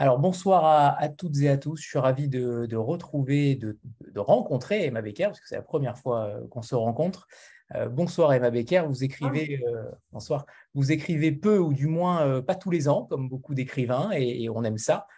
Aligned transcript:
Alors 0.00 0.20
bonsoir 0.20 0.96
à, 0.96 1.08
toutes 1.08 1.38
et 1.40 1.48
à 1.48 1.56
tous. 1.56 1.82
Je 1.82 1.88
suis 1.88 1.98
ravi 1.98 2.28
de, 2.28 2.76
retrouver, 2.76 3.56
de, 3.56 3.76
rencontrer 4.14 4.84
Emma 4.84 5.02
Becker, 5.02 5.24
parce 5.24 5.40
que 5.40 5.48
c'est 5.48 5.56
la 5.56 5.62
première 5.62 5.98
fois 5.98 6.26
euh, 6.26 6.46
qu'on 6.50 6.62
se 6.62 6.76
rencontre. 6.76 7.26
Euh, 7.74 7.88
bonsoir 7.88 8.32
Emma 8.32 8.50
Becker, 8.50 8.84
vous 8.86 9.02
écrivez, 9.02 9.60
euh, 9.66 9.90
bonsoir, 10.12 10.46
vous 10.74 10.92
écrivez 10.92 11.32
peu 11.32 11.58
ou 11.58 11.72
du 11.72 11.88
moins 11.88 12.40
pas 12.42 12.54
tous 12.54 12.70
les 12.70 12.88
ans, 12.88 13.06
comme 13.06 13.28
beaucoup 13.28 13.54
d'écrivains, 13.54 14.12
et, 14.12 14.48
on 14.48 14.62
aime 14.62 14.78
ça. 14.78 15.08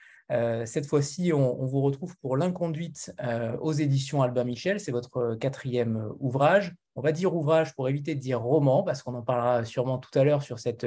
cette 0.65 0.87
fois-ci, 0.87 1.35
on, 1.35 1.67
vous 1.67 1.83
retrouve 1.83 2.17
pour 2.17 2.39
L'inconduite 2.39 3.13
aux 3.61 3.73
éditions 3.75 4.23
Albin 4.23 4.45
Michel. 4.45 4.81
C'est 4.81 4.93
votre 4.93 5.35
quatrième 5.35 6.11
ouvrage. 6.21 6.75
On 6.97 7.03
va 7.03 7.13
dire 7.13 7.37
ouvrage 7.37 7.75
pour 7.75 7.87
éviter 7.91 8.15
de 8.15 8.21
dire 8.21 8.41
roman, 8.41 8.83
parce 8.83 9.03
qu'on 9.03 9.15
en 9.15 9.23
parlera 9.23 9.63
sûrement 9.67 9.99
tout 9.99 10.19
à 10.19 10.25
l'heure 10.25 10.43
sur 10.43 10.59
cette, 10.59 10.87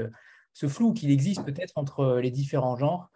ce 0.52 0.68
flou 0.68 0.94
qu'il 0.94 1.12
existe 1.12 1.46
peut-être 1.46 1.74
entre 1.76 2.18
les 2.18 2.32
différents 2.32 2.76
genres. 2.76 3.12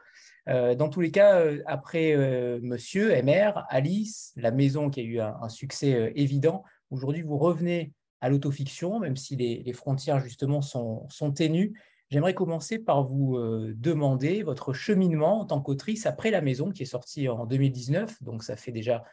Euh, 0.48 0.76
dans 0.76 0.90
tous 0.90 1.02
les 1.02 1.12
cas, 1.12 1.40
euh, 1.42 1.62
après 1.66 2.14
euh, 2.16 2.60
Monsieur, 2.62 3.12
MR, 3.22 3.66
Alice, 3.70 4.34
La 4.38 4.52
Maison 4.52 4.90
qui 4.90 5.02
a 5.02 5.04
eu 5.04 5.20
un, 5.20 5.50
succès 5.50 6.14
évident, 6.16 6.64
aujourd'hui 6.90 7.22
vous 7.22 7.38
revenez 7.38 7.92
à 8.22 8.30
l'autofiction, 8.30 9.00
même 9.00 9.16
si 9.16 9.36
les, 9.36 9.74
frontières 9.74 10.20
justement 10.20 10.62
sont, 10.62 11.08
ténues. 11.36 11.80
J'aimerais 12.10 12.34
commencer 12.34 12.80
par 12.80 13.04
vous 13.04 13.38
demander 13.76 14.42
votre 14.42 14.74
cheminement 14.74 15.42
en 15.42 15.46
tant 15.46 15.62
qu'autrice 15.62 16.06
après 16.06 16.32
La 16.32 16.42
Maison 16.42 16.72
qui 16.72 16.84
est 16.84 16.88
sortie 16.88 17.30
en 17.30 17.46
2019, 17.46 18.24
donc 18.24 18.44
ça 18.44 18.56
fait 18.56 18.72
déjà 18.72 19.04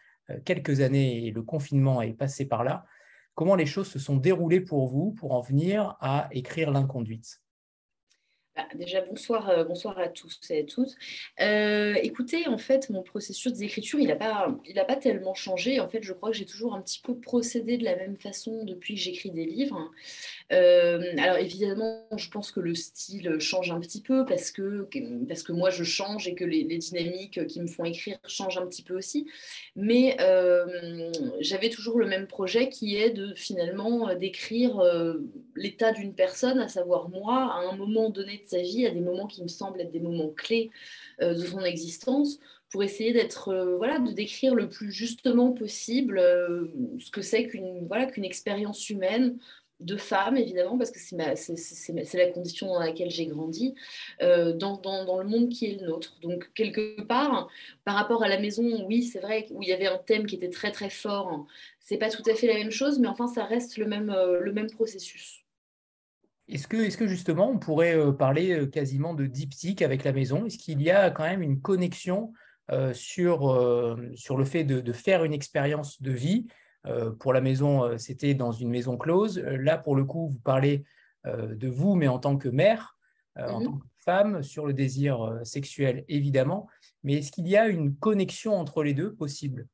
quelques 0.46 0.80
années 0.80 1.26
et 1.26 1.32
le 1.32 1.42
confinement 1.42 2.00
est 2.00 2.14
passé 2.14 2.46
par 2.46 2.64
là. 2.64 2.86
Comment 3.34 3.56
les 3.56 3.66
choses 3.66 3.88
se 3.88 3.98
sont 3.98 4.16
déroulées 4.16 4.62
pour 4.62 4.86
vous 4.86 5.12
pour 5.12 5.32
en 5.32 5.40
venir 5.42 5.96
à 6.00 6.28
écrire 6.30 6.70
L'inconduite? 6.70 7.43
Bah, 8.56 8.68
déjà, 8.76 9.00
bonsoir, 9.00 9.48
euh, 9.48 9.64
bonsoir 9.64 9.98
à 9.98 10.06
tous 10.06 10.38
et 10.50 10.60
à 10.60 10.62
toutes. 10.62 10.94
Euh, 11.40 11.94
écoutez, 12.04 12.46
en 12.46 12.56
fait, 12.56 12.88
mon 12.88 13.02
processus 13.02 13.52
d'écriture, 13.52 13.98
il 13.98 14.06
n'a 14.06 14.14
pas, 14.14 14.56
pas 14.86 14.94
tellement 14.94 15.34
changé. 15.34 15.80
En 15.80 15.88
fait, 15.88 16.04
je 16.04 16.12
crois 16.12 16.30
que 16.30 16.36
j'ai 16.36 16.46
toujours 16.46 16.76
un 16.76 16.80
petit 16.80 17.00
peu 17.02 17.16
procédé 17.18 17.78
de 17.78 17.84
la 17.84 17.96
même 17.96 18.16
façon 18.16 18.62
depuis 18.64 18.94
que 18.94 19.00
j'écris 19.00 19.32
des 19.32 19.44
livres. 19.44 19.90
Euh, 20.52 21.02
alors, 21.18 21.38
évidemment, 21.38 22.06
je 22.16 22.28
pense 22.30 22.52
que 22.52 22.60
le 22.60 22.76
style 22.76 23.40
change 23.40 23.72
un 23.72 23.80
petit 23.80 24.00
peu 24.00 24.24
parce 24.24 24.52
que, 24.52 24.88
parce 25.26 25.42
que 25.42 25.50
moi, 25.50 25.70
je 25.70 25.82
change 25.82 26.28
et 26.28 26.36
que 26.36 26.44
les, 26.44 26.62
dynamiques 26.62 27.46
qui 27.48 27.60
me 27.60 27.66
font 27.66 27.84
écrire 27.84 28.18
changent 28.26 28.58
un 28.58 28.66
petit 28.66 28.82
peu 28.82 28.96
aussi. 28.96 29.26
Mais 29.74 30.16
j'avais 31.40 31.70
toujours 31.70 31.98
le 31.98 32.06
même 32.06 32.28
projet 32.28 32.68
qui 32.68 32.96
est 32.96 33.10
de 33.10 33.34
finalement 33.34 34.14
d'écrire 34.14 34.80
l'état 35.56 35.90
d'une 35.90 36.14
personne, 36.14 36.60
à 36.60 36.68
savoir 36.68 37.08
moi, 37.08 37.52
à 37.52 37.68
un 37.68 37.76
moment 37.76 38.10
donné 38.10 38.43
sa 38.48 38.60
vie, 38.60 38.86
à 38.86 38.90
des 38.90 39.00
moments 39.00 39.26
qui 39.26 39.42
me 39.42 39.48
semblent 39.48 39.80
être 39.80 39.92
des 39.92 40.00
moments 40.00 40.30
clés 40.30 40.70
euh, 41.20 41.34
de 41.34 41.44
son 41.44 41.60
existence, 41.60 42.38
pour 42.70 42.82
essayer 42.82 43.12
d'être, 43.12 43.48
euh, 43.48 43.76
voilà, 43.76 43.98
de 43.98 44.12
décrire 44.12 44.54
le 44.54 44.68
plus 44.68 44.90
justement 44.90 45.52
possible 45.52 46.18
euh, 46.18 46.66
ce 46.98 47.10
que 47.10 47.22
c'est 47.22 47.46
qu'une 47.46 47.86
voilà, 47.86 48.06
qu'une 48.06 48.24
expérience 48.24 48.90
humaine 48.90 49.38
de 49.80 49.96
femme, 49.96 50.36
évidemment, 50.36 50.78
parce 50.78 50.90
que 50.90 50.98
c'est 51.00 52.14
la 52.14 52.30
condition 52.30 52.68
dans 52.68 52.78
laquelle 52.78 53.10
j'ai 53.10 53.26
grandi, 53.26 53.74
dans, 54.20 54.78
dans, 54.78 55.04
dans, 55.04 55.18
le 55.18 55.28
monde 55.28 55.48
qui 55.48 55.66
est 55.66 55.80
le 55.80 55.88
nôtre. 55.88 56.16
Donc, 56.22 56.48
quelque 56.54 57.02
part, 57.02 57.48
par 57.84 57.96
rapport 57.96 58.22
à 58.22 58.28
la 58.28 58.38
maison, 58.38 58.86
oui, 58.86 59.02
c'est 59.02 59.18
vrai, 59.18 59.46
où 59.50 59.62
il 59.62 59.68
y 59.68 59.72
avait 59.72 59.88
un 59.88 59.98
thème 59.98 60.26
qui 60.26 60.36
était 60.36 60.48
très, 60.48 60.70
très 60.70 60.90
fort, 60.90 61.46
c'est 61.80 61.98
pas 61.98 62.08
tout 62.08 62.22
à 62.30 62.34
fait 62.34 62.46
la 62.46 62.54
même 62.54 62.70
chose, 62.70 63.00
mais 63.00 63.08
enfin, 63.08 63.26
ça 63.26 63.44
reste 63.44 63.76
le 63.76 63.86
même, 63.86 64.14
le 64.40 64.52
même 64.52 64.70
processus. 64.70 65.43
Est-ce 66.48 66.68
que, 66.68 66.76
est 66.76 66.96
que, 66.96 67.06
justement 67.06 67.50
on 67.50 67.58
pourrait 67.58 67.96
euh, 67.96 68.12
parler 68.12 68.52
euh, 68.52 68.66
quasiment 68.66 69.14
de 69.14 69.26
diptyque 69.26 69.82
avec 69.82 70.04
la 70.04 70.12
maison? 70.12 70.46
Est-ce 70.46 70.58
qu'il 70.58 70.82
y 70.82 70.90
a 70.90 71.10
quand 71.10 71.24
même 71.24 71.42
une 71.42 71.60
connexion 71.60 72.32
euh, 72.70 72.92
sur, 72.94 73.98
sur 74.14 74.36
le 74.36 74.44
fait 74.44 74.64
de, 74.64 74.92
faire 74.92 75.24
une 75.24 75.32
expérience 75.32 76.00
de 76.02 76.12
vie? 76.12 76.46
Pour 77.18 77.32
la 77.32 77.40
maison, 77.40 77.96
c'était 77.96 78.34
dans 78.34 78.52
une 78.52 78.68
maison 78.68 78.98
close. 78.98 79.38
Là, 79.38 79.78
pour 79.78 79.96
le 79.96 80.04
coup, 80.04 80.28
vous 80.28 80.38
parlez 80.40 80.84
de 81.24 81.66
vous, 81.66 81.94
mais 81.94 82.08
en 82.08 82.18
tant 82.18 82.36
que 82.36 82.50
mère, 82.50 82.98
en 83.36 83.60
mmh 83.60 83.64
tant 83.64 83.72
que 83.72 83.86
femme, 84.00 84.42
sur 84.42 84.66
le 84.66 84.74
désir 84.74 85.40
sexuel, 85.44 86.04
évidemment. 86.08 86.68
Mais 87.02 87.14
est-ce 87.14 87.32
qu'il 87.32 87.48
y 87.48 87.56
a 87.56 87.68
une 87.68 87.96
connexion 87.96 88.54
entre 88.54 88.82
les 88.82 88.92
deux 88.92 89.14
possible? 89.14 89.66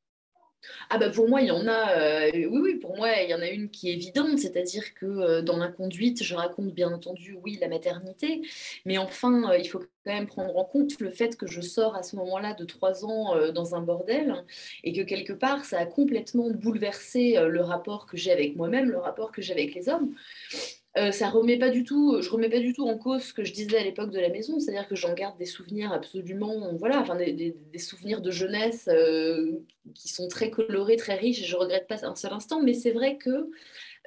Ah 0.89 0.97
bah 0.97 1.09
pour 1.09 1.27
moi, 1.27 1.41
il 1.41 1.47
y 1.47 1.51
en 1.51 1.67
a, 1.67 1.97
euh, 1.97 2.31
oui, 2.33 2.59
oui, 2.61 2.75
pour 2.75 2.95
moi, 2.95 3.09
il 3.21 3.29
y 3.29 3.33
en 3.33 3.41
a 3.41 3.49
une 3.49 3.69
qui 3.69 3.89
est 3.89 3.93
évidente, 3.93 4.39
c'est-à-dire 4.39 4.93
que 4.93 5.05
euh, 5.05 5.41
dans 5.41 5.57
l'inconduite, 5.57 6.23
je 6.23 6.35
raconte 6.35 6.73
bien 6.73 6.91
entendu, 6.91 7.37
oui, 7.43 7.57
la 7.59 7.67
maternité, 7.67 8.41
mais 8.85 8.97
enfin, 8.97 9.51
euh, 9.51 9.57
il 9.57 9.67
faut 9.67 9.79
quand 9.79 9.87
même 10.13 10.27
prendre 10.27 10.55
en 10.57 10.65
compte 10.65 10.99
le 10.99 11.09
fait 11.09 11.37
que 11.37 11.47
je 11.47 11.61
sors 11.61 11.95
à 11.95 12.03
ce 12.03 12.15
moment-là 12.17 12.53
de 12.53 12.65
trois 12.65 13.05
ans 13.05 13.51
dans 13.51 13.75
un 13.75 13.81
bordel 13.81 14.43
et 14.83 14.93
que 14.93 15.01
quelque 15.01 15.33
part, 15.33 15.63
ça 15.63 15.79
a 15.79 15.85
complètement 15.85 16.49
bouleversé 16.49 17.37
le 17.39 17.61
rapport 17.61 18.07
que 18.07 18.17
j'ai 18.17 18.31
avec 18.31 18.55
moi-même, 18.55 18.89
le 18.89 18.97
rapport 18.97 19.31
que 19.31 19.41
j'ai 19.43 19.53
avec 19.53 19.75
les 19.75 19.89
hommes. 19.89 20.15
Euh, 20.97 21.11
ça 21.11 21.29
remet 21.29 21.57
pas 21.57 21.69
du 21.69 21.85
tout, 21.85 22.21
je 22.21 22.29
remets 22.29 22.49
pas 22.49 22.59
du 22.59 22.73
tout 22.73 22.85
en 22.85 22.97
cause 22.97 23.21
ce 23.23 23.33
que 23.33 23.45
je 23.45 23.53
disais 23.53 23.77
à 23.77 23.83
l'époque 23.83 24.11
de 24.11 24.19
la 24.19 24.27
maison, 24.27 24.59
c'est-à-dire 24.59 24.89
que 24.89 24.95
j'en 24.95 25.13
garde 25.13 25.37
des 25.37 25.45
souvenirs 25.45 25.93
absolument, 25.93 26.73
voilà, 26.75 27.05
des, 27.15 27.55
souvenirs 27.79 28.19
de 28.21 28.29
jeunesse 28.29 28.89
euh, 28.91 29.63
qui 29.95 30.09
sont 30.09 30.27
très 30.27 30.51
colorés, 30.51 30.97
très 30.97 31.15
riches, 31.15 31.41
et 31.41 31.45
je 31.45 31.55
regrette 31.55 31.87
pas 31.87 32.05
un 32.05 32.15
seul 32.15 32.33
instant, 32.33 32.61
mais 32.61 32.73
c'est 32.73 32.91
vrai 32.91 33.15
que 33.15 33.49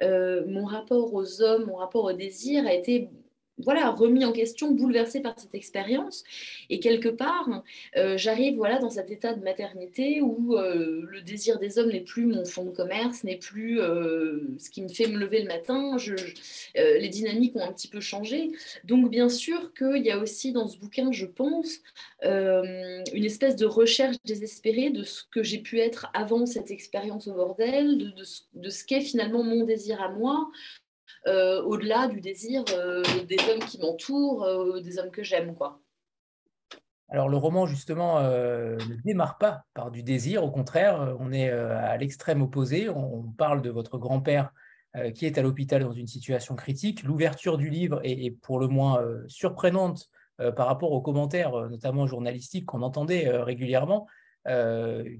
euh, 0.03 0.45
mon 0.45 0.65
rapport 0.65 1.11
aux 1.15 1.41
hommes, 1.41 1.65
mon 1.65 1.77
rapport 1.77 2.03
au 2.03 2.13
désir 2.13 2.67
a 2.67 2.73
été 2.73 3.09
voilà, 3.57 3.89
remis 3.91 4.25
en 4.25 4.33
question, 4.33 4.71
bouleversé 4.71 5.21
par 5.21 5.39
cette 5.39 5.55
expérience. 5.55 6.23
Et 6.69 6.79
quelque 6.79 7.07
part, 7.07 7.63
euh, 7.95 8.17
j'arrive 8.17 8.55
voilà, 8.55 8.79
dans 8.79 8.89
cet 8.89 9.11
état 9.11 9.33
de 9.33 9.41
maternité 9.43 10.21
où 10.21 10.57
euh, 10.57 11.05
le 11.09 11.21
désir 11.21 11.57
des 11.57 11.79
hommes 11.79 11.89
n'est 11.89 12.01
plus 12.01 12.25
mon 12.25 12.43
fond 12.43 12.65
de 12.65 12.71
commerce, 12.71 13.23
n'est 13.23 13.37
plus 13.37 13.79
euh, 13.79 14.41
ce 14.57 14.69
qui 14.69 14.81
me 14.81 14.89
fait 14.89 15.07
me 15.07 15.17
lever 15.17 15.41
le 15.41 15.47
matin. 15.47 15.95
Les 16.75 17.09
dynamiques 17.09 17.55
ont 17.55 17.65
un 17.65 17.71
petit 17.71 17.87
peu 17.87 18.01
changé. 18.01 18.51
Donc, 18.83 19.09
bien 19.09 19.29
sûr 19.29 19.73
qu'il 19.73 20.03
y 20.03 20.11
a 20.11 20.19
aussi 20.19 20.51
dans 20.51 20.67
ce 20.67 20.77
bouquin, 20.77 21.11
je 21.11 21.25
pense, 21.25 21.79
une 22.23 23.25
espèce 23.25 23.55
de 23.55 23.65
recherche 23.65 24.17
désespérée 24.25 24.89
de 24.89 25.03
ce 25.03 25.23
que 25.31 25.43
j'ai 25.43 25.59
pu 25.59 25.79
être 25.79 26.07
avant 26.13 26.45
cette 26.45 26.71
expérience 26.71 27.27
au 27.27 27.33
bordel, 27.33 28.13
de, 28.53 28.69
ce 28.69 28.85
qu'est 28.85 29.01
finalement 29.01 29.43
mon 29.43 29.63
désir 29.63 30.01
à 30.01 30.09
moi, 30.09 30.49
au-delà 31.27 32.07
du 32.07 32.21
désir 32.21 32.63
euh, 32.71 33.03
des 33.27 33.37
hommes 33.49 33.63
qui 33.67 33.79
m'entourent, 33.79 34.43
euh, 34.43 34.79
des 34.81 34.99
hommes 34.99 35.11
que 35.11 35.23
j'aime. 35.23 35.55
quoi. 35.55 35.79
Alors 37.09 37.29
le 37.29 37.37
roman 37.37 37.65
justement 37.65 38.19
ne 38.21 39.01
démarre 39.03 39.37
pas 39.37 39.63
par 39.75 39.91
du 39.91 40.01
désir, 40.01 40.43
au 40.43 40.49
contraire, 40.49 41.15
on 41.19 41.31
est 41.31 41.49
à 41.49 41.95
l'extrême 41.97 42.41
opposé. 42.41 42.89
On, 42.89 43.23
parle 43.37 43.61
de 43.61 43.69
votre 43.69 43.99
grand-père 43.99 44.51
qui 45.13 45.27
est 45.27 45.37
à 45.37 45.43
l'hôpital 45.43 45.83
dans 45.83 45.91
une 45.91 46.07
situation 46.07 46.55
critique. 46.55 47.03
L'ouverture 47.03 47.57
du 47.57 47.69
livre 47.69 48.01
est, 48.03 48.31
pour 48.41 48.59
le 48.59 48.67
moins 48.67 49.05
surprenante 49.27 50.09
par 50.55 50.65
rapport 50.65 50.93
aux 50.93 51.01
commentaires, 51.01 51.69
notamment 51.69 52.07
journalistiques, 52.07 52.65
qu'on 52.65 52.81
entendait 52.81 53.29
régulièrement, 53.29 54.07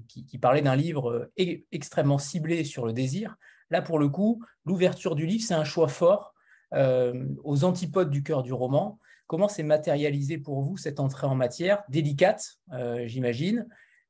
qui, 0.08 0.26
qui 0.26 0.38
parlaient 0.38 0.62
d'un 0.62 0.76
livre 0.76 1.30
extrêmement 1.36 2.18
ciblé 2.18 2.64
sur 2.64 2.84
le 2.84 2.92
désir. 2.92 3.36
Là, 3.70 3.82
pour 3.82 3.98
le 3.98 4.08
coup, 4.08 4.44
l'ouverture 4.64 5.14
du 5.14 5.26
livre, 5.26 5.44
c'est 5.46 5.54
un 5.54 5.64
choix 5.64 5.88
fort 5.88 6.34
euh, 6.74 7.26
aux 7.44 7.64
antipodes 7.64 8.10
du 8.10 8.22
cœur 8.22 8.42
du 8.42 8.52
roman. 8.52 8.98
Comment 9.26 9.48
s'est 9.48 9.62
matérialisé 9.62 10.38
pour 10.38 10.62
vous 10.62 10.76
cette 10.76 11.00
entrée 11.00 11.26
en 11.26 11.34
matière, 11.34 11.82
délicate, 11.88 12.58
euh, 12.72 13.06
j'imagine, 13.06 13.66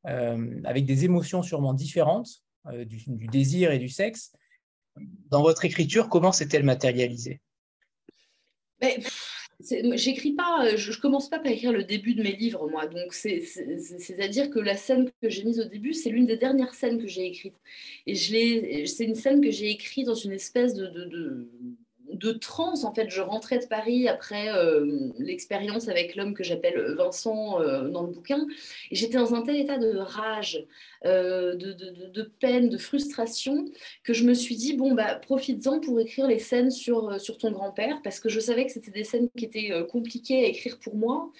euh, 0.07 0.61
avec 0.65 0.85
des 0.85 1.05
émotions 1.05 1.43
sûrement 1.43 1.75
différentes, 1.75 2.43
du, 2.73 3.29
désir 3.29 3.71
et 3.71 3.79
du 3.79 3.89
sexe? 3.89 4.33
Dans 5.31 5.43
votre 5.43 5.65
écriture, 5.65 6.09
comment 6.09 6.33
s'est-elle 6.33 6.65
matérialisée? 6.65 7.41
J'écris 9.61 10.33
pas, 10.33 10.67
euh, 10.67 10.77
je, 10.77 11.01
commence 11.01 11.31
pas 11.31 11.39
par 11.39 11.51
écrire 11.51 11.73
le 11.73 11.83
début 11.83 12.15
de 12.15 12.23
mes 12.23 12.37
livres, 12.37 12.69
moi. 12.69 12.87
Donc, 12.87 13.15
c'est-à-dire 13.15 14.51
que 14.51 14.59
la 14.59 14.77
scène 14.77 15.11
que 15.23 15.31
j'ai 15.31 15.45
mise 15.45 15.61
au 15.61 15.65
début, 15.65 15.95
c'est 15.95 16.11
l'une 16.11 16.27
des 16.27 16.37
dernières 16.37 16.75
scènes 16.75 17.01
que 17.01 17.07
j'ai 17.07 17.27
écrites. 17.27 17.57
Et 18.07 18.15
c'est 18.15 19.05
une 19.05 19.15
scène 19.15 19.41
que 19.41 19.51
j'ai 19.51 19.71
écrite 19.71 20.07
dans 20.07 20.15
une 20.15 20.33
espèce 20.33 20.75
de, 20.75 20.87
de 20.87 21.49
transe. 22.33 22.85
En 22.85 22.93
fait, 22.93 23.11
je 23.11 23.21
rentrais 23.21 23.59
de 23.59 23.67
Paris 23.67 24.09
après 24.09 24.49
euh, 24.49 25.11
l'expérience 25.19 25.89
avec 25.89 26.17
l'homme 26.17 26.35
que 26.35 26.43
j'appelle 26.43 26.95
Vincent 26.97 27.61
euh, 27.61 27.89
dans 27.89 28.03
le 28.03 28.13
bouquin. 28.13 28.47
Et 28.91 28.97
j'étais 28.97 29.19
dans 29.19 29.35
un 29.35 29.43
tel 29.43 29.57
état 29.57 29.79
de 29.79 29.97
rage, 29.97 30.65
euh, 31.05 31.55
de, 31.55 32.23
peine, 32.23 32.69
de 32.69 32.79
frustration, 32.79 33.67
que 34.05 34.13
je 34.13 34.25
me 34.25 34.35
suis 34.35 34.57
dit, 34.57 34.75
bon, 34.75 34.95
bah, 34.95 35.15
profites-en 35.17 35.81
pour 35.81 36.01
écrire 36.01 36.27
les 36.27 36.39
scènes 36.39 36.71
sur, 36.71 37.21
sur 37.21 37.39
ton 37.39 37.51
grand-père, 37.51 38.01
parce 38.03 38.21
que 38.21 38.29
je 38.29 38.41
savais 38.41 38.67
que 38.67 38.73
c'était 38.73 38.91
des 38.91 39.05
scènes 39.05 39.29
qui 39.37 39.45
étaient 39.45 39.73
compliquées 39.91 40.45
à 40.45 40.49
écrire 40.49 40.79
pour 40.79 40.97
moi. 40.97 41.31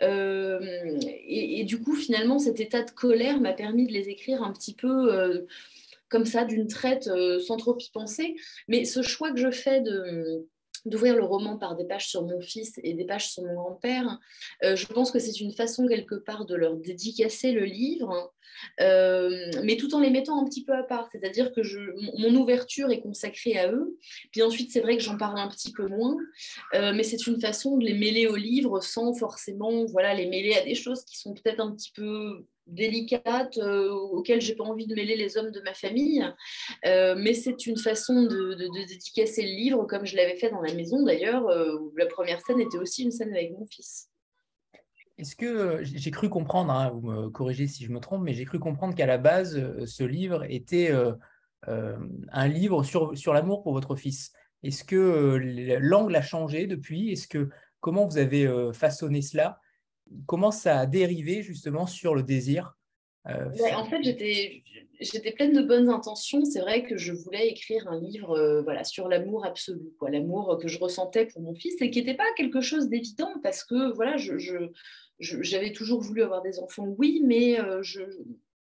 Et, 0.00 1.60
et, 1.60 1.64
du 1.64 1.80
coup, 1.80 1.94
finalement, 1.94 2.38
cet 2.38 2.60
état 2.60 2.82
de 2.82 2.90
colère 2.90 3.40
m'a 3.40 3.52
permis 3.52 3.86
de 3.86 3.92
les 3.92 4.08
écrire 4.08 4.42
un 4.42 4.52
petit 4.52 4.74
peu 4.74 5.46
comme 6.08 6.24
ça, 6.24 6.44
d'une 6.44 6.66
traite, 6.66 7.08
euh, 7.08 7.40
sans 7.40 7.56
trop 7.56 7.76
y 7.78 7.90
penser. 7.90 8.36
Mais 8.68 8.84
ce 8.84 9.02
choix 9.02 9.32
que 9.32 9.38
je 9.38 9.50
fais 9.50 9.80
de 9.80 10.46
d'ouvrir 10.84 11.16
le 11.16 11.24
roman 11.24 11.56
par 11.56 11.76
des 11.76 11.84
pages 11.84 12.08
sur 12.08 12.22
mon 12.22 12.40
fils 12.40 12.78
et 12.82 12.92
des 12.94 13.04
pages 13.04 13.30
sur 13.30 13.42
mon 13.42 13.54
grand-père, 13.54 14.18
euh, 14.64 14.76
je 14.76 14.86
pense 14.86 15.10
que 15.10 15.18
c'est 15.18 15.40
une 15.40 15.52
façon 15.52 15.86
quelque 15.86 16.14
part 16.14 16.44
de 16.44 16.54
leur 16.54 16.76
dédicacer 16.76 17.52
le 17.52 17.64
livre, 17.64 18.32
euh, 18.80 19.50
mais 19.62 19.76
tout 19.76 19.94
en 19.94 20.00
les 20.00 20.10
mettant 20.10 20.40
un 20.40 20.44
petit 20.44 20.64
peu 20.64 20.72
à 20.72 20.82
part. 20.82 21.08
C'est-à-dire 21.10 21.52
que 21.52 21.62
je, 21.62 21.80
mon 22.18 22.34
ouverture 22.34 22.90
est 22.90 23.00
consacrée 23.00 23.58
à 23.58 23.72
eux, 23.72 23.98
puis 24.30 24.42
ensuite 24.42 24.70
c'est 24.70 24.80
vrai 24.80 24.96
que 24.96 25.02
j'en 25.02 25.16
parle 25.16 25.38
un 25.38 25.48
petit 25.48 25.72
peu 25.72 25.86
moins, 25.88 26.16
euh, 26.74 26.92
mais 26.94 27.02
c'est 27.02 27.26
une 27.26 27.40
façon 27.40 27.78
de 27.78 27.84
les 27.84 27.94
mêler 27.94 28.26
au 28.26 28.36
livre 28.36 28.80
sans 28.80 29.14
forcément 29.14 29.86
voilà, 29.86 30.14
les 30.14 30.26
mêler 30.26 30.54
à 30.54 30.64
des 30.64 30.74
choses 30.74 31.04
qui 31.04 31.18
sont 31.18 31.34
peut-être 31.34 31.60
un 31.60 31.72
petit 31.72 31.92
peu 31.92 32.44
délicate 32.66 33.58
euh, 33.58 33.90
auxquelles 33.90 34.40
j'ai 34.40 34.54
pas 34.54 34.64
envie 34.64 34.86
de 34.86 34.94
mêler 34.94 35.16
les 35.16 35.36
hommes 35.36 35.50
de 35.50 35.60
ma 35.60 35.74
famille. 35.74 36.24
Euh, 36.86 37.14
mais 37.16 37.34
c'est 37.34 37.66
une 37.66 37.76
façon 37.76 38.22
de, 38.22 38.54
de, 38.54 38.86
dédicacer 38.86 39.42
le 39.42 39.54
livre, 39.54 39.84
comme 39.84 40.06
je 40.06 40.16
l'avais 40.16 40.36
fait 40.36 40.50
dans 40.50 40.62
la 40.62 40.74
maison 40.74 41.02
d'ailleurs, 41.04 41.46
euh, 41.48 41.78
où 41.78 41.92
la 41.96 42.06
première 42.06 42.40
scène 42.40 42.60
était 42.60 42.78
aussi 42.78 43.04
une 43.04 43.10
scène 43.10 43.32
avec 43.32 43.52
mon 43.52 43.66
fils. 43.66 44.08
Est-ce 45.16 45.36
que 45.36 45.80
j'ai 45.82 46.10
cru 46.10 46.28
comprendre, 46.28 46.72
hein, 46.72 46.90
vous 46.90 47.02
me 47.02 47.28
corrigez 47.28 47.68
si 47.68 47.84
je 47.84 47.92
me 47.92 48.00
trompe, 48.00 48.22
mais 48.22 48.34
j'ai 48.34 48.44
cru 48.44 48.58
comprendre 48.58 48.96
qu'à 48.96 49.06
la 49.06 49.18
base, 49.18 49.62
ce 49.86 50.02
livre 50.02 50.44
était 50.48 50.90
un 51.68 52.48
livre 52.48 52.82
sur, 52.82 53.16
sur 53.16 53.32
l'amour 53.32 53.62
pour 53.62 53.74
votre 53.74 53.94
fils. 53.94 54.32
Est-ce 54.64 54.82
que 54.82 55.38
l'angle 55.80 56.16
a 56.16 56.22
changé 56.22 56.66
depuis? 56.66 57.12
Est-ce 57.12 57.28
que 57.28 57.48
comment 57.78 58.06
vous 58.06 58.18
avez 58.18 58.72
façonné 58.72 59.22
cela? 59.22 59.60
Comment 60.26 60.50
ça 60.50 60.80
a 60.80 60.86
dérivé 60.86 61.42
justement 61.42 61.86
sur 61.86 62.14
le 62.14 62.22
désir 62.22 62.76
euh, 63.28 63.50
En 63.74 63.84
fait, 63.84 64.02
j'étais 64.02 65.32
pleine 65.32 65.52
de 65.52 65.62
bonnes 65.62 65.88
intentions. 65.88 66.44
C'est 66.44 66.60
vrai 66.60 66.84
que 66.84 66.96
je 66.96 67.12
voulais 67.12 67.48
écrire 67.48 67.88
un 67.88 68.00
livre 68.00 68.38
euh, 68.38 68.62
voilà, 68.62 68.84
sur 68.84 69.08
l'amour 69.08 69.44
absolu, 69.44 69.92
l'amour 70.08 70.58
que 70.60 70.68
je 70.68 70.78
ressentais 70.78 71.26
pour 71.26 71.42
mon 71.42 71.54
fils 71.54 71.80
et 71.80 71.90
qui 71.90 72.00
n'était 72.00 72.14
pas 72.16 72.26
quelque 72.36 72.60
chose 72.60 72.88
d'évident 72.88 73.32
parce 73.42 73.64
que 73.64 73.92
voilà, 73.92 74.16
j'avais 75.18 75.72
toujours 75.72 76.00
voulu 76.00 76.22
avoir 76.22 76.42
des 76.42 76.58
enfants, 76.58 76.86
oui, 76.98 77.22
mais 77.24 77.58
euh, 77.60 77.82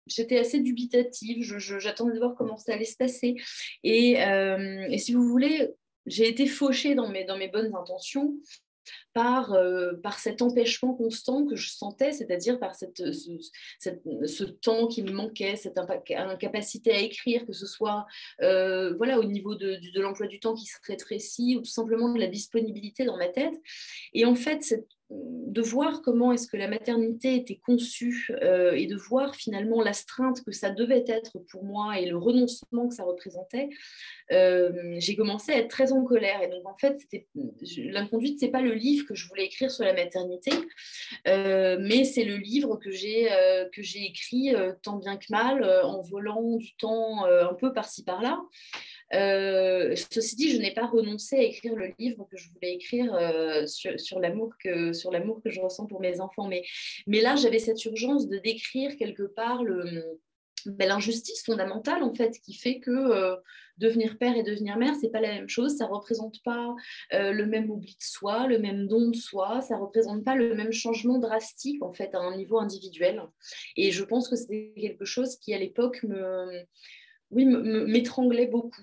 j'étais 0.05 0.37
assez 0.37 0.59
dubitative. 0.59 1.43
J'attendais 1.57 2.13
de 2.13 2.19
voir 2.19 2.35
comment 2.35 2.57
ça 2.57 2.73
allait 2.73 2.85
se 2.85 2.97
passer. 2.97 3.35
Et, 3.83 4.13
et 4.13 4.97
si 4.97 5.13
vous 5.13 5.27
voulez, 5.27 5.71
j'ai 6.05 6.27
été 6.27 6.45
fauchée 6.45 6.93
dans 6.95 7.09
mes, 7.09 7.23
dans 7.23 7.37
mes 7.37 7.47
bonnes 7.47 7.75
intentions 7.75 8.35
par, 9.15 9.53
euh, 9.53 9.93
par 10.03 10.19
cet 10.19 10.41
empêchement 10.41 10.93
constant 10.93 11.45
que 11.45 11.55
je 11.55 11.69
sentais, 11.69 12.11
c'est-à-dire 12.11 12.59
par 12.59 12.75
cette, 12.75 13.01
ce, 13.13 14.43
temps 14.43 14.87
qui 14.87 15.03
me 15.03 15.11
manquait, 15.11 15.55
cette 15.55 15.77
incapacité 15.77 16.91
à 16.91 16.99
écrire, 16.99 17.45
que 17.45 17.53
ce 17.53 17.65
soit 17.65 18.05
euh, 18.41 18.93
voilà, 18.97 19.17
au 19.17 19.23
niveau 19.23 19.55
de, 19.55 19.79
de 19.93 20.01
l'emploi 20.01 20.27
du 20.27 20.41
temps 20.41 20.53
qui 20.53 20.65
se 20.65 20.75
rétrécit 20.85 21.55
ou 21.55 21.59
tout 21.59 21.71
simplement 21.71 22.13
de 22.13 22.19
la 22.19 22.27
disponibilité 22.27 23.05
dans 23.05 23.15
ma 23.15 23.29
tête. 23.29 23.55
Et 24.13 24.25
en 24.25 24.35
fait, 24.35 24.85
de 25.09 25.61
voir 25.61 26.01
comment 26.01 26.31
est-ce 26.33 26.47
que 26.47 26.57
la 26.57 26.67
maternité 26.67 27.35
était 27.35 27.59
conçue 27.63 28.31
euh, 28.41 28.73
et 28.73 28.87
de 28.87 28.95
voir 28.95 29.35
finalement 29.35 29.81
l'astreinte 29.81 30.43
que 30.43 30.51
ça 30.51 30.69
devait 30.71 31.05
être 31.07 31.37
pour 31.49 31.63
moi 31.63 31.99
et 31.99 32.07
le 32.07 32.17
renoncement 32.17 32.87
que 32.87 32.95
ça 32.95 33.03
représentait, 33.03 33.69
euh, 34.31 34.95
j'ai 34.97 35.15
commencé 35.15 35.53
à 35.53 35.59
être 35.59 35.69
très 35.69 35.93
en 35.93 36.03
colère. 36.03 36.41
Et 36.41 36.49
donc 36.49 36.67
en 36.67 36.75
fait, 36.77 36.97
l'inconduite, 37.77 38.39
c'est 38.39 38.49
pas 38.49 38.61
le 38.61 38.73
livre 38.73 39.05
que 39.07 39.15
je 39.15 39.27
voulais 39.27 39.45
écrire 39.45 39.71
sur 39.71 39.85
la 39.85 39.93
maternité, 39.93 40.51
euh, 41.27 41.77
mais 41.79 42.03
c'est 42.03 42.25
le 42.25 42.37
livre 42.37 42.77
que 42.77 42.91
j'ai 42.91 43.29
que 43.73 43.81
j'ai 43.81 44.05
écrit 44.05 44.53
tant 44.81 44.97
bien 44.97 45.17
que 45.17 45.25
mal 45.29 45.63
en 45.83 46.01
volant 46.01 46.57
du 46.57 46.75
temps 46.75 47.25
un 47.25 47.53
peu 47.53 47.71
par-ci 47.73 48.03
par-là. 48.03 48.39
Euh, 49.13 49.95
ceci 50.11 50.35
dit, 50.35 50.51
je 50.51 50.57
n'ai 50.57 50.73
pas 50.73 50.87
renoncé 50.87 51.37
à 51.37 51.43
écrire 51.43 51.75
le 51.75 51.93
livre 51.99 52.27
que 52.29 52.37
je 52.37 52.49
voulais 52.49 52.73
écrire 52.73 53.13
euh, 53.13 53.65
sur, 53.67 54.19
l'amour 54.19 54.53
que, 54.63 54.91
je 54.93 55.59
ressens 55.59 55.85
pour 55.85 56.01
mes 56.01 56.19
enfants. 56.21 56.47
Mais, 56.47 56.63
là, 57.07 57.35
j'avais 57.35 57.59
cette 57.59 57.83
urgence 57.85 58.27
de 58.27 58.37
décrire 58.37 58.95
quelque 58.97 59.23
part 59.23 59.63
ben, 60.65 60.87
l'injustice 60.87 61.43
fondamentale 61.43 62.01
en 62.01 62.11
fait 62.11 62.39
qui 62.43 62.55
fait 62.55 62.79
que 62.79 62.89
euh, 62.89 63.35
devenir 63.77 64.17
père 64.17 64.35
et 64.35 64.41
devenir 64.41 64.77
mère 64.77 64.95
c'est 64.99 65.11
pas 65.11 65.21
la 65.21 65.33
même 65.33 65.47
chose. 65.47 65.77
Ça 65.77 65.85
représente 65.85 66.41
pas 66.43 66.73
le 67.11 67.45
même 67.45 67.69
oubli 67.69 67.91
de 67.91 68.03
soi 68.03 68.47
le 68.47 68.57
même 68.57 68.87
don 68.87 69.09
de 69.09 69.15
soi. 69.15 69.61
Ça 69.61 69.77
représente 69.77 70.23
pas 70.23 70.33
le 70.33 70.55
même 70.55 70.71
changement 70.71 71.19
drastique 71.19 71.83
en 71.83 71.93
fait 71.93 72.15
à 72.15 72.19
un 72.19 72.35
niveau 72.35 72.57
individuel. 72.57 73.21
Et 73.77 73.91
je 73.91 74.03
pense 74.03 74.27
que 74.27 74.35
c'était 74.35 74.73
quelque 74.75 75.05
chose 75.05 75.35
qui 75.35 75.53
à 75.53 75.59
l'époque 75.59 76.01
me 76.01 76.65
oui, 77.31 77.45
m'étranglait 77.45 78.47
beaucoup. 78.47 78.81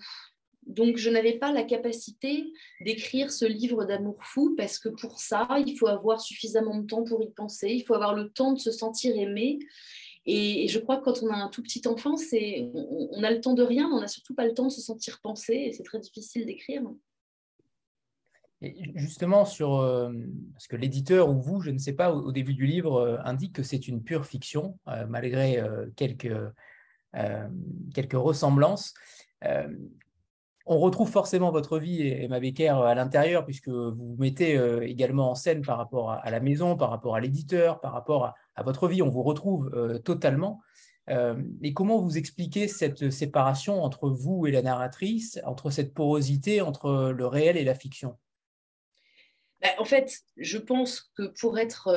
Donc, 0.66 0.96
je 0.96 1.10
n'avais 1.10 1.38
pas 1.38 1.52
la 1.52 1.64
capacité 1.64 2.44
d'écrire 2.80 3.32
ce 3.32 3.44
livre 3.44 3.84
d'amour 3.84 4.18
fou 4.20 4.54
parce 4.56 4.78
que 4.78 4.88
pour 4.88 5.18
ça, 5.18 5.48
il 5.66 5.76
faut 5.76 5.88
avoir 5.88 6.20
suffisamment 6.20 6.78
de 6.78 6.86
temps 6.86 7.02
pour 7.02 7.22
y 7.22 7.30
penser, 7.30 7.70
il 7.70 7.82
faut 7.82 7.94
avoir 7.94 8.14
le 8.14 8.30
temps 8.30 8.52
de 8.52 8.58
se 8.58 8.70
sentir 8.70 9.16
aimé. 9.16 9.58
Et, 10.24 10.68
je 10.68 10.78
crois 10.78 10.98
que 10.98 11.04
quand 11.04 11.22
on 11.24 11.30
a 11.30 11.36
un 11.36 11.48
tout 11.48 11.62
petit 11.62 11.82
enfant, 11.88 12.16
c'est, 12.16 12.70
on, 12.74 13.24
a 13.24 13.30
le 13.32 13.40
temps 13.40 13.54
de 13.54 13.62
rien, 13.64 13.88
mais 13.88 13.94
on 13.94 14.00
n'a 14.00 14.08
surtout 14.08 14.34
pas 14.34 14.46
le 14.46 14.54
temps 14.54 14.66
de 14.66 14.72
se 14.72 14.80
sentir 14.80 15.18
penser 15.20 15.54
et 15.54 15.72
c'est 15.72 15.82
très 15.82 15.98
difficile 15.98 16.46
d'écrire. 16.46 16.82
Justement, 18.94 19.44
sur, 19.44 19.80
euh, 19.80 20.12
parce 20.52 20.68
que 20.68 20.76
l'éditeur 20.76 21.28
ou 21.28 21.40
vous, 21.40 21.60
je 21.60 21.70
ne 21.70 21.78
sais 21.78 21.94
pas, 21.94 22.14
au, 22.14 22.30
début 22.30 22.54
du 22.54 22.64
livre, 22.64 22.94
euh, 22.94 23.18
indique 23.24 23.54
que 23.54 23.64
c'est 23.64 23.88
une 23.88 24.04
pure 24.04 24.24
fiction, 24.24 24.78
euh, 24.86 25.04
malgré 25.08 25.60
quelques 25.96 26.30
quelques 27.94 28.14
ressemblances. 28.14 28.94
Euh, 29.44 29.68
on 30.64 30.78
retrouve 30.78 31.10
forcément 31.10 31.50
votre 31.50 31.78
vie, 31.78 32.06
Emma 32.06 32.38
Becker, 32.38 32.68
à 32.68 32.94
l'intérieur, 32.94 33.44
puisque 33.44 33.68
vous 33.68 33.94
vous 33.94 34.16
mettez 34.18 34.56
euh, 34.56 34.86
également 34.86 35.30
en 35.30 35.34
scène 35.34 35.62
par 35.62 35.76
rapport 35.76 36.12
à, 36.12 36.30
la 36.30 36.38
maison, 36.38 36.76
par 36.76 36.90
rapport 36.90 37.16
à 37.16 37.20
l'éditeur, 37.20 37.80
par 37.80 37.92
rapport 37.92 38.34
à, 38.54 38.62
votre 38.62 38.86
vie. 38.86 39.02
On 39.02 39.08
vous 39.08 39.22
retrouve 39.22 39.70
totalement. 40.04 40.60
et 41.08 41.74
comment 41.74 41.98
vous 41.98 42.16
expliquez 42.16 42.68
cette 42.68 43.10
séparation 43.10 43.82
entre 43.82 44.08
vous 44.08 44.46
et 44.46 44.52
la 44.52 44.62
narratrice, 44.62 45.40
entre 45.44 45.70
cette 45.70 45.94
porosité 45.94 46.60
entre 46.60 47.12
le 47.16 47.26
réel 47.26 47.56
et 47.56 47.64
la 47.64 47.74
fiction? 47.74 48.18
Bah, 49.62 49.70
en 49.78 49.84
fait, 49.84 50.20
je 50.36 50.58
pense 50.58 51.10
que 51.16 51.32
pour 51.40 51.58
être. 51.58 51.90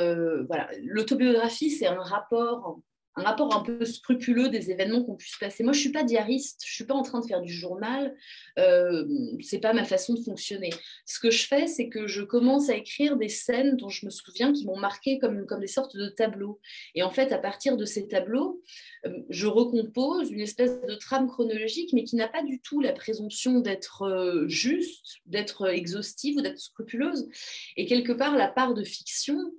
voilà, 0.47 0.69
l'autobiographie, 0.85 1.69
c'est 1.69 1.87
un 1.87 2.01
rapport 2.01 2.79
un 3.15 3.23
rapport 3.23 3.55
un 3.55 3.61
peu 3.61 3.85
scrupuleux 3.85 4.49
des 4.49 4.71
événements 4.71 5.03
qu'on 5.03 5.15
puisse 5.15 5.37
passer. 5.37 5.63
Moi, 5.63 5.73
je 5.73 5.79
suis 5.79 5.91
pas 5.91 6.03
diariste, 6.03 6.61
je 6.65 6.73
suis 6.73 6.83
pas 6.83 6.93
en 6.93 7.01
train 7.01 7.21
de 7.21 7.25
faire 7.25 7.41
du 7.41 7.53
journal, 7.53 8.15
euh, 8.59 9.05
c'est 9.41 9.59
pas 9.59 9.73
ma 9.73 9.85
façon 9.85 10.13
de 10.13 10.21
fonctionner. 10.21 10.69
Ce 11.05 11.19
que 11.19 11.31
je 11.31 11.47
fais, 11.47 11.67
c'est 11.67 11.87
que 11.87 12.07
je 12.07 12.23
commence 12.23 12.69
à 12.69 12.75
écrire 12.75 13.15
des 13.17 13.29
scènes 13.29 13.77
dont 13.77 13.89
je 13.89 14.05
me 14.05 14.11
souviens 14.11 14.51
qui 14.51 14.65
m'ont 14.65 14.77
marqué 14.77 15.17
comme, 15.19 15.45
comme 15.45 15.61
des 15.61 15.67
sortes 15.67 15.95
de 15.95 16.09
tableaux. 16.09 16.59
Et 16.93 17.03
en 17.03 17.11
fait, 17.11 17.31
à 17.31 17.37
partir 17.37 17.77
de 17.77 17.85
ces 17.85 18.07
tableaux, 18.07 18.61
euh, 19.05 19.11
je 19.29 19.47
recompose 19.47 20.31
une 20.31 20.41
espèce 20.41 20.81
de 20.81 20.95
trame 20.95 21.27
chronologique, 21.27 21.91
mais 21.93 22.03
qui 22.03 22.17
n'a 22.17 22.27
pas 22.27 22.43
du 22.43 22.59
tout 22.59 22.81
la 22.81 22.91
présomption 22.91 23.59
d'être 23.59 24.03
euh, 24.03 24.47
juste, 24.47 25.19
d'être 25.25 25.69
exhaustive 25.69 26.37
ou 26.37 26.41
d'être 26.41 26.59
scrupuleuse. 26.59 27.29
Et 27.77 27.85
quelque 27.85 28.11
part, 28.11 28.35
la 28.35 28.47
part 28.47 28.73
de 28.73 28.83
fiction, 28.83 29.53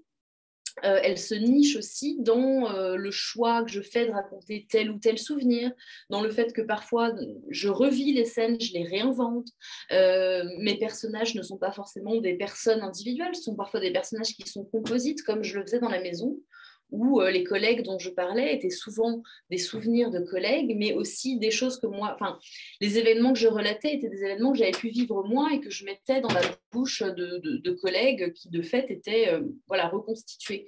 euh, 0.85 1.00
elle 1.02 1.18
se 1.18 1.35
niche 1.35 1.76
aussi 1.76 2.16
dans 2.21 2.71
euh, 2.71 2.97
le 2.97 3.11
choix 3.11 3.64
que 3.64 3.71
je 3.71 3.80
fais 3.80 4.06
de 4.06 4.12
raconter 4.12 4.66
tel 4.68 4.90
ou 4.90 4.99
tel 4.99 5.18
souvenir, 5.18 5.73
dans 6.11 6.21
le 6.21 6.30
fait 6.30 6.52
que 6.52 6.61
parfois 6.61 7.12
je 7.49 7.68
revis 7.68 8.12
les 8.12 8.26
scènes, 8.26 8.61
je 8.61 8.73
les 8.75 8.85
réinvente. 8.85 9.49
Euh, 9.92 10.45
mes 10.59 10.78
personnages 10.78 11.35
ne 11.35 11.42
sont 11.42 11.56
pas 11.56 11.73
forcément 11.73 12.16
des 12.16 12.35
personnes 12.35 12.83
individuelles, 12.83 13.35
ce 13.35 13.42
sont 13.42 13.56
parfois 13.56 13.80
des 13.80 13.92
personnages 13.92 14.35
qui 14.35 14.47
sont 14.49 14.64
composites, 14.64 15.23
comme 15.23 15.42
je 15.42 15.59
le 15.59 15.64
faisais 15.64 15.80
dans 15.80 15.88
la 15.88 16.00
maison, 16.00 16.37
où 16.90 17.21
euh, 17.21 17.31
les 17.31 17.45
collègues 17.45 17.83
dont 17.83 17.99
je 17.99 18.11
parlais 18.11 18.55
étaient 18.55 18.71
souvent 18.71 19.23
des 19.50 19.59
souvenirs 19.59 20.11
de 20.11 20.21
collègues, 20.21 20.75
mais 20.76 20.93
aussi 20.93 21.38
des 21.38 21.50
choses 21.50 21.78
que 21.78 21.87
moi, 21.87 22.12
enfin, 22.14 22.38
les 22.81 22.99
événements 22.99 23.33
que 23.33 23.38
je 23.38 23.49
relatais 23.49 23.95
étaient 23.95 24.09
des 24.09 24.25
événements 24.25 24.52
que 24.52 24.59
j'avais 24.59 24.71
pu 24.71 24.88
vivre 24.88 25.25
moi 25.25 25.50
et 25.52 25.61
que 25.61 25.71
je 25.71 25.85
mettais 25.85 26.21
dans 26.21 26.33
la 26.33 26.43
bouche 26.73 27.02
de, 27.02 27.71
collègues 27.83 28.33
qui 28.33 28.49
de 28.49 28.62
fait 28.62 28.90
étaient 28.90 29.28
euh, 29.28 29.40
voilà 29.66 29.88
reconstitués. 29.88 30.66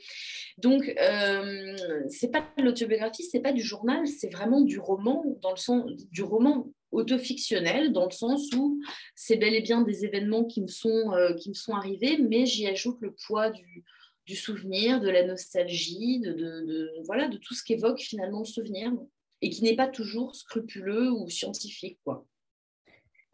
Donc, 0.58 0.92
euh, 1.00 1.76
c'est 2.08 2.30
pas 2.30 2.44
de 2.56 2.62
l'autobiographie, 2.62 3.22
c'est 3.22 3.40
pas 3.40 3.52
du 3.52 3.62
journal, 3.62 4.06
c'est 4.06 4.32
vraiment 4.32 4.60
du 4.60 4.78
roman 4.78 5.24
dans 5.40 5.50
le 5.50 5.56
sens 5.56 5.90
du 6.10 6.22
roman 6.22 6.68
autofictionnel 6.92 7.92
dans 7.92 8.06
le 8.06 8.10
sens 8.10 8.50
où 8.54 8.80
c'est 9.14 9.36
bel 9.36 9.54
et 9.54 9.60
bien 9.60 9.82
des 9.82 10.04
événements 10.04 10.44
qui 10.44 10.62
me 10.62 10.68
sont, 10.68 11.12
euh, 11.12 11.34
qui 11.34 11.50
me 11.50 11.54
sont 11.54 11.72
arrivés, 11.72 12.18
mais 12.18 12.46
j'y 12.46 12.66
ajoute 12.66 12.98
le 13.00 13.14
poids 13.26 13.50
du, 13.50 13.84
du 14.28 14.36
souvenir, 14.36 15.00
de 15.00 15.08
la 15.08 15.26
nostalgie, 15.26 16.20
de, 16.20 16.90
voilà, 17.06 17.28
de 17.28 17.38
tout 17.38 17.54
ce 17.54 17.64
qu'évoque 17.64 17.98
finalement 17.98 18.40
le 18.40 18.44
souvenir, 18.44 18.92
et 19.40 19.48
qui 19.48 19.64
n'est 19.64 19.74
pas 19.74 19.88
toujours 19.88 20.36
scrupuleux 20.36 21.10
ou 21.10 21.30
scientifique. 21.30 21.98
Quoi. 22.04 22.26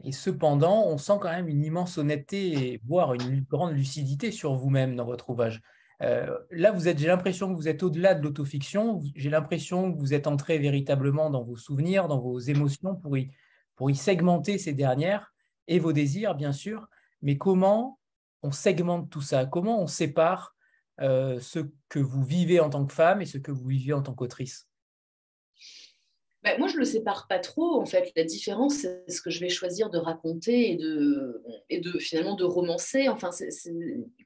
Et 0.04 0.12
cependant, 0.12 0.86
on 0.86 0.96
sent 0.96 1.14
quand 1.20 1.30
même 1.30 1.48
une 1.48 1.64
immense 1.64 1.98
honnêteté, 1.98 2.80
voire 2.84 3.12
une 3.12 3.40
grande 3.40 3.72
lucidité 3.72 4.30
sur 4.30 4.54
vous-même 4.54 4.94
dans 4.94 5.04
votre 5.04 5.30
ouvrage. 5.30 5.60
Euh, 6.02 6.38
là, 6.52 6.70
vous 6.70 6.86
êtes, 6.86 6.98
j'ai 6.98 7.08
l'impression 7.08 7.50
que 7.50 7.56
vous 7.56 7.66
êtes 7.66 7.82
au-delà 7.82 8.14
de 8.14 8.22
l'autofiction. 8.22 9.00
J'ai 9.16 9.30
l'impression 9.30 9.92
que 9.92 9.98
vous 9.98 10.14
êtes 10.14 10.28
entré 10.28 10.58
véritablement 10.58 11.28
dans 11.28 11.42
vos 11.42 11.56
souvenirs, 11.56 12.06
dans 12.06 12.20
vos 12.20 12.38
émotions 12.38 12.94
pour 12.94 13.18
y, 13.18 13.32
pour 13.74 13.90
y 13.90 13.96
segmenter 13.96 14.58
ces 14.58 14.74
dernières 14.74 15.34
et 15.66 15.80
vos 15.80 15.92
désirs, 15.92 16.36
bien 16.36 16.52
sûr. 16.52 16.86
mais 17.20 17.36
comment 17.36 17.98
on 18.42 18.52
segmente 18.52 19.10
tout 19.10 19.22
ça? 19.22 19.46
Comment 19.46 19.82
on 19.82 19.86
sépare 19.86 20.53
euh, 21.00 21.40
ce 21.40 21.60
que 21.88 21.98
vous 21.98 22.24
vivez 22.24 22.60
en 22.60 22.70
tant 22.70 22.84
que 22.86 22.92
femme 22.92 23.22
et 23.22 23.26
ce 23.26 23.38
que 23.38 23.50
vous 23.50 23.66
vivez 23.66 23.92
en 23.92 24.02
tant 24.02 24.14
qu'autrice? 24.14 24.68
Bah, 26.44 26.58
moi, 26.58 26.68
je 26.68 26.74
ne 26.74 26.80
le 26.80 26.84
sépare 26.84 27.26
pas 27.26 27.38
trop. 27.38 27.80
En 27.80 27.86
fait, 27.86 28.12
la 28.16 28.24
différence, 28.24 28.74
c'est 28.74 29.10
ce 29.10 29.22
que 29.22 29.30
je 29.30 29.40
vais 29.40 29.48
choisir 29.48 29.88
de 29.88 29.96
raconter 29.96 30.72
et 30.72 30.76
de, 30.76 31.42
et 31.70 31.80
de 31.80 31.98
finalement 31.98 32.34
de 32.34 32.44
romancer. 32.44 33.08
Enfin, 33.08 33.30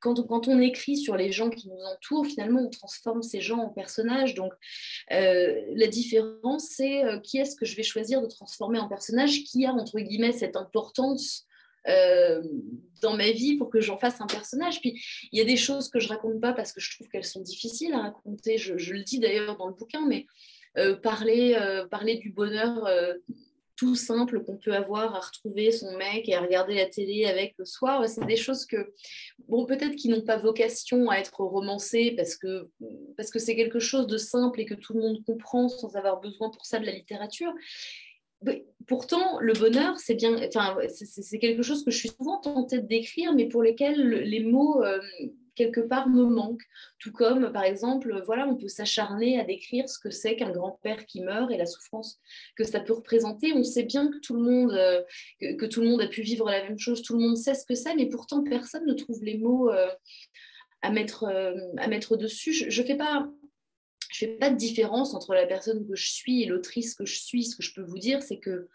Quand, 0.00 0.20
quand, 0.26 0.48
on 0.48 0.60
écrit 0.60 0.96
sur 0.96 1.16
les 1.16 1.30
gens 1.30 1.48
qui 1.48 1.68
nous 1.68 1.80
entourent, 1.94 2.26
finalement, 2.26 2.62
on 2.62 2.70
transforme 2.70 3.22
ces 3.22 3.40
gens 3.40 3.58
en 3.58 3.68
personnages. 3.68 4.34
Donc, 4.34 4.52
euh, 5.12 5.62
la 5.76 5.86
différence, 5.86 6.70
c'est 6.70 7.04
euh, 7.04 7.20
qui 7.20 7.38
est-ce 7.38 7.54
que 7.54 7.64
je 7.64 7.76
vais 7.76 7.84
choisir 7.84 8.20
de 8.20 8.26
transformer 8.26 8.80
en 8.80 8.88
personnage 8.88 9.44
qui 9.44 9.64
a, 9.64 9.72
entre 9.72 10.00
guillemets, 10.00 10.32
cette 10.32 10.56
importance 10.56 11.46
euh, 11.88 12.42
dans 13.00 13.16
ma 13.16 13.30
vie 13.30 13.56
pour 13.56 13.70
que 13.70 13.80
j'en 13.80 13.98
fasse 13.98 14.20
un 14.20 14.26
personnage. 14.26 14.80
Puis 14.80 15.00
il 15.32 15.38
y 15.38 15.42
a 15.42 15.44
des 15.44 15.56
choses 15.56 15.88
que 15.88 16.00
je 16.00 16.08
raconte 16.08 16.40
pas 16.40 16.52
parce 16.52 16.72
que 16.72 16.80
je 16.80 16.94
trouve 16.94 17.08
qu'elles 17.08 17.24
sont 17.24 17.42
difficiles 17.42 17.92
à 17.94 18.02
raconter. 18.02 18.58
Je, 18.58 18.72
le 18.72 19.02
dis 19.02 19.20
d'ailleurs 19.20 19.56
dans 19.56 19.68
le 19.68 19.74
bouquin, 19.74 20.06
mais 20.06 20.26
euh, 20.76 20.96
parler, 20.96 21.56
euh, 21.60 21.86
parler 21.86 22.16
du 22.16 22.30
bonheur 22.30 22.88
tout 23.78 23.94
simple 23.94 24.42
qu'on 24.42 24.56
peut 24.56 24.74
avoir 24.74 25.14
à 25.14 25.20
retrouver 25.20 25.70
son 25.70 25.96
mec 25.96 26.28
et 26.28 26.34
à 26.34 26.40
regarder 26.40 26.74
la 26.74 26.86
télé 26.86 27.26
avec 27.26 27.54
le 27.58 27.64
soir, 27.64 28.06
c'est 28.08 28.26
des 28.26 28.36
choses 28.36 28.66
que, 28.66 28.92
bon, 29.46 29.66
peut-être 29.66 29.94
qui 29.94 30.08
n'ont 30.08 30.22
pas 30.22 30.36
vocation 30.36 31.08
à 31.10 31.18
être 31.18 31.40
romancées 31.44 32.12
parce 32.16 32.36
que 32.36 32.68
parce 33.16 33.30
que 33.30 33.38
c'est 33.38 33.54
quelque 33.54 33.78
chose 33.78 34.08
de 34.08 34.16
simple 34.16 34.60
et 34.60 34.64
que 34.66 34.74
tout 34.74 34.94
le 34.94 35.00
monde 35.00 35.24
comprend 35.24 35.68
sans 35.68 35.94
avoir 35.94 36.20
besoin 36.20 36.50
pour 36.50 36.66
ça 36.66 36.80
de 36.80 36.86
la 36.86 36.92
littérature. 36.92 37.52
Pourtant, 38.86 39.38
le 39.40 39.52
bonheur, 39.52 39.98
c'est 39.98 40.14
bien, 40.14 40.36
c'est 40.88 41.38
quelque 41.38 41.62
chose 41.62 41.84
que 41.84 41.90
je 41.90 41.98
suis 41.98 42.08
souvent 42.08 42.40
tentée 42.40 42.78
de 42.78 42.86
décrire, 42.86 43.34
mais 43.34 43.46
pour 43.46 43.62
lesquels 43.62 44.00
les 44.00 44.40
mots 44.40 44.82
quelque 45.58 45.80
part 45.80 46.08
me 46.08 46.24
manque. 46.24 46.62
Tout 46.98 47.12
comme, 47.12 47.52
par 47.52 47.64
exemple, 47.64 48.22
voilà, 48.24 48.46
on 48.46 48.56
peut 48.56 48.68
s'acharner 48.68 49.38
à 49.38 49.44
décrire 49.44 49.88
ce 49.88 49.98
que 49.98 50.10
c'est 50.10 50.36
qu'un 50.36 50.52
grand-père 50.52 51.04
qui 51.04 51.20
meurt 51.20 51.50
et 51.50 51.56
la 51.56 51.66
souffrance 51.66 52.20
que 52.56 52.64
ça 52.64 52.80
peut 52.80 52.94
représenter. 52.94 53.52
On 53.52 53.64
sait 53.64 53.82
bien 53.82 54.08
que 54.08 54.18
tout 54.20 54.34
le 54.34 54.42
monde, 54.42 54.72
euh, 54.72 55.02
que, 55.40 55.66
tout 55.66 55.82
le 55.82 55.88
monde 55.88 56.00
a 56.00 56.06
pu 56.06 56.22
vivre 56.22 56.48
la 56.48 56.62
même 56.62 56.78
chose, 56.78 57.02
tout 57.02 57.18
le 57.18 57.24
monde 57.26 57.36
sait 57.36 57.54
ce 57.54 57.66
que 57.66 57.74
c'est, 57.74 57.94
mais 57.96 58.06
pourtant 58.06 58.42
personne 58.44 58.86
ne 58.86 58.94
trouve 58.94 59.22
les 59.22 59.36
mots 59.36 59.70
euh, 59.70 59.88
à, 60.82 60.90
mettre, 60.90 61.24
euh, 61.24 61.54
à 61.76 61.88
mettre 61.88 62.16
dessus. 62.16 62.52
Je 62.52 62.82
fais 62.82 62.96
pas. 62.96 63.28
Je 64.10 64.26
fais 64.26 64.28
pas 64.28 64.50
de 64.50 64.56
différence 64.56 65.14
entre 65.14 65.34
la 65.34 65.46
personne 65.46 65.86
que 65.86 65.94
je 65.94 66.10
suis 66.10 66.42
et 66.42 66.46
l'autrice 66.46 66.94
que 66.94 67.04
je 67.04 67.18
suis. 67.18 67.44
Ce 67.44 67.56
que 67.56 67.62
je 67.62 67.74
peux 67.74 67.82
vous 67.82 67.98
dire, 67.98 68.22
c'est 68.22 68.38
que 68.38 68.68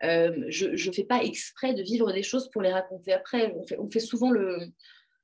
je 0.00 0.86
ne 0.88 0.92
fais 0.92 1.04
pas 1.04 1.22
exprès 1.22 1.74
de 1.74 1.82
vivre 1.82 2.12
des 2.12 2.22
choses 2.22 2.50
pour 2.50 2.62
les 2.62 2.72
raconter 2.72 3.12
après. 3.12 3.54
On 3.78 3.88
fait, 3.88 4.00
souvent 4.00 4.30
le, 4.30 4.60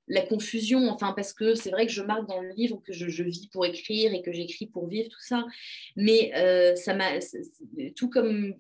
la 0.09 0.23
confusion, 0.23 0.88
enfin 0.88 1.12
parce 1.12 1.33
que 1.33 1.54
c'est 1.54 1.71
vrai 1.71 1.87
que 1.87 1.92
je 1.92 2.02
marque 2.02 2.28
dans 2.28 2.40
le 2.40 2.50
livre 2.50 2.83
que 2.85 2.92
je, 2.92 3.23
vis 3.23 3.49
pour 3.49 3.64
écrire 3.64 4.12
et 4.12 4.23
que 4.23 4.33
j'écris 4.33 4.66
pour 4.66 4.87
vivre, 4.88 5.09
tout 5.09 5.21
ça. 5.21 5.44
Mais 5.97 6.33
euh, 6.37 6.76
ça 6.76 6.94
m'a, 6.94 7.18
tout 7.97 8.11
comme 8.11 8.54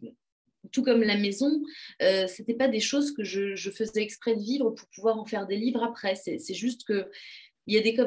tout 0.72 0.82
comme 0.82 1.02
la 1.02 1.16
maison, 1.16 1.62
euh, 2.02 2.26
c'était 2.26 2.54
pas 2.54 2.68
des 2.68 2.80
choses 2.80 3.12
que 3.12 3.24
je, 3.24 3.70
faisais 3.70 4.02
exprès 4.02 4.34
de 4.34 4.40
vivre 4.40 4.70
pour 4.70 4.88
pouvoir 4.88 5.18
en 5.18 5.24
faire 5.24 5.46
des 5.46 5.56
livres 5.56 5.82
après. 5.82 6.14
C'est 6.14 6.54
juste 6.54 6.84
que 6.84 7.10
il 7.66 7.74
y 7.74 7.78
a 7.78 8.04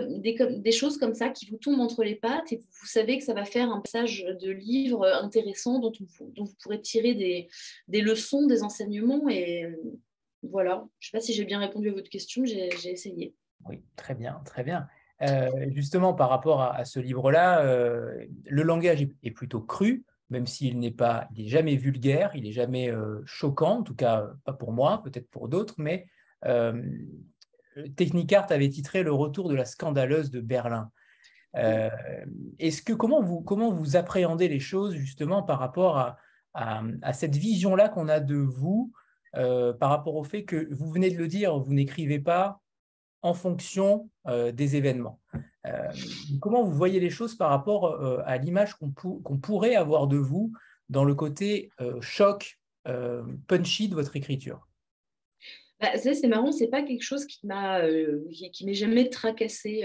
des, 0.50 0.72
choses 0.72 0.98
comme 0.98 1.14
ça 1.16 1.30
qui 1.30 1.50
vous 1.50 1.58
tombent 1.58 1.80
entre 1.80 2.04
les 2.04 2.16
pattes 2.16 2.52
et 2.52 2.58
vous 2.58 2.86
savez 2.86 3.18
que 3.18 3.24
ça 3.24 3.34
va 3.34 3.44
faire 3.44 3.72
un 3.72 3.82
passage 3.82 4.24
de 4.42 4.52
livre 4.52 5.06
intéressant 5.06 5.80
dont, 5.80 5.92
vous 6.00 6.54
pourrez 6.62 6.82
tirer 6.82 7.16
des, 7.88 8.02
leçons, 8.02 8.46
des 8.46 8.62
enseignements 8.64 9.28
et, 9.30 9.66
voilà, 10.44 10.86
je 11.00 11.08
ne 11.08 11.12
sais 11.12 11.18
pas 11.18 11.22
si 11.22 11.34
j'ai 11.34 11.46
bien 11.46 11.60
répondu 11.60 11.90
à 11.90 11.94
votre 11.94 12.10
question, 12.10 12.46
j'ai 12.46 12.70
essayé. 12.86 13.34
Oui, 13.66 13.82
très 13.96 14.14
bien, 14.16 14.42
très 14.46 14.64
bien. 14.64 14.88
Euh, 15.24 15.50
justement, 15.72 16.14
par 16.14 16.30
rapport 16.30 16.62
à, 16.62 16.86
ce 16.86 17.00
livre-là, 17.00 17.64
euh, 17.64 18.26
le 18.46 18.64
langage 18.64 19.02
est, 19.24 19.32
plutôt 19.32 19.62
cru, 19.62 20.06
même 20.30 20.46
s'il 20.46 20.78
n'est 20.80 20.92
pas, 20.92 21.28
il 21.36 21.50
jamais 21.50 21.76
vulgaire, 21.76 22.32
il 22.36 22.44
n'est 22.44 22.52
jamais 22.52 22.92
euh, 22.92 23.22
choquant, 23.26 23.80
en 23.80 23.84
tout 23.84 23.96
cas 23.96 24.30
pas 24.44 24.54
pour 24.54 24.72
moi, 24.72 25.02
peut-être 25.04 25.30
pour 25.30 25.50
d'autres, 25.50 25.76
mais 25.78 26.06
Technicart 27.96 28.48
avait 28.52 28.70
titré 28.70 29.04
Le 29.04 29.12
retour 29.12 29.50
de 29.50 29.56
la 29.56 29.66
scandaleuse 29.66 30.32
de 30.32 30.42
Berlin. 30.42 30.92
Est-ce 32.60 32.82
que 32.84 32.94
comment 32.94 33.22
vous, 33.22 33.96
appréhendez 33.96 34.48
les 34.48 34.60
choses 34.60 34.94
justement 34.94 35.42
par 35.44 35.60
rapport 35.60 35.98
à, 36.54 37.14
cette 37.14 37.36
vision-là 37.36 37.90
qu'on 37.90 38.10
a 38.10 38.20
de 38.20 38.36
vous 38.36 38.92
euh, 39.36 39.74
par 39.74 39.90
rapport 39.90 40.16
au 40.16 40.24
fait 40.24 40.46
que 40.46 40.74
vous 40.74 40.90
venez 40.90 41.12
de 41.12 41.18
le 41.18 41.28
dire, 41.28 41.60
vous 41.60 41.74
n'écrivez 41.74 42.20
pas 42.20 42.62
en 43.22 43.34
fonction 43.34 44.10
euh, 44.28 44.52
des 44.52 44.76
événements? 44.76 45.20
Euh, 45.68 45.92
comment 46.42 46.64
vous 46.64 46.72
voyez 46.72 47.00
les 47.00 47.10
choses 47.10 47.36
par 47.36 47.50
rapport 47.50 48.02
à 48.26 48.38
l'image 48.38 48.76
qu'on 48.76 49.38
pourrait 49.38 49.76
avoir 49.76 50.08
de 50.08 50.18
vous 50.18 50.54
dans 50.90 51.04
le 51.04 51.14
côté 51.14 51.70
choc, 52.02 52.60
punchy 53.48 53.90
de 53.90 53.96
votre 53.96 54.16
écriture? 54.16 54.67
Bah, 55.80 55.96
c'est 55.98 56.28
marrant, 56.28 56.52
c'est 56.52 56.68
pas 56.68 56.82
quelque 56.82 57.04
chose 57.04 57.26
qui 57.26 57.46
m'a 57.46 57.82
qui, 58.52 58.66
m'est 58.66 58.74
jamais 58.74 59.10
tracassé. 59.10 59.84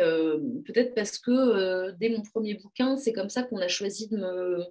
Peut-être 0.64 0.94
parce 0.94 1.18
que 1.18 1.90
dès 1.92 2.08
mon 2.08 2.22
premier 2.22 2.54
bouquin, 2.54 2.96
c'est 2.96 3.12
comme 3.12 3.28
ça 3.28 3.42
qu'on 3.42 3.58
a 3.58 3.68
choisi 3.68 4.08
de 4.08 4.16
me 4.16 4.64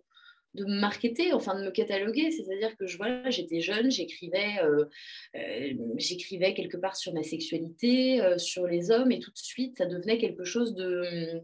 de 0.54 0.66
me 0.66 0.80
marketer, 0.80 1.34
enfin 1.34 1.58
de 1.58 1.66
me 1.66 1.72
cataloguer. 1.72 2.32
C'est-à-dire 2.32 2.76
que 2.78 2.86
je 2.86 2.98
j'étais 3.30 3.62
jeune, 3.62 3.90
j'écrivais, 3.90 4.60
euh, 4.64 4.86
euh, 5.36 5.74
j'écrivais 5.98 6.54
quelque 6.54 6.78
part 6.78 6.96
sur 6.96 7.14
ma 7.14 7.24
sexualité, 7.24 8.22
euh, 8.22 8.38
sur 8.38 8.68
les 8.68 8.92
hommes, 8.92 9.12
et 9.12 9.20
tout 9.20 9.32
de 9.32 9.38
suite, 9.38 9.78
ça 9.78 9.86
devenait 9.86 10.18
quelque 10.18 10.44
chose 10.44 10.74
de, 10.76 11.42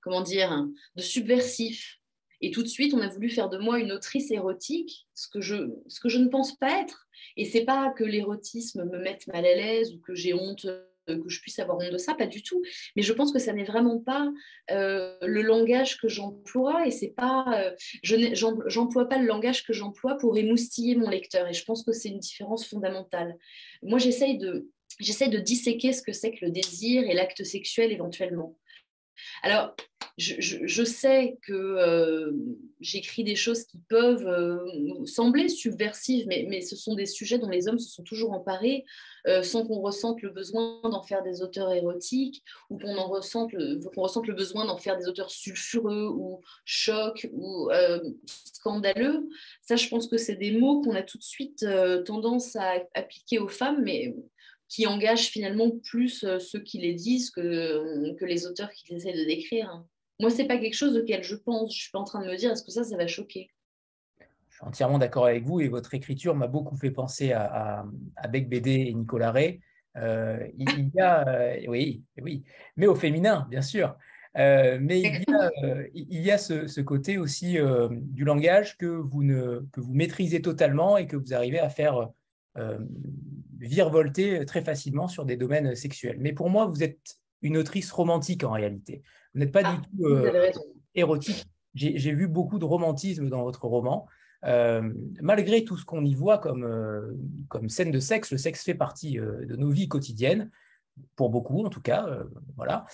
comment 0.00 0.22
dire, 0.22 0.66
de 0.96 1.02
subversif. 1.02 1.98
Et 2.40 2.50
tout 2.50 2.62
de 2.62 2.68
suite, 2.68 2.94
on 2.94 3.00
a 3.00 3.08
voulu 3.08 3.30
faire 3.30 3.48
de 3.48 3.58
moi 3.58 3.78
une 3.78 3.92
autrice 3.92 4.30
érotique, 4.30 5.06
ce 5.14 5.28
que 5.28 5.40
je, 5.40 5.70
ce 5.88 6.00
que 6.00 6.08
je 6.08 6.18
ne 6.18 6.28
pense 6.28 6.56
pas 6.56 6.80
être. 6.80 7.08
Et 7.36 7.44
c'est 7.44 7.64
pas 7.64 7.92
que 7.96 8.04
l'érotisme 8.04 8.84
me 8.84 8.98
mette 8.98 9.26
mal 9.26 9.46
à 9.46 9.54
l'aise 9.54 9.94
ou 9.94 10.00
que 10.00 10.14
j'ai 10.14 10.34
honte 10.34 10.66
que 11.06 11.28
je 11.28 11.40
puisse 11.40 11.58
avoir 11.58 11.78
honte 11.78 11.92
de 11.92 11.98
ça, 11.98 12.14
pas 12.14 12.26
du 12.26 12.42
tout. 12.42 12.62
Mais 12.96 13.02
je 13.02 13.12
pense 13.12 13.32
que 13.32 13.38
ça 13.38 13.52
n'est 13.52 13.64
vraiment 13.64 13.98
pas 13.98 14.30
euh, 14.70 15.16
le 15.22 15.42
langage 15.42 15.98
que 15.98 16.08
j'emploie 16.08 16.86
et 16.86 16.90
c'est 16.90 17.14
pas, 17.14 17.46
euh, 17.54 17.70
je 18.02 18.16
j'emploie 18.66 19.08
pas 19.08 19.18
le 19.18 19.26
langage 19.26 19.64
que 19.64 19.72
j'emploie 19.72 20.16
pour 20.16 20.36
émoustiller 20.36 20.96
mon 20.96 21.08
lecteur. 21.08 21.46
Et 21.46 21.52
je 21.52 21.64
pense 21.64 21.84
que 21.84 21.92
c'est 21.92 22.08
une 22.08 22.18
différence 22.18 22.66
fondamentale. 22.66 23.36
Moi, 23.82 23.98
j'essaye 23.98 24.38
de, 24.38 24.68
j'essaie 24.98 25.28
de 25.28 25.38
disséquer 25.38 25.92
ce 25.92 26.02
que 26.02 26.12
c'est 26.12 26.32
que 26.32 26.44
le 26.44 26.50
désir 26.50 27.08
et 27.08 27.14
l'acte 27.14 27.44
sexuel 27.44 27.92
éventuellement. 27.92 28.56
Alors, 29.42 29.74
je, 30.18 30.82
sais 30.82 31.36
que 31.42 31.52
euh, 31.52 32.32
j'écris 32.80 33.22
des 33.22 33.36
choses 33.36 33.64
qui 33.64 33.78
peuvent 33.88 34.26
euh, 34.26 35.04
sembler 35.04 35.50
subversives, 35.50 36.26
mais, 36.26 36.62
ce 36.62 36.74
sont 36.74 36.94
des 36.94 37.04
sujets 37.04 37.38
dont 37.38 37.50
les 37.50 37.68
hommes 37.68 37.78
se 37.78 37.90
sont 37.90 38.02
toujours 38.02 38.32
emparés 38.32 38.86
euh, 39.26 39.42
sans 39.42 39.66
qu'on 39.66 39.80
ressente 39.80 40.22
le 40.22 40.30
besoin 40.30 40.80
d'en 40.84 41.02
faire 41.02 41.22
des 41.22 41.42
auteurs 41.42 41.70
érotiques 41.70 42.42
ou 42.70 42.78
qu'on 42.78 42.94
ressente, 43.08 43.52
le 43.52 44.32
besoin 44.32 44.64
d'en 44.64 44.78
faire 44.78 44.96
des 44.96 45.06
auteurs 45.06 45.30
sulfureux 45.30 46.08
ou 46.08 46.40
chocs 46.64 47.28
ou 47.34 47.68
scandaleux. 48.26 49.28
Ça, 49.60 49.76
je 49.76 49.88
pense 49.88 50.08
que 50.08 50.16
c'est 50.16 50.36
des 50.36 50.52
mots 50.52 50.80
qu'on 50.80 50.94
a 50.94 51.02
tout 51.02 51.18
de 51.18 51.22
suite 51.22 51.66
tendance 52.06 52.56
à 52.56 52.76
appliquer 52.94 53.38
aux 53.38 53.48
femmes, 53.48 53.82
mais 53.82 54.16
qui 54.68 54.86
engagent 54.86 55.28
finalement 55.28 55.70
plus 55.70 56.24
ceux 56.38 56.60
qui 56.60 56.78
les 56.78 56.94
disent 56.94 57.30
que, 57.30 58.16
les 58.24 58.46
auteurs 58.46 58.72
qui 58.72 58.94
essaient 58.94 59.12
de 59.12 59.24
décrire. 59.24 59.84
Moi, 60.20 60.30
c'est 60.30 60.46
pas 60.46 60.58
quelque 60.58 60.74
chose 60.74 60.96
auquel 60.96 61.22
je 61.22 61.34
pense. 61.34 61.74
Je 61.74 61.82
suis 61.82 61.90
pas 61.90 61.98
en 61.98 62.04
train 62.04 62.22
de 62.22 62.30
me 62.30 62.36
dire 62.36 62.52
est-ce 62.52 62.62
que 62.62 62.70
ça, 62.70 62.84
ça 62.84 62.96
va 62.96 63.06
choquer? 63.06 63.50
Je 64.48 64.56
suis 64.56 64.64
entièrement 64.64 64.98
d'accord 64.98 65.26
avec 65.26 65.44
vous 65.44 65.60
et 65.60 65.68
votre 65.68 65.92
écriture 65.92 66.34
m'a 66.34 66.46
beaucoup 66.46 66.76
fait 66.76 66.90
penser 66.90 67.32
à, 67.32 67.84
à, 68.16 68.28
Beck 68.28 68.48
Bédé 68.48 68.86
et 68.88 68.94
Nicolas 68.94 69.30
Ray. 69.30 69.60
Euh, 69.96 70.46
il, 70.56 70.90
y 70.94 71.00
a, 71.00 71.26
euh, 71.28 71.56
oui, 71.68 72.02
oui, 72.20 72.44
mais 72.76 72.86
au 72.86 72.94
féminin, 72.94 73.46
bien 73.50 73.62
sûr. 73.62 73.96
mais 74.34 75.00
il 75.00 75.24
y 75.28 75.34
a, 75.34 75.50
il 75.94 76.22
y 76.22 76.30
a 76.30 76.38
ce, 76.38 76.66
ce, 76.66 76.80
côté 76.80 77.18
aussi 77.18 77.56
du 77.90 78.24
langage 78.24 78.76
que 78.78 78.86
vous, 78.86 79.22
ne, 79.22 79.66
que 79.72 79.80
vous 79.80 79.94
maîtrisez 79.94 80.40
totalement 80.40 80.96
et 80.96 81.06
que 81.06 81.16
vous 81.16 81.34
arrivez 81.34 81.60
à 81.60 81.68
faire 81.68 82.08
virevolter 83.58 84.44
très 84.46 84.62
facilement 84.62 85.08
sur 85.08 85.24
des 85.24 85.36
domaines 85.36 85.74
sexuels. 85.74 86.16
Mais 86.18 86.32
pour 86.32 86.50
moi, 86.50 86.66
vous 86.66 86.82
êtes 86.82 87.18
une 87.42 87.56
autrice 87.56 87.90
romantique 87.92 88.44
en 88.44 88.52
réalité. 88.52 89.02
Vous 89.34 89.40
n'êtes 89.40 89.52
pas 89.52 89.62
du 89.62 89.68
ah, 89.70 89.82
tout 89.82 90.04
euh, 90.06 90.50
érotique. 90.94 91.44
J'ai 91.74 92.12
vu 92.12 92.26
beaucoup 92.26 92.58
de 92.58 92.64
romantisme 92.64 93.28
dans 93.28 93.42
votre 93.42 93.66
roman. 93.66 94.06
Euh, 94.44 94.92
malgré 95.20 95.64
tout 95.64 95.76
ce 95.76 95.84
qu'on 95.84 96.04
y 96.04 96.14
voit 96.14 96.38
comme, 96.38 96.64
euh, 96.64 97.14
comme 97.48 97.68
scène 97.68 97.90
de 97.90 98.00
sexe, 98.00 98.30
le 98.30 98.38
sexe 98.38 98.62
fait 98.64 98.74
partie 98.74 99.16
de 99.16 99.56
nos 99.56 99.70
vies 99.70 99.88
quotidiennes, 99.88 100.50
pour 101.16 101.28
beaucoup 101.28 101.64
en 101.64 101.68
tout 101.68 101.82
cas. 101.82 102.08
voilà. 102.56 102.86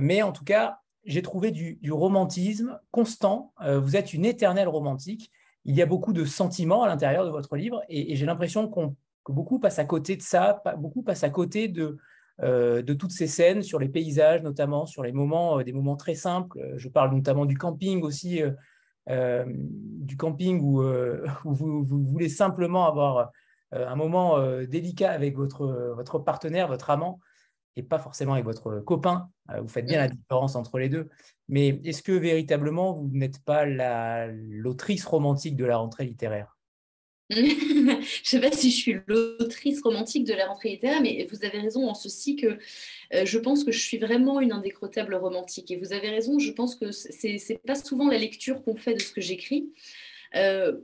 mais 0.00 0.22
en 0.22 0.32
tout 0.32 0.44
cas, 0.44 0.80
j'ai 1.04 1.22
trouvé 1.22 1.52
du, 1.52 1.78
romantisme 1.92 2.80
constant. 2.90 3.52
vous 3.64 3.94
êtes 3.94 4.12
une 4.12 4.24
éternelle 4.24 4.68
romantique. 4.68 5.30
Il 5.64 5.76
y 5.76 5.82
a 5.82 5.86
beaucoup 5.86 6.12
de 6.12 6.24
sentiments 6.24 6.82
à 6.82 6.88
l'intérieur 6.88 7.24
de 7.24 7.30
votre 7.30 7.56
livre 7.56 7.82
et 7.88 8.16
j'ai 8.16 8.26
l'impression 8.26 8.68
qu'on 8.68 8.96
que 9.26 9.32
beaucoup 9.32 9.58
passent 9.58 9.80
à 9.80 9.84
côté 9.84 10.16
de 10.16 10.22
ça, 10.22 10.62
beaucoup 10.78 11.02
passent 11.02 11.24
à 11.24 11.30
côté 11.30 11.66
de, 11.66 11.98
de 12.42 12.92
toutes 12.92 13.12
ces 13.12 13.26
scènes 13.26 13.62
sur 13.62 13.78
les 13.78 13.88
paysages, 13.88 14.42
notamment 14.42 14.86
sur 14.86 15.02
les 15.02 15.12
moments, 15.12 15.62
des 15.62 15.72
moments 15.72 15.96
très 15.96 16.14
simples. 16.14 16.58
Je 16.76 16.88
parle 16.88 17.14
notamment 17.14 17.46
du 17.46 17.56
camping 17.56 18.02
aussi, 18.02 18.42
du 19.08 20.16
camping 20.16 20.60
où, 20.60 20.82
vous, 21.44 21.84
voulez 21.84 22.28
simplement 22.28 22.86
avoir 22.86 23.30
un 23.72 23.96
moment 23.96 24.38
délicat 24.64 25.12
avec 25.12 25.36
votre, 25.36 26.18
partenaire, 26.18 26.68
votre 26.68 26.90
amant 26.90 27.20
et 27.76 27.82
pas 27.82 27.98
forcément 27.98 28.32
avec 28.32 28.44
votre 28.44 28.80
copain. 28.80 29.30
Euh, 29.50 29.60
vous 29.60 29.68
faites 29.68 29.86
bien 29.86 29.98
la 29.98 30.08
différence 30.08 30.56
entre 30.56 30.78
les 30.78 30.88
deux. 30.88 31.08
Mais 31.48 31.80
est-ce 31.84 32.02
que 32.02 32.12
véritablement, 32.12 32.94
vous 32.94 33.08
n'êtes 33.12 33.38
pas 33.44 33.66
l'autrice 33.66 35.04
romantique 35.04 35.56
de 35.56 35.64
la 35.64 35.76
rentrée 35.76 36.04
littéraire? 36.04 36.55
Je 37.30 37.40
ne 37.40 38.02
sais 38.22 38.40
pas 38.40 38.52
si 38.52 38.70
je 38.70 38.76
suis 38.76 38.96
l'autrice 39.08 39.80
romantique 39.82 40.24
de 40.24 40.32
la 40.32 40.46
rentrée 40.46 40.68
littéraire, 40.70 41.00
mais 41.02 41.26
vous 41.30 41.44
avez 41.44 41.58
raison 41.58 41.88
en 41.88 41.94
ceci 41.94 42.36
que 42.36 42.58
euh, 43.14 43.24
je 43.24 43.38
pense 43.38 43.64
que 43.64 43.72
je 43.72 43.80
suis 43.80 43.98
vraiment 43.98 44.40
une 44.40 44.52
indécrottable 44.52 45.16
romantique. 45.16 45.72
Et 45.72 45.76
vous 45.76 45.92
avez 45.92 46.08
raison, 46.08 46.38
je 46.38 46.52
pense 46.52 46.76
que 46.76 46.92
c'est 46.92 47.38
n'est 47.50 47.58
pas 47.66 47.74
souvent 47.74 48.08
la 48.08 48.18
lecture 48.18 48.62
qu'on 48.62 48.76
fait 48.76 48.94
de 48.94 49.00
ce 49.00 49.10
que 49.12 49.20
j'écris. 49.20 49.72
Euh, 50.36 50.76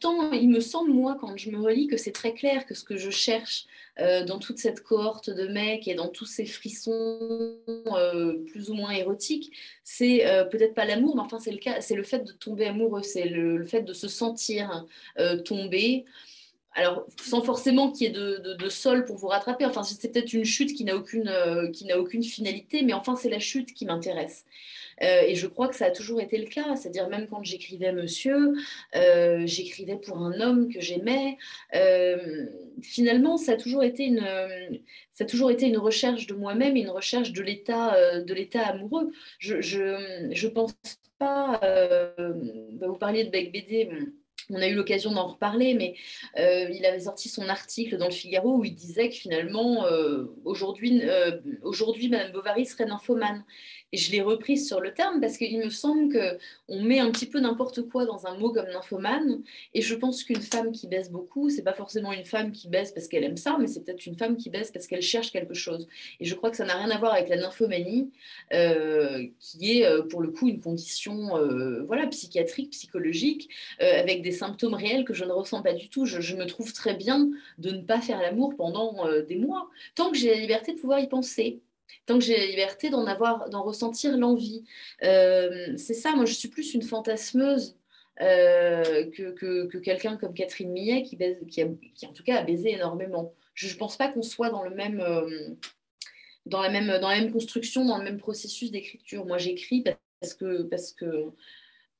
pourtant, 0.00 0.32
il 0.32 0.48
me 0.48 0.60
semble, 0.60 0.92
moi, 0.92 1.16
quand 1.20 1.36
je 1.36 1.50
me 1.50 1.60
relis, 1.60 1.88
que 1.88 1.96
c'est 1.96 2.12
très 2.12 2.32
clair 2.32 2.66
que 2.66 2.74
ce 2.74 2.84
que 2.84 2.96
je 2.96 3.10
cherche 3.10 3.66
euh, 3.98 4.24
dans 4.24 4.38
toute 4.38 4.58
cette 4.58 4.82
cohorte 4.82 5.30
de 5.30 5.48
mecs 5.48 5.88
et 5.88 5.94
dans 5.94 6.08
tous 6.08 6.24
ces 6.24 6.46
frissons 6.46 7.56
euh, 7.68 8.44
plus 8.46 8.70
ou 8.70 8.74
moins 8.74 8.90
érotiques, 8.90 9.52
c'est 9.82 10.26
euh, 10.26 10.44
peut-être 10.44 10.74
pas 10.74 10.84
l'amour, 10.84 11.16
mais 11.16 11.22
enfin 11.22 11.40
c'est 11.40 11.50
le 11.50 11.58
cas, 11.58 11.80
c'est 11.80 11.96
le 11.96 12.04
fait 12.04 12.20
de 12.20 12.32
tomber 12.32 12.66
amoureux, 12.66 13.02
c'est 13.02 13.28
le, 13.28 13.64
fait 13.64 13.82
de 13.82 13.92
se 13.92 14.08
sentir 14.08 14.86
tomber. 15.44 16.04
Alors, 16.78 17.04
sans 17.20 17.42
forcément 17.42 17.90
qu'il 17.90 18.06
y 18.06 18.10
ait 18.10 18.12
de, 18.12 18.68
sol 18.68 19.04
pour 19.04 19.16
vous 19.16 19.26
rattraper. 19.26 19.64
Enfin, 19.64 19.82
c'est 19.82 20.12
peut-être 20.12 20.32
une 20.32 20.44
chute 20.44 20.74
qui 20.76 20.84
n'a 20.84 20.94
aucune, 20.94 21.24
n'a 21.24 21.98
aucune 21.98 22.22
finalité, 22.22 22.82
mais 22.82 22.92
enfin, 22.92 23.16
c'est 23.16 23.28
la 23.28 23.40
chute 23.40 23.74
qui 23.74 23.84
m'intéresse. 23.84 24.44
Euh, 25.02 25.22
et 25.22 25.34
je 25.34 25.48
crois 25.48 25.66
que 25.66 25.74
ça 25.74 25.86
a 25.86 25.90
toujours 25.90 26.20
été 26.20 26.38
le 26.38 26.46
cas. 26.46 26.76
C'est-à-dire, 26.76 27.08
même 27.08 27.26
quand 27.26 27.42
j'écrivais 27.42 27.92
Monsieur, 27.92 28.52
euh, 28.94 29.42
j'écrivais 29.44 29.96
pour 29.96 30.18
un 30.18 30.40
homme 30.40 30.72
que 30.72 30.80
j'aimais. 30.80 31.36
Euh, 31.74 32.46
finalement, 32.80 33.38
ça 33.38 33.52
a 33.52 33.56
toujours 33.56 33.82
été 33.82 34.04
une, 34.04 34.24
ça 35.10 35.24
a 35.24 35.26
toujours 35.26 35.50
été 35.50 35.66
une 35.66 35.78
recherche 35.78 36.28
de 36.28 36.34
moi-même 36.34 36.76
et 36.76 36.82
une 36.82 36.90
recherche 36.90 37.32
de 37.32 37.42
l'état, 37.42 38.20
de 38.20 38.58
amoureux. 38.58 39.10
Je, 39.40 39.60
je, 39.60 40.28
je 40.30 40.46
pense 40.46 40.76
pas. 41.18 41.58
Bah, 41.60 42.86
vous 42.86 42.98
parliez 42.98 43.24
de 43.24 43.30
Beck 43.30 43.50
BD 43.50 43.90
on 44.50 44.60
a 44.60 44.66
eu 44.66 44.74
l'occasion 44.74 45.12
d'en 45.12 45.26
reparler, 45.26 45.74
mais 45.74 45.94
il 46.36 46.84
avait 46.86 47.00
sorti 47.00 47.28
son 47.28 47.48
article 47.48 47.98
dans 47.98 48.06
le 48.06 48.12
Figaro 48.12 48.56
où 48.56 48.64
il 48.64 48.74
disait 48.74 49.08
que 49.08 49.16
finalement, 49.16 49.84
aujourd'hui, 50.44 51.02
aujourd'hui, 51.62 52.08
Madame 52.08 52.32
Bovary 52.32 52.66
serait 52.66 52.86
nymphomane. 52.86 53.44
Et 53.92 53.96
je 53.96 54.12
l'ai 54.12 54.20
reprise 54.20 54.66
sur 54.66 54.80
le 54.80 54.92
terme 54.92 55.20
parce 55.20 55.38
qu'il 55.38 55.58
me 55.58 55.70
semble 55.70 56.12
qu'on 56.12 56.82
met 56.82 56.98
un 56.98 57.10
petit 57.10 57.26
peu 57.26 57.40
n'importe 57.40 57.88
quoi 57.88 58.04
dans 58.04 58.26
un 58.26 58.36
mot 58.36 58.52
comme 58.52 58.68
nymphomane. 58.68 59.42
Et 59.72 59.80
je 59.80 59.94
pense 59.94 60.24
qu'une 60.24 60.42
femme 60.42 60.72
qui 60.72 60.86
baisse 60.88 61.10
beaucoup, 61.10 61.48
c'est 61.48 61.62
pas 61.62 61.72
forcément 61.72 62.12
une 62.12 62.24
femme 62.24 62.52
qui 62.52 62.68
baisse 62.68 62.92
parce 62.92 63.08
qu'elle 63.08 63.24
aime 63.24 63.38
ça, 63.38 63.56
mais 63.58 63.66
c'est 63.66 63.84
peut-être 63.84 64.04
une 64.04 64.16
femme 64.16 64.36
qui 64.36 64.50
baisse 64.50 64.70
parce 64.70 64.86
qu'elle 64.86 65.02
cherche 65.02 65.32
quelque 65.32 65.54
chose. 65.54 65.86
Et 66.20 66.26
je 66.26 66.34
crois 66.34 66.50
que 66.50 66.56
ça 66.56 66.66
n'a 66.66 66.76
rien 66.76 66.90
à 66.90 66.98
voir 66.98 67.14
avec 67.14 67.28
la 67.30 67.36
nymphomanie, 67.36 68.10
euh, 68.52 69.26
qui 69.40 69.80
est 69.80 69.86
euh, 69.86 70.02
pour 70.02 70.20
le 70.20 70.28
coup 70.30 70.48
une 70.48 70.60
condition 70.60 71.36
euh, 71.38 71.82
voilà, 71.84 72.06
psychiatrique, 72.08 72.70
psychologique, 72.70 73.48
avec 73.80 74.22
des 74.22 74.32
symptômes 74.32 74.74
réels 74.74 75.04
que 75.04 75.14
je 75.14 75.24
ne 75.24 75.32
ressens 75.32 75.62
pas 75.62 75.72
du 75.72 75.88
tout. 75.88 76.04
Je, 76.04 76.20
je 76.20 76.36
me 76.36 76.46
trouve 76.46 76.72
très 76.72 76.94
bien 76.94 77.30
de 77.58 77.70
ne 77.70 77.80
pas 77.80 78.00
faire 78.00 78.20
l'amour 78.20 78.54
pendant 78.56 79.06
des 79.22 79.36
mois, 79.36 79.68
tant 79.94 80.10
que 80.10 80.16
j'ai 80.16 80.28
la 80.28 80.40
liberté 80.40 80.74
de 80.74 80.80
pouvoir 80.80 81.00
y 81.00 81.08
penser 81.08 81.60
tant 82.06 82.18
que 82.18 82.24
j'ai 82.24 82.36
la 82.36 82.46
liberté 82.46 82.90
d'en 82.90 83.06
avoir, 83.06 83.48
d'en 83.50 83.62
ressentir 83.62 84.16
l'envie. 84.16 84.64
Euh, 85.02 85.74
c'est 85.76 85.94
ça, 85.94 86.14
moi 86.14 86.24
je 86.24 86.32
suis 86.32 86.48
plus 86.48 86.74
une 86.74 86.82
fantasmeuse 86.82 87.76
euh, 88.20 89.10
que, 89.10 89.78
quelqu'un 89.78 90.16
comme 90.16 90.34
Catherine 90.34 90.72
Millet 90.72 91.02
qui, 91.02 91.16
en 91.64 92.12
tout 92.12 92.24
cas 92.24 92.38
a 92.38 92.42
baisé 92.42 92.72
énormément. 92.72 93.34
Je 93.54 93.72
ne 93.72 93.78
pense 93.78 93.96
pas 93.96 94.08
qu'on 94.08 94.22
soit. 94.22 94.48
Euh, 94.48 95.54
dans 96.46 96.62
la, 96.62 96.70
même, 96.70 97.32
construction, 97.32 97.84
dans 97.84 97.98
le 97.98 98.04
même 98.04 98.18
processus 98.18 98.70
d'écriture. 98.70 99.26
Moi, 99.26 99.38
j'écris 99.38 99.84
parce 100.20 100.34
que, 100.34 100.62
parce, 100.62 100.92
que, 100.92 101.26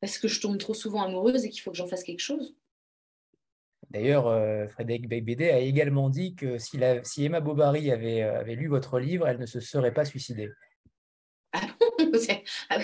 parce 0.00 0.18
que 0.18 0.26
je 0.26 0.40
tombe 0.40 0.58
trop 0.58 0.74
souvent 0.74 1.02
amoureuse 1.02 1.44
et 1.44 1.50
qu'il 1.50 1.60
faut 1.60 1.70
que 1.70 1.76
j'en 1.76 1.86
fasse 1.86 2.02
quelque 2.02 2.20
chose. 2.20 2.54
D'ailleurs, 3.90 4.26
euh, 4.26 4.66
Frédéric 4.68 5.08
Beigbeder 5.08 5.50
a 5.50 5.60
également 5.60 6.10
dit 6.10 6.34
que 6.34 6.58
si, 6.58 6.78
Emma 7.24 7.40
Bovary 7.40 7.90
euh, 7.90 8.40
avait, 8.40 8.54
lu 8.54 8.68
votre 8.68 8.98
livre, 8.98 9.26
elle 9.26 9.38
ne 9.38 9.46
se 9.46 9.60
serait 9.60 9.94
pas 9.94 10.04
suicidée. 10.04 10.50
Ah 11.52 11.62
bon, 11.80 11.86
ah, 12.68 12.78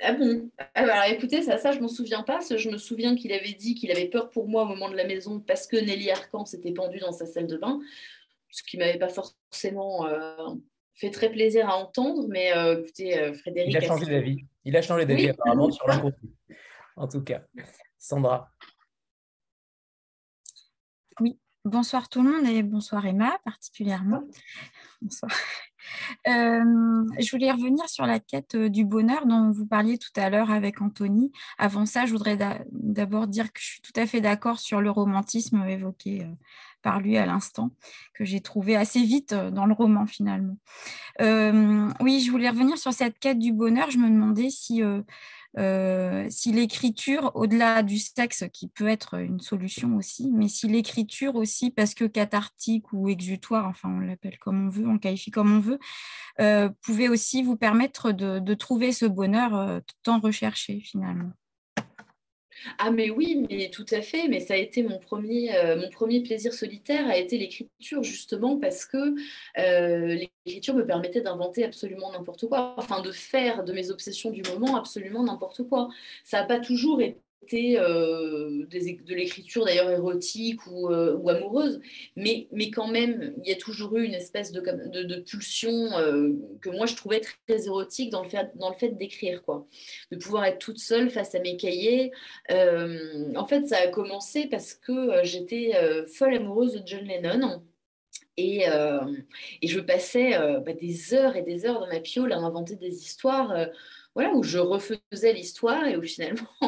ah 0.00 0.12
bon 0.14 0.50
ah 0.58 0.84
bah, 0.84 1.00
Alors 1.00 1.16
écoutez, 1.16 1.42
ça, 1.42 1.58
ça 1.58 1.70
je 1.70 1.78
m'en 1.78 1.88
souviens 1.88 2.24
pas. 2.24 2.40
Je 2.40 2.68
me 2.68 2.78
souviens 2.78 3.14
qu'il 3.14 3.32
avait 3.32 3.52
dit 3.52 3.76
qu'il 3.76 3.92
avait 3.92 4.08
peur 4.08 4.30
pour 4.30 4.48
moi 4.48 4.64
au 4.64 4.66
moment 4.66 4.90
de 4.90 4.96
la 4.96 5.06
maison 5.06 5.38
parce 5.38 5.68
que 5.68 5.76
Nelly 5.76 6.10
Arcan 6.10 6.44
s'était 6.44 6.72
pendue 6.72 6.98
dans 6.98 7.12
sa 7.12 7.26
salle 7.26 7.46
de 7.46 7.56
bain, 7.56 7.78
ce 8.50 8.64
qui 8.64 8.76
m'avait 8.76 8.98
pas 8.98 9.08
forcément 9.08 10.06
euh, 10.06 10.54
fait 10.94 11.10
très 11.10 11.30
plaisir 11.30 11.68
à 11.68 11.76
entendre. 11.76 12.26
Mais 12.28 12.50
écoutez, 12.72 13.32
Frédéric. 13.34 13.70
Il 13.70 13.76
a 13.76 13.80
changé 13.80 14.06
d'avis. 14.06 14.44
Il 14.64 14.76
a 14.76 14.82
changé 14.82 15.06
d'avis 15.06 15.28
apparemment 15.28 15.70
sur 15.70 15.86
l'incontenu. 15.88 16.30
En 16.96 17.06
tout 17.06 17.22
cas, 17.22 17.42
Sandra. 17.96 18.50
Oui, 21.20 21.38
bonsoir 21.66 22.08
tout 22.08 22.22
le 22.22 22.32
monde 22.32 22.46
et 22.46 22.62
bonsoir 22.62 23.04
Emma 23.04 23.38
particulièrement. 23.44 24.22
Bonsoir. 25.02 25.30
Euh, 26.28 26.62
je 27.18 27.30
voulais 27.30 27.50
revenir 27.50 27.88
sur 27.88 28.04
la 28.04 28.20
quête 28.20 28.54
euh, 28.54 28.68
du 28.68 28.84
bonheur 28.84 29.24
dont 29.24 29.50
vous 29.50 29.64
parliez 29.66 29.96
tout 29.96 30.12
à 30.14 30.28
l'heure 30.28 30.50
avec 30.50 30.82
Anthony. 30.82 31.32
Avant 31.56 31.86
ça, 31.86 32.04
je 32.04 32.12
voudrais 32.12 32.36
d'abord 32.70 33.26
dire 33.26 33.50
que 33.50 33.60
je 33.60 33.66
suis 33.66 33.80
tout 33.80 33.98
à 33.98 34.06
fait 34.06 34.20
d'accord 34.20 34.60
sur 34.60 34.82
le 34.82 34.90
romantisme 34.90 35.64
évoqué 35.66 36.22
euh, 36.22 36.34
par 36.82 37.00
lui 37.00 37.16
à 37.16 37.24
l'instant, 37.24 37.70
que 38.12 38.26
j'ai 38.26 38.42
trouvé 38.42 38.76
assez 38.76 39.02
vite 39.02 39.32
dans 39.32 39.64
le 39.64 39.72
roman 39.72 40.04
finalement. 40.04 40.58
oui, 41.18 42.20
je 42.20 42.30
voulais 42.30 42.50
revenir 42.50 42.76
sur 42.76 42.92
cette 42.92 43.18
quête 43.18 43.38
du 43.38 43.54
bonheur. 43.54 43.90
Je 43.90 43.96
me 43.98 44.10
demandais 44.10 44.50
si 44.50 44.82
si 45.56 46.52
l'écriture, 46.52 47.32
au-delà 47.34 47.82
du 47.82 47.98
sexe, 47.98 48.44
qui 48.52 48.68
peut 48.68 48.88
être 48.88 49.14
une 49.14 49.40
solution 49.40 49.96
aussi, 49.96 50.30
mais 50.30 50.48
si 50.48 50.68
l'écriture 50.68 51.36
aussi, 51.36 51.70
parce 51.70 51.94
que 51.94 52.04
cathartique 52.04 52.92
ou 52.92 53.08
exutoire, 53.08 53.66
enfin 53.66 53.88
on 53.88 54.00
l'appelle 54.00 54.38
comme 54.38 54.66
on 54.66 54.68
veut, 54.68 54.86
on 54.86 54.98
qualifie 54.98 55.30
comme 55.30 55.56
on 55.56 55.60
veut, 55.60 55.78
euh, 56.40 56.68
pouvait 56.82 57.08
aussi 57.08 57.42
vous 57.42 57.56
permettre 57.56 58.12
de, 58.12 58.54
trouver 58.54 58.92
ce 58.92 59.06
bonheur 59.06 59.54
euh, 59.54 59.80
tant 60.02 60.20
recherché 60.20 60.80
finalement. 60.80 61.32
Ah 62.78 62.90
mais 62.90 63.10
oui, 63.10 63.46
mais 63.48 63.70
tout 63.70 63.86
à 63.90 64.02
fait, 64.02 64.28
mais 64.28 64.40
ça 64.40 64.54
a 64.54 64.56
été 64.56 64.82
mon 64.82 64.98
premier, 64.98 65.54
euh, 65.56 65.76
mon 65.76 65.88
premier 65.90 66.20
plaisir 66.22 66.52
solitaire, 66.52 67.08
a 67.08 67.16
été 67.16 67.38
l'écriture 67.38 68.02
justement 68.02 68.58
parce 68.58 68.84
que 68.84 69.14
euh, 69.58 70.18
l'écriture 70.46 70.74
me 70.74 70.86
permettait 70.86 71.20
d'inventer 71.20 71.64
absolument 71.64 72.12
n'importe 72.12 72.46
quoi, 72.48 72.74
enfin 72.76 73.00
de 73.02 73.12
faire 73.12 73.64
de 73.64 73.72
mes 73.72 73.90
obsessions 73.90 74.30
du 74.30 74.42
moment 74.42 74.76
absolument 74.76 75.22
n'importe 75.24 75.62
quoi. 75.68 75.88
Ça 76.24 76.40
n'a 76.40 76.46
pas 76.46 76.60
toujours 76.60 77.00
été 77.00 77.20
euh, 77.54 78.66
de 78.70 79.14
l'écriture 79.14 79.64
d'ailleurs 79.64 79.90
érotique 79.90 80.66
ou, 80.66 80.88
euh, 80.88 81.16
ou, 81.16 81.30
amoureuse, 81.30 81.80
mais, 82.14 82.46
mais 82.52 82.70
quand 82.70 82.86
même, 82.86 83.34
il 83.42 83.48
y 83.48 83.52
a 83.52 83.56
toujours 83.56 83.96
eu 83.96 84.04
une 84.04 84.14
espèce 84.14 84.52
de, 84.52 84.60
pulsion 85.20 85.98
euh, 85.98 86.32
que 86.60 86.70
moi 86.70 86.86
je 86.86 86.94
trouvais 86.94 87.20
très 87.20 87.66
érotique 87.66 88.10
dans 88.10 88.22
le 88.22 88.28
fait, 88.28 88.50
dans 88.56 88.68
le 88.68 88.76
fait 88.76 88.90
d'écrire, 88.90 89.42
quoi. 89.42 89.66
De 90.12 90.16
pouvoir 90.16 90.44
être 90.44 90.58
toute 90.58 90.78
seule 90.78 91.10
face 91.10 91.34
à 91.34 91.40
mes 91.40 91.56
cahiers. 91.56 92.12
en 92.50 93.46
fait, 93.46 93.66
ça 93.66 93.78
a 93.78 93.88
commencé 93.88 94.46
parce 94.46 94.74
que 94.74 95.24
j'étais 95.24 95.72
folle 96.06 96.34
amoureuse 96.34 96.74
de 96.74 96.82
John 96.86 97.04
Lennon. 97.04 97.62
Et, 98.36 98.64
et 99.62 99.66
je 99.66 99.80
passais 99.80 100.38
bah, 100.64 100.72
des 100.72 101.14
heures 101.14 101.36
et 101.36 101.42
des 101.42 101.66
heures 101.66 101.80
dans 101.80 101.88
ma 101.88 102.00
piole 102.00 102.32
à 102.32 102.38
inventer 102.38 102.76
des 102.76 102.94
histoires 103.02 103.54
voilà, 104.14 104.34
où 104.34 104.42
je 104.42 104.58
refaisais 104.58 105.32
l'histoire 105.32 105.86
et 105.86 105.96
où 105.96 106.02
finalement, 106.02 106.48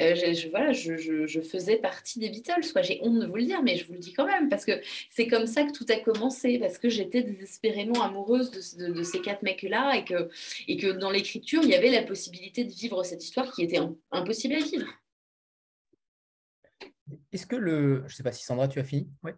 euh, 0.00 0.14
je, 0.16 1.40
faisais 1.40 1.76
partie 1.76 2.18
des 2.18 2.30
Beatles. 2.30 2.66
J'ai 2.82 2.98
honte 3.02 3.20
de 3.20 3.26
vous 3.26 3.36
le 3.36 3.44
dire, 3.44 3.62
mais 3.62 3.76
je 3.76 3.86
vous 3.86 3.92
le 3.92 3.98
dis 3.98 4.12
quand 4.12 4.26
même, 4.26 4.48
parce 4.48 4.64
que 4.64 4.72
c'est 5.08 5.28
comme 5.28 5.46
ça 5.46 5.64
que 5.64 5.72
tout 5.72 5.86
a 5.88 5.96
commencé, 5.96 6.58
parce 6.58 6.78
que 6.78 6.88
j'étais 6.88 7.22
désespérément 7.22 8.02
amoureuse 8.02 8.50
de, 8.50 9.02
ces 9.02 9.20
quatre 9.20 9.42
mecs-là 9.42 9.96
et 9.96 10.04
que, 10.04 10.28
et 10.66 10.76
que 10.76 10.88
dans 10.88 11.10
l'écriture, 11.10 11.62
il 11.62 11.70
y 11.70 11.74
avait 11.74 11.90
la 11.90 12.02
possibilité 12.02 12.64
de 12.64 12.72
vivre 12.72 13.02
cette 13.04 13.22
histoire 13.22 13.52
qui 13.52 13.62
était 13.62 13.80
impossible 14.10 14.54
à 14.54 14.60
vivre. 14.60 14.86
Est-ce 17.32 17.46
que 17.46 17.56
le... 17.56 18.00
Je 18.06 18.12
ne 18.12 18.16
sais 18.16 18.22
pas 18.22 18.32
si 18.32 18.44
Sandra, 18.44 18.68
tu 18.68 18.80
as 18.80 18.84
fini? 18.84 19.08
Oui. 19.22 19.32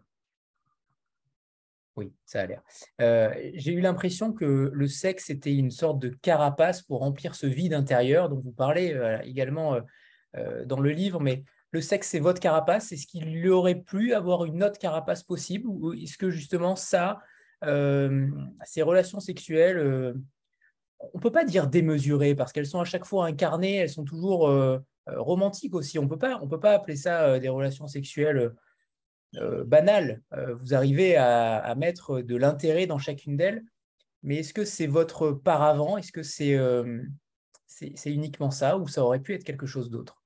Oui, 1.96 2.12
ça 2.24 2.40
a 2.40 2.46
l'air. 2.46 2.62
Euh, 3.00 3.34
j'ai 3.54 3.72
eu 3.72 3.80
l'impression 3.80 4.32
que 4.32 4.70
le 4.72 4.86
sexe 4.86 5.28
était 5.28 5.54
une 5.54 5.70
sorte 5.70 5.98
de 5.98 6.08
carapace 6.08 6.80
pour 6.80 7.00
remplir 7.00 7.34
ce 7.34 7.46
vide 7.46 7.74
intérieur 7.74 8.30
dont 8.30 8.40
vous 8.40 8.52
parlez 8.52 8.94
euh, 8.94 9.18
également 9.22 9.78
euh, 10.36 10.64
dans 10.64 10.80
le 10.80 10.90
livre, 10.90 11.20
mais 11.20 11.44
le 11.70 11.82
sexe, 11.82 12.08
c'est 12.08 12.18
votre 12.18 12.40
carapace 12.40 12.92
Est-ce 12.92 13.06
qu'il 13.06 13.24
lui 13.24 13.50
aurait 13.50 13.80
plu 13.80 14.14
avoir 14.14 14.44
une 14.46 14.62
autre 14.64 14.78
carapace 14.78 15.22
possible 15.22 15.66
Ou 15.68 15.92
est-ce 15.92 16.16
que 16.16 16.30
justement 16.30 16.76
ça, 16.76 17.18
ces 17.62 18.82
relations 18.82 19.20
sexuelles, 19.20 20.14
on 20.98 21.18
ne 21.18 21.22
peut 21.22 21.30
pas 21.30 21.44
dire 21.44 21.68
démesurées 21.68 22.34
parce 22.34 22.52
qu'elles 22.52 22.66
sont 22.66 22.80
à 22.80 22.84
chaque 22.84 23.06
fois 23.06 23.26
incarnées, 23.26 23.76
elles 23.76 23.88
sont 23.88 24.04
toujours 24.04 24.50
romantiques 25.06 25.74
aussi. 25.74 25.98
On 25.98 26.02
ne 26.02 26.08
peut 26.08 26.18
pas 26.60 26.74
appeler 26.74 26.96
ça 26.96 27.38
des 27.38 27.48
relations 27.48 27.86
sexuelles 27.86 28.52
banales. 29.64 30.22
vous 30.60 30.74
arrivez 30.74 31.16
à, 31.16 31.74
mettre 31.76 32.20
de 32.20 32.36
l'intérêt 32.36 32.86
dans 32.86 32.98
chacune 32.98 33.36
d'elles. 33.36 33.64
Mais 34.22 34.36
est-ce 34.36 34.54
que 34.54 34.64
c'est 34.64 34.86
votre 34.86 35.32
paravent? 35.32 35.96
Est-ce 35.96 36.12
que 36.12 36.22
c'est 36.22 36.58
c'est 37.66 38.12
uniquement 38.12 38.50
ça? 38.50 38.76
Ou 38.78 38.86
ça 38.88 39.02
aurait 39.04 39.20
pu 39.20 39.34
être 39.34 39.44
quelque 39.44 39.66
chose 39.66 39.90
d'autre? 39.90 40.21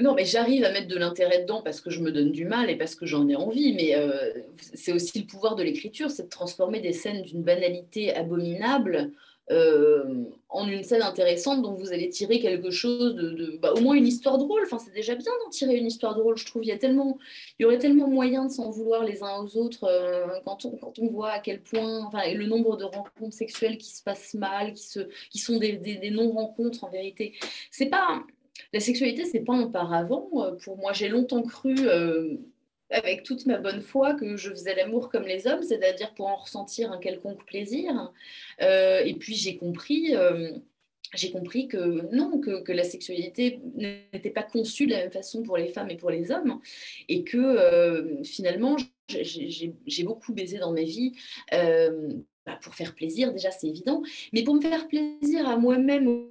Non, 0.00 0.14
mais 0.14 0.24
j'arrive 0.24 0.64
à 0.64 0.70
mettre 0.70 0.88
de 0.88 0.96
l'intérêt 0.96 1.42
dedans 1.42 1.62
parce 1.62 1.80
que 1.80 1.90
je 1.90 2.00
me 2.00 2.12
donne 2.12 2.32
du 2.32 2.44
mal 2.44 2.70
et 2.70 2.76
parce 2.76 2.94
que 2.94 3.06
j'en 3.06 3.28
ai 3.28 3.36
envie. 3.36 3.72
Mais 3.72 3.96
euh, 3.96 4.32
c'est 4.72 4.92
aussi 4.92 5.20
le 5.20 5.26
pouvoir 5.26 5.56
de 5.56 5.62
l'écriture, 5.62 6.10
c'est 6.10 6.24
de 6.24 6.28
transformer 6.28 6.80
des 6.80 6.92
scènes 6.92 7.22
d'une 7.22 7.42
banalité 7.42 8.14
abominable 8.14 9.12
euh, 9.50 10.24
en 10.50 10.68
une 10.68 10.82
scène 10.84 11.02
intéressante 11.02 11.62
dont 11.62 11.74
vous 11.74 11.92
allez 11.92 12.08
tirer 12.10 12.38
quelque 12.38 12.70
chose 12.70 13.14
de, 13.14 13.58
bah, 13.60 13.72
au 13.74 13.80
moins 13.80 13.94
une 13.94 14.06
histoire 14.06 14.38
drôle. 14.38 14.62
Enfin, 14.64 14.78
c'est 14.78 14.94
déjà 14.94 15.14
bien 15.14 15.32
d'en 15.44 15.50
tirer 15.50 15.76
une 15.76 15.86
histoire 15.86 16.14
drôle, 16.14 16.36
je 16.36 16.46
trouve. 16.46 16.64
Il 16.64 16.68
y 16.68 16.72
a 16.72 16.78
tellement, 16.78 17.18
il 17.58 17.66
aurait 17.66 17.78
tellement 17.78 18.08
moyen 18.08 18.44
de 18.44 18.50
s'en 18.50 18.70
vouloir 18.70 19.04
les 19.04 19.22
uns 19.22 19.42
aux 19.42 19.56
autres 19.56 19.84
euh, 19.84 20.26
quand, 20.44 20.64
on, 20.64 20.76
quand 20.76 20.98
on 20.98 21.06
voit 21.08 21.30
à 21.30 21.38
quel 21.40 21.60
point, 21.60 22.04
enfin, 22.06 22.32
le 22.32 22.46
nombre 22.46 22.76
de 22.76 22.84
rencontres 22.84 23.34
sexuelles 23.34 23.78
qui 23.78 23.90
se 23.90 24.02
passent 24.02 24.34
mal, 24.34 24.74
qui 24.74 24.84
se, 24.84 25.00
qui 25.30 25.38
sont 25.38 25.58
des, 25.58 25.72
des 25.72 26.10
non-rencontres 26.10 26.84
en 26.84 26.90
vérité. 26.90 27.34
C'est 27.70 27.86
pas 27.86 28.22
la 28.72 28.80
sexualité, 28.80 29.24
c'est 29.24 29.40
pas 29.40 29.54
un 29.54 29.68
paravent. 29.68 30.28
Euh, 30.34 30.52
pour 30.52 30.76
moi, 30.76 30.92
j'ai 30.92 31.08
longtemps 31.08 31.42
cru, 31.42 31.74
euh, 31.80 32.36
avec 32.90 33.22
toute 33.22 33.46
ma 33.46 33.58
bonne 33.58 33.80
foi, 33.80 34.14
que 34.14 34.36
je 34.36 34.50
faisais 34.50 34.74
l'amour 34.74 35.08
comme 35.10 35.24
les 35.24 35.46
hommes, 35.46 35.62
c'est-à-dire 35.62 36.14
pour 36.14 36.26
en 36.26 36.36
ressentir 36.36 36.92
un 36.92 36.98
quelconque 36.98 37.44
plaisir. 37.46 38.12
Euh, 38.60 39.00
et 39.04 39.14
puis 39.14 39.34
j'ai 39.34 39.56
compris. 39.56 40.12
que 41.68 42.14
non, 42.14 42.38
que, 42.40 42.72
la 42.72 42.84
sexualité 42.84 43.60
n'était 43.74 44.30
pas 44.30 44.42
conçue 44.42 44.86
de 44.86 44.92
la 44.92 44.98
même 44.98 45.10
façon 45.10 45.42
pour 45.42 45.56
les 45.56 45.68
femmes 45.68 45.90
et 45.90 45.96
pour 45.96 46.10
les 46.10 46.30
hommes, 46.30 46.60
et 47.08 47.24
que 47.24 48.20
finalement, 48.24 48.76
j'ai 49.08 50.04
beaucoup 50.04 50.34
baisé 50.34 50.58
dans 50.58 50.72
ma 50.72 50.82
vie 50.82 51.12
bah, 51.50 52.58
pour 52.62 52.74
faire 52.74 52.94
plaisir, 52.94 53.32
déjà 53.32 53.50
c'est 53.50 53.68
évident, 53.68 54.02
mais 54.32 54.42
pour 54.42 54.54
me 54.54 54.60
faire 54.60 54.88
plaisir 54.88 55.48
à 55.48 55.56
moi-même 55.56 56.28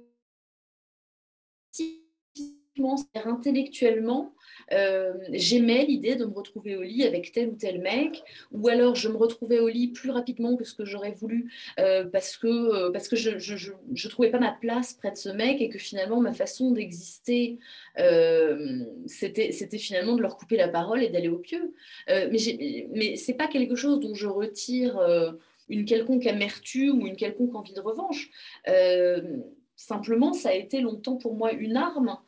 intellectuellement, 3.24 4.32
euh, 4.72 5.14
j'aimais 5.32 5.84
l'idée 5.84 6.16
de 6.16 6.24
me 6.24 6.34
retrouver 6.34 6.76
au 6.76 6.82
lit 6.82 7.04
avec 7.04 7.32
tel 7.32 7.48
ou 7.48 7.56
tel 7.56 7.80
mec, 7.80 8.22
ou 8.52 8.68
alors 8.68 8.94
je 8.94 9.08
me 9.08 9.16
retrouvais 9.16 9.58
au 9.58 9.68
lit 9.68 9.88
plus 9.88 10.10
rapidement 10.10 10.56
que 10.56 10.64
ce 10.64 10.74
que 10.74 10.84
j'aurais 10.84 11.12
voulu 11.12 11.50
euh, 11.78 12.04
parce 12.04 12.36
que, 12.36 12.46
euh, 12.46 12.90
parce 12.90 13.08
que 13.08 13.16
je 13.16 13.32
ne 13.32 14.08
trouvais 14.08 14.30
pas 14.30 14.38
ma 14.38 14.52
place 14.52 14.94
près 14.94 15.10
de 15.10 15.16
ce 15.16 15.28
mec 15.30 15.60
et 15.60 15.68
que 15.68 15.78
finalement 15.78 16.20
ma 16.20 16.32
façon 16.32 16.72
d'exister, 16.72 17.58
c'était 19.06 19.78
finalement 19.78 20.16
de 20.16 20.22
leur 20.22 20.36
couper 20.36 20.56
la 20.56 20.68
parole 20.68 21.02
et 21.02 21.08
d'aller 21.08 21.28
au 21.28 21.38
pieu. 21.38 21.74
mais 22.08 22.88
mais 22.92 23.16
ce 23.16 23.32
pas 23.32 23.48
quelque 23.48 23.76
chose 23.76 24.00
dont 24.00 24.14
je 24.14 24.26
retire 24.26 24.98
une 25.68 25.84
quelconque 25.84 26.26
amertume 26.26 27.02
ou 27.02 27.06
une 27.06 27.16
quelconque 27.16 27.54
envie 27.54 27.72
de 27.72 27.80
revanche. 27.80 28.30
simplement, 29.76 30.32
ça 30.32 30.50
a 30.50 30.54
été 30.54 30.80
longtemps 30.80 31.16
pour 31.16 31.34
moi 31.34 31.52
une 31.52 31.76
arme 31.76 32.18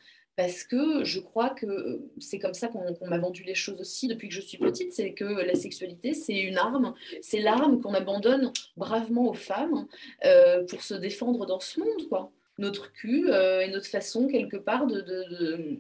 parce 0.40 0.64
que 0.64 1.04
je 1.04 1.20
crois 1.20 1.50
que 1.50 1.66
euh, 1.66 2.10
c'est 2.18 2.38
comme 2.38 2.54
ça 2.54 2.68
qu'on 2.68 2.96
m'a 3.06 3.18
vendu 3.18 3.42
les 3.42 3.54
choses 3.54 3.78
aussi 3.78 4.08
depuis 4.08 4.30
que 4.30 4.34
je 4.34 4.40
suis 4.40 4.56
petite, 4.56 4.94
c'est 4.94 5.12
que 5.12 5.24
la 5.24 5.54
sexualité, 5.54 6.14
c'est 6.14 6.40
une 6.40 6.56
arme, 6.56 6.94
c'est 7.20 7.40
l'arme 7.40 7.82
qu'on 7.82 7.92
abandonne 7.92 8.50
bravement 8.74 9.28
aux 9.28 9.34
femmes 9.34 9.86
euh, 10.24 10.64
pour 10.64 10.80
se 10.80 10.94
défendre 10.94 11.44
dans 11.44 11.60
ce 11.60 11.78
monde, 11.80 12.08
quoi. 12.08 12.32
Notre 12.56 12.90
cul 12.90 13.28
euh, 13.28 13.60
et 13.60 13.68
notre 13.68 13.86
façon, 13.86 14.28
quelque 14.28 14.56
part, 14.56 14.86
de, 14.86 15.78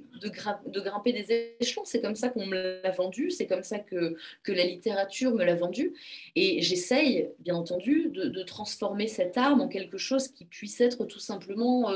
grimper 0.78 1.14
des 1.14 1.54
échelons. 1.58 1.86
C'est 1.86 2.02
comme 2.02 2.14
ça 2.14 2.28
qu'on 2.28 2.44
me 2.44 2.82
l'a 2.82 2.90
vendu, 2.90 3.30
c'est 3.30 3.46
comme 3.46 3.62
ça 3.62 3.78
que, 3.78 4.14
que 4.42 4.52
la 4.52 4.64
littérature 4.64 5.34
me 5.34 5.44
l'a 5.44 5.54
vendu. 5.54 5.94
Et 6.36 6.60
j'essaye, 6.60 7.30
bien 7.38 7.54
entendu, 7.54 8.10
de, 8.12 8.42
transformer 8.42 9.08
cette 9.08 9.38
arme 9.38 9.62
en 9.62 9.68
quelque 9.68 9.96
chose 9.96 10.28
qui 10.28 10.44
puisse 10.44 10.82
être 10.82 11.06
tout 11.06 11.18
simplement 11.18 11.90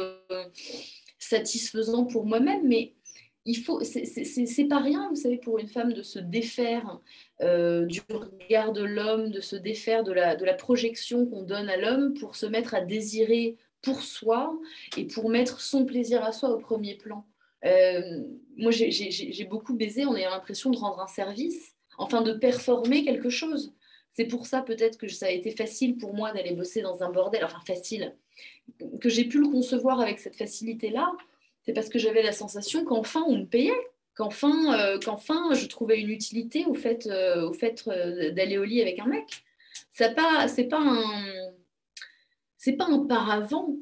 satisfaisant 1.28 2.04
pour 2.04 2.26
moi-même, 2.26 2.66
mais 2.66 2.92
il 3.46 3.58
faut, 3.58 3.82
c'est 3.82 4.68
pas 4.68 4.80
rien, 4.80 5.08
vous 5.10 5.16
savez, 5.16 5.36
pour 5.36 5.58
une 5.58 5.68
femme 5.68 5.92
de 5.92 6.02
se 6.02 6.18
défaire 6.18 6.98
euh, 7.42 7.84
du 7.84 8.00
regard 8.10 8.72
de 8.72 8.82
l'homme, 8.82 9.30
de 9.30 9.40
se 9.40 9.56
défaire 9.56 10.02
de 10.02 10.12
la, 10.12 10.34
de 10.34 10.44
la 10.44 10.54
projection 10.54 11.26
qu'on 11.26 11.42
donne 11.42 11.68
à 11.68 11.76
l'homme 11.76 12.14
pour 12.14 12.36
se 12.36 12.46
mettre 12.46 12.74
à 12.74 12.80
désirer 12.80 13.56
pour 13.82 14.00
soi 14.02 14.58
et 14.96 15.04
pour 15.04 15.28
mettre 15.28 15.60
son 15.60 15.84
plaisir 15.84 16.24
à 16.24 16.32
soi 16.32 16.48
au 16.50 16.58
premier 16.58 16.94
plan. 16.94 17.26
Euh, 17.66 18.22
moi, 18.56 18.70
j'ai 18.70 19.44
beaucoup 19.44 19.74
baisé 19.74 20.06
en 20.06 20.16
ayant 20.16 20.30
l'impression 20.30 20.70
de 20.70 20.78
rendre 20.78 21.00
un 21.00 21.06
service, 21.06 21.74
enfin 21.98 22.22
de 22.22 22.32
performer 22.32 23.04
quelque 23.04 23.30
chose. 23.30 23.74
C'est 24.14 24.26
pour 24.26 24.46
ça 24.46 24.62
peut-être 24.62 24.96
que 24.96 25.08
ça 25.08 25.26
a 25.26 25.30
été 25.30 25.50
facile 25.50 25.96
pour 25.96 26.14
moi 26.14 26.32
d'aller 26.32 26.52
bosser 26.52 26.80
dans 26.82 27.02
un 27.02 27.10
bordel, 27.10 27.44
enfin 27.44 27.60
facile, 27.66 28.14
que 29.00 29.08
j'ai 29.08 29.24
pu 29.24 29.38
le 29.38 29.48
concevoir 29.48 30.00
avec 30.00 30.20
cette 30.20 30.36
facilité-là, 30.36 31.12
c'est 31.64 31.72
parce 31.72 31.88
que 31.88 31.98
j'avais 31.98 32.22
la 32.22 32.32
sensation 32.32 32.84
qu'enfin 32.84 33.24
on 33.26 33.38
me 33.38 33.44
payait, 33.44 33.72
qu'enfin, 34.14 34.74
euh, 34.78 35.54
je 35.54 35.66
trouvais 35.66 36.00
une 36.00 36.10
utilité 36.10 36.64
au 36.66 36.74
fait, 36.74 37.06
euh, 37.06 37.52
fait 37.52 37.82
euh, 37.88 38.30
d'aller 38.30 38.58
au 38.58 38.64
lit 38.64 38.80
avec 38.80 38.98
un 39.00 39.06
mec. 39.06 39.44
Ça 39.90 40.08
pas, 40.10 40.46
pas 40.70 40.80
un, 40.80 41.52
c'est 42.56 42.74
pas 42.74 42.86
un 42.86 43.06
paravent. 43.06 43.76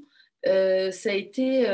ça 0.45 1.11
a 1.11 1.15
été, 1.15 1.67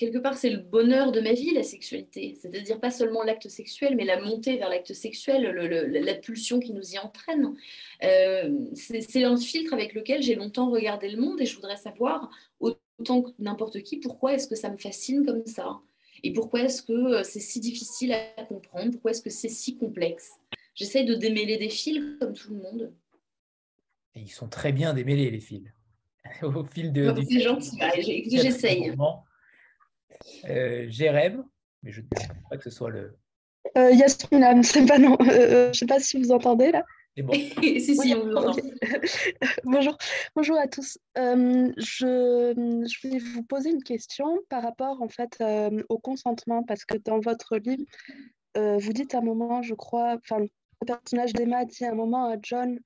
quelque 0.00 0.18
part, 0.18 0.38
c'est 0.38 0.48
le 0.48 0.56
bonheur 0.56 1.12
de 1.12 1.20
ma 1.20 1.34
vie, 1.34 1.52
la 1.52 1.62
sexualité. 1.62 2.34
C'est-à-dire 2.40 2.80
pas 2.80 2.90
seulement 2.90 3.22
l'acte 3.22 3.48
sexuel, 3.48 3.96
mais 3.96 4.04
la 4.04 4.18
montée 4.18 4.56
vers 4.56 4.70
l'acte 4.70 4.94
sexuel, 4.94 5.42
la 5.42 6.14
pulsion 6.14 6.58
qui 6.58 6.72
nous 6.72 6.94
y 6.94 6.98
entraîne. 6.98 7.54
Euh, 8.02 8.50
c'est 8.74 9.24
un 9.24 9.36
filtre 9.36 9.74
avec 9.74 9.92
lequel 9.92 10.22
j'ai 10.22 10.34
longtemps 10.34 10.70
regardé 10.70 11.10
le 11.10 11.20
monde 11.20 11.40
et 11.42 11.44
je 11.44 11.54
voudrais 11.54 11.76
savoir, 11.76 12.30
autant 12.60 13.22
que 13.22 13.30
n'importe 13.38 13.82
qui, 13.82 13.98
pourquoi 13.98 14.32
est-ce 14.32 14.48
que 14.48 14.56
ça 14.56 14.70
me 14.70 14.78
fascine 14.78 15.24
comme 15.26 15.44
ça? 15.44 15.80
Et 16.22 16.32
pourquoi 16.32 16.62
est-ce 16.62 16.82
que 16.82 16.92
euh, 16.92 17.22
c'est 17.22 17.40
si 17.40 17.60
difficile 17.60 18.12
à 18.12 18.42
comprendre? 18.44 18.92
Pourquoi 18.92 19.10
est-ce 19.10 19.22
que 19.22 19.30
c'est 19.30 19.48
si 19.50 19.76
complexe? 19.76 20.32
J'essaye 20.74 21.04
de 21.04 21.14
démêler 21.14 21.58
des 21.58 21.68
fils 21.68 22.02
comme 22.18 22.32
tout 22.32 22.54
le 22.54 22.60
monde. 22.60 22.92
Et 24.14 24.20
ils 24.20 24.30
sont 24.30 24.48
très 24.48 24.72
bien 24.72 24.94
démêlés, 24.94 25.30
les 25.30 25.40
fils. 25.40 25.68
Au 26.42 26.64
fil 26.64 26.90
de. 26.90 27.14
C'est 27.28 27.40
gentil, 27.40 27.78
j'essaye. 28.30 28.94
Euh, 30.48 30.86
Jérém, 30.88 31.44
mais 31.82 31.92
je 31.92 32.00
ne 32.00 32.06
pense 32.06 32.26
pas 32.48 32.56
que 32.56 32.64
ce 32.64 32.70
soit 32.70 32.90
le. 32.90 33.16
Euh, 33.76 33.90
Yasmina, 33.92 34.62
c'est 34.62 34.86
pas 34.86 34.98
non. 34.98 35.16
Euh, 35.20 35.26
euh, 35.28 35.64
je 35.64 35.68
ne 35.68 35.72
sais 35.74 35.86
pas 35.86 36.00
si 36.00 36.20
vous 36.20 36.32
entendez 36.32 36.72
là. 36.72 36.84
C'est 37.16 37.22
bon. 37.22 37.32
si, 37.62 37.96
si, 37.96 38.14
on 38.14 38.24
vous 38.24 38.34
entend. 38.34 38.56
Bonjour. 39.64 39.96
Bonjour 40.34 40.56
à 40.56 40.68
tous. 40.68 40.98
je, 41.16 41.72
je 41.76 43.06
voulais 43.06 43.18
vous 43.18 43.42
poser 43.42 43.70
une 43.70 43.82
question 43.82 44.38
par 44.48 44.62
rapport 44.62 45.02
en 45.02 45.08
fait 45.08 45.42
au 45.88 45.98
consentement 45.98 46.62
parce 46.62 46.84
que 46.84 46.96
dans 46.98 47.20
votre 47.20 47.56
livre, 47.56 47.84
vous 48.56 48.92
dites 48.92 49.14
à 49.14 49.18
un 49.18 49.22
moment, 49.22 49.62
je 49.62 49.74
crois, 49.74 50.16
enfin, 50.16 50.38
le 50.40 50.86
personnage 50.86 51.32
d'Emma 51.32 51.64
dit 51.64 51.84
à 51.84 51.90
un 51.90 51.94
moment 51.94 52.26
à 52.30 52.36
John 52.42 52.78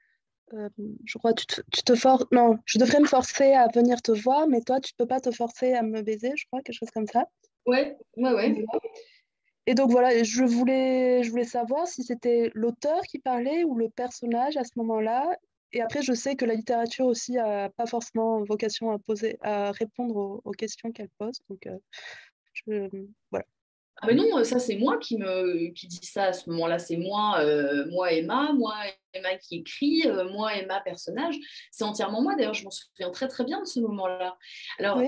euh, 0.53 0.69
je 1.05 1.19
crois, 1.19 1.33
tu 1.33 1.47
te, 1.47 1.61
tu 1.73 1.83
te 1.83 1.95
forces. 1.95 2.27
Non, 2.31 2.59
je 2.67 2.79
devrais 2.79 3.01
me 3.01 3.07
forcer 3.07 3.53
à 3.53 3.69
venir 3.69 4.03
te 4.03 4.13
voir, 4.13 4.47
mais 4.47 4.61
toi, 4.61 4.81
tu 4.81 4.93
ne 4.93 5.05
peux 5.05 5.09
pas 5.09 5.21
te 5.21 5.31
forcer 5.31 5.73
à 5.73 5.83
me 5.83 6.03
baiser, 6.03 6.33
je 6.37 6.47
crois, 6.47 6.61
quelque 6.61 6.77
chose 6.77 6.91
comme 6.91 7.07
ça. 7.07 7.27
Ouais, 7.67 7.97
ouais, 8.17 8.33
ouais. 8.33 8.65
Et 9.67 9.75
donc 9.75 9.91
voilà, 9.91 10.23
je 10.23 10.45
voulais, 10.45 11.23
je 11.23 11.31
voulais 11.31 11.45
savoir 11.45 11.89
si 11.89 12.03
c'était 12.03 12.51
l'auteur 12.55 13.01
qui 13.03 13.19
parlait 13.19 13.65
ou 13.65 13.77
le 13.77 13.89
personnage 13.89 14.59
à 14.59 14.65
ce 14.65 14.73
moment-là. 14.77 15.27
Et 15.73 15.81
après, 15.81 16.03
je 16.03 16.13
sais 16.13 16.37
que 16.37 16.45
la 16.45 16.55
littérature 16.55 17.07
aussi 17.07 17.33
n'a 17.33 17.71
pas 17.71 17.87
forcément 17.87 18.45
vocation 18.45 18.91
à, 18.91 18.99
poser, 18.99 19.39
à 19.41 19.73
répondre 19.73 20.41
aux, 20.45 20.53
questions 20.53 20.93
qu'elle 20.93 21.09
pose. 21.19 21.41
Donc, 21.49 21.67
euh, 21.67 21.79
je, 22.53 22.89
voilà. 23.31 23.47
Ah 24.05 24.07
mais 24.07 24.14
non, 24.14 24.45
ça 24.45 24.59
c'est 24.59 24.77
moi 24.77 24.99
qui 24.99 25.17
me 25.17 25.69
qui 25.73 25.87
dis 25.87 26.05
ça 26.05 26.25
à 26.25 26.33
ce 26.35 26.51
moment-là. 26.51 26.79
C'est 26.79 26.99
moi, 26.99 27.38
euh, 27.40 27.87
moi 27.90 28.12
Emma, 28.12 28.53
moi 28.53 28.75
Emma 29.14 29.35
qui 29.37 29.57
écrit, 29.57 30.03
euh, 30.07 30.29
moi 30.31 30.55
Emma 30.55 30.81
personnage. 30.81 31.37
C'est 31.71 31.85
entièrement 31.85 32.21
moi. 32.21 32.35
D'ailleurs, 32.37 32.55
je 32.55 32.64
m'en 32.64 32.71
souviens 32.71 33.11
très 33.11 33.29
très 33.29 33.45
bien 33.45 33.61
de 33.61 33.67
ce 33.67 33.81
moment-là. 33.81 34.37
Alors 34.79 35.01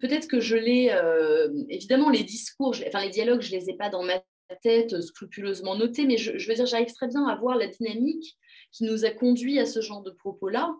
peut-être 0.00 0.28
que 0.28 0.40
je 0.40 0.56
l'ai 0.56 0.90
euh, 0.90 1.48
évidemment 1.70 2.10
les 2.10 2.22
discours, 2.22 2.74
enfin 2.86 3.02
les 3.02 3.10
dialogues, 3.10 3.40
je 3.40 3.52
les 3.52 3.70
ai 3.70 3.76
pas 3.76 3.88
dans 3.88 4.02
ma 4.02 4.20
tête 4.60 5.00
scrupuleusement 5.00 5.74
notés, 5.76 6.04
mais 6.04 6.18
je, 6.18 6.32
veux 6.46 6.54
dire, 6.54 6.66
j'arrive 6.66 6.92
très 6.92 7.08
bien 7.08 7.26
à 7.26 7.36
voir 7.36 7.56
la 7.56 7.68
dynamique 7.68 8.36
qui 8.72 8.84
nous 8.84 9.06
a 9.06 9.10
conduit 9.10 9.58
à 9.58 9.64
ce 9.64 9.80
genre 9.80 10.02
de 10.02 10.10
propos-là. 10.10 10.74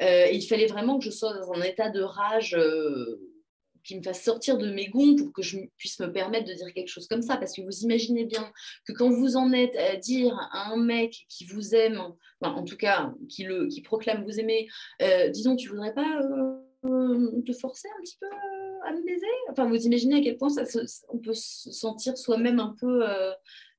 il 0.00 0.46
fallait 0.48 0.66
vraiment 0.66 0.98
que 0.98 1.04
je 1.04 1.10
sois 1.10 1.34
dans 1.34 1.52
un 1.52 1.60
état 1.60 1.90
de 1.90 2.00
rage 2.00 2.56
qui 3.88 3.96
me 3.96 4.02
fasse 4.02 4.22
sortir 4.22 4.58
de 4.58 4.70
mes 4.70 4.88
gonds 4.88 5.16
pour 5.16 5.32
que 5.32 5.40
je 5.40 5.58
puisse 5.78 5.98
me 5.98 6.12
permettre 6.12 6.46
de 6.46 6.52
dire 6.52 6.72
quelque 6.74 6.88
chose 6.88 7.08
comme 7.08 7.22
ça. 7.22 7.38
Parce 7.38 7.54
que 7.54 7.62
vous 7.62 7.80
imaginez 7.80 8.26
bien 8.26 8.52
que 8.86 8.92
quand 8.92 9.08
vous 9.08 9.36
en 9.36 9.50
êtes 9.52 9.74
à 9.76 9.96
dire 9.96 10.38
à 10.52 10.70
un 10.70 10.76
mec 10.76 11.24
qui 11.30 11.46
vous 11.46 11.74
aime, 11.74 12.02
en 12.42 12.64
tout 12.64 12.76
cas 12.76 13.14
qui, 13.30 13.44
le, 13.44 13.66
qui 13.66 13.80
proclame 13.80 14.24
vous 14.24 14.38
aimer, 14.38 14.68
euh, 15.00 15.28
disons, 15.30 15.56
tu 15.56 15.70
voudrais 15.70 15.94
pas 15.94 16.20
euh, 16.84 17.42
te 17.46 17.52
forcer 17.54 17.88
un 17.98 18.02
petit 18.02 18.18
peu 18.20 18.26
à 18.86 18.92
me 18.92 19.02
baiser? 19.06 19.26
Enfin, 19.50 19.66
vous 19.66 19.86
imaginez 19.86 20.16
à 20.16 20.20
quel 20.20 20.36
point 20.36 20.50
ça 20.50 20.64
on 21.08 21.18
peut 21.18 21.34
se 21.34 21.72
sentir 21.72 22.18
soi-même 22.18 22.60
un 22.60 22.76
peu 22.78 23.08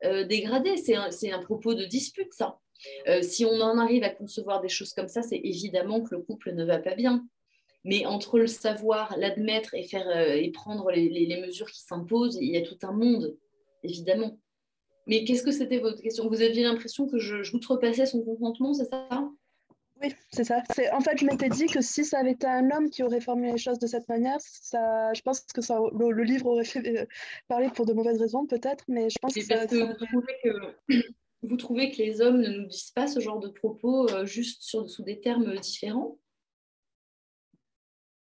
euh, 0.04 0.26
dégradé. 0.26 0.76
C'est 0.78 0.96
un, 0.96 1.10
un, 1.34 1.44
propos 1.44 1.76
de 1.76 1.86
dispute, 1.86 2.34
ça. 2.34 2.58
si 3.22 3.46
on 3.46 3.62
en 3.62 3.78
arrive 3.78 4.04
à 4.04 4.10
concevoir 4.10 4.60
des 4.60 4.70
choses 4.70 4.94
comme 4.94 5.08
ça, 5.08 5.22
c'est 5.22 5.40
évidemment 5.44 6.02
que 6.02 6.16
le 6.16 6.22
couple 6.22 6.54
ne 6.56 6.66
va 6.66 6.80
pas 6.80 6.96
bien. 6.96 7.24
Mais 7.86 8.06
entre 8.06 8.40
le 8.40 8.48
savoir, 8.48 9.16
l'admettre 9.18 9.74
et, 9.74 9.84
faire, 9.84 10.08
euh, 10.10 10.34
et 10.34 10.52
prendre 10.52 10.92
les, 10.92 11.42
mesures 11.42 11.72
qui 11.72 11.82
s'imposent, 11.82 12.38
il 12.42 12.50
y 12.50 12.58
a 12.58 12.62
tout 12.62 12.78
un 12.84 12.92
monde, 12.92 13.38
évidemment. 13.84 14.38
Mais 15.08 15.24
qu'est-ce 15.24 15.44
que 15.44 15.52
c'était 15.52 15.80
votre 15.80 16.02
question? 16.02 16.28
Vous 16.28 16.42
aviez 16.42 16.64
l'impression 16.64 17.08
que 17.08 17.18
je, 17.18 17.42
je 17.42 17.56
outrepassais 17.56 18.06
son 18.06 18.22
consentement, 18.22 18.74
c'est 18.74 18.90
ça? 18.90 19.08
Oui, 20.02 20.14
c'est 20.32 20.46
ça. 20.46 20.62
En 20.94 21.02
fait, 21.02 21.18
je 21.18 21.26
m'étais 21.26 21.50
dit 21.50 21.66
que 21.66 21.82
si 21.82 22.06
ça 22.06 22.20
avait 22.20 22.32
été 22.32 22.48
un 22.48 22.72
homme 22.72 22.90
qui 22.90 23.04
aurait 23.04 23.20
formulé 23.20 23.52
les 23.52 23.58
choses 23.58 23.80
de 23.80 23.88
cette 23.88 24.08
manière, 24.08 24.38
ça, 24.40 25.14
je 25.14 25.22
pense 25.22 25.42
que 25.42 25.62
ça, 25.62 25.78
le, 25.92 26.24
livre 26.24 26.48
aurait 26.48 26.64
fait 26.64 27.02
euh, 27.02 27.06
parler 27.48 27.70
pour 27.70 27.86
de 27.86 27.94
mauvaises 27.94 28.20
raisons, 28.20 28.46
peut-être, 28.46 28.86
mais 28.88 29.10
je 29.10 29.18
pense 29.22 29.34
que, 29.34 29.42
ça, 29.42 29.66
vous, 29.66 29.94
trouvez 30.06 30.34
que, 30.44 30.96
vous 31.44 31.58
trouvez 31.58 31.92
que 31.92 31.98
les 31.98 32.22
hommes 32.22 32.40
ne 32.40 32.50
nous 32.50 32.68
disent 32.68 32.92
pas 32.92 33.08
ce 33.08 33.20
genre 33.20 33.40
de 33.40 33.50
propos 33.50 34.10
euh, 34.10 34.26
juste 34.26 34.62
sur, 34.62 34.90
sous 34.90 35.04
des 35.04 35.20
termes 35.20 35.54
différents? 35.58 36.18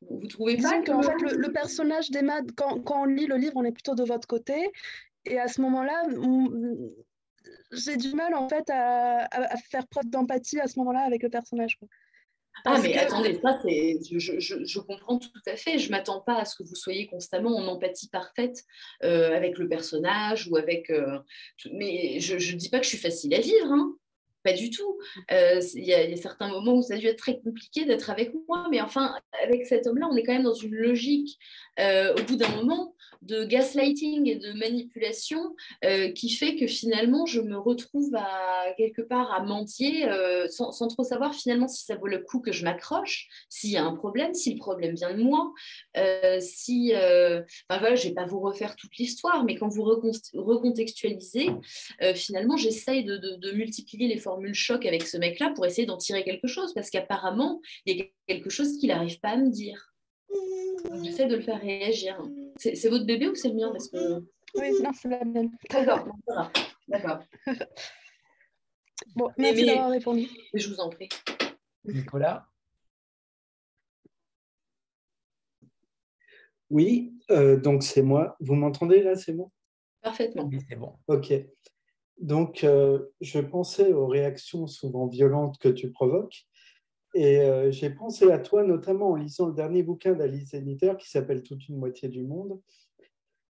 Vous 0.10 0.28
trouvez 0.28 0.58
pas 0.58 0.82
que... 0.82 0.92
fait, 1.02 1.36
le, 1.36 1.52
personnage 1.52 2.12
d'Emma, 2.12 2.42
quand, 2.56 2.82
quand, 2.82 3.04
on 3.04 3.06
lit 3.06 3.26
le 3.26 3.36
livre, 3.36 3.54
on 3.56 3.64
est 3.64 3.72
plutôt 3.72 3.96
de 3.96 4.04
votre 4.04 4.28
côté. 4.28 4.72
Et 5.26 5.40
à 5.40 5.48
ce 5.48 5.62
moment-là, 5.62 6.04
j'ai 7.72 7.98
du 7.98 8.14
mal 8.14 8.36
en 8.36 8.48
fait 8.48 8.70
à, 8.70 9.28
faire 9.70 9.88
preuve 9.88 10.10
d'empathie 10.10 10.60
à 10.60 10.68
ce 10.68 10.80
moment-là 10.80 11.02
avec 11.02 11.24
le 11.24 11.30
personnage. 11.30 11.78
Ah, 12.64 12.80
mais 12.82 12.98
attendez, 12.98 13.38
ça, 13.42 13.60
je, 13.66 14.18
je, 14.40 14.64
je, 14.64 14.80
comprends 14.80 15.20
tout 15.20 15.30
à 15.46 15.58
fait. 15.58 15.78
Je 15.78 15.88
ne 15.88 15.92
m'attends 15.92 16.22
pas 16.22 16.38
à 16.38 16.46
ce 16.46 16.56
que 16.56 16.64
vous 16.64 16.76
soyez 16.76 17.06
constamment 17.06 17.54
en 17.56 17.68
empathie 17.68 18.08
parfaite 18.08 18.64
euh, 19.04 19.36
avec 19.36 19.58
le 19.58 19.68
personnage 19.68 20.48
ou 20.48 20.56
avec. 20.56 20.90
Euh, 20.90 21.20
mais 21.74 22.20
je 22.22 22.36
ne 22.36 22.58
dis 22.58 22.70
pas 22.70 22.80
que 22.80 22.86
je 22.86 22.90
suis 22.90 22.98
facile 22.98 23.34
à 23.34 23.42
vivre. 23.42 23.72
Hein. 23.72 23.96
Pas 24.46 24.54
du 24.54 24.70
tout. 24.70 25.00
Euh, 25.32 25.60
il 25.74 25.86
y, 25.86 25.94
a 25.94 26.16
certains 26.18 26.48
moments 26.48 26.76
où 26.76 26.84
ça 26.84 26.94
a 26.94 26.98
dû 26.98 27.08
être 27.08 27.18
très 27.18 27.40
compliqué 27.40 27.84
d'être 27.86 28.12
avec 28.12 28.32
moi, 28.48 28.68
mais 28.70 28.80
enfin, 28.80 29.16
avec 29.44 29.66
cet 29.66 29.88
homme-là, 29.88 30.08
on 30.12 30.16
est 30.16 30.22
quand 30.22 30.34
même 30.34 30.44
dans 30.44 30.54
une 30.54 30.76
logique, 30.76 31.40
euh, 31.80 32.14
au 32.14 32.24
bout 32.26 32.36
d'un 32.36 32.50
moment, 32.50 32.94
de 33.24 33.44
gaslighting 33.44 34.30
et 34.30 34.36
de 34.36 34.54
manipulation 34.54 35.56
euh, 35.84 36.12
qui 36.12 36.30
fait 36.30 36.58
que 36.58 36.68
finalement, 36.68 37.26
je 37.26 37.42
me 37.42 37.58
retrouve 37.58 38.14
à 38.16 38.72
quelque 38.78 39.02
part 39.02 39.34
à 39.34 39.44
mentir 39.44 40.16
sans, 40.48 40.88
trop 40.90 41.04
savoir 41.04 41.34
finalement 41.34 41.68
si 41.68 41.84
ça 41.84 41.96
vaut 41.96 42.06
le 42.06 42.20
coup 42.20 42.40
que 42.40 42.52
je 42.52 42.64
m'accroche, 42.64 43.28
s'il 43.50 43.72
y 43.72 43.78
a 43.78 43.84
un 43.84 43.96
problème, 43.96 44.36
si 44.36 44.54
le 44.54 44.60
problème 44.60 44.94
vient 44.94 45.16
de 45.16 45.24
moi, 45.24 45.54
si... 46.40 46.94
Enfin 46.94 47.80
voilà, 47.80 47.96
je 47.96 48.04
ne 48.04 48.10
vais 48.10 48.14
pas 48.14 48.26
vous 48.26 48.40
refaire 48.40 48.76
toute 48.76 48.96
l'histoire, 48.98 49.44
mais 49.44 49.56
quand 49.56 49.70
vous 49.70 49.84
recontextualisez, 49.84 51.50
finalement, 52.14 52.58
j'essaye 52.58 53.06
de, 53.06 53.18
de 53.18 53.52
multiplier 53.54 54.08
les 54.08 54.18
formes 54.18 54.35
formule 54.36 54.54
choc 54.54 54.86
avec 54.86 55.04
ce 55.04 55.18
mec-là 55.18 55.54
pour 55.56 55.66
essayer 55.66 55.86
d'en 55.86 55.98
tirer 55.98 56.24
quelque 56.24 56.48
chose, 56.48 56.74
parce 56.74 56.90
qu'apparemment, 56.90 57.62
il 57.86 57.98
y 57.98 58.02
a 58.02 58.06
quelque 58.28 58.50
chose 58.50 58.78
qu'il 58.78 58.90
n'arrive 58.90 59.20
pas 59.22 59.30
à 59.30 59.38
me 59.38 59.50
dire. 59.50 59.94
J'essaie 61.04 61.28
de 61.28 61.36
le 61.36 61.42
faire 61.42 61.62
réagir. 61.62 62.22
C'est 62.58 62.90
votre 62.90 63.06
bébé 63.06 63.30
ou 63.30 63.36
c'est 63.36 63.50
le 63.50 63.56
mien 63.56 63.72
parce 63.72 63.90
que... 63.90 64.26
Oui, 64.56 64.72
non, 64.82 64.92
c'est 64.94 65.10
la 65.10 65.24
mienne. 65.24 65.52
D'accord, 65.70 66.08
d'accord. 66.88 67.20
bon, 69.16 69.30
merci 69.38 69.66
d'avoir 69.66 69.90
répondu. 69.90 70.28
Je 70.54 70.70
vous 70.70 70.80
en 70.80 70.90
prie. 70.90 71.10
Nicolas 71.86 72.48
Oui, 76.70 77.14
euh, 77.32 77.58
donc 77.58 77.84
c'est 77.84 78.02
moi. 78.02 78.36
Vous 78.40 78.56
m'entendez 78.56 79.02
là, 79.02 79.16
c'est 79.16 79.34
bon? 79.34 79.52
Parfaitement. 80.02 80.50
Oui, 80.52 80.60
c'est 80.68 80.76
bon. 80.76 80.98
Ok. 81.08 81.34
Donc, 82.20 82.64
euh, 82.64 83.00
je 83.22 83.40
pensais 83.40 83.94
aux 83.94 84.08
réactions 84.08 84.68
souvent 84.68 85.08
violentes 85.08 85.58
que 85.60 85.70
tu 85.70 85.92
provoques. 85.92 86.46
Et 87.14 87.40
euh, 87.40 87.72
j'ai 87.72 87.90
pensé 87.90 88.32
à 88.32 88.40
toi, 88.40 88.64
notamment 88.64 89.12
en 89.12 89.16
lisant 89.16 89.48
le 89.48 89.54
dernier 89.54 89.84
bouquin 89.84 90.14
d'Alice 90.14 90.50
Zeniter 90.52 90.94
qui 91.00 91.10
s'appelle 91.10 91.44
Toute 91.44 91.68
une 91.70 91.78
moitié 91.78 92.10
du 92.10 92.24
monde, 92.24 92.60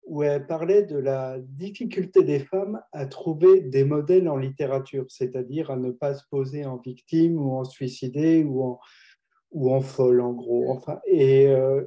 où 0.06 0.22
elle 0.22 0.46
parlait 0.46 0.84
de 0.84 0.98
la 0.98 1.40
difficulté 1.40 2.24
des 2.24 2.40
femmes 2.40 2.80
à 2.92 3.08
trouver 3.08 3.62
des 3.62 3.84
modèles 3.84 4.30
en 4.30 4.38
littérature, 4.38 5.06
c'est-à-dire 5.10 5.72
à 5.72 5.78
ne 5.78 5.92
pas 5.92 6.14
se 6.14 6.24
poser 6.30 6.66
en 6.66 6.78
victime 6.78 7.40
ou 7.40 7.54
en 7.54 7.64
suicidé 7.64 8.44
ou 8.44 8.64
en, 8.64 8.80
ou 9.52 9.74
en 9.74 9.82
folle, 9.82 10.22
en 10.22 10.34
gros. 10.34 10.70
Enfin, 10.70 11.00
et, 11.08 11.48
euh, 11.48 11.84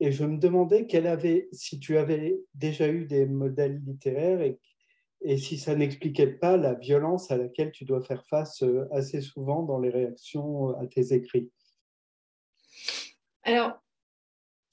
je 0.00 0.24
me 0.24 0.38
demandais 0.38 0.86
avait, 1.04 1.48
si 1.50 1.80
tu 1.80 1.98
avais 1.98 2.38
déjà 2.54 2.88
eu 2.88 3.06
des 3.06 3.26
modèles 3.26 3.82
littéraires 3.84 4.40
et 4.40 4.60
et 5.20 5.36
si 5.36 5.58
ça 5.58 5.74
n'expliquait 5.74 6.28
pas 6.28 6.56
la 6.56 6.74
violence 6.74 7.30
à 7.30 7.36
laquelle 7.36 7.72
tu 7.72 7.84
dois 7.84 8.02
faire 8.02 8.24
face 8.26 8.62
euh, 8.62 8.86
assez 8.92 9.20
souvent 9.20 9.62
dans 9.62 9.78
les 9.78 9.90
réactions 9.90 10.70
euh, 10.70 10.82
à 10.82 10.86
tes 10.86 11.12
écrits? 11.12 11.50
Alors, 13.42 13.72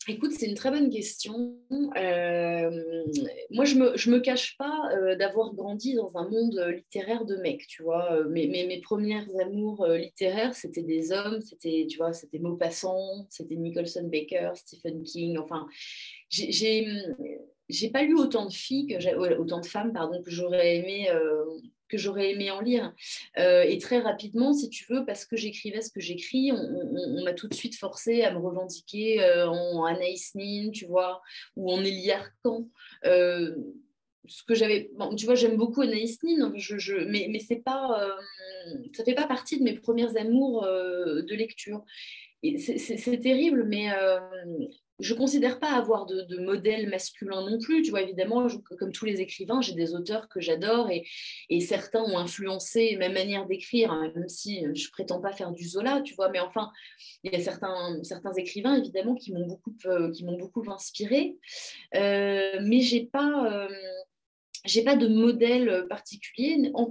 écoute, 0.08 0.34
c'est 0.34 0.48
une 0.48 0.56
très 0.56 0.70
bonne 0.70 0.92
question. 0.92 1.58
Euh, 1.72 3.06
moi, 3.50 3.66
je 3.66 3.76
ne 3.76 3.80
me, 3.80 3.98
je 3.98 4.12
me 4.12 4.20
cache 4.20 4.56
pas 4.58 4.92
d'avoir 5.18 5.56
grandi 5.56 5.96
dans 5.96 6.16
un 6.18 6.30
monde 6.30 6.60
littéraire 6.76 7.26
de 7.26 7.38
mecs, 7.38 7.66
tu 7.68 7.82
vois. 7.82 8.24
Mes, 8.26 8.48
mes, 8.48 8.82
premières 8.82 9.28
amours 9.40 9.88
littéraires, 9.88 10.54
c'était 10.54 10.84
des 10.84 11.12
hommes, 11.12 11.42
c'était, 11.42 11.88
tu 11.90 11.98
vois, 11.98 12.14
c'était 12.14 12.40
Maupassant, 12.40 13.26
c'était 13.30 13.56
Nicholson 13.56 14.08
Baker, 14.12 14.52
Stephen 14.56 15.02
King, 15.04 15.38
enfin, 15.38 15.68
j'ai 16.30 16.86
j'ai 17.70 17.90
pas 17.90 18.04
lu 18.04 18.16
autant 18.16 18.46
de 18.46 18.54
filles 18.54 18.88
que 18.88 19.38
autant 19.38 19.60
de 19.60 19.66
femmes 19.66 19.94
pardon 19.94 20.22
que 20.22 20.32
j'aurais 20.32 20.78
aimé 20.78 21.10
euh, 21.10 21.44
que 21.88 21.98
j'aurais 22.00 22.32
aimé 22.32 22.50
en 22.50 22.62
lire. 22.62 22.96
Euh, 23.38 23.62
et 23.62 23.78
très 23.78 24.00
rapidement 24.00 24.54
si 24.54 24.70
tu 24.70 24.86
veux 24.92 25.06
parce 25.06 25.26
que 25.26 25.36
j'écrivais 25.36 25.82
ce 25.82 25.92
que 25.92 26.00
j'écris 26.00 26.52
on, 26.52 27.24
m'a 27.24 27.34
tout 27.34 27.48
de 27.48 27.54
suite 27.54 27.76
forcé 27.76 28.24
à 28.24 28.34
me 28.34 28.40
revendiquer 28.40 29.24
euh, 29.24 29.48
en 29.48 29.86
Anaïs 29.86 30.34
Nin 30.36 30.72
tu 30.72 30.86
vois 30.86 31.22
ou 31.56 31.72
en 31.72 31.84
Élie 31.84 32.12
Arcan. 32.12 32.68
Ce 34.28 34.44
que 34.44 34.56
j'avais 34.56 34.90
tu 35.18 35.26
vois 35.26 35.36
j'aime 35.36 35.58
beaucoup 35.58 35.82
Anaïs 35.82 36.22
Nin 36.24 36.52
je, 36.56 37.06
mais 37.08 37.28
mais 37.30 37.40
c'est 37.40 37.64
pas 37.64 38.18
ça 38.94 39.04
fait 39.04 39.14
pas 39.14 39.28
partie 39.28 39.60
de 39.60 39.64
mes 39.64 39.74
premières 39.74 40.18
amours 40.18 40.64
de 40.64 41.36
lecture. 41.36 41.84
C'est 42.58 43.20
terrible, 43.22 43.64
mais 43.64 43.90
je 45.00 45.14
ne 45.14 45.18
considère 45.18 45.60
pas 45.60 45.72
avoir 45.72 46.06
de, 46.06 46.38
modèle 46.40 46.90
masculin 46.90 47.50
non 47.50 47.60
plus. 47.60 47.82
Tu 47.82 47.92
vois, 47.92 48.02
évidemment, 48.02 48.48
comme 48.80 48.92
tous 48.92 49.06
les 49.06 49.22
écrivains, 49.22 49.62
j'ai 49.62 49.74
des 49.74 49.94
auteurs 49.94 50.30
que 50.30 50.40
j'adore 50.40 50.90
et, 50.90 51.06
certains 51.62 52.04
ont 52.04 52.18
influencé 52.18 52.96
ma 52.98 53.10
manière 53.10 53.48
d'écrire, 53.48 53.92
hein, 53.92 54.12
même 54.16 54.30
si 54.30 54.62
je 54.62 54.88
ne 54.88 54.92
prétends 54.92 55.20
pas 55.20 55.32
faire 55.32 55.52
du 55.52 55.68
Zola, 55.68 56.02
tu 56.02 56.14
vois. 56.16 56.30
Mais 56.30 56.40
enfin, 56.40 56.72
il 57.24 57.34
y 57.34 57.36
a 57.36 57.40
certains, 57.40 58.34
écrivains, 58.38 58.76
évidemment, 58.76 59.16
qui 59.16 59.34
m'ont 59.34 59.48
beaucoup, 59.48 59.74
euh, 59.86 60.12
beaucoup 60.40 60.64
inspiré. 60.70 61.38
Euh, 61.96 62.60
mais 62.62 62.82
j'ai 62.82 63.06
pas. 63.06 63.52
Euh, 63.52 63.68
j'ai 64.66 64.84
pas 64.84 64.96
de 64.96 65.08
modèle 65.08 65.86
particulier, 65.90 66.58
ni 66.58 66.72
en 66.74 66.86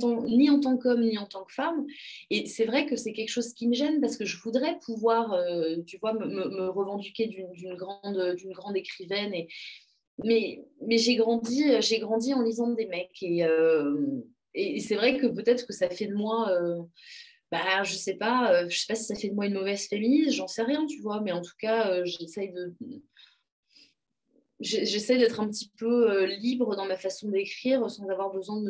tant 0.61 0.77
qu'homme, 0.77 1.03
ni 1.03 1.19
en 1.19 1.27
tant 1.27 1.45
que 1.45 1.53
femme. 1.53 1.87
Et 2.31 2.47
c'est 2.47 2.65
vrai 2.65 2.87
que 2.87 2.97
c'est 2.97 3.13
quelque 3.13 3.31
chose 3.31 3.53
qui 3.53 3.69
me 3.69 3.75
gêne 3.75 4.01
parce 4.01 4.17
que 4.17 4.25
je 4.25 4.39
voudrais 4.39 4.79
pouvoir, 4.81 5.33
euh, 5.33 5.77
tu 5.87 5.99
vois, 5.99 6.13
me, 6.15 6.69
revendiquer 6.69 7.27
d'une 7.27 7.75
grande, 7.75 8.37
grande 8.53 8.77
écrivaine. 8.77 9.35
Et, 9.35 9.49
mais 10.23 10.63
j'ai 10.99 11.17
grandi, 11.17 11.65
grandi 12.01 12.35
en 12.35 12.43
lisant 12.43 12.71
des 12.71 12.87
mecs. 12.87 13.23
Et, 13.23 13.45
euh, 13.45 13.97
et 14.55 14.81
c'est 14.81 14.97
vrai 14.97 15.19
que 15.19 15.27
peut-être 15.27 15.67
que 15.67 15.73
ça 15.73 15.89
fait 15.91 16.07
de 16.07 16.15
moi... 16.15 16.51
Euh, 16.51 16.81
bah, 17.53 17.85
je 17.85 17.95
sais 17.95 18.15
pas, 18.15 18.69
je 18.69 18.77
sais 18.77 18.87
pas 18.89 18.97
si 18.97 19.05
ça 19.05 19.15
fait 19.15 19.29
de 19.29 19.35
moi 19.35 19.47
une 19.47 19.55
mauvaise 19.55 19.87
féministe, 19.87 20.33
j'en 20.33 20.49
sais 20.49 20.63
rien, 20.63 20.87
tu 20.87 21.01
vois, 21.01 21.21
mais 21.21 21.31
en 21.31 21.41
tout 21.41 21.55
cas, 21.57 22.03
j'essaye 22.03 22.53
de, 22.53 22.75
j'essaie 24.65 25.19
d'être 25.19 25.41
un 25.41 25.49
petit 25.49 25.71
peu 25.77 26.11
euh, 26.11 26.27
libre 26.27 26.75
dans 26.75 26.87
ma 26.87 26.97
façon 26.97 27.29
d'écrire 27.29 27.89
sans 27.91 28.09
avoir 28.09 28.33
besoin 28.33 28.63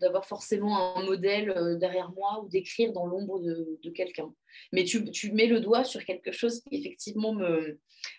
d'avoir 0.00 0.26
forcément 0.26 0.96
un 0.96 1.04
modèle 1.04 1.50
euh, 1.50 1.76
derrière 1.76 2.12
moi 2.12 2.42
ou 2.44 2.48
d'écrire 2.48 2.92
dans 2.92 3.06
l'ombre 3.06 3.40
de, 3.40 3.90
quelqu'un. 3.90 4.32
Mais 4.72 4.84
tu, 4.84 5.32
mets 5.32 5.46
le 5.46 5.60
doigt 5.60 5.84
sur 5.84 6.04
quelque 6.04 6.32
chose 6.32 6.60
qui 6.60 6.76
effectivement 6.76 7.34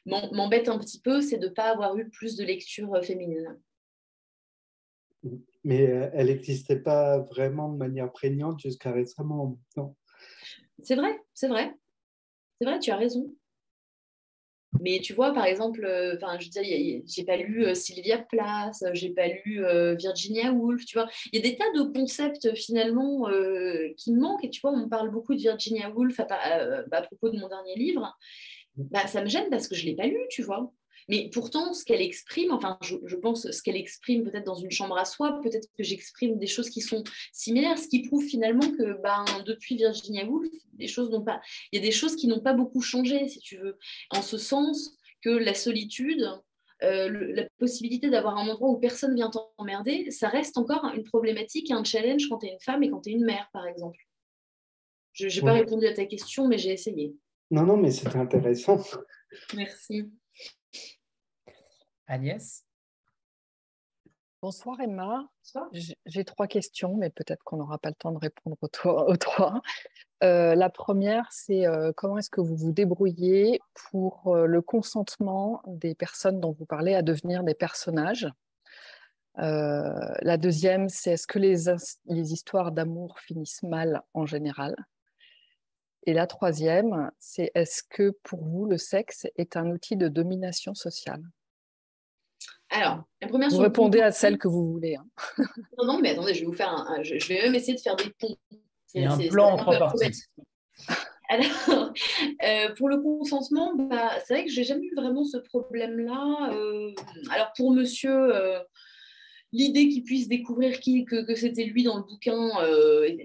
m'embête 0.05 0.69
un 0.69 0.79
petit 0.79 0.99
peu, 0.99 1.21
c'est 1.21 1.37
de 1.37 1.47
ne 1.47 1.53
pas 1.53 1.69
avoir 1.71 1.97
eu 1.97 2.09
plus 2.09 2.35
de 2.35 2.43
lecture 2.43 2.93
euh, 2.95 3.01
féminine. 3.01 3.57
Mais 5.63 5.81
elle 6.13 6.27
n'existait 6.27 6.79
pas 6.79 7.19
vraiment 7.19 7.69
de 7.69 7.77
manière 7.77 8.11
prégnante 8.11 8.59
jusqu'à 8.61 8.91
récemment, 8.91 9.59
C'est 10.81 10.95
vrai, 10.95 11.19
c'est 11.33 11.49
vrai. 11.49 11.73
C'est 12.59 12.67
vrai, 12.67 12.79
tu 12.79 12.91
as 12.91 12.95
raison. 12.95 13.35
Mais 14.81 14.99
tu 14.99 15.13
vois, 15.13 15.33
par 15.33 15.45
exemple, 15.45 15.83
euh, 15.85 16.15
enfin, 16.15 16.37
je 16.39 16.49
dis, 16.49 17.03
j'ai 17.07 17.23
pas 17.23 17.37
lu 17.37 17.65
euh, 17.65 17.73
Sylvia 17.73 18.17
Plath, 18.19 18.83
j'ai 18.93 19.09
pas 19.09 19.27
lu 19.27 19.63
Virginia 19.97 20.51
Woolf, 20.51 20.85
tu 20.85 20.97
vois. 20.97 21.09
Il 21.31 21.39
y 21.39 21.39
a 21.39 21.49
des 21.49 21.55
tas 21.55 21.71
de 21.75 21.83
concepts 21.91 22.53
finalement 22.55 23.27
qui 23.97 24.13
me 24.13 24.19
manquent. 24.19 24.43
Et 24.43 24.49
tu 24.49 24.61
vois, 24.61 24.71
on 24.71 24.87
parle 24.89 25.11
beaucoup 25.11 25.33
de 25.33 25.39
Virginia 25.39 25.89
Woolf 25.89 26.19
à, 26.19 26.25
à 26.91 27.01
propos 27.01 27.29
de 27.29 27.39
mon 27.39 27.47
dernier 27.47 27.75
livre. 27.75 28.15
Bah, 28.75 29.07
ça 29.07 29.21
me 29.21 29.27
gêne 29.27 29.49
parce 29.49 29.67
que 29.67 29.75
je 29.75 29.85
l'ai 29.85 29.95
pas 29.95 30.05
lu, 30.05 30.19
tu 30.29 30.43
vois. 30.43 30.71
Mais 31.07 31.29
pourtant, 31.33 31.73
ce 31.73 31.85
qu'elle 31.85 32.01
exprime, 32.01 32.51
enfin, 32.51 32.77
je, 32.81 33.15
pense 33.15 33.49
ce 33.49 33.61
qu'elle 33.61 33.77
exprime 33.77 34.23
peut-être 34.23 34.45
dans 34.45 34.55
une 34.55 34.71
chambre 34.71 34.97
à 34.97 35.05
soi, 35.05 35.39
peut-être 35.41 35.69
que 35.77 35.83
j'exprime 35.83 36.37
des 36.37 36.47
choses 36.47 36.69
qui 36.69 36.81
sont 36.81 37.03
similaires, 37.31 37.77
ce 37.77 37.87
qui 37.87 38.01
prouve 38.01 38.25
finalement 38.25 38.69
que 38.77 39.01
ben, 39.01 39.23
depuis 39.45 39.77
Virginia 39.77 40.25
Woolf, 40.25 40.51
des 40.73 40.87
choses 40.87 41.09
n'ont 41.09 41.23
pas, 41.23 41.39
il 41.71 41.79
y 41.79 41.81
a 41.81 41.85
des 41.85 41.93
choses 41.93 42.15
qui 42.15 42.27
n'ont 42.27 42.41
pas 42.41 42.53
beaucoup 42.53 42.81
changé, 42.81 43.27
si 43.29 43.39
tu 43.39 43.57
veux, 43.57 43.77
en 44.11 44.21
ce 44.21 44.37
sens 44.37 44.97
que 45.21 45.29
la 45.29 45.53
solitude, 45.53 46.27
euh, 46.83 47.33
la 47.33 47.43
possibilité 47.57 48.09
d'avoir 48.09 48.37
un 48.37 48.47
endroit 48.47 48.69
où 48.69 48.77
personne 48.77 49.15
vient 49.15 49.31
t'emmerder, 49.31 50.11
ça 50.11 50.27
reste 50.27 50.57
encore 50.57 50.91
une 50.93 51.03
problématique 51.03 51.71
et 51.71 51.73
un 51.73 51.83
challenge 51.83 52.27
quand 52.27 52.39
tu 52.39 52.47
es 52.47 52.51
une 52.51 52.59
femme 52.59 52.83
et 52.83 52.89
quand 52.89 53.01
tu 53.01 53.09
es 53.09 53.13
une 53.13 53.25
mère, 53.25 53.49
par 53.53 53.65
exemple. 53.65 53.97
Je 55.13 55.27
n'ai 55.27 55.41
pas 55.41 55.53
répondu 55.53 55.87
à 55.87 55.93
ta 55.93 56.05
question, 56.05 56.47
mais 56.47 56.59
j'ai 56.59 56.71
essayé. 56.71 57.15
Non, 57.49 57.63
non, 57.63 57.77
mais 57.77 57.89
c'était 57.89 58.17
intéressant. 58.17 58.79
Merci. 59.55 60.11
Agnès? 62.07 62.63
Bonsoir 64.41 64.79
Emma. 64.79 65.27
J'ai 66.05 66.23
trois 66.23 66.47
questions, 66.47 66.95
mais 66.95 67.09
peut-être 67.09 67.43
qu'on 67.43 67.57
n'aura 67.57 67.79
pas 67.79 67.89
le 67.89 67.95
temps 67.95 68.11
de 68.11 68.19
répondre 68.19 68.55
aux, 68.61 69.17
trois. 69.17 69.61
Euh, 70.23 70.55
la 70.55 70.69
première, 70.69 71.27
c'est 71.31 71.67
euh, 71.67 71.91
comment 71.95 72.17
est-ce 72.17 72.29
que 72.29 72.39
vous 72.39 72.55
vous 72.55 72.71
débrouillez 72.71 73.59
pour 73.89 74.27
euh, 74.27 74.45
le 74.45 74.61
consentement 74.61 75.61
des 75.65 75.95
personnes 75.95 76.39
dont 76.39 76.51
vous 76.51 76.65
parlez 76.65 76.93
à 76.93 77.01
devenir 77.01 77.43
des 77.43 77.55
personnages? 77.55 78.27
La 79.39 80.37
deuxième, 80.37 80.89
c'est 80.89 81.11
est-ce 81.11 81.27
que 81.27 81.37
les, 81.37 81.65
les 82.05 82.33
histoires 82.33 82.71
d'amour 82.71 83.19
finissent 83.19 83.61
mal 83.61 84.01
en 84.15 84.25
général? 84.25 84.75
Et 86.07 86.13
la 86.13 86.25
troisième, 86.25 87.11
c'est 87.19 87.51
est-ce 87.53 87.83
que 87.87 88.17
pour 88.23 88.43
vous, 88.43 88.65
le 88.65 88.77
sexe 88.77 89.27
est 89.35 89.55
un 89.55 89.69
outil 89.69 89.95
de 89.95 90.07
domination 90.07 90.73
sociale? 90.73 91.21
Alors, 92.69 93.03
la 93.21 93.27
première 93.27 93.49
Vous 93.49 93.59
répondez 93.59 94.01
à 94.01 94.11
celle 94.11 94.37
que 94.37 94.47
vous 94.47 94.71
voulez. 94.71 94.95
Hein. 94.95 95.05
non, 95.77 95.85
non, 95.85 95.99
mais 95.99 96.11
attendez, 96.11 96.33
je 96.33 96.41
vais 96.41 96.45
vous 96.45 96.53
faire 96.53 96.69
un, 96.69 97.01
je, 97.01 97.13
vais 97.27 97.41
même 97.43 97.55
essayer 97.55 97.75
de 97.75 97.79
faire 97.79 97.95
des 97.95 98.11
ponts. 98.19 98.35
Il 98.93 99.03
y 99.03 99.05
a 99.05 99.13
un 99.13 99.27
plan 99.27 99.53
en 99.53 99.57
trois 99.57 99.77
parties. 99.77 100.23
Alors, 101.29 101.93
euh, 102.43 102.73
pour 102.77 102.87
le 102.87 103.01
consentement, 103.01 103.75
bah, 103.75 104.11
c'est 104.25 104.33
vrai 104.33 104.45
que 104.45 104.51
j'ai 104.51 104.63
jamais 104.63 104.85
eu 104.85 104.95
vraiment 104.95 105.25
ce 105.25 105.37
problème-là. 105.37 106.53
Euh, 106.53 106.91
alors, 107.31 107.51
pour 107.57 107.73
monsieur, 107.73 108.33
euh, 108.33 108.59
l'idée 109.51 109.89
qu'il 109.89 110.03
puisse 110.03 110.29
découvrir 110.29 110.79
qui, 110.79 111.03
que, 111.03 111.35
c'était 111.35 111.65
lui 111.65 111.83
dans 111.83 111.97
le 111.97 112.03
bouquin 112.03 112.51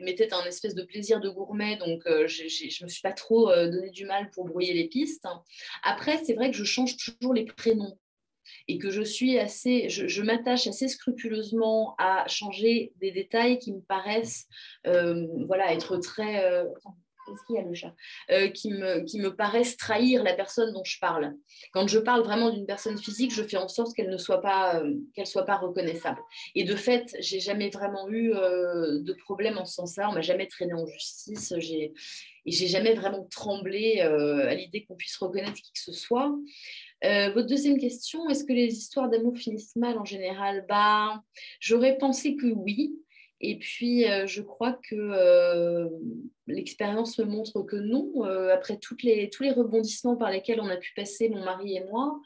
mettait 0.04 0.34
un 0.34 0.44
espèce 0.46 0.74
de 0.74 0.82
plaisir 0.82 1.20
de 1.20 1.28
gourmet, 1.28 1.76
donc 1.76 2.02
je 2.06 2.42
ne 2.42 2.84
me 2.84 2.90
suis 2.90 3.02
pas 3.02 3.12
trop 3.12 3.46
donné 3.54 3.90
du 3.90 4.04
mal 4.04 4.30
pour 4.30 4.46
brouiller 4.46 4.74
les 4.74 4.88
pistes. 4.88 5.26
Après, 5.84 6.18
c'est 6.24 6.34
vrai 6.34 6.50
que 6.50 6.56
je 6.56 6.64
change 6.64 6.96
toujours 6.96 7.34
les 7.34 7.44
prénoms 7.44 7.96
et 8.68 8.78
que 8.78 8.90
je 8.90 9.02
suis 9.02 9.38
assez, 9.38 9.88
je, 9.88 10.22
m'attache 10.22 10.66
assez 10.66 10.88
scrupuleusement 10.88 11.94
à 11.98 12.26
changer 12.28 12.92
des 13.00 13.10
détails 13.10 13.58
qui 13.58 13.72
me 13.72 13.80
paraissent, 13.80 14.46
euh, 14.86 15.26
voilà, 15.46 15.72
être 15.72 15.96
très, 15.98 16.44
euh, 16.44 16.64
qu'est-ce 17.26 17.44
qu'il 17.46 17.56
y 17.56 17.58
a 17.58 17.62
le 17.62 17.74
chat, 17.74 17.94
euh, 18.30 18.48
qui, 18.48 18.70
me, 18.70 19.00
qui 19.04 19.20
me 19.20 19.34
paraissent 19.34 19.76
trahir 19.76 20.22
la 20.22 20.34
personne 20.34 20.72
dont 20.72 20.84
je 20.84 20.98
parle. 21.00 21.34
Quand 21.72 21.88
je 21.88 21.98
parle 21.98 22.22
vraiment 22.22 22.50
d'une 22.50 22.66
personne 22.66 22.98
physique, 22.98 23.32
je 23.32 23.42
fais 23.42 23.56
en 23.56 23.68
sorte 23.68 23.94
qu'elle 23.94 24.10
ne 24.10 24.16
soit 24.16 24.40
pas, 24.40 24.82
qu'elle 25.14 25.26
soit 25.26 25.46
pas 25.46 25.56
reconnaissable. 25.56 26.20
Et 26.54 26.64
de 26.64 26.74
fait, 26.74 27.14
j'ai 27.20 27.40
jamais 27.40 27.70
vraiment 27.70 28.08
eu 28.08 28.30
de 28.30 29.12
problème 29.24 29.58
en 29.58 29.64
ce 29.64 29.74
sens-là. 29.74 30.08
On 30.10 30.12
m'a 30.12 30.20
jamais 30.20 30.46
traîné 30.46 30.74
en 30.74 30.86
justice. 30.86 31.54
J'ai 31.58 31.92
et 32.44 32.50
j'ai 32.50 32.66
jamais 32.66 32.94
vraiment 32.94 33.24
tremblé 33.30 34.00
à 34.00 34.52
l'idée 34.54 34.84
qu'on 34.84 34.96
puisse 34.96 35.16
reconnaître 35.16 35.54
qui 35.54 35.72
que 35.72 35.78
ce 35.78 35.92
soit. 35.92 36.34
Euh, 37.04 37.30
votre 37.32 37.48
deuxième 37.48 37.78
question, 37.78 38.28
est-ce 38.28 38.44
que 38.44 38.52
les 38.52 38.76
histoires 38.76 39.08
d'amour 39.08 39.36
finissent 39.36 39.76
mal 39.76 39.98
en 39.98 40.04
général? 40.04 40.64
Bah, 40.68 41.22
J'aurais 41.60 41.98
pensé 41.98 42.36
que 42.36 42.46
oui. 42.46 42.98
Et 43.40 43.58
puis, 43.58 44.08
euh, 44.08 44.26
je 44.26 44.40
crois 44.40 44.78
que 44.88 44.94
euh, 44.94 45.88
l'expérience 46.46 47.18
me 47.18 47.24
montre 47.24 47.62
que 47.62 47.76
non. 47.76 48.22
après 48.52 48.78
tous 48.78 48.96
les 49.02 49.28
rebondissements 49.50 50.16
par 50.16 50.30
lesquels 50.30 50.60
on 50.60 50.68
a 50.68 50.76
pu 50.76 50.92
passer, 50.94 51.28
mon 51.28 51.44
mari 51.44 51.76
et 51.76 51.84
moi, 51.90 52.20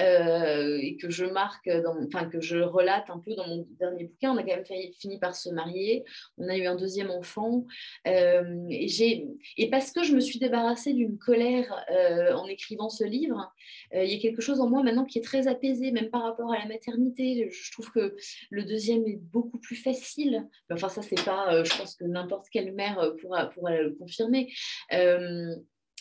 euh, 0.00 0.78
et 0.80 0.96
que 0.96 1.10
je 1.10 1.24
marque, 1.24 1.68
enfin 2.06 2.28
que 2.28 2.40
je 2.40 2.58
relate 2.58 3.10
un 3.10 3.18
peu 3.18 3.34
dans 3.34 3.46
mon 3.46 3.66
dernier 3.78 4.04
bouquin. 4.04 4.32
On 4.32 4.36
a 4.36 4.42
quand 4.42 4.70
même 4.70 4.92
fini 4.94 5.18
par 5.18 5.34
se 5.34 5.50
marier, 5.50 6.04
on 6.36 6.48
a 6.48 6.56
eu 6.56 6.66
un 6.66 6.76
deuxième 6.76 7.10
enfant, 7.10 7.66
euh, 8.06 8.66
et, 8.70 9.70
parce 9.70 9.92
que 9.92 10.02
je 10.02 10.14
me 10.14 10.20
suis 10.20 10.38
débarrassée 10.38 10.92
d'une 10.92 11.18
colère 11.18 11.84
euh, 11.90 12.32
en 12.34 12.46
écrivant 12.46 12.88
ce 12.88 13.04
livre, 13.04 13.52
il 13.92 14.04
y 14.04 14.14
a 14.14 14.18
quelque 14.18 14.42
chose 14.42 14.60
en 14.60 14.68
moi 14.68 14.82
maintenant 14.82 15.04
qui 15.04 15.18
est 15.18 15.22
très 15.22 15.48
apaisé, 15.48 15.92
même 15.92 16.10
par 16.10 16.22
rapport 16.22 16.52
à 16.52 16.58
la 16.58 16.66
maternité. 16.66 17.48
Je 17.50 17.72
trouve 17.72 17.90
que 17.90 18.16
le 18.50 18.64
deuxième 18.64 19.06
est 19.06 19.16
beaucoup 19.16 19.58
plus 19.58 19.76
facile. 19.76 20.46
Enfin, 20.70 20.88
ça, 20.88 21.02
c'est 21.02 21.24
pas, 21.24 21.64
je 21.64 21.76
pense 21.76 21.94
que 21.94 22.04
n'importe 22.04 22.46
quelle 22.50 22.72
mère 22.72 23.14
pourra, 23.20 23.46
pourra 23.46 23.76
le 23.76 23.94
confirmer 23.94 24.52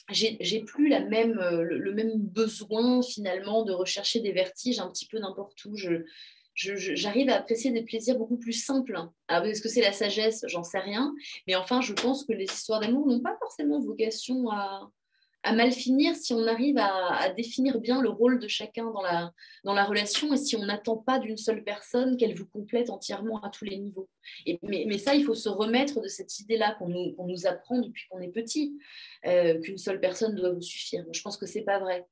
j'ai 0.10 0.63
plus 0.63 0.93
euh, 0.93 1.62
le, 1.63 1.93
même 1.93 2.17
besoin 2.17 3.02
finalement 3.02 3.63
de 3.63 3.74
rechercher 3.74 4.20
des 4.20 4.32
vertiges 4.32 4.80
un 4.80 4.89
petit 4.89 5.08
peu 5.08 5.20
n'importe 5.20 5.63
où. 5.65 5.76
J'arrive 6.56 7.30
à 7.30 7.36
apprécier 7.36 7.72
des 7.72 7.84
plaisirs 7.84 8.17
beaucoup 8.17 8.38
plus 8.38 8.54
simples. 8.54 8.98
Alors, 9.28 9.46
est-ce 9.46 9.62
que 9.62 9.70
c'est 9.70 9.82
la 9.82 9.91
sagesse? 9.91 10.43
J'en 10.48 10.63
sais 10.63 10.80
rien. 10.80 11.13
Mais 11.48 11.56
enfin, 11.56 11.82
je 11.82 11.93
pense 11.93 12.26
que 12.26 12.34
les 12.34 12.46
histoires 12.46 12.80
d'amour 12.80 13.06
n'ont 13.06 13.22
pas 13.22 13.38
forcément 13.39 13.80
vocation 13.80 14.50
à, 14.50 14.89
à 15.47 15.53
mal 15.53 15.71
finir 15.71 16.13
si 16.15 16.33
on 16.33 16.45
arrive 16.45 16.77
à, 16.77 17.29
définir 17.29 17.79
bien 17.79 18.01
le 18.01 18.10
rôle 18.10 18.39
de 18.39 18.49
chacun 18.49 18.91
dans 18.91 19.01
la, 19.01 19.31
dans 19.63 19.73
la 19.73 19.86
relation 19.86 20.33
et 20.33 20.38
si 20.38 20.57
on 20.57 20.65
n'attend 20.65 20.97
pas 20.97 21.19
d'une 21.19 21.38
seule 21.38 21.63
personne 21.63 22.17
qu'elle 22.17 22.36
vous 22.36 22.47
complète 22.47 22.89
entièrement 22.89 23.41
à 23.41 23.49
tous 23.49 23.63
les 23.63 23.77
niveaux. 23.77 24.10
Mais, 24.63 24.97
ça, 24.97 25.15
il 25.15 25.23
faut 25.23 25.36
se 25.36 25.47
remettre 25.47 26.01
de 26.01 26.10
cette 26.10 26.38
idée-là 26.39 26.75
qu'on 26.77 26.89
nous, 26.89 27.15
nous, 27.25 27.47
apprend 27.47 27.79
depuis 27.79 28.03
qu'on 28.10 28.19
est 28.19 28.27
petit, 28.27 28.77
euh, 29.25 29.57
qu'une 29.62 29.77
seule 29.77 30.01
personne 30.01 30.36
doit 30.36 30.51
vous 30.51 30.62
suffire. 30.62 31.05
je 31.13 31.21
pense 31.21 31.38
que 31.38 31.45
ce 31.45 31.60
n'est 31.60 31.63
pas 31.63 31.79
vrai. 31.79 32.05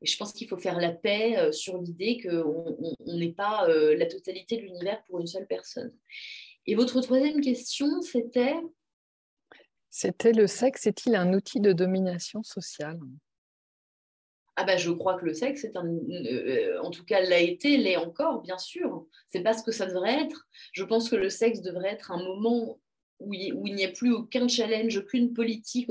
Je 0.00 0.16
pense 0.16 0.32
qu'il 0.32 0.48
faut 0.48 0.56
faire 0.56 0.80
la 0.80 0.92
paix 0.92 1.36
euh, 1.36 1.52
sur 1.52 1.76
l'idée 1.82 2.22
qu'on 2.22 2.78
n'est 3.06 3.32
pas 3.32 3.68
euh, 3.68 3.96
la 3.98 4.06
totalité 4.06 4.56
de 4.56 4.62
l'univers 4.62 5.02
pour 5.06 5.20
une 5.20 5.26
seule 5.26 5.46
personne. 5.46 5.92
Et 6.64 6.74
votre 6.74 7.00
troisième 7.02 7.42
question, 7.42 8.00
c'était 8.00 8.54
c'était 9.90 10.32
le 10.32 10.46
sexe 10.46 10.86
est-il 10.86 11.14
un 11.14 11.32
outil 11.32 11.60
de 11.60 11.72
domination 11.72 12.42
sociale? 12.42 12.98
Ah 14.60 14.64
bah, 14.64 14.76
je 14.76 14.90
crois 14.90 15.14
que 15.14 15.24
le 15.24 15.34
sexe 15.34 15.64
est 15.64 15.76
un, 15.76 15.86
euh, 15.86 16.80
en 16.82 16.90
tout 16.90 17.04
cas 17.04 17.20
l'a 17.20 17.40
été, 17.40 17.76
l'est 17.76 17.96
encore, 17.96 18.42
bien 18.42 18.58
sûr. 18.58 19.06
C'est 19.28 19.42
pas 19.42 19.52
ce 19.52 19.62
que 19.62 19.70
ça 19.70 19.86
devrait 19.86 20.24
être. 20.24 20.48
Je 20.72 20.82
pense 20.82 21.08
que 21.08 21.14
le 21.14 21.30
sexe 21.30 21.60
devrait 21.60 21.90
être 21.90 22.10
un 22.10 22.20
moment 22.20 22.80
où 23.20 23.34
il, 23.34 23.74
n'y 23.74 23.84
a 23.84 23.88
plus 23.88 24.12
aucun 24.12 24.48
challenge, 24.48 24.96
aucune 24.96 25.32
politique, 25.32 25.88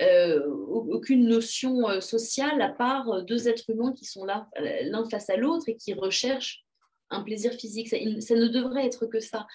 euh, 0.00 0.46
aucune 0.46 1.28
notion 1.28 1.88
euh, 1.88 2.00
sociale 2.00 2.60
à 2.60 2.68
part 2.68 3.24
deux 3.24 3.48
êtres 3.48 3.68
humains 3.70 3.92
qui 3.92 4.04
sont 4.04 4.24
là 4.24 4.48
l'un 4.82 5.08
face 5.08 5.30
à 5.30 5.36
l'autre 5.36 5.64
et 5.68 5.76
qui 5.76 5.94
recherchent 5.94 6.64
un 7.10 7.22
plaisir 7.22 7.52
physique. 7.52 7.88
Ça, 7.88 7.96
ne 7.98 8.48
devrait 8.48 8.86
être 8.86 9.06
que 9.06 9.20
ça. 9.20 9.46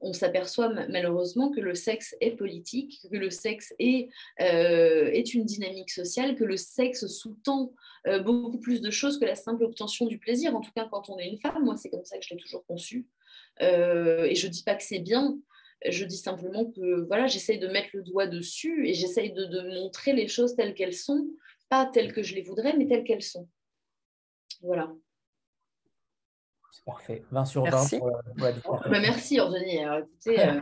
On 0.00 0.12
s'aperçoit 0.12 0.68
malheureusement 0.88 1.50
que 1.50 1.60
le 1.60 1.74
sexe 1.74 2.14
est 2.20 2.32
politique, 2.32 3.00
que 3.10 3.16
le 3.16 3.30
sexe 3.30 3.72
est, 3.78 4.08
euh, 4.40 5.12
une 5.34 5.44
dynamique 5.44 5.90
sociale, 5.90 6.34
que 6.34 6.44
le 6.44 6.56
sexe 6.56 7.06
sous-tend 7.06 7.72
euh, 8.06 8.20
beaucoup 8.20 8.58
plus 8.58 8.80
de 8.80 8.90
choses 8.90 9.18
que 9.18 9.24
la 9.24 9.36
simple 9.36 9.64
obtention 9.64 10.06
du 10.06 10.18
plaisir. 10.18 10.54
En 10.56 10.60
tout 10.60 10.72
cas, 10.74 10.88
quand 10.90 11.10
on 11.10 11.18
est 11.18 11.28
une 11.28 11.38
femme, 11.38 11.64
moi, 11.64 11.76
c'est 11.76 11.90
comme 11.90 12.04
ça 12.04 12.18
que 12.18 12.24
je 12.24 12.34
l'ai 12.34 12.40
toujours 12.40 12.64
conçu. 12.66 13.06
Euh, 13.62 14.24
et 14.24 14.34
je 14.34 14.46
ne 14.46 14.52
dis 14.52 14.62
pas 14.62 14.74
que 14.74 14.82
c'est 14.82 15.00
bien. 15.00 15.38
Je 15.88 16.04
dis 16.04 16.16
simplement 16.16 16.64
que 16.66 17.06
voilà, 17.06 17.28
j'essaye 17.28 17.60
de 17.60 17.68
mettre 17.68 17.90
le 17.92 18.02
doigt 18.02 18.26
dessus 18.26 18.88
et 18.88 18.94
j'essaye 18.94 19.32
de 19.32 19.80
montrer 19.80 20.12
les 20.12 20.26
choses 20.26 20.56
telles 20.56 20.74
qu'elles 20.74 20.94
sont, 20.94 21.28
pas 21.68 21.86
telles 21.86 22.12
que 22.12 22.22
je 22.22 22.34
les 22.34 22.42
voudrais, 22.42 22.76
mais 22.76 22.86
telles 22.86 23.04
qu'elles 23.04 23.22
sont. 23.22 23.48
Voilà. 24.60 24.92
Parfait. 26.84 27.24
20 27.30 27.44
sur 27.44 27.64
20 27.64 27.70
merci. 27.70 27.98
pour, 27.98 28.80
bah, 28.88 29.00
merci, 29.00 29.40
Ordonnier. 29.40 29.86
Euh, 30.28 30.60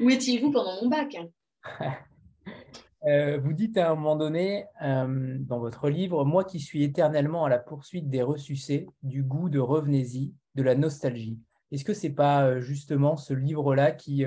où 0.00 0.10
étiez-vous 0.10 0.50
pendant 0.50 0.82
mon 0.82 0.88
bac 0.88 1.16
euh, 3.06 3.38
Vous 3.38 3.52
dites 3.52 3.76
à 3.76 3.90
un 3.90 3.94
moment 3.94 4.16
donné 4.16 4.66
euh, 4.82 5.36
dans 5.40 5.58
votre 5.58 5.88
livre 5.88 6.24
Moi 6.24 6.44
qui 6.44 6.60
suis 6.60 6.82
éternellement 6.82 7.44
à 7.44 7.48
la 7.48 7.58
poursuite 7.58 8.08
des 8.08 8.22
ressucés, 8.22 8.86
du 9.02 9.22
goût 9.22 9.48
de 9.48 9.58
revenez-y, 9.58 10.34
de 10.54 10.62
la 10.62 10.74
nostalgie. 10.74 11.38
Est-ce 11.72 11.84
que 11.84 11.94
ce 11.94 12.06
n'est 12.06 12.12
pas 12.12 12.60
justement 12.60 13.16
ce 13.16 13.34
livre-là 13.34 13.92
qui, 13.92 14.24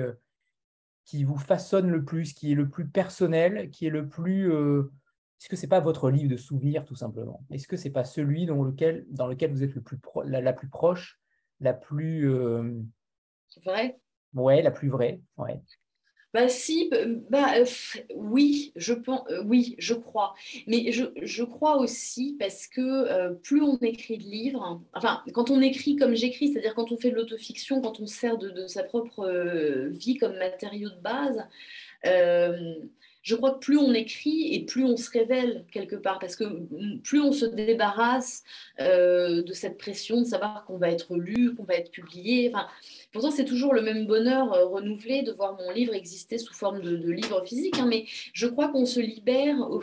qui 1.04 1.24
vous 1.24 1.38
façonne 1.38 1.88
le 1.88 2.04
plus, 2.04 2.34
qui 2.34 2.52
est 2.52 2.56
le 2.56 2.68
plus 2.68 2.86
personnel, 2.86 3.70
qui 3.70 3.86
est 3.86 3.90
le 3.90 4.08
plus 4.08 4.52
est-ce 5.42 5.48
que 5.48 5.56
c'est 5.56 5.66
pas 5.66 5.80
votre 5.80 6.08
livre 6.08 6.30
de 6.30 6.36
souvenirs 6.36 6.84
tout 6.84 6.94
simplement? 6.94 7.44
Est-ce 7.50 7.66
que 7.66 7.76
c'est 7.76 7.90
pas 7.90 8.04
celui 8.04 8.46
dans 8.46 8.62
lequel, 8.62 9.04
dans 9.10 9.26
lequel 9.26 9.50
vous 9.50 9.64
êtes 9.64 9.74
le 9.74 9.80
plus 9.80 9.98
la, 10.24 10.52
plus 10.52 10.68
proche, 10.68 11.20
la 11.62 11.72
plus 11.72 12.30
euh... 12.30 12.80
vraie? 13.64 13.98
Ouais, 14.34 14.62
la 14.62 14.70
plus 14.70 14.88
vraie. 14.88 15.20
Ouais. 15.36 15.60
Bah 16.34 16.48
si, 16.48 16.90
bah, 17.28 17.58
euh, 17.58 17.64
oui, 18.16 18.72
je 18.74 18.94
pense, 18.94 19.20
euh, 19.28 19.42
oui, 19.44 19.74
je 19.78 19.92
crois. 19.92 20.34
Mais 20.66 20.90
je, 20.90 21.04
je 21.20 21.44
crois 21.44 21.76
aussi 21.76 22.36
parce 22.38 22.66
que 22.66 22.80
euh, 22.80 23.34
plus 23.34 23.60
on 23.60 23.76
écrit 23.78 24.16
de 24.16 24.22
livres, 24.22 24.80
enfin, 24.94 25.22
quand 25.34 25.50
on 25.50 25.60
écrit 25.60 25.96
comme 25.96 26.14
j'écris, 26.14 26.48
c'est-à-dire 26.48 26.74
quand 26.74 26.90
on 26.90 26.96
fait 26.96 27.10
de 27.10 27.16
l'autofiction, 27.16 27.82
quand 27.82 28.00
on 28.00 28.06
sert 28.06 28.38
de, 28.38 28.48
de 28.48 28.66
sa 28.66 28.82
propre 28.82 29.28
vie 29.90 30.16
comme 30.16 30.38
matériau 30.38 30.88
de 30.88 31.00
base, 31.02 31.46
je 33.22 33.36
crois 33.36 33.52
que 33.52 33.60
plus 33.60 33.78
on 33.78 33.94
écrit 33.94 34.52
et 34.52 34.64
plus 34.64 34.84
on 34.84 34.96
se 34.96 35.10
révèle 35.10 35.64
quelque 35.70 35.94
part, 35.94 36.18
parce 36.18 36.36
que 36.36 36.44
plus 37.02 37.20
on 37.20 37.32
se 37.32 37.46
débarrasse 37.46 38.42
euh, 38.80 39.42
de 39.42 39.52
cette 39.52 39.78
pression 39.78 40.20
de 40.20 40.26
savoir 40.26 40.64
qu'on 40.64 40.76
va 40.76 40.90
être 40.90 41.16
lu, 41.16 41.54
qu'on 41.54 41.64
va 41.64 41.74
être 41.74 41.90
publié. 41.90 42.50
Enfin, 42.52 42.66
pourtant, 43.12 43.30
c'est 43.30 43.44
toujours 43.44 43.74
le 43.74 43.82
même 43.82 44.06
bonheur 44.06 44.52
euh, 44.52 44.66
renouvelé 44.66 45.22
de 45.22 45.32
voir 45.32 45.56
mon 45.56 45.70
livre 45.70 45.94
exister 45.94 46.36
sous 46.38 46.52
forme 46.52 46.80
de, 46.80 47.12
livre 47.12 47.44
physique, 47.44 47.78
hein, 47.78 47.86
mais 47.88 48.06
je 48.32 48.46
crois 48.46 48.68
qu'on 48.68 48.86
se 48.86 49.00
libère 49.00 49.56
au, 49.70 49.80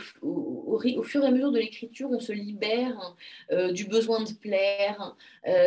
fur 1.04 1.24
et 1.24 1.28
à 1.28 1.32
mesure 1.32 1.52
de 1.52 1.60
l'écriture, 1.60 2.10
on 2.12 2.20
se 2.20 2.34
libère 2.34 3.16
euh, 3.52 3.72
du 3.72 3.86
besoin 3.86 4.24
de 4.24 4.34
plaire, 4.34 5.16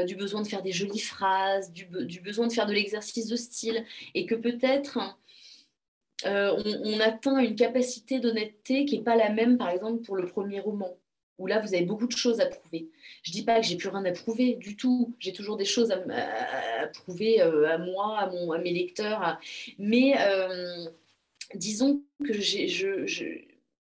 du 0.07 0.17
besoin 0.17 0.43
de 0.43 0.47
faire 0.47 0.63
des 0.63 0.73
jolies 0.73 0.99
phrases, 0.99 1.73
du, 1.73 1.87
du 1.87 2.21
besoin 2.21 2.47
de 2.47 2.53
faire 2.53 2.67
de 2.67 2.73
l'exercice 2.73 3.27
de 3.29 3.37
style, 3.37 3.85
et 4.15 4.27
que 4.27 4.35
peut-être 4.35 4.99
euh, 6.27 6.57
on, 6.85 7.01
atteint 7.01 7.39
une 7.39 7.57
capacité 7.57 8.21
d'honnêteté 8.21 8.85
qui 8.85 8.99
n'est 8.99 9.05
pas 9.05 9.17
la 9.17 9.31
même, 9.31 9.59
par 9.59 9.71
exemple, 9.71 10.03
pour 10.03 10.17
le 10.17 10.27
premier 10.27 10.61
roman, 10.61 10.97
où 11.39 11.47
là, 11.47 11.61
vous 11.61 11.75
avez 11.75 11.85
beaucoup 11.85 12.07
de 12.07 12.17
choses 12.17 12.41
à 12.41 12.47
prouver. 12.47 12.91
Je 13.23 13.31
ne 13.31 13.33
dis 13.33 13.45
pas 13.45 13.61
que 13.61 13.67
j'ai 13.67 13.77
plus 13.77 13.89
rien 13.89 14.05
à 14.05 14.13
prouver 14.13 14.55
du 14.55 14.77
tout. 14.77 15.15
J'ai 15.19 15.33
toujours 15.33 15.57
des 15.57 15.65
choses 15.65 15.91
à, 15.91 16.87
prouver 16.89 17.41
euh, 17.41 17.69
à 17.69 17.79
moi, 17.79 18.19
à, 18.19 18.31
mon, 18.31 18.59
mes 18.59 18.73
lecteurs. 18.73 19.39
Mais 19.79 20.15
euh, 20.19 20.87
disons 21.55 22.03
que 22.25 22.33
j'ai, 22.35 22.67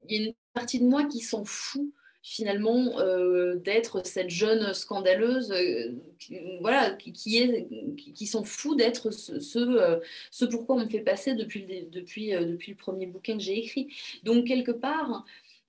il 0.08 0.22
y 0.22 0.24
a 0.24 0.28
une 0.28 0.34
partie 0.54 0.80
de 0.80 0.86
moi 0.86 1.04
qui 1.04 1.20
s'en 1.20 1.44
fout 1.44 1.92
finalement 2.22 2.98
euh, 3.00 3.56
d'être 3.56 4.04
cette 4.06 4.28
jeune 4.28 4.74
scandaleuse 4.74 5.52
euh, 5.52 5.92
qui, 6.18 6.38
voilà, 6.60 6.90
qui, 6.90 7.38
est, 7.38 7.66
qui, 7.96 8.26
s'en 8.26 8.44
fout 8.44 8.76
d'être 8.76 9.10
ce, 9.10 9.40
ce, 9.40 9.58
euh, 9.58 10.46
pourquoi 10.50 10.76
on 10.76 10.80
me 10.80 10.88
fait 10.88 11.00
passer 11.00 11.34
depuis 11.34 11.64
le, 11.66 11.90
depuis, 11.90 12.30
depuis 12.32 12.72
le 12.72 12.76
premier 12.76 13.06
bouquin 13.06 13.36
que 13.36 13.42
j'ai 13.42 13.58
écrit. 13.58 13.88
Donc 14.22 14.46
quelque 14.46 14.72
part, 14.72 15.24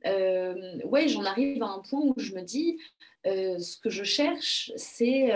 ouais, 0.06 1.08
j'en 1.08 1.24
arrive 1.24 1.64
à 1.64 1.68
un 1.68 1.80
point 1.80 2.02
où 2.02 2.14
je 2.18 2.34
me 2.34 2.42
dis, 2.42 2.80
ce 3.24 3.78
que 3.78 3.90
je 3.90 4.04
cherche, 4.04 4.72
c'est 4.76 5.32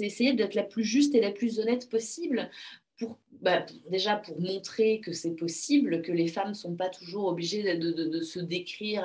essayer 0.00 0.32
d'être 0.32 0.54
la 0.54 0.64
plus 0.64 0.84
juste 0.84 1.14
et 1.14 1.20
la 1.20 1.30
plus 1.30 1.60
honnête 1.60 1.88
possible 1.88 2.50
pour, 2.98 3.18
bah, 3.40 3.64
déjà 3.90 4.16
pour 4.16 4.40
montrer 4.40 5.00
que 5.00 5.12
c'est 5.12 5.34
possible, 5.36 6.02
que 6.02 6.12
les 6.12 6.28
femmes 6.28 6.50
ne 6.50 6.54
sont 6.54 6.74
pas 6.74 6.88
toujours 6.88 7.26
obligées 7.26 7.76
de 7.76 8.20
se 8.22 8.40
décrire 8.40 9.04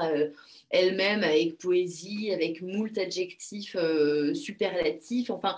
elle-même 0.69 1.23
avec 1.23 1.57
poésie, 1.57 2.31
avec 2.31 2.61
moult 2.61 2.97
adjectifs 2.97 3.75
euh, 3.79 4.33
superlatifs. 4.33 5.29
Enfin, 5.29 5.55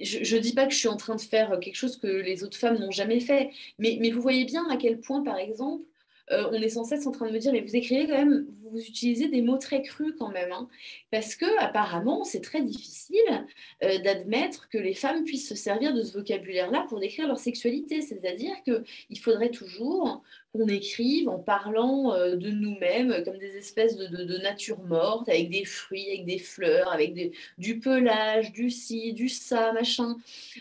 je 0.00 0.36
ne 0.36 0.40
dis 0.40 0.52
pas 0.52 0.66
que 0.66 0.72
je 0.72 0.78
suis 0.78 0.88
en 0.88 0.96
train 0.96 1.16
de 1.16 1.20
faire 1.20 1.58
quelque 1.60 1.76
chose 1.76 1.96
que 1.96 2.06
les 2.06 2.44
autres 2.44 2.56
femmes 2.56 2.78
n'ont 2.78 2.90
jamais 2.90 3.20
fait, 3.20 3.50
mais, 3.78 3.98
mais 4.00 4.10
vous 4.10 4.22
voyez 4.22 4.44
bien 4.44 4.68
à 4.70 4.76
quel 4.76 5.00
point, 5.00 5.22
par 5.22 5.38
exemple, 5.38 5.82
euh, 6.30 6.48
on 6.50 6.54
est 6.54 6.68
sans 6.68 6.84
cesse 6.84 7.06
en 7.06 7.12
train 7.12 7.26
de 7.26 7.32
me 7.32 7.38
dire, 7.38 7.52
mais 7.52 7.60
vous 7.60 7.76
écrivez 7.76 8.06
quand 8.06 8.18
même, 8.18 8.46
vous 8.70 8.80
utilisez 8.80 9.28
des 9.28 9.40
mots 9.40 9.56
très 9.56 9.82
crus 9.82 10.12
quand 10.18 10.28
même, 10.28 10.52
hein. 10.52 10.68
parce 11.10 11.34
que 11.36 11.46
apparemment 11.58 12.24
c'est 12.24 12.42
très 12.42 12.60
difficile 12.60 13.46
euh, 13.82 13.98
d'admettre 13.98 14.68
que 14.68 14.78
les 14.78 14.94
femmes 14.94 15.24
puissent 15.24 15.48
se 15.48 15.54
servir 15.54 15.94
de 15.94 16.02
ce 16.02 16.12
vocabulaire-là 16.12 16.84
pour 16.88 17.00
décrire 17.00 17.26
leur 17.26 17.38
sexualité. 17.38 18.02
C'est-à-dire 18.02 18.54
qu'il 18.64 19.18
faudrait 19.18 19.50
toujours 19.50 20.22
qu'on 20.52 20.66
écrive 20.66 21.28
en 21.28 21.38
parlant 21.38 22.12
euh, 22.12 22.36
de 22.36 22.50
nous-mêmes 22.50 23.22
comme 23.24 23.38
des 23.38 23.56
espèces 23.56 23.96
de, 23.96 24.38
nature 24.38 24.80
morte, 24.84 25.28
avec 25.28 25.50
des 25.50 25.64
fruits, 25.64 26.06
avec 26.08 26.24
des 26.24 26.38
fleurs, 26.38 26.92
avec 26.92 27.32
du 27.58 27.80
pelage, 27.80 28.52
du 28.52 28.70
ci, 28.70 29.12
du 29.12 29.28
ça, 29.28 29.72
machin. 29.72 30.16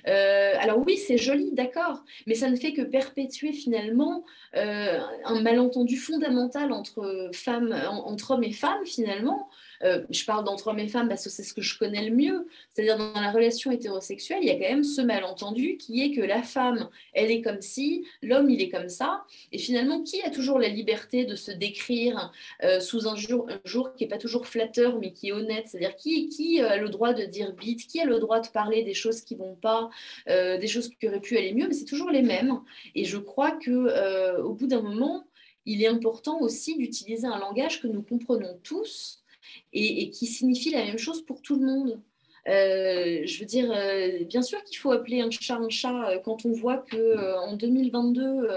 alors 0.05 0.81
oui, 0.85 0.97
c'est 0.97 1.17
joli, 1.17 1.51
d'accord, 1.51 2.03
mais 2.25 2.35
ça 2.35 2.49
ne 2.49 2.55
fait 2.55 2.73
que 2.73 2.81
perpétuer 2.81 3.53
finalement 3.53 4.25
un 4.53 5.41
malentendu 5.57 5.97
fondamental 5.97 6.71
entre 6.71 7.29
femmes, 7.33 7.73
entre 7.89 8.31
hommes 8.31 8.43
et 8.43 8.51
femmes 8.51 8.85
finalement, 8.85 9.49
euh, 9.83 10.03
je 10.09 10.25
parle 10.25 10.43
d'entre 10.43 10.67
hommes 10.67 10.79
et 10.79 10.87
femmes 10.87 11.07
parce 11.07 11.23
que 11.23 11.29
c'est 11.29 11.43
ce 11.43 11.53
que 11.53 11.61
je 11.61 11.77
connais 11.77 12.07
le 12.07 12.15
mieux, 12.15 12.47
c'est-à-dire 12.71 12.97
dans 12.97 13.19
la 13.19 13.31
relation 13.31 13.71
hétérosexuelle, 13.71 14.39
il 14.41 14.47
y 14.47 14.51
a 14.51 14.55
quand 14.55 14.69
même 14.69 14.83
ce 14.83 15.01
malentendu 15.01 15.77
qui 15.77 16.03
est 16.03 16.11
que 16.11 16.21
la 16.21 16.41
femme, 16.41 16.89
elle 17.13 17.31
est 17.31 17.41
comme 17.41 17.61
si, 17.61 18.05
l'homme, 18.21 18.49
il 18.49 18.61
est 18.61 18.69
comme 18.69 18.89
ça, 18.89 19.23
et 19.51 19.57
finalement, 19.57 20.01
qui 20.01 20.21
a 20.23 20.29
toujours 20.29 20.59
la 20.59 20.69
liberté 20.69 21.25
de 21.25 21.35
se 21.35 21.51
décrire 21.51 22.31
euh, 22.63 22.79
sous 22.79 23.07
un 23.07 23.15
jour, 23.15 23.47
un 23.49 23.59
jour 23.65 23.93
qui 23.93 24.03
n'est 24.03 24.09
pas 24.09 24.17
toujours 24.17 24.47
flatteur, 24.47 24.99
mais 24.99 25.11
qui 25.11 25.29
est 25.29 25.31
honnête, 25.31 25.65
c'est-à-dire 25.67 25.95
qui, 25.95 26.29
qui 26.29 26.61
a 26.61 26.77
le 26.77 26.89
droit 26.89 27.13
de 27.13 27.23
dire 27.23 27.53
bite, 27.53 27.87
qui 27.87 27.99
a 27.99 28.05
le 28.05 28.19
droit 28.19 28.39
de 28.39 28.47
parler 28.47 28.83
des 28.83 28.93
choses 28.93 29.21
qui 29.21 29.35
vont 29.35 29.55
pas, 29.55 29.89
euh, 30.29 30.57
des 30.57 30.67
choses 30.67 30.89
qui 30.89 31.07
auraient 31.07 31.19
pu 31.19 31.37
aller 31.37 31.53
mieux, 31.53 31.67
mais 31.67 31.73
c'est 31.73 31.85
toujours 31.85 32.09
les 32.09 32.21
mêmes, 32.21 32.61
et 32.95 33.05
je 33.05 33.17
crois 33.17 33.51
que 33.51 34.41
au 34.41 34.53
bout 34.53 34.67
d'un 34.67 34.81
moment, 34.81 35.25
il 35.67 35.83
est 35.83 35.87
important 35.87 36.39
aussi 36.39 36.77
d'utiliser 36.77 37.27
un 37.27 37.37
langage 37.37 37.81
que 37.81 37.87
nous 37.87 38.01
comprenons 38.01 38.57
tous 38.63 39.21
et, 39.73 40.09
qui 40.09 40.25
signifie 40.25 40.71
la 40.71 40.83
même 40.83 40.97
chose 40.97 41.23
pour 41.23 41.41
tout 41.41 41.59
le 41.59 41.65
monde. 41.65 42.01
Euh, 42.47 43.23
je 43.25 43.39
veux 43.41 43.45
dire, 43.45 43.69
euh, 43.75 44.23
bien 44.23 44.41
sûr 44.41 44.63
qu'il 44.63 44.77
faut 44.77 44.91
appeler 44.91 45.19
un 45.19 45.29
chat 45.29 45.57
un 45.57 45.67
chat 45.67 46.09
euh, 46.09 46.19
quand 46.23 46.45
on 46.45 46.53
voit 46.53 46.77
que 46.77 47.35
en 47.39 47.57
2022, 47.57 48.47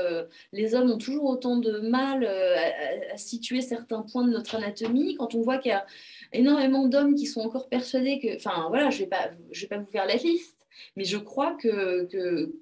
les 0.52 0.76
hommes 0.76 0.92
ont 0.92 0.98
toujours 0.98 1.24
autant 1.24 1.56
de 1.56 1.80
mal 1.80 2.24
à, 2.24 3.16
situer 3.16 3.60
certains 3.60 4.02
points 4.02 4.24
de 4.24 4.30
notre 4.30 4.54
anatomie, 4.54 5.16
quand 5.16 5.34
on 5.34 5.42
voit 5.42 5.58
qu'il 5.58 5.70
y 5.70 5.74
a 5.74 5.84
énormément 6.32 6.86
d'hommes 6.86 7.16
qui 7.16 7.26
sont 7.26 7.40
encore 7.40 7.68
persuadés 7.68 8.20
que, 8.20 8.36
enfin 8.36 8.66
voilà, 8.68 8.90
je 8.90 9.00
vais 9.00 9.08
pas, 9.08 9.30
je 9.50 9.62
vais 9.62 9.66
pas 9.66 9.78
vous 9.78 9.90
faire 9.90 10.06
la 10.06 10.14
liste, 10.14 10.64
mais 10.94 11.04
je 11.04 11.16
crois 11.18 11.56
que, 11.60 12.04
que 12.04 12.54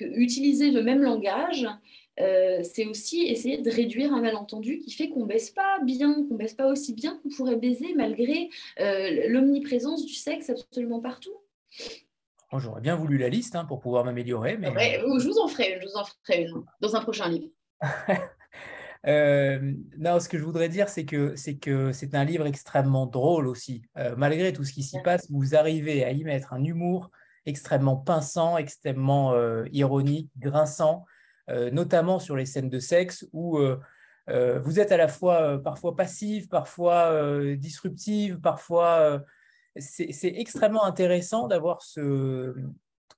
utiliser 0.00 0.70
le 0.70 0.82
même 0.82 1.02
langage 1.02 1.66
euh, 2.20 2.62
c'est 2.62 2.86
aussi 2.86 3.26
essayer 3.26 3.58
de 3.58 3.70
réduire 3.70 4.12
un 4.12 4.20
malentendu 4.20 4.78
qui 4.78 4.90
fait 4.90 5.08
qu'on 5.08 5.26
baisse 5.26 5.50
pas 5.50 5.78
bien, 5.84 6.26
qu'on 6.26 6.34
baisse 6.34 6.54
pas 6.54 6.66
aussi 6.66 6.94
bien 6.94 7.18
qu'on 7.22 7.28
pourrait 7.28 7.56
baiser 7.56 7.94
malgré 7.94 8.48
euh, 8.80 9.28
l'omniprésence 9.28 10.06
du 10.06 10.14
sexe 10.14 10.50
absolument 10.50 11.00
partout. 11.00 11.36
Oh, 12.52 12.58
j'aurais 12.58 12.80
bien 12.80 12.96
voulu 12.96 13.18
la 13.18 13.28
liste 13.28 13.56
hein, 13.56 13.64
pour 13.64 13.80
pouvoir 13.80 14.04
m'améliorer. 14.04 14.56
Mais... 14.56 15.00
je 15.00 15.26
vous 15.26 15.38
en 15.38 15.48
ferai 15.48 15.74
une, 15.74 15.82
je 15.82 15.88
vous 15.88 15.96
en 15.96 16.04
ferai 16.04 16.44
une 16.44 16.64
dans 16.80 16.96
un 16.96 17.00
prochain 17.00 17.28
livre. 17.28 17.48
Euh, 19.06 19.72
non, 19.98 20.18
ce 20.18 20.28
que 20.28 20.36
je 20.36 20.42
voudrais 20.42 20.68
dire, 20.68 20.88
c'est 20.88 21.04
que 21.04 21.36
c'est 21.36 21.58
que 21.58 21.92
c'est 21.92 22.16
un 22.16 22.24
livre 22.24 22.44
extrêmement 22.44 23.06
drôle 23.06 23.46
aussi. 23.46 23.82
malgré 24.16 24.52
tout 24.52 24.64
ce 24.64 24.72
qui 24.72 24.82
s'y 24.82 25.00
passe, 25.00 25.30
vous 25.30 25.54
arrivez 25.54 26.02
à 26.02 26.10
y 26.10 26.24
mettre 26.24 26.52
un 26.52 26.64
humour 26.64 27.12
extrêmement 27.44 27.96
pinçant, 27.96 28.58
extrêmement 28.58 29.32
ironique, 29.70 30.28
grinçant. 30.40 31.04
Euh, 31.48 31.70
notamment 31.70 32.18
sur 32.18 32.34
les 32.34 32.46
scènes 32.46 32.68
de 32.68 32.80
sexe 32.80 33.24
où 33.32 33.58
euh, 33.58 33.78
euh, 34.30 34.58
vous 34.58 34.80
êtes 34.80 34.90
à 34.90 34.96
la 34.96 35.06
fois 35.06 35.62
parfois 35.62 35.94
passive, 35.94 36.48
parfois 36.48 37.38
disruptive, 37.56 38.40
parfois... 38.40 39.22
c'est 39.76 40.34
extrêmement 40.36 40.84
intéressant 40.84 41.46
d'avoir 41.46 41.82
ce, 41.82 42.54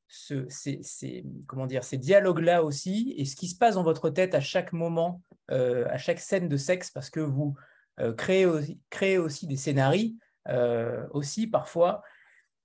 ces, 0.09 1.25
comment 1.47 1.67
dire, 1.67 1.85
ces 1.85 1.97
dialogues-là 1.97 2.63
aussi, 2.63 3.15
et 3.17 3.25
ce 3.25 3.37
qui 3.37 3.49
se 3.49 3.57
passe 3.57 3.77
dans 3.77 3.83
votre 3.83 4.11
tête 4.11 4.35
à 4.35 4.41
chaque 4.41 4.75
moment, 4.75 5.23
à 5.49 5.97
chaque 5.97 6.21
scène 6.21 6.49
de 6.49 6.57
sexe, 6.59 6.91
parce 6.91 7.09
que 7.09 7.21
vous 7.21 7.55
créez, 8.19 8.45
aussi, 8.45 8.79
créez, 8.91 9.17
aussi, 9.17 9.47
des 9.47 9.57
scénarios, 9.57 10.13
aussi 11.13 11.47
parfois, 11.47 12.03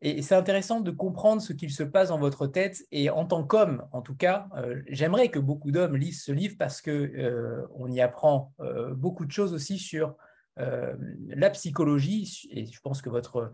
et 0.06 0.22
c'est 0.22 0.36
intéressant 0.36 0.82
de 0.82 0.92
comprendre 0.92 1.42
ce 1.42 1.54
qu'il 1.54 1.72
se 1.72 1.82
passe 1.82 2.10
dans 2.10 2.20
votre 2.20 2.46
tête. 2.46 2.86
Et 2.92 3.10
en 3.10 3.26
tant 3.26 3.46
qu'homme, 3.46 3.88
en 3.94 4.02
tout 4.02 4.16
cas, 4.16 4.50
euh, 4.58 4.82
j'aimerais 4.90 5.30
que 5.30 5.40
beaucoup 5.40 5.72
d'hommes 5.72 5.96
lisent 5.96 6.24
ce 6.24 6.34
livre 6.34 6.56
parce 6.60 6.82
que 6.82 6.92
euh, 6.92 7.66
on 7.74 7.90
y 7.90 8.02
apprend 8.02 8.54
euh, 8.60 8.94
beaucoup 8.94 9.26
de 9.26 9.32
choses 9.32 9.54
aussi 9.54 9.80
sur 9.80 10.16
la 10.56 11.50
psychologie. 11.50 12.48
Et 12.52 12.68
je 12.68 12.80
pense 12.82 13.02
que 13.02 13.10
votre, 13.10 13.52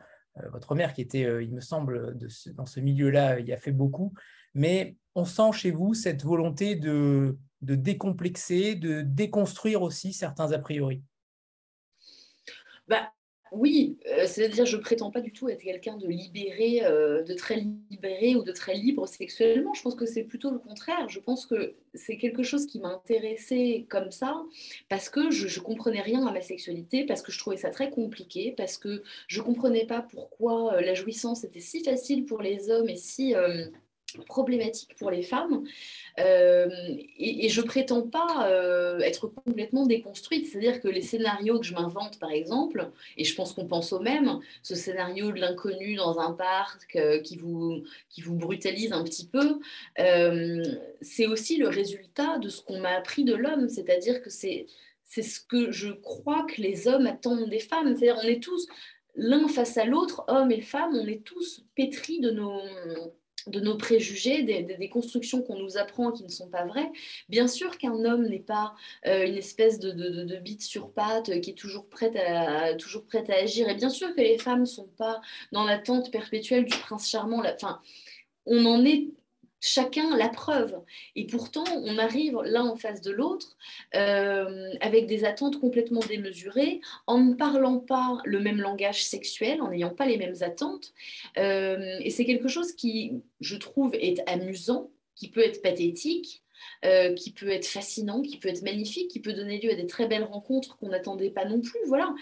votre 0.51 0.75
mère, 0.75 0.93
qui 0.93 0.99
était, 0.99 1.41
il 1.41 1.53
me 1.53 1.61
semble, 1.61 2.17
dans 2.53 2.65
ce 2.65 2.81
milieu-là, 2.81 3.39
y 3.39 3.53
a 3.53 3.57
fait 3.57 3.71
beaucoup. 3.71 4.13
Mais 4.53 4.97
on 5.15 5.23
sent 5.23 5.53
chez 5.53 5.71
vous 5.71 5.93
cette 5.93 6.25
volonté 6.25 6.75
de, 6.75 7.37
de 7.61 7.75
décomplexer, 7.75 8.75
de 8.75 9.01
déconstruire 9.01 9.81
aussi 9.81 10.11
certains 10.11 10.51
a 10.51 10.59
priori. 10.59 11.01
Bah, 12.89 13.13
oui, 13.51 13.97
euh, 14.07 14.25
c'est-à-dire 14.27 14.65
je 14.65 14.77
prétends 14.77 15.11
pas 15.11 15.21
du 15.21 15.31
tout 15.31 15.49
être 15.49 15.61
quelqu'un 15.61 15.97
de 15.97 16.07
libéré, 16.07 16.83
euh, 16.83 17.23
de 17.23 17.33
très 17.33 17.63
libéré 17.89 18.35
ou 18.35 18.43
de 18.43 18.51
très 18.51 18.75
libre 18.75 19.07
sexuellement. 19.07 19.73
Je 19.73 19.81
pense 19.81 19.95
que 19.95 20.05
c'est 20.05 20.23
plutôt 20.23 20.51
le 20.51 20.59
contraire. 20.59 21.09
Je 21.09 21.19
pense 21.19 21.45
que 21.45 21.75
c'est 21.93 22.17
quelque 22.17 22.43
chose 22.43 22.65
qui 22.65 22.79
m'a 22.79 22.89
intéressée 22.89 23.85
comme 23.89 24.11
ça 24.11 24.43
parce 24.87 25.09
que 25.09 25.31
je, 25.31 25.47
je 25.47 25.59
comprenais 25.59 26.01
rien 26.01 26.25
à 26.25 26.31
ma 26.31 26.41
sexualité, 26.41 27.05
parce 27.05 27.21
que 27.21 27.31
je 27.31 27.39
trouvais 27.39 27.57
ça 27.57 27.69
très 27.69 27.89
compliqué, 27.89 28.53
parce 28.55 28.77
que 28.77 29.03
je 29.27 29.41
comprenais 29.41 29.85
pas 29.85 30.01
pourquoi 30.01 30.75
euh, 30.75 30.81
la 30.81 30.93
jouissance 30.93 31.43
était 31.43 31.59
si 31.59 31.83
facile 31.83 32.25
pour 32.25 32.41
les 32.41 32.69
hommes 32.69 32.89
et 32.89 32.97
si 32.97 33.33
problématique 34.17 34.95
pour 34.97 35.11
les 35.11 35.21
femmes. 35.21 35.63
Euh, 36.19 36.69
et, 37.17 37.49
je 37.49 37.61
prétends 37.61 38.01
pas 38.01 38.47
euh, 38.49 38.99
être 38.99 39.27
complètement 39.27 39.85
déconstruite, 39.85 40.47
c'est-à-dire 40.47 40.81
que 40.81 40.87
les 40.87 41.01
scénarios 41.01 41.59
que 41.59 41.65
je 41.65 41.73
m'invente, 41.73 42.19
par 42.19 42.31
exemple, 42.31 42.89
et 43.17 43.23
je 43.23 43.35
pense 43.35 43.53
qu'on 43.53 43.65
pense 43.65 43.93
au 43.93 43.99
même, 43.99 44.39
ce 44.63 44.75
scénario 44.75 45.31
de 45.31 45.39
l'inconnu 45.39 45.95
dans 45.95 46.19
un 46.19 46.31
parc 46.31 46.95
euh, 46.95 47.19
qui, 47.19 47.37
vous, 47.37 47.83
qui 48.09 48.21
vous 48.21 48.35
brutalise 48.35 48.93
un 48.93 49.03
petit 49.03 49.27
peu, 49.27 49.59
c'est 51.01 51.27
aussi 51.27 51.57
le 51.57 51.67
résultat 51.67 52.37
de 52.39 52.49
ce 52.49 52.61
qu'on 52.61 52.79
m'a 52.79 52.95
appris 52.95 53.23
de 53.23 53.33
l'homme, 53.33 53.69
c'est-à-dire 53.69 54.21
que 54.21 54.29
c'est 54.29 54.67
c'est 55.03 55.23
ce 55.23 55.39
que 55.39 55.71
je 55.71 55.89
crois 55.89 56.45
que 56.45 56.61
les 56.61 56.87
hommes 56.87 57.07
attendent 57.07 57.49
des 57.49 57.59
femmes. 57.59 57.95
C'est-à-dire, 57.97 58.21
on 58.23 58.27
est 58.27 58.43
tous 58.43 58.67
l'un 59.15 59.47
face 59.47 59.77
à 59.77 59.85
l'autre, 59.85 60.23
hommes 60.27 60.51
et 60.51 60.61
femmes, 60.61 60.95
on 60.95 61.07
est 61.07 61.23
tous 61.23 61.65
pétris 61.75 62.19
de 62.19 62.31
nos, 62.31 62.61
de 63.47 63.59
nos 63.59 63.77
préjugés, 63.77 64.43
des, 64.43 64.89
constructions 64.89 65.41
qu'on 65.41 65.57
nous 65.57 65.77
apprend 65.77 66.11
qui 66.11 66.23
ne 66.23 66.29
sont 66.29 66.49
pas 66.49 66.65
vraies. 66.65 66.91
Bien 67.29 67.47
sûr 67.47 67.77
qu'un 67.77 68.03
homme 68.05 68.27
n'est 68.27 68.39
pas 68.39 68.73
euh, 69.05 69.25
une 69.25 69.35
espèce 69.35 69.79
de, 69.79 69.91
de, 69.91 70.35
bite 70.37 70.63
sur 70.63 70.91
patte 70.91 71.29
euh, 71.29 71.39
qui 71.39 71.51
est 71.51 71.57
toujours 71.57 71.87
prête, 71.87 72.15
à, 72.15 72.73
toujours 72.75 73.05
prête 73.05 73.29
à 73.29 73.35
agir. 73.35 73.69
Et 73.69 73.75
bien 73.75 73.89
sûr 73.89 74.15
que 74.15 74.21
les 74.21 74.37
femmes 74.37 74.61
ne 74.61 74.65
sont 74.65 74.89
pas 74.97 75.21
dans 75.51 75.63
l'attente 75.63 76.11
perpétuelle 76.11 76.65
du 76.65 76.77
prince 76.77 77.09
charmant. 77.09 77.43
On 78.45 78.65
en 78.65 78.85
est 78.85 79.09
chacun 79.59 80.15
la 80.17 80.29
preuve. 80.29 80.75
Et 81.15 81.25
pourtant, 81.25 81.65
on 81.83 81.97
arrive 81.97 82.39
l'un 82.43 82.65
en 82.65 82.75
face 82.75 83.01
de 83.01 83.11
l'autre 83.11 83.57
euh, 83.95 84.73
avec 84.81 85.07
des 85.07 85.25
attentes 85.25 85.59
complètement 85.59 86.01
démesurées, 86.01 86.81
en 87.07 87.19
ne 87.19 87.33
parlant 87.33 87.79
pas 87.79 88.19
le 88.25 88.39
même 88.39 88.59
langage 88.59 89.03
sexuel, 89.03 89.61
en 89.61 89.69
n'ayant 89.69 89.93
pas 89.93 90.05
les 90.05 90.17
mêmes 90.17 90.41
attentes. 90.41 90.93
Euh, 91.37 91.97
et 91.99 92.09
c'est 92.09 92.25
quelque 92.25 92.47
chose 92.47 92.73
qui, 92.73 93.21
je 93.41 93.55
trouve, 93.55 93.93
est 93.95 94.21
amusant, 94.29 94.89
qui 95.15 95.29
peut 95.29 95.43
être 95.43 95.61
pathétique. 95.61 96.43
Euh, 96.83 97.13
qui 97.13 97.31
peut 97.31 97.49
être 97.49 97.65
fascinant, 97.65 98.21
qui 98.21 98.37
peut 98.37 98.49
être 98.49 98.63
magnifique, 98.63 99.09
qui 99.09 99.21
peut 99.21 99.31
donner 99.31 99.61
lieu 99.61 99.71
à 99.71 99.75
des 99.75 99.85
très 99.85 100.07
belles 100.07 100.25
rencontres 100.25 100.77
qu'on 100.77 100.89
n'attendait 100.89 101.29
pas 101.29 101.45
non 101.45 101.61
plus. 101.61 101.79
Voilà 101.87 102.13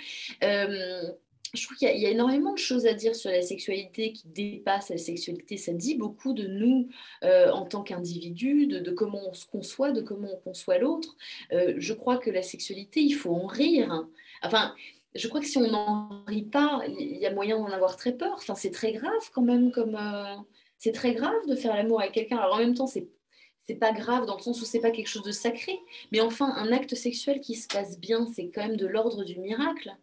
je 1.53 1.65
trouve 1.65 1.77
qu'il 1.77 1.87
y, 1.97 2.05
a 2.05 2.09
énormément 2.09 2.53
de 2.53 2.57
choses 2.57 2.85
à 2.85 2.93
dire 2.93 3.15
sur 3.15 3.31
la 3.31 3.41
sexualité 3.41 4.11
qui 4.11 4.27
dépassent 4.27 4.89
la 4.89 4.97
sexualité. 4.97 5.57
Ça 5.57 5.73
dit 5.73 5.95
beaucoup 5.95 6.33
de 6.33 6.47
nous 6.47 6.89
euh, 7.23 7.51
en 7.51 7.65
tant 7.65 7.83
qu'individus, 7.83 8.67
de, 8.67 8.91
comment 8.91 9.29
on 9.29 9.33
se 9.33 9.45
conçoit, 9.45 9.91
de 9.91 10.01
comment 10.01 10.29
on 10.33 10.37
conçoit 10.37 10.77
l'autre. 10.77 11.15
Euh, 11.51 11.75
je 11.77 11.93
crois 11.93 12.17
que 12.17 12.29
la 12.29 12.41
sexualité, 12.41 13.01
il 13.01 13.13
faut 13.13 13.33
en 13.33 13.47
rire. 13.47 14.07
Enfin, 14.43 14.75
je 15.15 15.27
crois 15.27 15.39
que 15.41 15.47
si 15.47 15.57
on 15.57 15.69
n'en 15.69 16.23
rit 16.27 16.43
pas, 16.43 16.81
il 16.87 17.17
y 17.17 17.25
a 17.25 17.33
moyen 17.33 17.57
d'en 17.57 17.71
avoir 17.71 17.97
très 17.97 18.13
peur. 18.13 18.33
Enfin, 18.35 18.55
c'est 18.55 18.71
très 18.71 18.91
grave 18.91 19.31
quand 19.33 19.41
même. 19.41 19.71
Comme 19.71 19.95
euh, 19.95 20.35
c'est 20.77 20.91
très 20.91 21.13
grave 21.13 21.45
de 21.47 21.55
faire 21.55 21.75
l'amour 21.75 22.01
avec 22.01 22.13
quelqu'un. 22.13 22.37
Alors 22.37 22.55
en 22.55 22.59
même 22.59 22.75
temps, 22.75 22.87
c'est 22.87 23.07
c'est 23.67 23.75
pas 23.75 23.91
grave 23.91 24.25
dans 24.25 24.37
le 24.37 24.41
sens 24.41 24.61
où 24.61 24.65
c'est 24.65 24.79
pas 24.79 24.91
quelque 24.91 25.09
chose 25.09 25.23
de 25.23 25.31
sacré, 25.31 25.77
mais 26.13 26.21
enfin 26.21 26.53
un 26.55 26.71
acte 26.71 26.95
sexuel 26.95 27.41
qui 27.41 27.55
se 27.55 27.67
passe 27.67 27.99
bien, 27.99 28.25
c'est 28.33 28.49
quand 28.49 28.65
même 28.65 28.77
de 28.77 28.87
l'ordre 28.87 29.25
du 29.25 29.37
miracle. 29.39 29.93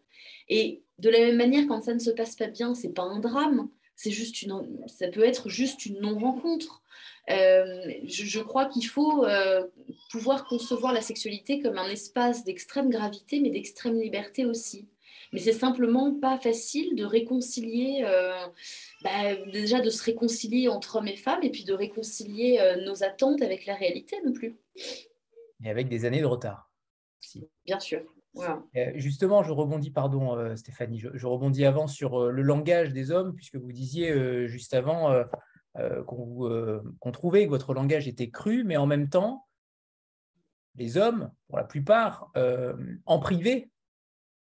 Et 0.48 0.82
de 0.98 1.10
la 1.10 1.18
même 1.18 1.36
manière, 1.36 1.66
quand 1.66 1.82
ça 1.82 1.94
ne 1.94 1.98
se 1.98 2.10
passe 2.10 2.36
pas 2.36 2.46
bien, 2.46 2.74
c'est 2.74 2.92
pas 2.92 3.02
un 3.02 3.20
drame. 3.20 3.68
C'est 3.96 4.10
juste 4.10 4.42
une, 4.42 4.82
ça 4.88 5.08
peut 5.08 5.24
être 5.24 5.48
juste 5.48 5.86
une 5.86 6.00
non-rencontre. 6.00 6.82
Euh, 7.30 7.90
je, 8.04 8.40
crois 8.40 8.66
qu'il 8.66 8.86
faut 8.86 9.24
euh, 9.24 9.66
pouvoir 10.10 10.44
concevoir 10.44 10.92
la 10.92 11.00
sexualité 11.00 11.60
comme 11.60 11.78
un 11.78 11.88
espace 11.88 12.44
d'extrême 12.44 12.90
gravité, 12.90 13.40
mais 13.40 13.50
d'extrême 13.50 13.98
liberté 13.98 14.44
aussi. 14.44 14.88
Mais 15.32 15.40
c'est 15.40 15.52
simplement 15.52 16.12
pas 16.14 16.38
facile 16.38 16.94
de 16.94 17.04
réconcilier, 17.04 18.02
euh, 18.04 18.46
bah, 19.02 19.34
déjà 19.52 19.80
de 19.80 19.90
se 19.90 20.02
réconcilier 20.04 20.68
entre 20.68 20.96
hommes 20.96 21.08
et 21.08 21.16
femmes, 21.16 21.42
et 21.42 21.50
puis 21.50 21.64
de 21.64 21.72
réconcilier 21.72 22.60
nos 22.84 23.02
attentes 23.02 23.42
avec 23.42 23.66
la 23.66 23.74
réalité 23.74 24.20
non 24.24 24.32
plus. 24.32 24.56
Et 25.64 25.70
avec 25.70 25.88
des 25.88 26.04
années 26.04 26.20
de 26.20 26.26
retard. 26.26 26.70
Bien 27.64 27.80
sûr. 27.80 28.02
Euh, 28.36 28.92
justement, 28.96 29.42
je 29.42 29.52
rebondis, 29.52 29.90
pardon 29.90 30.36
euh, 30.36 30.56
Stéphanie, 30.56 30.98
je, 30.98 31.26
rebondis 31.26 31.64
avant 31.64 31.86
sur 31.86 32.20
euh, 32.20 32.30
le 32.30 32.42
langage 32.42 32.92
des 32.92 33.10
hommes, 33.10 33.34
puisque 33.34 33.56
vous 33.56 33.72
disiez 33.72 34.48
juste 34.48 34.74
avant 34.74 35.14
qu'on 36.06 37.12
trouvait 37.12 37.44
que 37.44 37.50
votre 37.50 37.74
langage 37.74 38.06
était 38.06 38.30
cru, 38.30 38.64
mais 38.64 38.76
en 38.76 38.86
même 38.86 39.08
temps, 39.08 39.46
les 40.76 40.96
hommes, 40.96 41.30
pour 41.48 41.58
la 41.58 41.64
plupart, 41.64 42.30
en 43.06 43.18
privé, 43.18 43.70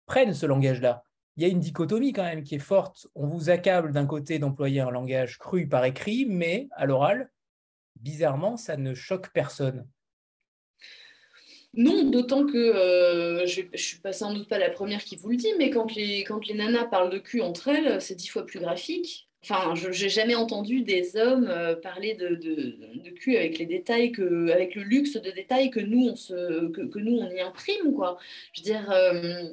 prennent 0.05 0.33
ce 0.33 0.45
langage-là. 0.45 1.03
Il 1.37 1.43
y 1.43 1.45
a 1.45 1.49
une 1.49 1.59
dichotomie 1.59 2.13
quand 2.13 2.23
même 2.23 2.43
qui 2.43 2.55
est 2.55 2.59
forte. 2.59 3.07
On 3.15 3.27
vous 3.27 3.49
accable 3.49 3.91
d'un 3.91 4.05
côté 4.05 4.39
d'employer 4.39 4.79
un 4.79 4.91
langage 4.91 5.37
cru 5.37 5.67
par 5.67 5.83
écrit, 5.83 6.25
mais 6.25 6.69
à 6.71 6.85
l'oral, 6.85 7.29
bizarrement, 7.97 8.55
ça 8.55 8.77
ne 8.77 8.93
choque 8.93 9.31
personne. 9.33 9.85
Non, 11.77 12.03
d'autant 12.03 12.45
que 12.45 12.57
euh, 12.57 13.45
je 13.45 13.61
ne 13.61 13.77
suis 13.77 13.97
pas 13.97 14.13
sans 14.13 14.33
doute 14.33 14.47
pas 14.47 14.57
la 14.59 14.69
première 14.69 15.03
qui 15.03 15.15
vous 15.15 15.29
le 15.29 15.35
dit, 15.35 15.51
mais 15.57 15.69
quand 15.69 15.93
les, 15.95 16.23
quand 16.23 16.45
les 16.47 16.53
nanas 16.53 16.85
parlent 16.85 17.09
de 17.09 17.17
cul 17.17 17.41
entre 17.41 17.67
elles, 17.67 18.01
c'est 18.01 18.15
dix 18.15 18.27
fois 18.27 18.45
plus 18.45 18.59
graphique. 18.59 19.27
Enfin, 19.43 19.75
je 19.75 19.89
n'ai 19.89 20.09
jamais 20.09 20.35
entendu 20.35 20.81
des 20.81 21.17
hommes 21.17 21.47
euh, 21.49 21.75
parler 21.75 22.15
de, 22.15 22.35
de, 22.35 23.09
cul 23.11 23.37
avec 23.37 23.59
les 23.59 23.65
détails, 23.65 24.11
que, 24.11 24.49
avec 24.51 24.73
le 24.73 24.83
luxe 24.83 25.17
de 25.17 25.31
détails 25.31 25.69
que 25.69 25.79
nous, 25.79 26.07
on, 26.09 26.15
se, 26.15 26.67
que, 26.69 26.99
nous, 26.99 27.17
on 27.17 27.29
y 27.29 27.41
imprime. 27.41 27.93
Quoi. 27.93 28.17
Je 28.53 28.61
veux 28.61 28.65
dire, 28.65 28.89
euh, 28.91 29.43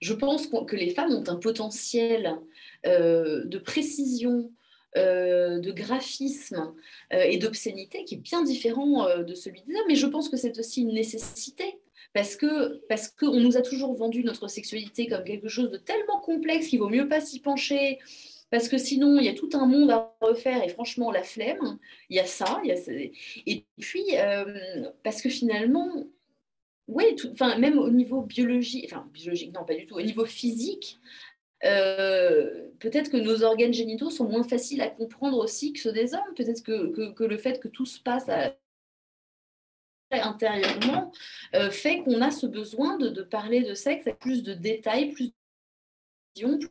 je 0.00 0.12
pense 0.14 0.48
que 0.48 0.74
les 0.74 0.90
femmes 0.90 1.12
ont 1.12 1.28
un 1.28 1.36
potentiel 1.36 2.36
de 2.84 3.58
précision, 3.58 4.50
euh, 4.98 5.58
de 5.58 5.72
graphisme 5.72 6.74
euh, 7.14 7.22
et 7.22 7.38
d'obscénité 7.38 8.04
qui 8.04 8.16
est 8.16 8.18
bien 8.18 8.42
différent 8.42 9.06
euh, 9.06 9.22
de 9.22 9.34
celui 9.34 9.62
des 9.62 9.74
hommes. 9.74 9.86
Mais 9.88 9.94
je 9.94 10.06
pense 10.06 10.28
que 10.28 10.36
c'est 10.36 10.58
aussi 10.58 10.82
une 10.82 10.92
nécessité 10.92 11.64
parce 12.12 12.36
que 12.36 12.84
parce 12.88 13.08
qu'on 13.08 13.40
nous 13.40 13.56
a 13.56 13.62
toujours 13.62 13.94
vendu 13.94 14.22
notre 14.22 14.48
sexualité 14.48 15.06
comme 15.06 15.24
quelque 15.24 15.48
chose 15.48 15.70
de 15.70 15.78
tellement 15.78 16.20
complexe 16.20 16.66
qu'il 16.66 16.78
vaut 16.78 16.90
mieux 16.90 17.08
pas 17.08 17.22
s'y 17.22 17.40
pencher. 17.40 18.00
Parce 18.50 18.68
que 18.68 18.76
sinon, 18.76 19.18
il 19.18 19.24
y 19.24 19.30
a 19.30 19.32
tout 19.32 19.48
un 19.54 19.64
monde 19.64 19.90
à 19.90 20.14
refaire 20.20 20.62
et 20.62 20.68
franchement, 20.68 21.10
la 21.10 21.22
flemme, 21.22 21.78
il 22.10 22.16
y 22.16 22.20
a 22.20 22.26
ça. 22.26 22.60
Il 22.62 22.68
y 22.68 22.72
a... 22.72 23.02
Et 23.46 23.64
puis, 23.80 24.04
parce 25.02 25.22
que 25.22 25.30
finalement, 25.30 26.04
oui, 26.86 27.04
enfin, 27.32 27.56
même 27.58 27.78
au 27.78 27.88
niveau 27.88 28.20
biologique, 28.20 28.84
enfin 28.90 29.08
biologique, 29.10 29.54
non 29.54 29.64
pas 29.64 29.74
du 29.74 29.86
tout, 29.86 29.94
au 29.94 30.02
niveau 30.02 30.26
physique, 30.26 31.00
euh, 31.64 32.68
peut-être 32.80 33.10
que 33.10 33.16
nos 33.16 33.44
organes 33.44 33.72
génitaux 33.72 34.10
sont 34.10 34.28
moins 34.28 34.42
faciles 34.42 34.80
à 34.80 34.88
comprendre 34.88 35.38
aussi 35.38 35.72
que 35.72 35.80
ceux 35.80 35.92
des 35.92 36.14
hommes. 36.14 36.34
Peut-être 36.36 36.62
que, 36.62 37.24
le 37.24 37.38
fait 37.38 37.60
que 37.60 37.68
tout 37.68 37.86
se 37.86 38.00
passe 38.00 38.28
intérieurement 40.10 41.12
euh, 41.54 41.70
fait 41.70 42.02
qu'on 42.02 42.20
a 42.20 42.30
ce 42.30 42.46
besoin 42.46 42.98
de, 42.98 43.22
parler 43.22 43.62
de 43.62 43.74
sexe 43.74 44.06
avec 44.06 44.18
plus 44.18 44.42
de 44.42 44.52
détails, 44.52 45.12
plus 45.12 45.32
de 46.36 46.68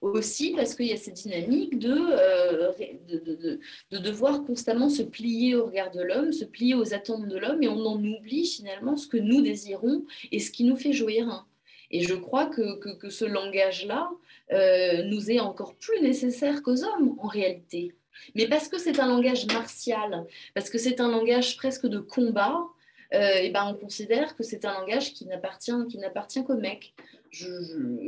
aussi 0.00 0.52
parce 0.54 0.74
qu'il 0.74 0.86
y 0.86 0.92
a 0.92 0.96
cette 0.96 1.14
dynamique 1.14 1.74
euh, 1.84 2.72
de, 3.08 3.18
de, 3.18 3.60
de, 3.90 3.98
devoir 3.98 4.44
constamment 4.44 4.88
se 4.88 5.02
plier 5.02 5.56
au 5.56 5.66
regard 5.66 5.90
de 5.90 6.00
l'homme, 6.00 6.32
se 6.32 6.44
plier 6.44 6.74
aux 6.74 6.94
attentes 6.94 7.26
de 7.26 7.36
l'homme, 7.36 7.62
et 7.62 7.68
on 7.68 7.84
en 7.84 8.02
oublie 8.02 8.46
finalement 8.46 8.96
ce 8.96 9.08
que 9.08 9.16
nous 9.16 9.42
désirons 9.42 10.04
et 10.30 10.38
ce 10.38 10.50
qui 10.50 10.64
nous 10.64 10.76
fait 10.76 10.92
jouir. 10.92 11.46
Et 11.90 12.02
je 12.02 12.14
crois 12.14 12.46
que, 12.46 12.78
que, 12.78 12.90
que 12.90 13.10
ce 13.10 13.24
langage-là 13.24 14.10
euh, 14.52 15.02
nous 15.04 15.30
est 15.30 15.40
encore 15.40 15.74
plus 15.74 16.00
nécessaire 16.00 16.62
qu'aux 16.62 16.84
hommes 16.84 17.16
en 17.18 17.26
réalité. 17.26 17.94
Mais 18.34 18.46
parce 18.46 18.68
que 18.68 18.78
c'est 18.78 19.00
un 19.00 19.06
langage 19.06 19.46
martial, 19.46 20.26
parce 20.54 20.70
que 20.70 20.78
c'est 20.78 21.00
un 21.00 21.08
langage 21.08 21.56
presque 21.56 21.86
de 21.86 21.98
combat, 21.98 22.60
euh, 23.14 23.36
et 23.36 23.50
ben 23.50 23.64
on 23.66 23.74
considère 23.74 24.36
que 24.36 24.42
c'est 24.42 24.64
un 24.64 24.72
langage 24.72 25.14
qui 25.14 25.24
n'appartient, 25.26 25.72
qui 25.88 25.98
n'appartient 25.98 26.44
qu'aux 26.44 26.58
mecs. 26.58 26.94
Je, 27.30 27.46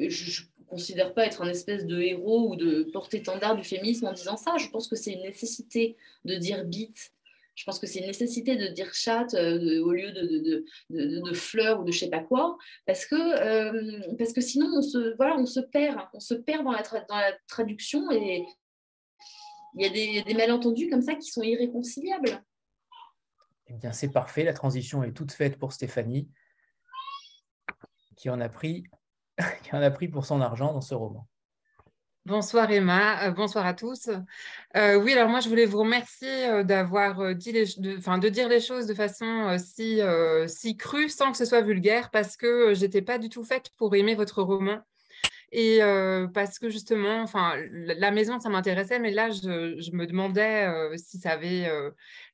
je, 0.08 0.42
considère 0.70 1.12
pas 1.12 1.26
être 1.26 1.42
un 1.42 1.48
espèce 1.48 1.84
de 1.84 2.00
héros 2.00 2.50
ou 2.50 2.56
de 2.56 2.84
porte-étendard 2.92 3.56
du 3.56 3.64
féminisme 3.64 4.06
en 4.06 4.12
disant 4.12 4.36
ça. 4.36 4.56
Je 4.56 4.68
pense 4.68 4.88
que 4.88 4.96
c'est 4.96 5.12
une 5.12 5.22
nécessité 5.22 5.96
de 6.24 6.36
dire 6.36 6.64
bite. 6.64 7.12
Je 7.56 7.64
pense 7.64 7.78
que 7.78 7.86
c'est 7.86 7.98
une 7.98 8.06
nécessité 8.06 8.56
de 8.56 8.68
dire 8.68 8.94
chatte 8.94 9.34
euh, 9.34 9.82
au 9.82 9.92
lieu 9.92 10.12
de, 10.12 10.22
de, 10.22 10.64
de, 10.90 11.20
de, 11.20 11.34
fleurs 11.34 11.80
ou 11.80 11.84
de 11.84 11.92
je 11.92 11.98
sais 11.98 12.08
pas 12.08 12.20
quoi, 12.20 12.56
parce 12.86 13.04
que, 13.04 13.14
euh, 13.14 14.14
parce 14.16 14.32
que 14.32 14.40
sinon 14.40 14.68
on 14.78 14.80
se, 14.80 15.14
voilà, 15.16 15.36
on 15.36 15.44
se 15.44 15.60
perd, 15.60 15.98
on 16.14 16.20
se 16.20 16.32
perd 16.32 16.64
dans 16.64 16.72
la, 16.72 16.82
dans 16.82 17.16
la 17.16 17.32
traduction 17.48 18.10
et 18.12 18.46
il 19.74 19.82
y 19.82 19.84
a 19.84 19.90
des, 19.90 20.22
des, 20.22 20.34
malentendus 20.34 20.88
comme 20.88 21.02
ça 21.02 21.14
qui 21.16 21.30
sont 21.30 21.42
irréconciliables. 21.42 22.42
Eh 23.66 23.74
bien, 23.74 23.92
c'est 23.92 24.10
parfait, 24.10 24.44
la 24.44 24.54
transition 24.54 25.02
est 25.02 25.12
toute 25.12 25.32
faite 25.32 25.58
pour 25.58 25.72
Stéphanie. 25.72 26.28
qui 28.16 28.30
en 28.30 28.40
a 28.40 28.48
pris, 28.48 28.84
qui 29.62 29.74
en 29.74 29.82
a 29.82 29.90
pris 29.90 30.08
pour 30.08 30.24
son 30.24 30.40
argent 30.40 30.72
dans 30.72 30.80
ce 30.80 30.94
roman. 30.94 31.26
Bonsoir 32.26 32.70
Emma, 32.70 33.28
euh, 33.28 33.30
bonsoir 33.30 33.64
à 33.64 33.72
tous. 33.72 34.10
Euh, 34.76 34.96
oui, 34.96 35.14
alors 35.14 35.30
moi 35.30 35.40
je 35.40 35.48
voulais 35.48 35.64
vous 35.64 35.78
remercier 35.78 36.48
euh, 36.48 36.62
d'avoir 36.62 37.34
dit 37.34 37.50
les, 37.50 37.64
de, 37.78 37.96
de, 37.96 38.28
dire 38.28 38.46
les 38.46 38.60
choses 38.60 38.86
de 38.86 38.92
façon 38.92 39.56
si, 39.58 40.00
si 40.46 40.76
crue 40.76 41.08
sans 41.08 41.32
que 41.32 41.38
ce 41.38 41.46
soit 41.46 41.62
vulgaire 41.62 42.10
parce 42.10 42.36
que 42.36 42.74
j'étais 42.74 43.00
pas 43.00 43.16
du 43.18 43.30
tout 43.30 43.42
faite 43.42 43.70
pour 43.78 43.94
aimer 43.94 44.14
votre 44.14 44.42
roman. 44.42 44.80
Et 45.52 45.80
parce 46.32 46.60
que 46.60 46.68
justement, 46.68 47.22
enfin, 47.22 47.54
la 47.72 48.12
maison, 48.12 48.38
ça 48.38 48.50
m'intéressait, 48.50 49.00
mais 49.00 49.10
là, 49.10 49.30
je 49.30 49.90
me 49.90 50.06
demandais 50.06 50.68
si 50.96 51.18
ça 51.18 51.32
avait 51.32 51.68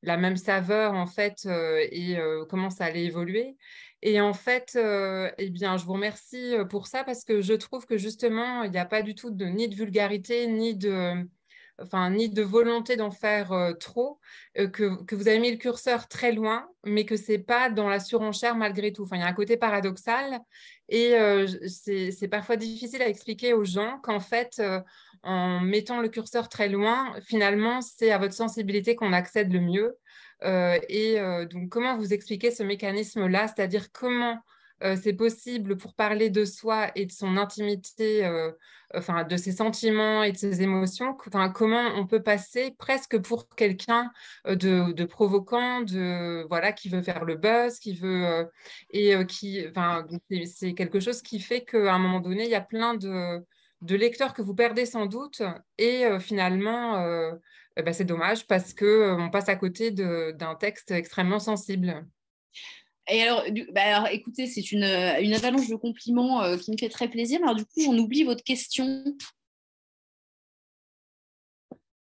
la 0.03 0.19
même 0.19 0.37
saveur 0.37 0.93
en 0.93 1.07
fait 1.07 1.49
et 1.91 2.19
comment 2.51 2.69
ça 2.69 2.85
allait 2.85 3.07
évoluer. 3.07 3.57
Et 4.03 4.21
en 4.21 4.35
fait, 4.35 4.75
euh, 4.77 5.31
eh 5.39 5.53
je 5.55 5.85
vous 5.85 5.95
remercie 5.95 6.55
euh, 6.55 6.65
pour 6.65 6.87
ça 6.87 7.03
parce 7.05 7.25
que 7.25 7.41
je 7.41 7.55
trouve 7.55 7.87
que 7.87 7.97
justement, 7.97 8.63
il 8.63 8.71
n'y 8.71 8.79
a 8.79 8.85
pas 8.85 9.03
du 9.03 9.15
tout 9.15 9.31
ni 9.31 9.69
de 9.69 9.75
vulgarité, 9.75 10.47
ni 10.47 10.77
de, 10.77 11.27
ni 12.11 12.29
de 12.29 12.43
volonté 12.43 12.97
d'en 12.97 13.11
faire 13.11 13.53
euh, 13.53 13.73
trop, 13.73 14.21
que, 14.55 15.15
vous 15.15 15.29
avez 15.29 15.39
mis 15.39 15.51
le 15.51 15.57
curseur 15.57 16.09
très 16.09 16.33
loin, 16.33 16.69
mais 16.85 17.07
que 17.07 17.17
ce 17.17 17.33
n'est 17.33 17.39
pas 17.39 17.71
dans 17.71 17.89
la 17.89 17.99
surenchère 17.99 18.55
malgré 18.55 18.93
tout. 18.93 19.05
Enfin, 19.05 19.17
il 19.17 19.21
y 19.21 19.23
a 19.23 19.29
un 19.29 19.33
côté 19.33 19.57
paradoxal 19.57 20.41
et 20.89 21.15
c'est 21.67 22.29
parfois 22.29 22.57
difficile 22.57 23.03
à 23.03 23.09
expliquer 23.09 23.55
aux 23.55 23.65
gens 23.65 23.99
qu'en 24.03 24.21
fait, 24.21 24.63
en 25.23 25.61
mettant 25.61 26.01
le 26.01 26.09
curseur 26.09 26.49
très 26.49 26.69
loin, 26.69 27.13
finalement, 27.23 27.81
c'est 27.81 28.13
à 28.13 28.19
votre 28.19 28.35
sensibilité 28.35 28.95
qu'on 28.95 29.13
accède 29.13 29.53
le 29.53 29.61
mieux. 29.61 29.97
Euh, 30.45 30.78
et 30.89 31.20
euh, 31.20 31.47
donc, 31.47 31.70
comment 31.70 31.97
vous 31.97 32.12
expliquez 32.12 32.51
ce 32.51 32.62
mécanisme-là, 32.62 33.49
c'est-à-dire 33.49 33.91
comment 33.93 34.39
euh, 34.82 34.97
c'est 35.03 35.14
possible 35.14 35.76
pour 35.76 35.95
parler 35.95 36.28
de 36.28 36.45
soi 36.45 36.91
et 36.95 37.07
de 37.07 37.12
son 37.12 37.37
intimité, 37.39 38.28
enfin 38.95 39.24
de 39.24 39.37
ses 39.37 39.53
sentiments 39.53 40.22
et 40.22 40.32
de 40.32 40.37
ses 40.37 40.62
émotions, 40.62 41.16
enfin, 41.26 41.49
comment 41.51 41.93
on 41.97 42.07
peut 42.07 42.22
passer 42.22 42.74
presque 42.78 43.18
pour 43.18 43.49
quelqu'un 43.49 44.12
de, 44.47 44.93
de, 44.93 45.05
provoquant, 45.05 45.80
de 45.80 46.47
voilà, 46.49 46.72
qui 46.72 46.89
veut 46.91 47.03
faire 47.03 47.24
le 47.24 47.37
buzz, 47.37 47.78
qui 47.78 47.95
veut 47.95 48.49
et 48.91 49.14
qui, 49.26 49.64
enfin, 49.68 50.07
c'est 50.45 50.74
quelque 50.74 51.01
chose 51.01 51.22
qui 51.22 51.41
fait 51.41 51.64
qu'à 51.64 51.95
un 51.95 51.99
moment 51.99 52.20
donné, 52.20 52.45
il 52.45 52.51
y 52.51 52.55
a 52.55 52.61
plein 52.61 52.95
de, 52.95 53.43
de 53.83 53.97
lecteurs 53.97 54.35
que 54.35 54.43
vous 54.43 54.55
perdez 54.55 54.87
sans 54.87 55.07
doute 55.07 55.43
et 55.79 56.05
finalement 56.20 57.37
eh 57.77 57.83
ben, 57.83 57.93
c'est 57.93 58.05
dommage 58.05 58.47
parce 58.47 58.72
qu'on 58.72 58.87
euh, 58.87 59.29
passe 59.29 59.49
à 59.49 59.57
côté 59.57 59.91
d'un 59.91 60.55
texte 60.55 60.91
extrêmement 60.91 61.39
sensible. 61.39 62.07
Et 63.09 63.22
alors, 63.22 63.45
bah 63.72 63.83
alors 63.83 64.09
écoutez, 64.09 64.47
c'est 64.47 64.72
une, 64.72 64.83
une, 64.83 65.35
avalanche 65.35 65.68
de 65.68 65.77
compliments 65.77 66.43
euh, 66.43 66.57
qui 66.57 66.72
me 66.72 66.77
fait 66.77 66.89
très 66.89 67.09
plaisir. 67.09 67.41
Alors, 67.43 67.55
du 67.55 67.64
coup, 67.64 67.83
on 67.87 67.97
oublie 67.99 68.24
votre 68.24 68.43
question. 68.43 69.05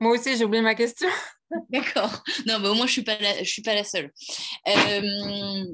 Moi 0.01 0.13
aussi, 0.13 0.37
j'ai 0.37 0.45
oublié 0.45 0.63
ma 0.63 0.75
question. 0.75 1.09
D'accord. 1.69 2.25
Non, 2.47 2.59
mais 2.59 2.69
au 2.69 2.75
moins, 2.75 2.87
je 2.87 2.93
ne 2.93 2.95
suis, 2.95 3.03
pas 3.03 3.19
la, 3.21 3.39
je 3.39 3.49
suis 3.49 3.63
pas 3.63 3.75
la 3.75 3.85
seule. 3.85 4.11
Euh, 4.67 5.65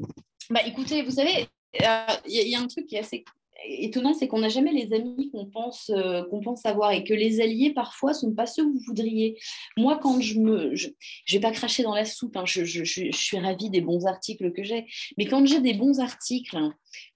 bah, 0.51 0.61
écoutez, 0.67 1.03
vous 1.03 1.13
savez, 1.13 1.49
il 1.73 1.83
y, 2.27 2.51
y, 2.51 2.55
a 2.57 2.61
un 2.61 2.67
truc 2.67 2.87
qui 2.87 2.97
est 2.97 3.01
assez 3.01 3.25
étonnant, 3.65 4.15
c'est 4.15 4.29
qu'on 4.29 4.41
n'a 4.41 4.49
jamais 4.49 4.73
les 4.73 4.93
amis 4.93 5.31
qu'on 5.31 5.47
pense, 5.47 5.91
euh, 5.91 6.23
qu'on 6.25 6.41
pense 6.41 6.67
avoir 6.67 6.93
et 6.93 7.05
que 7.05 7.15
les 7.15 7.41
alliés, 7.41 7.73
parfois, 7.73 8.15
sont 8.15 8.33
pas 8.33 8.47
ceux 8.47 8.65
que 8.65 8.73
vous 8.73 8.85
voudriez. 8.87 9.39
Moi, 9.77 9.99
quand 9.99 10.21
je 10.21 10.39
me. 10.39 10.75
Je 10.75 10.89
vais 11.33 11.41
pas 11.41 11.53
cracher 11.53 11.83
dans 11.83 11.95
la 11.95 12.05
soupe, 12.05 12.37
hein, 12.37 12.45
je, 12.47 12.63
suis 12.65 13.39
ravie 13.39 13.71
des 13.71 13.81
bons 13.81 14.07
articles 14.07 14.53
que 14.53 14.63
j'ai, 14.63 14.87
mais 15.19 15.27
quand 15.27 15.45
j'ai 15.47 15.61
des 15.61 15.75
bons 15.75 16.01
articles 16.01 16.59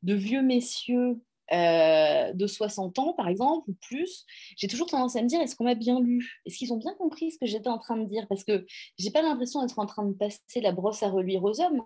de 0.02 0.14
vieux 0.14 0.42
messieurs 0.42 1.18
euh, 1.52 2.32
de 2.32 2.46
60 2.46 2.98
ans, 2.98 3.12
par 3.12 3.28
exemple, 3.28 3.68
ou 3.68 3.74
plus, 3.74 4.24
j'ai 4.56 4.68
toujours 4.68 4.86
tendance 4.86 5.16
à 5.16 5.22
me 5.22 5.26
dire 5.26 5.40
est-ce 5.40 5.56
qu'on 5.56 5.64
m'a 5.64 5.74
bien 5.74 6.00
lu? 6.00 6.40
Est-ce 6.46 6.56
qu'ils 6.56 6.72
ont 6.72 6.76
bien 6.76 6.94
compris 6.94 7.32
ce 7.32 7.38
que 7.38 7.46
j'étais 7.46 7.68
en 7.68 7.78
train 7.78 7.96
de 7.96 8.04
dire? 8.04 8.26
Parce 8.28 8.44
que 8.44 8.66
j'ai 8.98 9.10
pas 9.10 9.22
l'impression 9.22 9.60
d'être 9.60 9.78
en 9.78 9.86
train 9.86 10.04
de 10.04 10.12
passer 10.12 10.60
la 10.62 10.72
brosse 10.72 11.02
à 11.02 11.08
reluire 11.08 11.42
aux 11.42 11.60
hommes. 11.60 11.82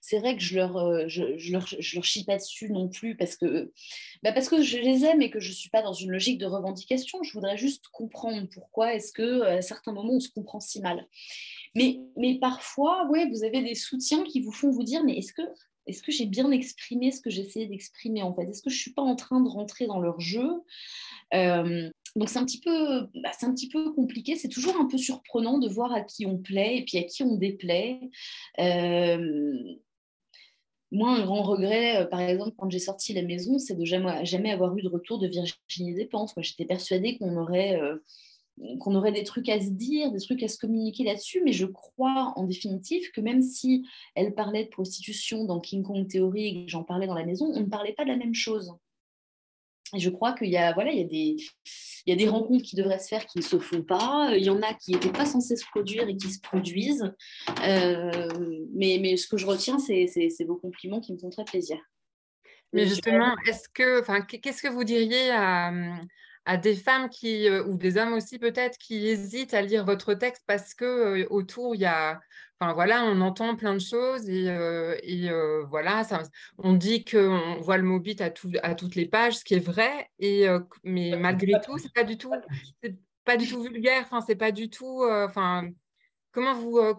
C'est 0.00 0.18
vrai 0.18 0.36
que 0.36 0.42
euh, 0.56 1.04
je, 1.08 1.52
leur, 1.52 1.66
je 1.66 1.94
leur 1.94 2.04
chie 2.04 2.24
pas 2.24 2.36
dessus 2.36 2.70
non 2.70 2.88
plus 2.88 3.16
parce 3.16 3.36
que, 3.36 3.72
bah 4.22 4.32
parce 4.32 4.48
que 4.48 4.62
je 4.62 4.78
les 4.78 5.04
aime 5.04 5.22
et 5.22 5.30
que 5.30 5.40
je 5.40 5.52
suis 5.52 5.70
pas 5.70 5.82
dans 5.82 5.92
une 5.92 6.10
logique 6.10 6.38
de 6.38 6.46
revendication. 6.46 7.22
Je 7.22 7.32
voudrais 7.32 7.56
juste 7.56 7.88
comprendre 7.88 8.48
pourquoi 8.52 8.94
est-ce 8.94 9.12
que 9.12 9.42
à 9.42 9.62
certains 9.62 9.92
moments 9.92 10.14
on 10.14 10.20
se 10.20 10.30
comprend 10.30 10.60
si 10.60 10.80
mal. 10.80 11.06
Mais, 11.74 12.00
mais 12.16 12.38
parfois, 12.38 13.06
ouais, 13.08 13.28
vous 13.28 13.44
avez 13.44 13.62
des 13.62 13.74
soutiens 13.74 14.24
qui 14.24 14.40
vous 14.40 14.52
font 14.52 14.70
vous 14.70 14.84
dire 14.84 15.04
mais 15.04 15.18
est-ce 15.18 15.32
que 15.32 15.42
est-ce 15.86 16.02
que 16.02 16.12
j'ai 16.12 16.26
bien 16.26 16.50
exprimé 16.50 17.10
ce 17.12 17.20
que 17.20 17.30
j'essayais 17.30 17.66
d'exprimer 17.66 18.22
en 18.22 18.34
fait? 18.34 18.44
Est-ce 18.44 18.62
que 18.62 18.70
je 18.70 18.76
ne 18.76 18.80
suis 18.80 18.92
pas 18.92 19.02
en 19.02 19.16
train 19.16 19.40
de 19.40 19.48
rentrer 19.48 19.86
dans 19.86 20.00
leur 20.00 20.20
jeu? 20.20 20.48
Euh, 21.34 21.90
donc 22.16 22.28
c'est 22.28 22.38
un, 22.38 22.44
petit 22.44 22.60
peu, 22.60 23.02
bah, 23.22 23.30
un 23.42 23.52
petit 23.52 23.68
peu 23.68 23.92
compliqué, 23.92 24.36
c'est 24.36 24.48
toujours 24.48 24.76
un 24.80 24.86
peu 24.86 24.98
surprenant 24.98 25.58
de 25.58 25.68
voir 25.68 25.92
à 25.92 26.00
qui 26.00 26.26
on 26.26 26.38
plaît 26.38 26.78
et 26.78 26.84
puis 26.84 26.98
à 26.98 27.04
qui 27.04 27.22
on 27.22 27.36
déplaît. 27.36 28.00
Euh, 28.58 29.74
moi, 30.92 31.10
un 31.10 31.24
grand 31.24 31.42
regret, 31.42 32.02
euh, 32.02 32.06
par 32.06 32.20
exemple, 32.20 32.54
quand 32.56 32.70
j'ai 32.70 32.78
sorti 32.78 33.12
la 33.12 33.22
maison, 33.22 33.58
c'est 33.58 33.74
de 33.74 33.84
jamais, 33.84 34.24
jamais 34.24 34.50
avoir 34.50 34.76
eu 34.76 34.82
de 34.82 34.88
retour 34.88 35.18
de 35.18 35.26
Virginie 35.26 35.94
Despentes. 35.94 36.34
Moi, 36.36 36.42
j'étais 36.42 36.64
persuadée 36.64 37.18
qu'on 37.18 37.36
aurait 37.36 37.80
qu'on 38.80 38.94
aurait 38.94 39.12
des 39.12 39.24
trucs 39.24 39.48
à 39.48 39.60
se 39.60 39.70
dire, 39.70 40.12
des 40.12 40.20
trucs 40.20 40.42
à 40.42 40.48
se 40.48 40.58
communiquer 40.58 41.04
là-dessus, 41.04 41.42
mais 41.44 41.52
je 41.52 41.66
crois 41.66 42.32
en 42.36 42.44
définitive 42.44 43.10
que 43.12 43.20
même 43.20 43.42
si 43.42 43.86
elle 44.14 44.34
parlait 44.34 44.64
de 44.64 44.70
prostitution 44.70 45.44
dans 45.44 45.60
King 45.60 45.82
Kong 45.82 46.08
Theory 46.08 46.46
et 46.46 46.64
que 46.64 46.70
j'en 46.70 46.84
parlais 46.84 47.06
dans 47.06 47.14
la 47.14 47.24
maison, 47.24 47.46
on 47.54 47.60
ne 47.60 47.66
parlait 47.66 47.92
pas 47.92 48.04
de 48.04 48.10
la 48.10 48.16
même 48.16 48.34
chose. 48.34 48.72
Et 49.94 50.00
je 50.00 50.10
crois 50.10 50.32
qu'il 50.32 50.48
y 50.48 50.56
a, 50.56 50.72
voilà, 50.72 50.90
il 50.90 50.98
y 50.98 51.02
a 51.02 51.06
des, 51.06 51.36
il 52.06 52.10
y 52.10 52.12
a 52.12 52.16
des 52.16 52.28
rencontres 52.28 52.64
qui 52.64 52.76
devraient 52.76 52.98
se 52.98 53.08
faire 53.08 53.26
qui 53.26 53.38
ne 53.38 53.42
se 53.42 53.58
font 53.58 53.82
pas. 53.82 54.30
Il 54.36 54.44
y 54.44 54.50
en 54.50 54.60
a 54.62 54.74
qui 54.74 54.92
n'étaient 54.92 55.12
pas 55.12 55.26
censées 55.26 55.56
se 55.56 55.66
produire 55.66 56.08
et 56.08 56.16
qui 56.16 56.30
se 56.30 56.40
produisent. 56.40 57.12
Euh, 57.62 58.28
mais, 58.74 58.98
mais 59.00 59.16
ce 59.16 59.28
que 59.28 59.36
je 59.36 59.46
retiens, 59.46 59.78
c'est 59.78 60.44
vos 60.46 60.56
compliments 60.56 61.00
qui 61.00 61.12
me 61.12 61.18
font 61.18 61.30
très 61.30 61.44
plaisir. 61.44 61.78
Mais 62.72 62.86
justement, 62.86 63.34
est-ce 63.46 63.68
que, 63.68 64.00
enfin, 64.00 64.22
qu'est-ce 64.22 64.60
que 64.60 64.68
vous 64.68 64.82
diriez 64.84 65.30
à, 65.30 65.72
à 66.46 66.56
des 66.56 66.76
femmes 66.76 67.10
qui, 67.10 67.48
euh, 67.48 67.64
ou 67.64 67.76
des 67.76 67.98
hommes 67.98 68.14
aussi 68.14 68.38
peut-être, 68.38 68.78
qui 68.78 69.08
hésitent 69.08 69.52
à 69.52 69.62
lire 69.62 69.84
votre 69.84 70.14
texte 70.14 70.44
parce 70.46 70.74
que 70.74 70.84
euh, 70.84 71.26
autour, 71.28 71.74
il 71.74 71.80
y 71.80 71.86
a, 71.86 72.20
enfin 72.58 72.72
voilà, 72.72 73.04
on 73.04 73.20
entend 73.20 73.56
plein 73.56 73.74
de 73.74 73.80
choses 73.80 74.30
et, 74.30 74.48
euh, 74.48 74.96
et 75.02 75.28
voilà, 75.68 76.04
ça, 76.04 76.22
on 76.58 76.72
dit 76.72 77.04
qu'on 77.04 77.56
voit 77.60 77.76
le 77.76 77.82
mot 77.82 77.98
bit 77.98 78.20
à, 78.20 78.30
à 78.62 78.74
toutes 78.74 78.94
les 78.94 79.06
pages, 79.06 79.38
ce 79.38 79.44
qui 79.44 79.54
est 79.54 79.58
vrai, 79.58 80.08
et, 80.20 80.46
mais 80.84 81.16
malgré 81.18 81.60
tout, 81.64 81.78
c'est 81.78 81.92
pas 81.92 82.04
du 82.04 82.16
tout, 82.16 82.32
pas 83.24 83.36
du 83.36 83.48
tout 83.48 83.62
vulgaire, 83.62 84.02
enfin, 84.04 84.20
c'est 84.20 84.36
pas 84.36 84.52
du 84.52 84.70
tout, 84.70 85.04
enfin, 85.04 85.68
Comment 86.36 86.52
vous, 86.52 86.76
euh, 86.76 86.92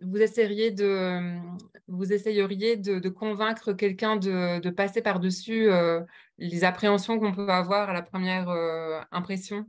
vous, 0.00 0.20
essayeriez 0.20 0.72
de, 0.72 1.38
vous 1.86 2.12
essayeriez 2.12 2.76
de, 2.76 3.08
convaincre 3.08 3.72
quelqu'un 3.72 4.16
de, 4.16 4.70
passer 4.70 5.02
par-dessus 5.02 5.70
euh, 5.70 6.00
les 6.38 6.64
appréhensions 6.64 7.20
qu'on 7.20 7.32
peut 7.32 7.48
avoir 7.48 7.90
à 7.90 7.92
la 7.92 8.02
première 8.02 8.48
euh, 8.48 8.98
impression? 9.12 9.66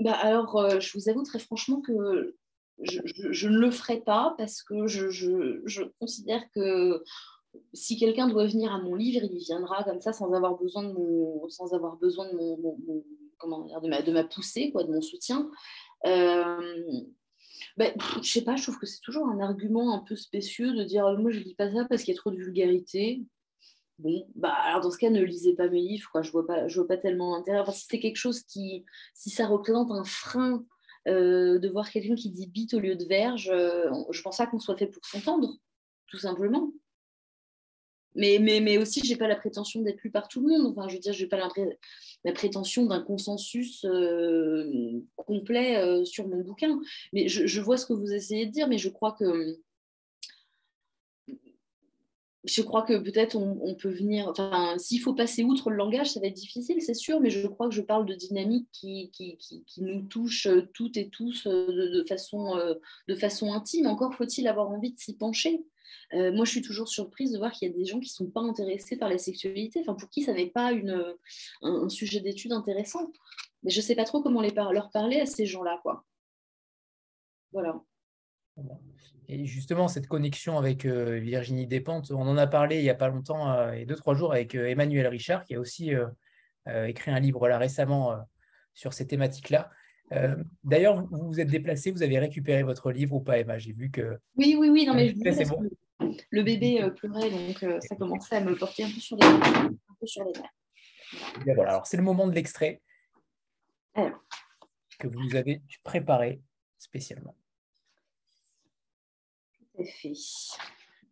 Bah 0.00 0.14
Alors, 0.14 0.80
je 0.80 0.98
vous 0.98 1.08
avoue 1.08 1.22
très 1.22 1.38
franchement 1.38 1.80
que 1.82 2.34
je, 2.80 3.48
ne 3.48 3.58
le 3.58 3.70
ferai 3.70 4.00
pas 4.00 4.34
parce 4.36 4.64
que 4.64 4.88
je, 4.88 5.84
considère 6.00 6.42
que 6.52 7.00
si 7.74 7.96
quelqu'un 7.96 8.26
doit 8.26 8.48
venir 8.48 8.72
à 8.72 8.82
mon 8.82 8.96
livre, 8.96 9.20
il 9.22 9.38
viendra 9.38 9.84
comme 9.84 10.00
ça 10.00 10.12
sans 10.12 10.32
avoir 10.32 10.58
besoin 10.58 10.82
de 10.82 10.92
mon, 10.92 11.48
sans 11.48 11.66
de 11.66 11.78
ma, 14.10 14.24
poussée, 14.24 14.72
de 14.74 14.92
mon 14.92 15.00
soutien. 15.00 15.48
Ben, 17.76 17.92
je 18.22 18.28
sais 18.28 18.44
pas, 18.44 18.56
je 18.56 18.62
trouve 18.62 18.78
que 18.78 18.86
c'est 18.86 19.00
toujours 19.00 19.28
un 19.28 19.40
argument 19.40 19.94
un 19.94 20.00
peu 20.00 20.16
spécieux 20.16 20.74
de 20.74 20.84
dire 20.84 21.04
moi 21.18 21.30
je 21.30 21.40
lis 21.40 21.54
pas 21.54 21.70
ça 21.72 21.84
parce 21.88 22.02
qu'il 22.02 22.14
y 22.14 22.16
a 22.16 22.20
trop 22.20 22.30
de 22.30 22.36
vulgarité. 22.36 23.22
Bon, 23.98 24.26
bah 24.34 24.52
alors 24.52 24.80
dans 24.80 24.90
ce 24.90 24.98
cas, 24.98 25.10
ne 25.10 25.22
lisez 25.22 25.54
pas 25.54 25.68
mes 25.68 25.80
livres, 25.80 26.08
quoi. 26.10 26.22
Je 26.22 26.32
vois 26.32 26.46
pas, 26.46 26.66
je 26.66 26.76
vois 26.76 26.88
pas 26.88 26.96
tellement 26.96 27.36
l'intérêt. 27.36 27.62
si 27.72 27.86
c'est 27.88 28.00
quelque 28.00 28.16
chose 28.16 28.42
qui, 28.42 28.84
si 29.14 29.30
ça 29.30 29.46
représente 29.46 29.92
un 29.92 30.04
frein 30.04 30.64
euh, 31.08 31.58
de 31.58 31.68
voir 31.68 31.90
quelqu'un 31.90 32.14
qui 32.14 32.30
dit 32.30 32.48
bite 32.48 32.74
au 32.74 32.80
lieu 32.80 32.96
de 32.96 33.04
verge, 33.04 33.50
euh, 33.52 33.90
je 34.10 34.22
pense 34.22 34.38
pas 34.38 34.46
qu'on 34.46 34.58
soit 34.58 34.76
fait 34.76 34.86
pour 34.88 35.04
s'entendre, 35.04 35.56
tout 36.08 36.18
simplement. 36.18 36.72
Mais, 38.14 38.38
mais, 38.40 38.60
mais 38.60 38.78
aussi, 38.78 39.00
je 39.04 39.12
n'ai 39.12 39.18
pas 39.18 39.28
la 39.28 39.36
prétention 39.36 39.80
d'être 39.82 40.02
lu 40.02 40.10
par 40.10 40.28
tout 40.28 40.40
le 40.40 40.48
monde. 40.48 40.66
Enfin, 40.66 40.88
je 40.88 40.94
veux 40.94 41.00
dire, 41.00 41.12
je 41.12 41.22
n'ai 41.22 41.28
pas 41.28 41.38
la, 42.24 42.32
prétention 42.32 42.86
d'un 42.86 43.00
consensus 43.00 43.84
euh, 43.84 45.00
complet 45.16 45.76
euh, 45.78 46.04
sur 46.04 46.28
mon 46.28 46.40
bouquin. 46.40 46.80
Mais 47.12 47.28
je, 47.28 47.60
vois 47.60 47.76
ce 47.76 47.86
que 47.86 47.92
vous 47.92 48.12
essayez 48.12 48.46
de 48.46 48.52
dire, 48.52 48.68
mais 48.68 48.78
je 48.78 48.88
crois 48.88 49.12
que. 49.12 49.58
Je 52.44 52.60
crois 52.60 52.82
que 52.82 52.98
peut-être 52.98 53.36
on, 53.36 53.74
peut 53.76 53.88
venir. 53.88 54.26
Enfin, 54.26 54.76
s'il 54.76 55.00
faut 55.00 55.14
passer 55.14 55.44
outre 55.44 55.70
le 55.70 55.76
langage, 55.76 56.10
ça 56.10 56.18
va 56.18 56.26
être 56.26 56.34
difficile, 56.34 56.82
c'est 56.82 56.92
sûr, 56.92 57.20
mais 57.20 57.30
je 57.30 57.46
crois 57.46 57.68
que 57.68 57.74
je 57.74 57.82
parle 57.82 58.04
de 58.04 58.14
dynamique 58.14 58.66
qui, 58.72 59.12
qui, 59.12 59.38
qui, 59.38 59.64
nous 59.80 60.02
touche 60.02 60.48
toutes 60.74 60.96
et 60.96 61.08
tous 61.08 61.46
euh, 61.46 61.68
de 61.68 62.02
façon, 62.02 62.56
de 63.06 63.14
façon 63.14 63.52
intime. 63.52 63.86
Encore 63.86 64.14
faut-il 64.16 64.48
avoir 64.48 64.68
envie 64.70 64.92
de 64.92 64.98
s'y 64.98 65.16
pencher. 65.16 65.64
Euh, 66.14 66.32
moi, 66.32 66.44
je 66.44 66.50
suis 66.50 66.62
toujours 66.62 66.88
surprise 66.88 67.32
de 67.32 67.38
voir 67.38 67.52
qu'il 67.52 67.68
y 67.68 67.74
a 67.74 67.76
des 67.76 67.84
gens 67.84 68.00
qui 68.00 68.08
ne 68.08 68.26
sont 68.26 68.30
pas 68.30 68.40
intéressés 68.40 68.96
par 68.96 69.08
la 69.08 69.18
sexualité, 69.18 69.80
enfin, 69.80 69.94
pour 69.94 70.08
qui 70.10 70.22
ça 70.22 70.32
n'est 70.32 70.50
pas 70.50 70.72
une, 70.72 71.16
un, 71.62 71.88
sujet 71.88 72.20
d'étude 72.20 72.52
intéressant. 72.52 73.10
Mais 73.62 73.70
je 73.70 73.78
ne 73.78 73.82
sais 73.82 73.94
pas 73.94 74.04
trop 74.04 74.22
comment 74.22 74.40
les 74.40 74.50
leur 74.50 74.90
parler 74.90 75.20
à 75.20 75.26
ces 75.26 75.46
gens-là. 75.46 75.78
quoi. 75.82 76.04
Voilà. 77.52 77.80
Et 79.28 79.46
justement, 79.46 79.88
cette 79.88 80.08
connexion 80.08 80.58
avec 80.58 80.84
euh, 80.84 81.18
Virginie 81.18 81.66
Despentes, 81.66 82.10
on 82.10 82.22
en 82.22 82.36
a 82.36 82.46
parlé 82.46 82.78
il 82.78 82.82
n'y 82.82 82.90
a 82.90 82.94
pas 82.94 83.08
longtemps, 83.08 83.50
euh, 83.52 83.72
et 83.72 83.86
deux, 83.86 83.94
trois 83.94 84.14
jours, 84.14 84.32
avec 84.32 84.54
Emmanuel 84.54 85.06
Richard, 85.06 85.44
qui 85.44 85.54
a 85.54 85.60
aussi 85.60 85.92
écrit 86.66 87.10
un 87.10 87.18
livre 87.18 87.48
là 87.48 87.58
récemment 87.58 88.16
sur 88.74 88.92
ces 88.92 89.06
thématiques-là. 89.06 89.70
Euh, 90.12 90.36
d'ailleurs, 90.64 91.06
vous 91.10 91.26
vous 91.26 91.40
êtes 91.40 91.48
déplacé, 91.48 91.90
vous 91.90 92.02
avez 92.02 92.18
récupéré 92.18 92.62
votre 92.62 92.92
livre 92.92 93.14
ou 93.14 93.20
pas, 93.20 93.38
Emma? 93.38 93.58
J'ai 93.58 93.72
vu 93.72 93.90
que. 93.90 94.18
Oui, 94.36 94.56
oui, 94.58 94.68
oui, 94.68 94.86
non, 94.86 94.94
mais 94.94 95.08
je 95.08 95.48
bon. 95.48 95.62
Le 96.30 96.42
bébé 96.42 96.82
euh, 96.82 96.90
pleurait, 96.90 97.30
donc 97.30 97.62
euh, 97.62 97.80
ça 97.80 97.96
commençait 97.96 98.36
à 98.36 98.40
me 98.40 98.56
porter 98.56 98.84
un 98.84 98.90
peu 98.90 99.00
sur 99.00 99.16
les, 99.16 99.26
un 99.26 99.70
peu 99.98 100.06
sur 100.06 100.24
les 100.24 100.32
nerfs. 100.32 100.54
Voilà, 101.44 101.70
alors 101.70 101.86
c'est 101.86 101.96
le 101.96 102.02
moment 102.02 102.26
de 102.26 102.34
l'extrait 102.34 102.80
que 104.98 105.08
vous 105.08 105.34
avez 105.36 105.62
préparé 105.82 106.40
spécialement. 106.78 107.36
Tout 109.58 109.82
à 109.82 109.84
fait. 109.84 110.14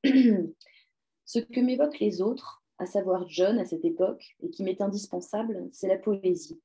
Ce 1.25 1.39
que 1.39 1.61
m'évoquent 1.61 2.01
les 2.01 2.23
autres, 2.23 2.65
à 2.79 2.87
savoir 2.87 3.29
John 3.29 3.59
à 3.59 3.65
cette 3.65 3.85
époque, 3.85 4.37
et 4.43 4.51
qui 4.51 4.63
m'est 4.63 4.81
indispensable, 4.81 5.69
c'est 5.73 5.89
la 5.89 5.99
poésie. 5.99 6.61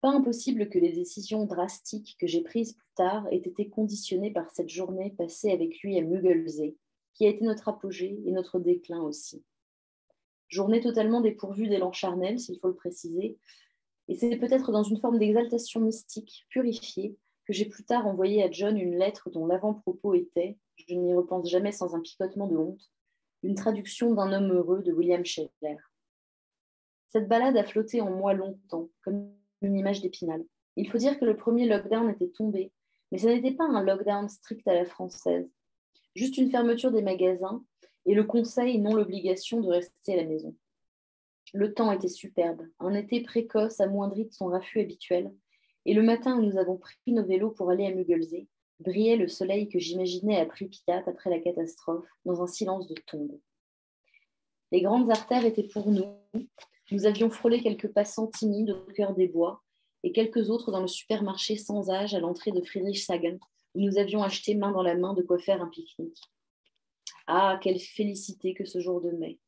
Pas 0.00 0.10
impossible 0.10 0.68
que 0.68 0.78
les 0.78 0.92
décisions 0.92 1.46
drastiques 1.46 2.16
que 2.20 2.26
j'ai 2.26 2.42
prises 2.42 2.74
plus 2.74 2.94
tard 2.94 3.26
aient 3.30 3.36
été 3.36 3.70
conditionnées 3.70 4.32
par 4.32 4.50
cette 4.50 4.68
journée 4.68 5.14
passée 5.16 5.50
avec 5.50 5.80
lui 5.80 5.96
à 5.96 6.02
Mugglesey, 6.02 6.76
qui 7.14 7.26
a 7.26 7.30
été 7.30 7.44
notre 7.44 7.68
apogée 7.68 8.20
et 8.26 8.30
notre 8.32 8.58
déclin 8.58 9.00
aussi. 9.00 9.42
Journée 10.48 10.80
totalement 10.80 11.20
dépourvue 11.20 11.68
d'élan 11.68 11.92
charnel, 11.92 12.38
s'il 12.38 12.58
faut 12.60 12.68
le 12.68 12.74
préciser, 12.74 13.38
et 14.08 14.14
c'est 14.14 14.36
peut-être 14.36 14.70
dans 14.70 14.82
une 14.82 15.00
forme 15.00 15.18
d'exaltation 15.18 15.80
mystique, 15.80 16.44
purifiée, 16.50 17.16
que 17.46 17.52
j'ai 17.52 17.64
plus 17.66 17.84
tard 17.84 18.06
envoyé 18.06 18.42
à 18.42 18.50
John 18.50 18.78
une 18.78 18.98
lettre 18.98 19.30
dont 19.30 19.46
l'avant-propos 19.46 20.14
était, 20.14 20.58
je 20.76 20.94
n'y 20.94 21.14
repense 21.14 21.48
jamais 21.48 21.72
sans 21.72 21.94
un 21.94 22.00
picotement 22.00 22.46
de 22.46 22.56
honte, 22.56 22.90
une 23.42 23.54
traduction 23.54 24.14
d'un 24.14 24.32
homme 24.32 24.52
heureux 24.52 24.82
de 24.82 24.92
William 24.92 25.24
Shakespeare. 25.24 25.92
Cette 27.08 27.28
balade 27.28 27.56
a 27.56 27.64
flotté 27.64 28.00
en 28.00 28.10
moi 28.10 28.34
longtemps, 28.34 28.88
comme 29.02 29.30
une 29.60 29.76
image 29.76 30.00
d'épinal. 30.00 30.44
Il 30.76 30.90
faut 30.90 30.98
dire 30.98 31.18
que 31.18 31.24
le 31.24 31.36
premier 31.36 31.66
lockdown 31.66 32.10
était 32.10 32.30
tombé, 32.30 32.72
mais 33.12 33.18
ce 33.18 33.26
n'était 33.26 33.52
pas 33.52 33.64
un 33.64 33.82
lockdown 33.82 34.28
strict 34.28 34.66
à 34.66 34.74
la 34.74 34.84
française, 34.84 35.48
juste 36.14 36.36
une 36.38 36.50
fermeture 36.50 36.92
des 36.92 37.02
magasins 37.02 37.64
et 38.06 38.14
le 38.14 38.24
conseil, 38.24 38.78
non 38.78 38.94
l'obligation 38.94 39.60
de 39.60 39.68
rester 39.68 40.14
à 40.14 40.16
la 40.16 40.24
maison. 40.24 40.54
Le 41.52 41.72
temps 41.72 41.92
était 41.92 42.08
superbe, 42.08 42.66
un 42.80 42.94
été 42.94 43.20
précoce 43.22 43.80
amoindri 43.80 44.26
de 44.26 44.32
son 44.32 44.46
raffut 44.46 44.80
habituel, 44.80 45.32
et 45.86 45.94
le 45.94 46.02
matin 46.02 46.38
où 46.38 46.42
nous 46.42 46.58
avons 46.58 46.76
pris 46.76 46.96
nos 47.06 47.24
vélos 47.24 47.50
pour 47.50 47.70
aller 47.70 47.86
à 47.86 47.94
Mugglesey, 47.94 48.48
brillait 48.80 49.16
le 49.16 49.28
soleil 49.28 49.68
que 49.68 49.78
j'imaginais 49.78 50.40
à 50.40 50.46
Pripyat 50.46 51.04
après 51.06 51.30
la 51.30 51.38
catastrophe, 51.38 52.06
dans 52.24 52.42
un 52.42 52.46
silence 52.46 52.88
de 52.88 52.94
tombe. 53.06 53.38
Les 54.72 54.82
grandes 54.82 55.10
artères 55.10 55.44
étaient 55.44 55.68
pour 55.68 55.90
nous, 55.90 56.06
nous 56.90 57.06
avions 57.06 57.30
frôlé 57.30 57.62
quelques 57.62 57.88
passants 57.88 58.26
timides 58.26 58.70
au 58.70 58.92
cœur 58.92 59.14
des 59.14 59.28
bois 59.28 59.62
et 60.02 60.12
quelques 60.12 60.50
autres 60.50 60.70
dans 60.70 60.80
le 60.80 60.88
supermarché 60.88 61.56
sans 61.56 61.90
âge 61.90 62.14
à 62.14 62.20
l'entrée 62.20 62.50
de 62.52 62.60
Friedrichshagen, 62.60 63.38
où 63.74 63.80
nous 63.80 63.98
avions 63.98 64.22
acheté 64.22 64.54
main 64.54 64.72
dans 64.72 64.82
la 64.82 64.94
main 64.94 65.14
de 65.14 65.22
quoi 65.22 65.38
faire 65.38 65.62
un 65.62 65.68
pique-nique. 65.68 66.22
Ah, 67.26 67.58
quelle 67.62 67.80
félicité 67.80 68.54
que 68.54 68.64
ce 68.64 68.80
jour 68.80 69.00
de 69.00 69.10
mai. 69.10 69.38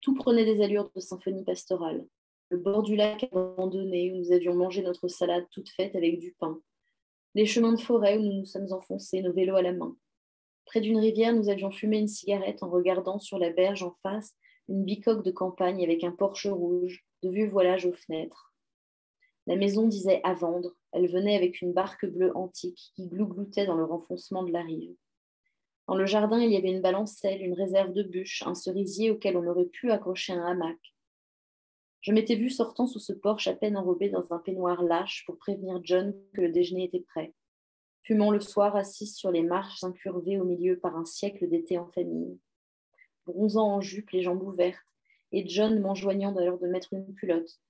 Tout 0.00 0.14
prenait 0.14 0.44
des 0.44 0.62
allures 0.62 0.90
de 0.94 1.00
symphonie 1.00 1.44
pastorale. 1.44 2.06
Le 2.50 2.58
bord 2.58 2.82
du 2.82 2.96
lac 2.96 3.24
abandonné 3.24 4.12
où 4.12 4.16
nous 4.16 4.32
avions 4.32 4.54
mangé 4.54 4.82
notre 4.82 5.08
salade 5.08 5.46
toute 5.50 5.70
faite 5.70 5.96
avec 5.96 6.18
du 6.18 6.32
pain. 6.38 6.60
Les 7.34 7.46
chemins 7.46 7.72
de 7.72 7.80
forêt 7.80 8.18
où 8.18 8.22
nous 8.22 8.40
nous 8.40 8.44
sommes 8.44 8.72
enfoncés, 8.72 9.22
nos 9.22 9.32
vélos 9.32 9.56
à 9.56 9.62
la 9.62 9.72
main. 9.72 9.96
Près 10.66 10.80
d'une 10.80 10.98
rivière, 10.98 11.34
nous 11.34 11.48
avions 11.48 11.70
fumé 11.70 11.98
une 11.98 12.08
cigarette 12.08 12.62
en 12.62 12.68
regardant 12.68 13.18
sur 13.18 13.38
la 13.38 13.50
berge 13.50 13.82
en 13.82 13.92
face 14.02 14.34
une 14.68 14.84
bicoque 14.84 15.24
de 15.24 15.30
campagne 15.30 15.82
avec 15.82 16.04
un 16.04 16.12
porche 16.12 16.46
rouge, 16.46 17.04
de 17.22 17.30
vieux 17.30 17.48
voilages 17.48 17.86
aux 17.86 17.94
fenêtres. 17.94 18.52
La 19.46 19.56
maison 19.56 19.88
disait 19.88 20.20
à 20.24 20.34
vendre, 20.34 20.76
elle 20.92 21.08
venait 21.08 21.36
avec 21.36 21.60
une 21.60 21.72
barque 21.72 22.06
bleue 22.06 22.36
antique 22.36 22.92
qui 22.94 23.06
glougloutait 23.06 23.66
dans 23.66 23.76
le 23.76 23.84
renfoncement 23.84 24.42
de 24.42 24.52
la 24.52 24.62
rive. 24.62 24.94
Dans 25.88 25.96
le 25.96 26.06
jardin, 26.06 26.40
il 26.40 26.52
y 26.52 26.56
avait 26.56 26.70
une 26.70 26.80
balancelle, 26.80 27.42
une 27.42 27.54
réserve 27.54 27.92
de 27.92 28.02
bûches, 28.02 28.42
un 28.46 28.54
cerisier 28.54 29.10
auquel 29.10 29.36
on 29.36 29.46
aurait 29.46 29.66
pu 29.66 29.90
accrocher 29.90 30.32
un 30.32 30.44
hamac. 30.44 30.78
Je 32.00 32.12
m'étais 32.12 32.36
vue 32.36 32.50
sortant 32.50 32.86
sous 32.86 33.00
ce 33.00 33.12
porche 33.12 33.48
à 33.48 33.54
peine 33.54 33.76
enrobé 33.76 34.08
dans 34.08 34.32
un 34.32 34.38
peignoir 34.38 34.82
lâche 34.82 35.24
pour 35.26 35.38
prévenir 35.38 35.80
John 35.82 36.14
que 36.34 36.40
le 36.40 36.50
déjeuner 36.50 36.84
était 36.84 37.04
prêt. 37.08 37.34
Fumant 38.04 38.30
le 38.30 38.40
soir 38.40 38.74
assise 38.76 39.14
sur 39.14 39.30
les 39.30 39.42
marches 39.42 39.84
incurvées 39.84 40.38
au 40.38 40.44
milieu 40.44 40.78
par 40.78 40.96
un 40.96 41.04
siècle 41.04 41.48
d'été 41.48 41.78
en 41.78 41.86
famille 41.86 42.38
bronzant 43.26 43.74
en 43.74 43.80
jupe, 43.80 44.10
les 44.10 44.22
jambes 44.22 44.42
ouvertes, 44.42 44.86
et 45.32 45.48
John 45.48 45.80
m'enjoignant 45.80 46.32
d'ailleurs 46.32 46.58
de 46.58 46.66
mettre 46.66 46.92
une 46.92 47.14
culotte. 47.14 47.60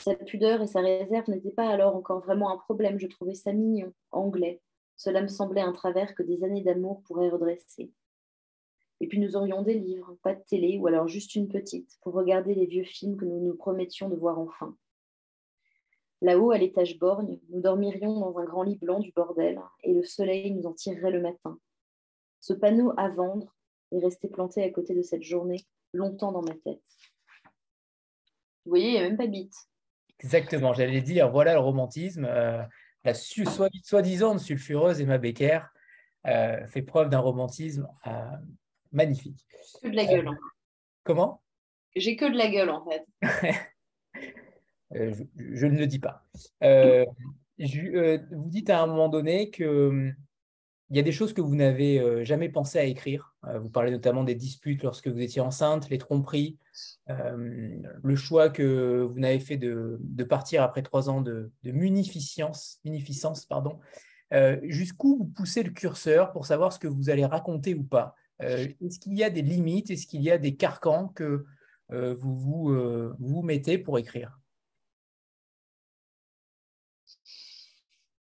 Sa 0.00 0.14
pudeur 0.14 0.62
et 0.62 0.66
sa 0.66 0.80
réserve 0.80 1.28
n'étaient 1.28 1.50
pas 1.50 1.68
alors 1.68 1.94
encore 1.94 2.20
vraiment 2.20 2.50
un 2.50 2.56
problème, 2.56 2.98
je 2.98 3.06
trouvais 3.06 3.34
ça 3.34 3.52
mignon, 3.52 3.92
anglais. 4.12 4.62
Cela 4.96 5.20
me 5.20 5.28
semblait 5.28 5.60
un 5.60 5.72
travers 5.72 6.14
que 6.14 6.22
des 6.22 6.42
années 6.42 6.62
d'amour 6.62 7.02
pourraient 7.02 7.28
redresser. 7.28 7.92
Et 9.00 9.06
puis 9.08 9.18
nous 9.18 9.36
aurions 9.36 9.62
des 9.62 9.74
livres, 9.74 10.16
pas 10.22 10.34
de 10.34 10.42
télé, 10.42 10.78
ou 10.78 10.86
alors 10.86 11.06
juste 11.06 11.34
une 11.34 11.48
petite, 11.48 11.98
pour 12.00 12.14
regarder 12.14 12.54
les 12.54 12.64
vieux 12.64 12.84
films 12.84 13.18
que 13.18 13.26
nous 13.26 13.40
nous 13.40 13.54
promettions 13.54 14.08
de 14.08 14.16
voir 14.16 14.38
enfin. 14.38 14.74
Là-haut, 16.22 16.50
à 16.50 16.58
l'étage 16.58 16.98
borgne, 16.98 17.38
nous 17.50 17.60
dormirions 17.60 18.18
dans 18.20 18.38
un 18.38 18.44
grand 18.44 18.62
lit 18.62 18.76
blanc 18.76 19.00
du 19.00 19.12
bordel, 19.12 19.60
et 19.82 19.92
le 19.92 20.02
soleil 20.02 20.50
nous 20.52 20.66
en 20.66 20.72
tirerait 20.72 21.10
le 21.10 21.20
matin. 21.20 21.58
Ce 22.40 22.54
panneau 22.54 22.94
à 22.96 23.10
vendre 23.10 23.54
est 23.92 23.98
resté 23.98 24.28
planté 24.28 24.62
à 24.62 24.70
côté 24.70 24.94
de 24.94 25.02
cette 25.02 25.22
journée 25.22 25.66
longtemps 25.92 26.32
dans 26.32 26.42
ma 26.42 26.54
tête. 26.54 26.80
Vous 28.64 28.70
voyez, 28.70 28.88
il 28.88 28.92
n'y 28.92 28.98
a 28.98 29.02
même 29.02 29.18
pas 29.18 29.26
bite. 29.26 29.69
Exactement, 30.22 30.74
j'allais 30.74 31.00
dire, 31.00 31.30
voilà 31.30 31.54
le 31.54 31.60
romantisme. 31.60 32.26
Euh, 32.26 32.62
la 33.04 33.14
soi-disant 33.14 34.36
sulfureuse 34.36 35.00
Emma 35.00 35.16
Becker 35.16 35.60
euh, 36.26 36.66
fait 36.66 36.82
preuve 36.82 37.08
d'un 37.08 37.20
romantisme 37.20 37.88
euh, 38.06 38.36
magnifique. 38.92 39.46
Que 39.82 39.88
de 39.88 39.96
la 39.96 40.04
gueule. 40.04 40.28
Comment? 41.04 41.40
J'ai 41.96 42.16
que 42.16 42.30
de 42.30 42.36
la 42.36 42.48
gueule 42.48 42.68
en 42.68 42.84
fait. 42.84 43.06
je, 44.90 45.24
je, 45.36 45.66
ne 45.66 45.78
le 45.78 45.86
dis 45.86 45.98
pas. 45.98 46.26
vous 46.60 48.48
dites 48.50 48.68
à 48.68 48.82
un 48.82 48.86
moment 48.86 49.08
donné 49.08 49.50
que 49.50 50.12
il 50.90 50.96
y 50.96 50.98
a 50.98 51.02
des 51.02 51.12
choses 51.12 51.32
que 51.32 51.40
vous 51.40 51.54
n'avez 51.54 52.00
euh, 52.00 52.24
jamais 52.24 52.48
pensé 52.48 52.78
à 52.78 52.84
écrire. 52.84 53.34
Euh, 53.46 53.60
vous 53.60 53.68
parlez 53.70 53.92
notamment 53.92 54.24
des 54.24 54.34
disputes 54.34 54.82
lorsque 54.82 55.06
vous 55.06 55.20
étiez 55.20 55.40
enceinte, 55.40 55.88
les 55.88 55.98
tromperies, 55.98 56.58
euh, 57.08 57.76
le 58.02 58.16
choix 58.16 58.50
que 58.50 59.02
vous 59.02 59.20
n'avez 59.20 59.38
fait 59.38 59.56
de, 59.56 60.00
partir 60.28 60.64
après 60.64 60.82
trois 60.82 61.08
ans 61.08 61.20
de, 61.20 61.52
munificence, 61.62 62.80
munificence. 62.84 63.46
Pardon. 63.46 63.78
Jusqu'où 64.62 65.16
vous 65.16 65.26
poussez 65.26 65.62
le 65.62 65.70
curseur 65.70 66.32
pour 66.32 66.46
savoir 66.46 66.72
ce 66.72 66.78
que 66.78 66.86
vous 66.86 67.10
allez 67.10 67.24
raconter 67.24 67.74
ou 67.74 67.82
pas? 67.82 68.14
Est-ce 68.38 69.00
qu'il 69.00 69.14
y 69.14 69.24
a 69.24 69.30
des 69.30 69.42
limites? 69.42 69.90
Est-ce 69.90 70.06
qu'il 70.06 70.22
y 70.22 70.30
a 70.30 70.38
des 70.38 70.54
carcans 70.54 71.08
que 71.08 71.44
vous, 71.88 72.36
vous, 72.36 73.12
vous 73.18 73.42
mettez 73.42 73.76
pour 73.78 73.98
écrire? 73.98 74.38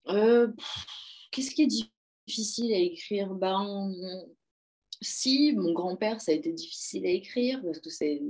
Qu'est-ce 0.06 1.54
qui 1.54 1.62
est 1.62 1.91
difficile 2.26 2.72
à 2.72 2.78
écrire 2.78 3.34
ben, 3.34 3.92
si 5.02 5.52
mon 5.52 5.72
grand-père, 5.72 6.20
ça 6.20 6.32
a 6.32 6.34
été 6.34 6.52
difficile 6.52 7.04
à 7.06 7.10
écrire 7.10 7.60
parce 7.62 7.80
que 7.80 7.90
c'est 7.90 8.22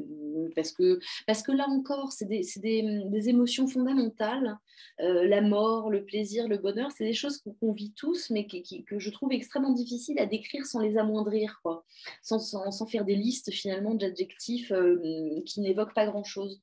parce 0.55 0.72
que 0.72 0.99
parce 1.26 1.43
que 1.43 1.53
là 1.53 1.68
encore, 1.68 2.12
c'est 2.12 2.24
des, 2.24 2.43
des, 2.57 3.03
des, 3.05 3.28
émotions 3.28 3.66
fondamentales. 3.68 4.59
Euh, 5.01 5.26
la 5.26 5.40
mort, 5.40 5.90
le 5.90 6.05
plaisir, 6.05 6.49
le 6.49 6.59
bonheur, 6.59 6.90
c'est 6.90 7.05
des 7.05 7.12
choses 7.12 7.43
qu'on 7.61 7.72
vit 7.72 7.93
tous, 7.93 8.30
mais 8.30 8.47
qui, 8.47 8.84
que 8.84 8.99
je 8.99 9.11
trouve 9.11 9.32
extrêmement 9.32 9.72
difficiles 9.72 10.18
à 10.18 10.26
décrire 10.26 10.66
sans 10.66 10.80
les 10.80 10.97
amoindrir, 10.97 11.61
quoi, 11.62 11.84
sans, 12.22 12.38
sans, 12.38 12.86
faire 12.86 13.05
des 13.05 13.16
listes 13.16 13.51
finalement 13.53 13.95
d'adjectifs 13.95 14.72
euh, 14.72 15.40
qui 15.47 15.61
n'évoquent 15.61 15.95
pas 15.95 16.07
grand-chose. 16.07 16.61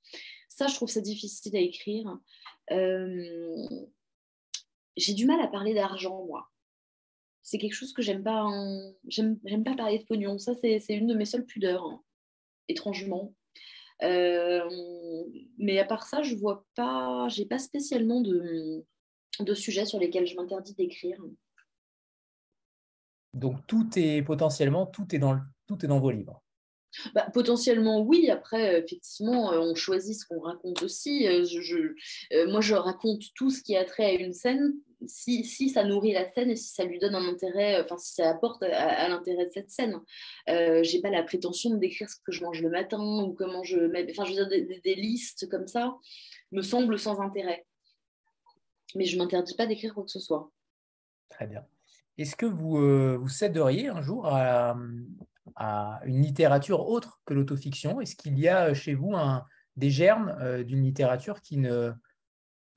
Ça, 0.48 0.68
je 0.68 0.76
trouve 0.76 0.90
ça 0.90 1.02
difficile 1.02 1.56
à 1.56 1.60
écrire. 1.60 2.18
Euh, 2.72 3.68
j'ai 4.98 5.14
du 5.14 5.26
mal 5.26 5.40
à 5.42 5.48
parler 5.48 5.74
d'argent, 5.74 6.26
moi 6.26 6.50
c'est 7.50 7.58
quelque 7.58 7.74
chose 7.74 7.94
que 7.94 8.04
j'aime 8.04 8.24
pas. 8.24 8.46
J'aime 9.08 9.64
pas 9.66 9.76
parler 9.76 9.98
de 9.98 10.06
pognon. 10.06 10.38
Ça, 10.38 10.54
c'est 10.54 10.84
une 10.90 11.08
de 11.08 11.16
mes 11.16 11.26
seules 11.26 11.48
pudeurs, 11.48 11.84
hein, 11.84 12.04
étrangement. 12.68 13.34
Euh, 14.04 14.70
mais 15.58 15.80
à 15.80 15.86
part 15.86 16.06
ça, 16.06 16.22
je 16.22 16.36
vois 16.36 16.64
pas. 16.76 17.28
J'ai 17.30 17.46
pas 17.46 17.58
spécialement 17.58 18.22
de, 18.22 18.86
de 19.40 19.54
sujets 19.56 19.86
sur 19.86 20.00
lesquels 20.00 20.28
je 20.28 20.36
m'interdis 20.36 20.76
d'écrire. 20.76 21.18
Donc 23.34 23.66
tout 23.66 23.90
est 23.96 24.22
potentiellement, 24.22 24.86
tout 24.86 25.16
est 25.16 25.20
dans, 25.20 25.40
tout 25.66 25.84
est 25.84 25.88
dans 25.88 26.00
vos 26.00 26.12
livres. 26.12 26.44
Bah, 27.16 27.30
potentiellement 27.34 28.02
oui, 28.02 28.30
après 28.30 28.80
effectivement 28.80 29.52
on 29.52 29.76
choisit 29.76 30.20
ce 30.20 30.26
qu'on 30.26 30.40
raconte 30.40 30.82
aussi. 30.84 31.26
Je, 31.46 32.46
moi 32.48 32.62
je 32.62 32.76
raconte 32.76 33.22
tout 33.36 33.50
ce 33.50 33.62
qui 33.62 33.76
a 33.76 33.86
trait 33.86 34.06
à 34.06 34.14
une 34.14 34.34
scène 34.34 34.74
si, 35.06 35.70
ça 35.70 35.84
nourrit 35.84 36.14
la 36.14 36.32
scène 36.32 36.50
et 36.50 36.56
si 36.56 36.70
ça 36.70 36.84
lui 36.84 37.00
donne 37.00 37.16
un 37.16 37.28
intérêt, 37.28 37.82
enfin 37.84 37.98
si 37.98 38.14
ça 38.14 38.30
apporte 38.30 38.64
à, 38.64 39.08
l'intérêt 39.08 39.46
de 39.46 39.52
cette 39.52 39.72
scène. 39.72 40.00
Euh, 40.50 40.84
j'ai 40.84 41.02
pas 41.02 41.10
la 41.10 41.24
prétention 41.24 41.70
de 41.70 41.78
décrire 41.78 42.10
ce 42.10 42.18
que 42.26 42.32
je 42.32 42.44
mange 42.44 42.62
le 42.62 42.70
matin 42.70 43.00
ou 43.00 43.34
comment 43.34 43.64
je 43.64 43.78
enfin 44.12 44.26
je 44.26 44.40
veux 44.40 44.46
dire 44.46 44.82
des, 44.84 44.96
listes 44.96 45.50
comme 45.50 45.68
ça 45.68 45.96
me 46.52 46.62
semblent 46.62 47.00
sans 47.00 47.20
intérêt. 47.22 47.66
Mais 48.96 49.06
je 49.06 49.18
m'interdis 49.18 49.56
pas 49.56 49.68
d'écrire 49.68 49.94
quoi 49.94 50.04
que 50.04 50.12
ce 50.12 50.20
soit. 50.20 50.52
Très 51.30 51.48
bien. 51.48 51.66
Est-ce 52.18 52.36
que 52.36 52.46
vous, 52.46 53.18
vous 53.18 53.30
céderiez 53.30 53.88
un 53.88 54.02
jour 54.02 54.26
à, 54.26 54.76
à 55.56 56.02
une 56.06 56.22
littérature 56.22 56.88
autre 56.88 57.22
que 57.26 57.34
l'autofiction? 57.34 58.02
Est-ce 58.02 58.16
qu'il 58.16 58.38
y 58.38 58.50
a 58.50 58.74
chez 58.74 58.96
vous 58.96 59.16
un, 59.16 59.46
des 59.80 59.90
germes 59.90 60.36
euh, 60.42 60.64
d'une 60.64 60.84
littérature 60.84 61.42
qui, 61.42 61.58
ne, 61.58 61.92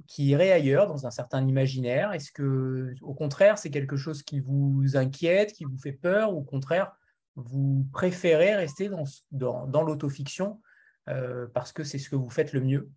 qui 0.06 0.26
irait 0.26 0.52
ailleurs, 0.52 0.86
dans 0.86 1.06
un 1.06 1.10
certain 1.10 1.46
imaginaire? 1.46 2.12
Est-ce 2.12 2.32
que, 2.32 2.94
au 3.02 3.14
contraire, 3.14 3.58
c'est 3.58 3.70
quelque 3.70 3.96
chose 3.96 4.22
qui 4.22 4.40
vous 4.40 4.96
inquiète, 4.96 5.52
qui 5.52 5.64
vous 5.64 5.78
fait 5.78 5.92
peur, 5.92 6.34
ou 6.34 6.38
au 6.38 6.44
contraire, 6.44 6.92
vous 7.34 7.86
préférez 7.92 8.54
rester 8.54 8.88
dans, 8.88 9.04
dans, 9.30 9.66
dans 9.66 9.82
l'autofiction 9.82 10.60
euh, 11.08 11.46
parce 11.54 11.72
que 11.72 11.82
c'est 11.84 11.98
ce 11.98 12.10
que 12.10 12.16
vous 12.16 12.30
faites 12.30 12.52
le 12.52 12.60
mieux? 12.60 12.90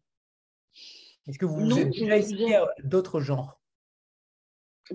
Est-ce 1.27 1.39
que 1.39 1.45
vous 1.45 1.59
vous 1.59 1.79
êtes 1.79 1.89
déjà 1.89 2.17
essayé 2.17 2.55
à 2.55 2.67
d'autres 2.83 3.19
genres? 3.19 3.59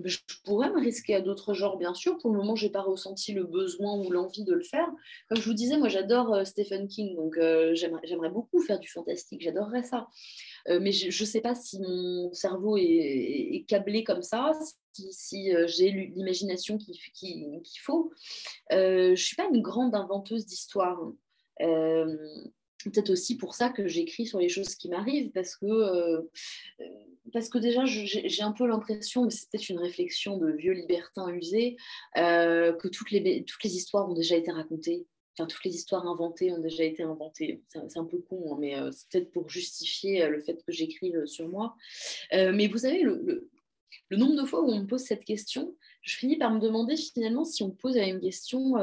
Je 0.05 0.17
pourrais 0.45 0.69
me 0.69 0.79
risquer 0.79 1.15
à 1.15 1.21
d'autres 1.21 1.53
genres, 1.53 1.77
bien 1.77 1.93
sûr. 1.93 2.17
Pour 2.17 2.31
le 2.31 2.37
moment, 2.37 2.55
je 2.55 2.65
n'ai 2.65 2.71
pas 2.71 2.81
ressenti 2.81 3.33
le 3.33 3.43
besoin 3.43 3.97
ou 3.97 4.09
l'envie 4.09 4.45
de 4.45 4.53
le 4.53 4.63
faire. 4.63 4.87
Comme 5.27 5.37
je 5.37 5.43
vous 5.43 5.53
disais, 5.53 5.77
moi, 5.77 5.89
j'adore 5.89 6.33
euh, 6.33 6.45
Stephen 6.45 6.87
King, 6.87 7.17
donc 7.17 7.35
euh, 7.37 7.75
j'aimerais 7.75 8.29
beaucoup 8.29 8.61
faire 8.61 8.79
du 8.79 8.87
fantastique, 8.87 9.41
j'adorerais 9.41 9.83
ça. 9.83 10.07
Euh, 10.67 10.79
mais 10.81 10.91
je 10.91 11.07
ne 11.07 11.27
sais 11.27 11.41
pas 11.41 11.55
si 11.55 11.79
mon 11.79 12.33
cerveau 12.33 12.77
est, 12.77 13.65
câblé 13.67 14.03
comme 14.03 14.21
ça, 14.21 14.51
si, 14.93 15.51
j'ai 15.67 15.91
l'imagination 15.91 16.77
qu'il 16.77 17.59
faut. 17.81 18.11
je 18.69 19.11
ne 19.11 19.15
suis 19.15 19.35
pas 19.35 19.47
une 19.53 19.61
grande 19.61 19.95
inventeuse 19.95 20.45
d'histoire 20.45 20.99
peut-être 22.89 23.11
aussi 23.11 23.37
pour 23.37 23.53
ça 23.53 23.69
que 23.69 23.87
j'écris 23.87 24.25
sur 24.25 24.39
les 24.39 24.49
choses 24.49 24.75
qui 24.75 24.89
m'arrivent, 24.89 25.31
parce 25.31 25.55
que, 25.55 25.65
euh, 25.65 26.21
parce 27.33 27.49
que 27.49 27.57
déjà, 27.57 27.85
j'ai 27.85 28.43
un 28.43 28.51
peu 28.51 28.65
l'impression, 28.65 29.25
mais 29.25 29.31
c'est 29.31 29.49
peut-être 29.49 29.69
une 29.69 29.79
réflexion 29.79 30.37
de 30.37 30.51
vieux 30.51 30.73
libertins 30.73 31.29
usés, 31.29 31.77
euh, 32.17 32.73
que 32.73 32.87
toutes 32.87 33.11
les, 33.11 33.43
toutes 33.45 33.63
les 33.63 33.75
histoires 33.75 34.09
ont 34.09 34.13
déjà 34.13 34.35
été 34.35 34.51
racontées. 34.51 35.05
Toutes 35.37 35.63
les 35.65 35.75
histoires 35.75 36.05
inventées 36.05 36.51
ont 36.51 36.59
déjà 36.59 36.83
été 36.83 37.03
inventées. 37.03 37.63
C'est 37.67 37.97
un 37.97 38.05
peu 38.05 38.19
con, 38.19 38.53
hein, 38.53 38.57
mais 38.59 38.77
euh, 38.77 38.91
c'est 38.91 39.09
peut-être 39.09 39.31
pour 39.31 39.49
justifier 39.49 40.27
le 40.27 40.39
fait 40.39 40.63
que 40.63 40.71
j'écrive 40.71 41.25
sur 41.25 41.47
moi. 41.47 41.75
mais 42.31 42.67
vous 42.67 42.79
savez, 42.79 43.01
le, 43.03 43.49
nombre 44.11 44.41
de 44.41 44.45
fois 44.45 44.61
où 44.61 44.69
on 44.69 44.81
me 44.81 44.87
pose 44.87 45.01
cette 45.01 45.25
question, 45.25 45.75
je 46.01 46.17
finis 46.17 46.37
par 46.37 46.53
me 46.53 46.59
demander 46.59 46.95
finalement 46.95 47.45
si 47.45 47.63
on 47.63 47.71
pose 47.71 47.97
une 47.97 48.19
question 48.19 48.75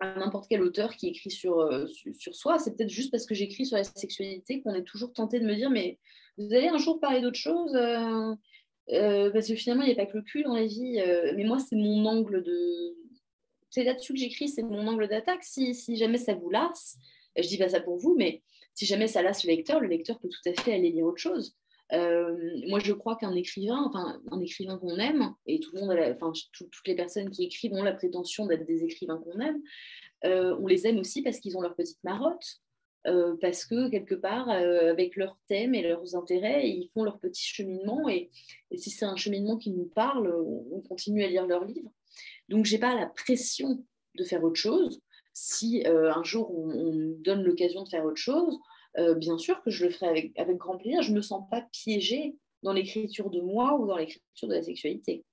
à 0.00 0.14
n'importe 0.18 0.46
quel 0.48 0.62
auteur 0.62 0.94
qui 0.94 1.08
écrit 1.08 1.30
sur, 1.30 1.58
euh, 1.60 1.86
sur, 1.86 2.34
soi. 2.34 2.58
C'est 2.58 2.76
peut-être 2.76 2.90
juste 2.90 3.10
parce 3.10 3.26
que 3.26 3.34
j'écris 3.34 3.66
sur 3.66 3.76
la 3.76 3.84
sexualité 3.84 4.62
qu'on 4.62 4.74
est 4.74 4.84
toujours 4.84 5.12
tenté 5.12 5.40
de 5.40 5.46
me 5.46 5.54
dire 5.54 5.70
mais 5.70 5.98
vous 6.36 6.52
allez 6.54 6.68
un 6.68 6.78
jour 6.78 7.00
parler 7.00 7.20
d'autre 7.20 7.38
chose 7.38 7.74
euh, 7.74 8.34
euh, 8.92 9.30
Parce 9.30 9.48
que 9.48 9.56
finalement, 9.56 9.82
il 9.82 9.86
n'y 9.86 10.00
a 10.00 10.04
pas 10.04 10.06
que 10.06 10.16
le 10.16 10.22
cul 10.22 10.42
dans 10.42 10.54
la 10.54 10.66
vie. 10.66 11.00
mais 11.36 11.44
moi, 11.44 11.58
c'est 11.58 11.76
mon 11.76 12.04
angle 12.06 12.42
de. 12.42 12.96
C'est 13.70 13.84
là-dessus 13.84 14.12
que 14.14 14.18
j'écris, 14.18 14.48
c'est 14.48 14.62
mon 14.62 14.86
angle 14.86 15.08
d'attaque. 15.08 15.44
Si, 15.44 15.96
jamais 15.96 16.18
ça 16.18 16.34
vous 16.34 16.50
lasse, 16.50 16.96
je 17.36 17.46
dis 17.46 17.58
pas 17.58 17.68
ça 17.68 17.80
pour 17.80 17.96
vous, 17.98 18.14
mais 18.16 18.42
si 18.74 18.86
jamais 18.86 19.08
ça 19.08 19.22
lasse 19.22 19.44
le 19.44 19.50
lecteur, 19.50 19.80
le 19.80 19.88
lecteur 19.88 20.18
peut 20.18 20.28
tout 20.28 20.48
à 20.48 20.52
fait 20.62 20.72
aller 20.72 20.90
lire 20.90 21.06
autre 21.06 21.18
chose. 21.18 21.56
Euh, 21.92 22.36
moi, 22.68 22.78
je 22.80 22.92
crois 22.92 23.16
qu'un 23.16 23.34
écrivain, 23.34 23.82
enfin, 23.88 24.20
un 24.30 24.40
écrivain 24.40 24.78
qu'on 24.78 24.96
aime, 24.96 25.34
et 25.46 25.60
tout 25.60 25.70
le 25.74 25.80
monde, 25.80 25.98
enfin, 26.14 26.32
toutes 26.52 26.86
les 26.86 26.94
personnes 26.94 27.30
qui 27.30 27.44
écrivent 27.44 27.72
ont 27.72 27.82
la 27.82 27.94
prétention 27.94 28.46
d'être 28.46 28.66
des 28.66 28.84
écrivains 28.84 29.18
qu'on 29.18 29.40
aime, 29.40 29.60
euh, 30.24 30.56
on 30.60 30.66
les 30.66 30.86
aime 30.86 30.98
aussi 30.98 31.22
parce 31.22 31.38
qu'ils 31.38 31.56
ont 31.56 31.60
leur 31.60 31.74
petite 31.74 32.02
marotte, 32.04 32.60
euh, 33.06 33.36
parce 33.40 33.64
que 33.64 33.88
quelque 33.88 34.14
part, 34.14 34.50
avec 34.50 35.16
leurs 35.16 35.38
thèmes 35.48 35.74
et 35.74 35.82
leurs 35.82 36.14
intérêts, 36.14 36.68
ils 36.68 36.88
font 36.88 37.04
leur 37.04 37.18
petit 37.18 37.44
cheminement, 37.44 38.08
et, 38.08 38.30
si 38.76 38.90
c'est 38.90 39.06
un 39.06 39.16
cheminement 39.16 39.56
qui 39.56 39.70
nous 39.70 39.86
parle, 39.86 40.28
on, 40.28 40.80
continue 40.82 41.24
à 41.24 41.28
lire 41.28 41.46
leurs 41.46 41.64
livres. 41.64 41.90
Donc, 42.48 42.64
j'ai 42.64 42.78
pas 42.78 42.94
la 42.94 43.06
pression 43.06 43.84
de 44.16 44.24
faire 44.24 44.42
autre 44.42 44.60
chose. 44.60 45.00
Si 45.32 45.84
un 45.86 46.24
jour 46.24 46.52
on, 46.58 46.66
me 46.66 47.22
donne 47.22 47.44
l'occasion 47.44 47.84
de 47.84 47.88
faire 47.88 48.04
autre 48.04 48.16
chose, 48.16 48.58
euh, 48.98 49.14
bien 49.14 49.38
sûr 49.38 49.62
que 49.62 49.70
je 49.70 49.84
le 49.84 49.90
ferai 49.90 50.32
avec, 50.36 50.56
grand 50.56 50.76
plaisir. 50.76 51.02
Je 51.02 51.10
ne 51.10 51.16
me 51.16 51.22
sens 51.22 51.48
pas 51.50 51.66
piégée 51.72 52.36
dans 52.62 52.72
l'écriture 52.72 53.30
de 53.30 53.40
moi 53.40 53.78
ou 53.78 53.86
dans 53.86 53.96
l'écriture 53.96 54.48
de 54.48 54.54
la 54.54 54.62
sexualité. 54.62 55.24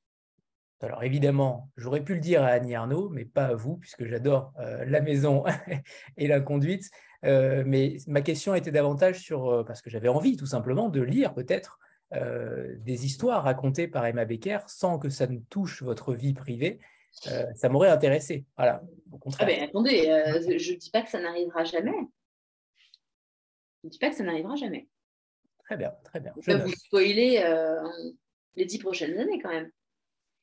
Alors 0.81 1.03
évidemment, 1.03 1.71
j'aurais 1.77 2.03
pu 2.03 2.13
le 2.13 2.19
dire 2.19 2.43
à 2.43 2.47
Annie 2.47 2.75
Arnaud, 2.75 3.09
mais 3.09 3.25
pas 3.25 3.45
à 3.45 3.55
vous, 3.55 3.77
puisque 3.77 4.05
j'adore 4.05 4.53
euh, 4.59 4.85
la 4.85 5.01
maison 5.01 5.43
et 6.17 6.27
la 6.27 6.41
conduite. 6.41 6.91
Euh, 7.23 7.63
mais 7.65 7.97
ma 8.07 8.21
question 8.21 8.53
était 8.53 8.71
davantage 8.71 9.19
sur, 9.19 9.63
parce 9.65 9.81
que 9.81 9.89
j'avais 9.89 10.09
envie 10.09 10.37
tout 10.37 10.45
simplement 10.45 10.89
de 10.89 11.01
lire 11.01 11.33
peut-être 11.33 11.79
des 12.13 13.05
histoires 13.05 13.43
racontées 13.43 13.89
par 13.89 14.05
Emma 14.05 14.23
Becker 14.23 14.59
sans 14.67 14.99
que 14.99 15.09
ça 15.09 15.27
ne 15.27 15.39
touche 15.49 15.83
votre 15.83 16.13
vie 16.13 16.33
privée. 16.33 16.79
Ça 17.55 17.69
m'aurait 17.69 17.89
intéressé. 17.89 18.45
Voilà, 18.57 18.81
au 19.11 19.17
contraire. 19.17 19.47
Ah 19.49 19.53
ben, 19.53 19.69
attendez, 19.69 20.03
je 20.57 20.73
ne 20.73 20.77
dis 20.77 20.89
pas 20.89 21.01
que 21.01 21.09
ça 21.09 21.19
n'arrivera 21.19 21.63
jamais. 21.63 21.91
Je 23.85 23.87
ne 23.87 23.91
dis 23.91 23.99
pas 23.99 24.09
que 24.09 24.15
ça 24.15 24.23
n'arrivera 24.23 24.55
jamais. 24.55 24.87
Très 25.65 25.77
bien, 25.77 25.93
très 26.03 26.19
bien. 26.19 26.33
Je 26.41 26.51
vais 26.51 26.63
vous 26.63 26.71
spoiler 26.71 27.41
euh, 27.43 27.81
les 28.55 28.65
dix 28.65 28.77
prochaines 28.77 29.17
années 29.19 29.39
quand 29.41 29.49
même. 29.49 29.69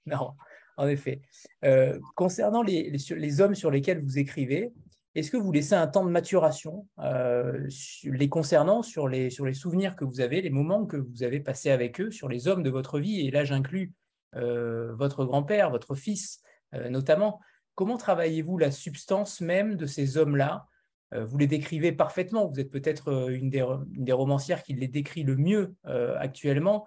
Non, 0.07 0.33
en 0.77 0.89
effet. 0.89 1.23
Euh, 1.64 1.99
concernant 2.16 2.62
les, 2.62 2.91
les, 2.91 3.41
hommes 3.41 3.55
sur 3.55 3.70
lesquels 3.70 4.01
vous 4.01 4.18
écrivez, 4.18 4.73
est-ce 5.14 5.31
que 5.31 5.37
vous 5.37 5.53
laissez 5.53 5.75
un 5.75 5.87
temps 5.87 6.05
de 6.05 6.11
maturation 6.11 6.89
euh, 6.99 7.68
les 8.05 8.29
concernant 8.29 8.83
sur 8.83 9.07
les, 9.07 9.31
sur 9.31 9.47
les 9.47 9.55
souvenirs 9.55 9.95
que 9.95 10.05
vous 10.05 10.20
avez, 10.20 10.43
les 10.43 10.51
moments 10.51 10.87
que 10.87 10.97
vous 10.97 11.23
avez 11.23 11.39
passés 11.39 11.70
avec 11.70 12.01
eux, 12.01 12.11
sur 12.11 12.29
les 12.29 12.49
hommes 12.49 12.64
de 12.64 12.70
votre 12.70 12.99
vie 12.99 13.27
Et 13.27 13.31
là, 13.31 13.45
j'inclus 13.45 13.93
votre 14.35 15.25
grand-père, 15.27 15.70
votre 15.70 15.95
fils 15.95 16.43
notamment. 16.73 17.41
Comment 17.75 17.97
travaillez-vous 17.97 18.59
la 18.59 18.70
substance 18.70 19.41
même 19.41 19.77
de 19.77 19.87
ces 19.87 20.16
hommes-là? 20.16 20.66
Euh, 21.14 21.25
vous 21.25 21.39
les 21.39 21.47
décrivez 21.47 21.93
parfaitement. 21.93 22.47
Vous 22.49 22.61
êtes 22.61 22.70
peut-être 22.70 23.09
euh, 23.09 23.29
une, 23.29 23.51
des, 23.51 24.12
romancières 24.12 24.62
qui 24.62 24.75
les 24.75 24.89
décrit 24.89 25.23
le 25.23 25.37
mieux 25.37 25.75
euh, 25.87 26.16
actuellement. 26.18 26.87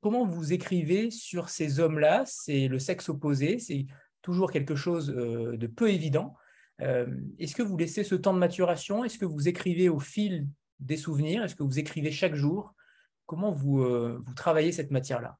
comment 0.00 0.24
vous 0.24 0.52
écrivez 0.52 1.10
sur 1.10 1.48
ces 1.48 1.80
hommes-là? 1.80 2.24
C'est 2.26 2.68
le 2.68 2.78
sexe 2.78 3.08
opposé, 3.08 3.58
c'est 3.58 3.86
toujours 4.22 4.50
quelque 4.50 4.76
chose 4.76 5.08
de 5.08 5.66
peu 5.66 5.90
évident. 5.90 6.34
Est-ce 6.78 7.54
que 7.54 7.62
vous 7.62 7.76
laissez 7.76 8.04
ce 8.04 8.14
temps 8.14 8.32
de 8.32 8.38
maturation? 8.38 9.04
Est-ce 9.04 9.18
que 9.18 9.24
vous 9.24 9.48
écrivez 9.48 9.88
au 9.88 9.98
fil 9.98 10.46
des 10.78 10.96
souvenirs? 10.96 11.42
Est-ce 11.42 11.56
que 11.56 11.64
vous 11.64 11.78
écrivez 11.78 12.12
chaque 12.12 12.34
jour? 12.34 12.74
Comment 13.26 13.50
vous, 13.50 13.84
travaillez 14.36 14.72
cette 14.72 14.92
matière-là? 14.92 15.36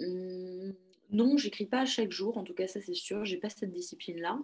Mmh. 0.00 0.72
Non, 1.12 1.36
j'écris 1.36 1.66
pas 1.66 1.86
chaque 1.86 2.12
jour, 2.12 2.38
en 2.38 2.44
tout 2.44 2.54
cas 2.54 2.68
ça 2.68 2.80
c'est 2.80 2.94
sûr, 2.94 3.24
j'ai 3.24 3.36
pas 3.36 3.48
cette 3.48 3.72
discipline-là. 3.72 4.38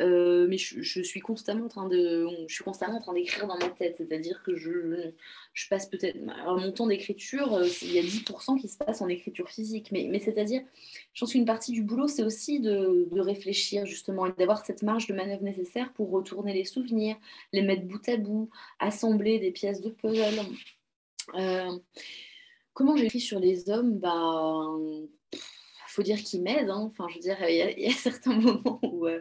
Euh, 0.00 0.46
mais 0.48 0.58
je, 0.58 1.02
suis 1.02 1.20
constamment 1.20 1.66
en 1.66 1.68
train 1.68 1.88
de, 1.88 2.26
je 2.48 2.54
suis 2.54 2.64
constamment 2.64 2.98
en 2.98 3.00
train 3.00 3.14
d'écrire 3.14 3.46
dans 3.46 3.58
ma 3.58 3.68
tête, 3.68 3.96
c'est-à-dire 3.96 4.42
que 4.44 4.56
je, 4.56 5.12
passe 5.70 5.86
peut-être, 5.86 6.18
mon 6.20 6.72
temps 6.72 6.86
d'écriture, 6.86 7.54
euh, 7.54 7.66
il 7.82 7.92
y 7.92 7.98
a 7.98 8.02
10% 8.02 8.60
qui 8.60 8.68
se 8.68 8.76
passe 8.76 9.02
en 9.02 9.08
écriture 9.08 9.48
physique, 9.48 9.90
mais, 9.92 10.08
mais 10.10 10.18
c'est-à-dire, 10.18 10.62
je 11.12 11.20
pense 11.20 11.32
qu'une 11.32 11.44
partie 11.44 11.72
du 11.72 11.82
boulot 11.82 12.08
c'est 12.08 12.24
aussi 12.24 12.60
de, 12.60 13.08
réfléchir 13.20 13.86
justement 13.86 14.26
et 14.26 14.32
d'avoir 14.32 14.64
cette 14.64 14.82
marge 14.82 15.06
de 15.06 15.14
manœuvre 15.14 15.42
nécessaire 15.42 15.92
pour 15.94 16.10
retourner 16.10 16.52
les 16.52 16.64
souvenirs, 16.64 17.16
les 17.52 17.62
mettre 17.62 17.84
bout 17.84 18.08
à 18.08 18.16
bout, 18.16 18.50
assembler 18.78 19.38
des 19.38 19.50
pièces 19.50 19.80
de 19.80 19.90
puzzle. 19.90 20.40
Euh, 21.34 21.78
comment 22.74 22.96
j'écris 22.96 23.20
sur 23.20 23.40
les 23.40 23.70
hommes? 23.70 23.98
Bah, 23.98 24.66
faut 25.94 26.02
dire 26.02 26.22
qu'ils 26.22 26.42
m'aident. 26.42 26.70
Hein. 26.70 26.90
Enfin, 26.90 27.06
je 27.08 27.14
veux 27.14 27.20
dire, 27.20 27.36
il 27.48 27.56
y, 27.56 27.86
a 27.86 27.90
certains 27.96 28.34
moments 28.34 28.80
où, 28.82 29.06
euh, 29.06 29.20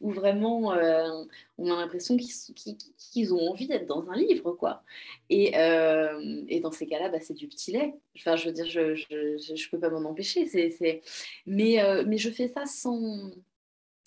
où 0.00 0.10
vraiment 0.12 0.72
euh, 0.72 1.24
on 1.58 1.72
a 1.72 1.76
l'impression 1.76 2.16
qu'ils 2.16 3.34
ont 3.34 3.50
envie 3.50 3.66
d'être 3.66 3.86
dans 3.86 4.08
un 4.10 4.16
livre, 4.16 4.52
quoi. 4.52 4.84
Et, 5.30 5.56
euh, 5.56 6.60
dans 6.60 6.70
ces 6.70 6.86
cas-là, 6.86 7.08
bah, 7.08 7.18
c'est 7.20 7.34
du 7.34 7.48
petit 7.48 7.72
lait. 7.72 7.94
Enfin, 8.18 8.36
je 8.36 8.46
veux 8.46 8.52
dire, 8.52 8.66
je 8.66 9.70
peux 9.70 9.80
pas 9.80 9.90
m'en 9.90 10.08
empêcher. 10.10 10.46
C'est, 10.46 11.02
Mais, 11.46 11.78
mais 12.06 12.18
je 12.18 12.30
fais 12.30 12.48
ça 12.48 12.66
sans. 12.66 13.30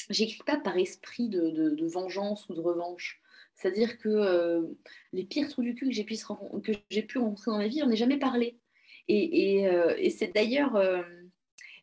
J'écris 0.10 0.44
pas 0.46 0.58
par 0.58 0.78
esprit 0.78 1.30
de, 1.30 1.88
vengeance 1.88 2.48
ou 2.50 2.54
de 2.54 2.62
revanche. 2.62 3.20
C'est-à-dire 3.56 3.98
que 3.98 4.76
les 5.14 5.24
pires 5.24 5.48
trous 5.50 5.64
du 5.64 5.74
cul 5.74 5.88
que 5.88 5.94
j'ai 5.94 6.04
pu, 7.04 7.18
rencontrer 7.18 7.52
dans 7.52 7.58
ma 7.58 7.68
vie, 7.68 7.82
on 7.84 7.88
n'est 7.88 7.96
jamais 7.96 8.20
parlé. 8.20 8.60
Et 9.08 10.10
c'est 10.16 10.34
d'ailleurs 10.34 10.78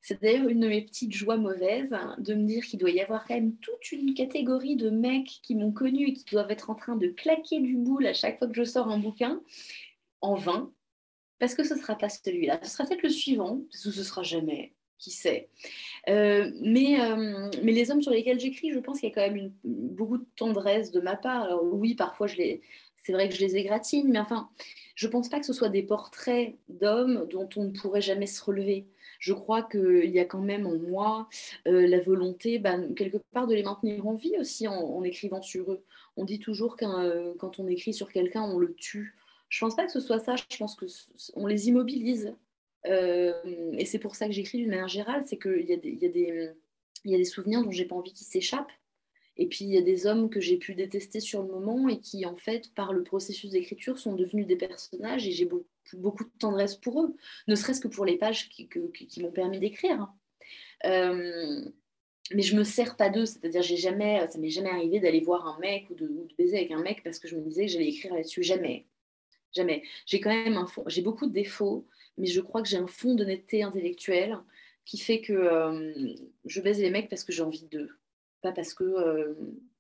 C'est 0.03 0.21
d'ailleurs 0.21 0.49
une 0.49 0.59
de 0.59 0.69
mes 0.69 0.83
petites 0.83 1.15
joies 1.15 1.37
mauvaises 1.37 1.93
hein, 1.93 2.17
de 2.19 2.35
me 2.35 2.45
dire 2.45 2.65
qu'il 2.65 2.81
doit 2.81 2.91
y 2.91 3.01
avoir 3.01 3.25
quand 3.25 3.35
même 3.35 3.57
toute 3.59 3.93
une 3.93 4.15
catégorie 4.15 4.75
de 4.75 4.91
mecs 4.91 5.39
qui 5.43 5.55
m'ont 5.55 5.71
connu 5.71 6.09
et 6.09 6.13
qui 6.13 6.25
doivent 6.25 6.51
être 6.51 6.71
en 6.71 6.75
train 6.75 6.97
de 6.97 7.07
claquer 7.07 7.61
du 7.61 7.77
boule 7.77 8.07
à 8.07 8.13
chaque 8.13 8.39
fois 8.39 8.49
que 8.49 8.55
je 8.55 8.65
sors 8.65 8.89
un 8.89 8.99
bouquin 8.99 9.41
en 10.21 10.35
vain, 10.35 10.73
parce 11.39 11.55
que 11.55 11.63
ce 11.63 11.75
ne 11.75 11.79
sera 11.79 11.97
pas 11.97 12.09
celui-là. 12.09 12.59
Ce 12.65 12.71
sera 12.71 12.85
peut-être 12.85 13.05
le 13.05 13.11
suivant, 13.11 13.61
parce 13.71 13.85
ce 13.85 13.89
ne 13.97 14.05
sera 14.05 14.25
jamais, 14.25 14.75
qui 15.03 15.11
sait. 15.11 15.49
Euh, 16.09 16.51
mais, 16.61 17.01
euh, 17.01 17.51
mais 17.63 17.73
les 17.73 17.91
hommes 17.91 18.03
sur 18.03 18.13
lesquels 18.13 18.39
j'écris, 18.39 18.71
je 18.71 18.79
pense 18.79 19.01
qu'il 19.01 19.09
y 19.09 19.13
a 19.13 19.15
quand 19.15 19.35
même 19.35 19.53
beaucoup 19.65 20.19
de 20.19 20.27
tendresse 20.37 20.93
de 20.93 21.01
ma 21.01 21.17
part. 21.17 21.43
Alors 21.43 21.65
oui, 21.65 21.95
parfois 21.95 22.29
c'est 22.29 23.13
vrai 23.13 23.29
que 23.29 23.35
je 23.35 23.41
les 23.41 23.57
égratigne, 23.57 24.09
mais 24.09 24.21
enfin, 24.21 24.49
je 24.95 25.09
ne 25.09 25.13
pense 25.13 25.29
pas 25.29 25.41
que 25.41 25.47
ce 25.47 25.53
soit 25.53 25.69
des 25.69 25.83
portraits 25.83 26.55
d'hommes 26.69 27.27
dont 27.31 27.49
on 27.57 27.65
ne 27.65 27.71
pourrait 27.71 28.01
jamais 28.01 28.27
se 28.27 28.43
relever. 28.45 28.87
Je 29.19 29.33
crois 29.33 29.63
qu'il 29.63 30.11
y 30.11 30.21
a 30.21 30.25
quand 30.25 30.41
même 30.41 30.67
en 30.67 30.77
moi 30.77 31.29
euh, 31.67 31.87
la 31.87 32.01
volonté, 32.01 32.61
bah, 32.61 32.77
quelque 32.97 33.19
part, 33.33 33.49
de 33.49 33.55
les 33.55 33.65
maintenir 33.65 34.07
en 34.07 34.15
vie 34.15 34.37
aussi 34.39 34.69
en, 34.69 35.03
écrivant 35.03 35.43
sur 35.43 35.73
eux. 35.73 35.85
On 36.17 36.25
dit 36.25 36.39
toujours 36.39 36.77
qu'un 36.77 37.35
quand 37.39 37.59
on 37.59 37.67
écrit 37.67 37.95
sur 37.95 38.13
quelqu'un, 38.13 38.43
on 38.43 38.59
le 38.59 38.75
tue. 38.75 39.17
Je 39.49 39.65
ne 39.65 39.69
pense 39.69 39.77
pas 39.77 39.85
que 39.85 39.93
ce 39.93 40.01
soit 40.01 40.21
ça. 40.21 40.37
Je 40.37 40.57
pense 40.57 40.77
qu'on 40.77 41.47
les 41.47 41.69
immobilise. 41.69 42.35
Euh, 42.87 43.33
et 43.73 43.85
c'est 43.85 43.99
pour 43.99 44.17
ça 44.17 44.27
que 44.27 44.33
j'écris 44.33 44.59
d'une 44.59 44.71
manière 44.71 44.89
générale, 44.89 45.23
c'est 45.27 45.39
qu'il 45.39 45.65
y, 45.69 45.73
a 45.73 47.17
des, 47.17 47.25
souvenirs 47.25 47.63
dont 47.63 47.71
j'ai 47.71 47.85
pas 47.85 47.97
envie 47.97 48.13
qu'ils 48.13 48.27
s'échappent. 48.27 48.73
Et 49.37 49.47
puis 49.47 49.65
il 49.65 49.71
y 49.71 49.79
a 49.79 49.83
des 49.83 50.07
hommes 50.07 50.29
que 50.29 50.41
j'ai 50.41 50.59
pu 50.59 50.75
détester 50.75 51.21
sur 51.21 51.43
le 51.43 51.49
moment 51.49 51.89
et 51.89 51.99
qui, 52.01 52.27
en 52.27 52.37
fait, 52.37 52.73
par 52.75 52.93
le 52.93 53.03
processus 53.03 53.51
d'écriture, 53.51 53.99
sont 53.99 54.15
devenus 54.15 54.47
des 54.47 54.57
personnages 54.57 55.27
et 55.27 55.33
j'ai 55.33 55.47
beaucoup, 55.47 56.25
de 56.25 56.39
tendresse 56.39 56.77
pour 56.77 57.03
eux, 57.03 57.17
ne 57.49 57.55
serait-ce 57.55 57.81
que 57.81 57.89
pour 57.89 58.05
les 58.05 58.19
pages 58.19 58.51
qui, 58.51 58.69
m'ont 59.21 59.33
permis 59.33 59.59
d'écrire. 59.59 60.13
Euh, 60.85 61.65
mais 62.35 62.43
je 62.43 62.57
me 62.57 62.65
sers 62.65 62.97
pas 62.97 63.11
d'eux, 63.11 63.27
c'est-à-dire 63.27 63.63
j'ai 63.63 63.77
jamais, 63.77 64.27
ça 64.29 64.39
m'est 64.39 64.51
jamais 64.51 64.71
arrivé 64.71 65.01
d'aller 65.01 65.21
voir 65.21 65.47
un 65.47 65.59
mec 65.59 65.89
ou 65.91 65.95
de, 65.95 66.11
baiser 66.39 66.59
avec 66.59 66.71
un 66.71 66.83
mec 66.83 67.03
parce 67.03 67.19
que 67.19 67.29
je 67.29 67.37
me 67.37 67.43
disais 67.43 67.67
que 67.67 67.73
j'allais 67.73 67.89
écrire 67.89 68.15
là-dessus. 68.15 68.43
Jamais, 68.43 68.87
jamais. 69.55 69.83
J'ai 70.07 70.21
quand 70.21 70.31
même 70.31 70.65
j'ai 70.87 71.03
beaucoup 71.03 71.27
de 71.27 71.33
défauts, 71.33 71.87
mais 72.19 72.27
je 72.27 72.41
crois 72.41 72.63
que 72.63 72.69
j'ai 72.69 72.77
un 72.77 72.87
fond 72.87 73.15
d'honnêteté 73.15 73.63
intellectuelle 73.63 74.39
qui 74.85 74.99
fait 74.99 75.21
que 75.21 75.33
euh, 75.33 76.15
je 76.45 76.61
baise 76.61 76.81
les 76.81 76.91
mecs 76.91 77.09
parce 77.09 77.25
que 77.25 77.33
j'ai 77.33 77.43
envie 77.43 77.67
d'eux, 77.67 77.91
pas 78.41 78.53
parce 78.53 78.75
que, 78.75 78.85
euh, 78.85 79.35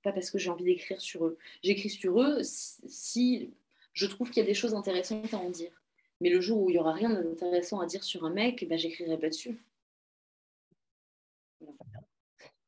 que 0.04 0.38
j'ai 0.38 0.50
envie 0.50 0.64
d'écrire 0.64 1.00
sur 1.00 1.26
eux. 1.26 1.38
J'écris 1.62 1.90
sur 1.90 2.20
eux 2.20 2.40
si 2.42 3.52
je 3.92 4.06
trouve 4.06 4.30
qu'il 4.30 4.42
y 4.42 4.46
a 4.46 4.48
des 4.48 4.54
choses 4.54 4.74
intéressantes 4.74 5.34
à 5.34 5.38
en 5.38 5.50
dire. 5.50 5.72
Mais 6.20 6.30
le 6.30 6.40
jour 6.40 6.62
où 6.62 6.70
il 6.70 6.74
n'y 6.74 6.78
aura 6.78 6.92
rien 6.92 7.10
d'intéressant 7.10 7.80
à 7.80 7.86
dire 7.86 8.04
sur 8.04 8.24
un 8.24 8.30
mec, 8.30 8.66
ben, 8.68 8.78
j'écrirai 8.78 9.18
pas 9.18 9.28
dessus. 9.28 9.60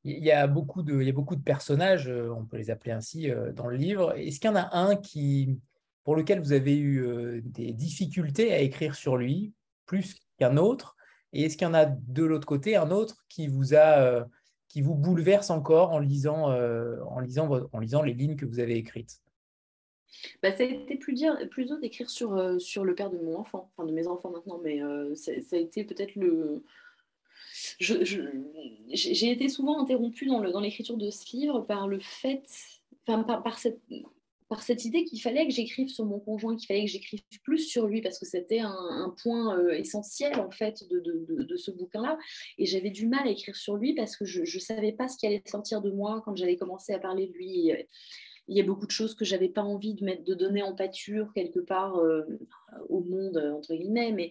Il 0.07 0.23
y, 0.23 0.33
a 0.33 0.47
beaucoup 0.47 0.83
de, 0.83 1.01
il 1.01 1.07
y 1.07 1.11
a 1.11 1.15
beaucoup 1.15 1.35
de 1.35 1.43
personnages, 1.43 2.09
euh, 2.09 2.29
on 2.29 2.45
peut 2.45 2.59
les 2.59 2.71
appeler 2.71 2.93
ainsi, 2.93 3.31
dans 3.55 3.69
le 3.69 3.77
livre. 3.77 4.15
Est-ce 4.19 4.39
qu'il 4.39 4.51
y 4.51 4.53
en 4.53 4.57
a 4.57 4.77
un 4.77 4.97
qui, 4.97 5.59
pour 6.05 6.17
lequel 6.17 6.41
vous 6.41 6.53
avez 6.53 6.77
eu 6.77 7.05
euh, 7.05 7.41
des 7.45 7.73
difficultés 7.73 8.53
à 8.53 8.61
écrire 8.61 8.95
sur 8.95 9.17
lui, 9.17 9.53
plus 9.87 10.21
qu'un 10.39 10.57
autre. 10.57 10.97
Et 11.33 11.43
est-ce 11.43 11.57
qu'il 11.57 11.67
y 11.67 11.71
en 11.71 11.75
a 11.75 11.87
de 11.87 12.25
l'autre 12.25 12.47
côté 12.47 12.77
un 12.77 12.91
autre 12.91 13.25
qui 13.29 13.49
vous 13.49 13.75
a 13.75 13.99
euh, 13.99 14.25
qui 14.69 14.83
vous 14.83 14.95
bouleverse 14.95 15.51
encore 15.51 15.93
en 15.93 15.99
lisant, 15.99 16.51
euh, 16.51 16.97
en, 17.09 17.21
lisant, 17.21 17.49
en 17.73 17.79
lisant 17.79 18.03
les 18.03 18.13
lignes 18.13 18.37
que 18.37 18.47
vous 18.47 18.61
avez 18.61 18.77
écrites? 18.77 19.21
Bah, 20.43 20.53
ça 20.53 20.63
a 20.63 20.67
été 20.67 20.97
plus, 20.97 21.15
dur, 21.15 21.37
plus 21.51 21.73
d'écrire 21.81 22.09
sur, 22.09 22.61
sur 22.61 22.85
le 22.85 22.95
père 22.95 23.11
de 23.11 23.19
mon 23.19 23.37
enfant, 23.37 23.71
enfin 23.77 23.87
de 23.87 23.93
mes 23.93 24.07
enfants 24.07 24.31
maintenant, 24.31 24.61
mais 24.63 24.81
ça, 25.17 25.33
a 25.33 25.57
été 25.57 25.85
peut-être 25.85 26.15
le, 26.15 26.65
j'ai 27.79 29.31
été 29.31 29.49
souvent 29.49 29.81
interrompue 29.81 30.27
dans 30.27 30.41
l'écriture 30.61 30.97
dans 30.97 31.05
de 31.05 31.11
ce 31.11 31.37
livre 31.37 31.61
par 31.61 31.89
le 31.89 31.99
fait, 31.99 32.45
enfin, 33.07 33.23
par 33.23 33.59
cette, 33.59 33.81
par 34.55 34.63
cette 34.63 34.85
idée 34.85 35.05
qu'il 35.05 35.21
fallait 35.21 35.49
que 35.49 35.53
j'écrive 35.53 35.89
sur 35.89 36.05
mon 36.05 36.21
conjoint, 36.21 36.55
qu'il 36.55 36.69
fallait 36.69 36.85
que 36.85 36.91
j'écrive 36.91 37.21
plus 37.43 37.59
sur 37.59 37.89
lui, 37.89 38.01
parce 38.01 38.21
que 38.21 38.25
c'était 38.25 38.61
un, 38.61 39.13
point 39.21 39.59
euh, 39.59 39.73
essentiel 39.73 40.39
en 40.39 40.53
fait 40.53 40.89
de, 40.89 41.01
de, 41.01 41.57
ce 41.57 41.73
bouquin-là. 41.73 42.17
Et 42.59 42.65
j'avais 42.65 42.91
du 42.91 43.09
mal 43.09 43.27
à 43.27 43.33
écrire 43.33 43.57
sur 43.57 43.75
lui 43.75 43.95
parce 43.95 44.17
que 44.17 44.25
je 44.25 44.43
ne 44.43 44.61
savais 44.61 44.93
pas 44.93 45.09
ce 45.09 45.19
qui 45.19 45.27
allait 45.27 45.43
sortir 45.45 45.81
de 45.81 45.91
moi 45.91 46.23
quand 46.25 46.37
j'allais 46.37 46.57
commencer 46.57 46.93
à 46.93 47.01
parler 47.01 47.27
de 47.27 47.33
lui. 47.33 47.73
Il 48.47 48.57
y 48.57 48.61
a 48.61 48.65
beaucoup 48.65 48.87
de 48.87 48.93
choses 48.93 49.17
que 49.17 49.25
j'avais 49.25 49.49
pas 49.49 49.63
envie 49.63 49.95
de 49.95 50.05
mettre, 50.05 50.23
de 50.23 50.35
donner 50.35 50.63
en 50.63 50.73
pâture 50.73 51.33
quelque 51.35 51.59
part 51.59 51.97
euh, 51.97 52.23
au 52.89 53.01
monde 53.01 53.39
entre 53.57 53.75
guillemets, 53.75 54.13
mais 54.13 54.31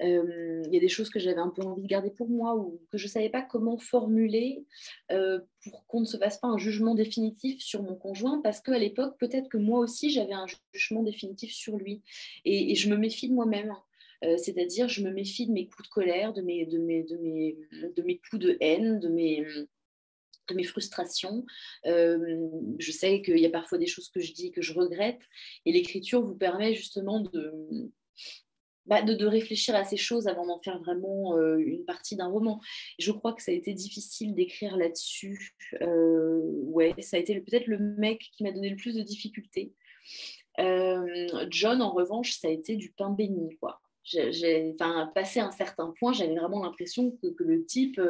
il 0.00 0.68
y 0.72 0.76
a 0.76 0.80
des 0.80 0.88
choses 0.88 1.08
que 1.08 1.18
j'avais 1.18 1.40
un 1.40 1.48
peu 1.48 1.62
envie 1.62 1.82
de 1.82 1.86
garder 1.86 2.10
pour 2.10 2.28
moi 2.28 2.54
ou 2.56 2.80
que 2.90 2.98
je 2.98 3.06
ne 3.06 3.10
savais 3.10 3.30
pas 3.30 3.42
comment 3.42 3.78
formuler 3.78 4.64
euh, 5.10 5.40
pour 5.62 5.86
qu'on 5.86 6.00
ne 6.00 6.04
se 6.04 6.16
fasse 6.16 6.38
pas 6.38 6.48
un 6.48 6.58
jugement 6.58 6.94
définitif 6.94 7.62
sur 7.62 7.82
mon 7.82 7.94
conjoint 7.94 8.40
parce 8.42 8.60
qu'à 8.60 8.78
l'époque, 8.78 9.16
peut-être 9.18 9.48
que 9.48 9.56
moi 9.56 9.80
aussi, 9.80 10.10
j'avais 10.10 10.34
un 10.34 10.46
jugement 10.72 11.02
définitif 11.02 11.52
sur 11.52 11.76
lui. 11.76 12.02
Et, 12.44 12.74
je 12.74 12.90
me 12.90 12.96
méfie 12.96 13.28
de 13.28 13.34
moi-même. 13.34 13.74
Euh, 14.24 14.36
c'est-à-dire, 14.36 14.88
je 14.88 15.02
me 15.02 15.10
méfie 15.10 15.46
de 15.46 15.52
mes 15.52 15.66
coups 15.66 15.88
de 15.88 15.92
colère, 15.92 16.32
de 16.32 16.42
mes, 16.42 16.66
de 16.66 16.78
mes, 16.78 17.02
de 17.02 17.16
mes, 17.16 17.56
de 17.96 18.02
mes 18.02 18.18
coups 18.18 18.42
de 18.42 18.56
haine, 18.60 19.00
de 19.00 19.08
mes, 19.08 19.44
de 20.48 20.54
mes 20.54 20.64
frustrations. 20.64 21.44
je 21.84 22.92
sais 22.92 23.22
qu'il 23.22 23.38
y 23.38 23.46
a 23.46 23.50
parfois 23.50 23.78
des 23.78 23.86
choses 23.86 24.10
que 24.10 24.20
je 24.20 24.32
dis 24.34 24.52
que 24.52 24.62
je 24.62 24.74
regrette. 24.74 25.22
Et 25.64 25.72
l'écriture 25.72 26.22
vous 26.22 26.36
permet 26.36 26.74
justement 26.74 27.20
de, 27.20 27.90
bah, 28.86 29.02
de, 29.02 29.26
réfléchir 29.26 29.74
à 29.74 29.84
ces 29.84 29.96
choses 29.96 30.28
avant 30.28 30.46
d'en 30.46 30.60
faire 30.60 30.78
vraiment 30.78 31.36
euh, 31.36 31.56
une 31.58 31.84
partie 31.84 32.16
d'un 32.16 32.28
roman. 32.28 32.60
Je 32.98 33.10
crois 33.12 33.32
que 33.32 33.42
ça 33.42 33.50
a 33.50 33.54
été 33.54 33.72
difficile 33.74 34.34
d'écrire 34.34 34.76
là-dessus. 34.76 35.56
Euh, 35.82 36.40
ouais, 36.64 36.94
ça 37.00 37.16
a 37.16 37.20
été 37.20 37.40
peut-être 37.40 37.66
le 37.66 37.78
mec 37.78 38.30
qui 38.36 38.44
m'a 38.44 38.52
donné 38.52 38.70
le 38.70 38.76
plus 38.76 38.94
de 38.94 39.02
difficultés. 39.02 39.72
Euh, 40.60 41.46
John, 41.50 41.82
en 41.82 41.92
revanche, 41.92 42.38
ça 42.38 42.48
a 42.48 42.50
été 42.50 42.76
du 42.76 42.92
pain 42.92 43.10
béni. 43.10 43.56
Quoi. 43.56 43.80
J'ai, 44.04 44.76
passé 45.14 45.40
un 45.40 45.50
certain 45.50 45.92
point, 45.98 46.12
j'avais 46.12 46.36
vraiment 46.36 46.62
l'impression 46.62 47.10
que, 47.10 47.26
que, 47.26 47.42
le 47.42 47.64
type 47.64 48.00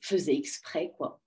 faisait 0.00 0.36
exprès. 0.36 0.92
quoi 0.96 1.20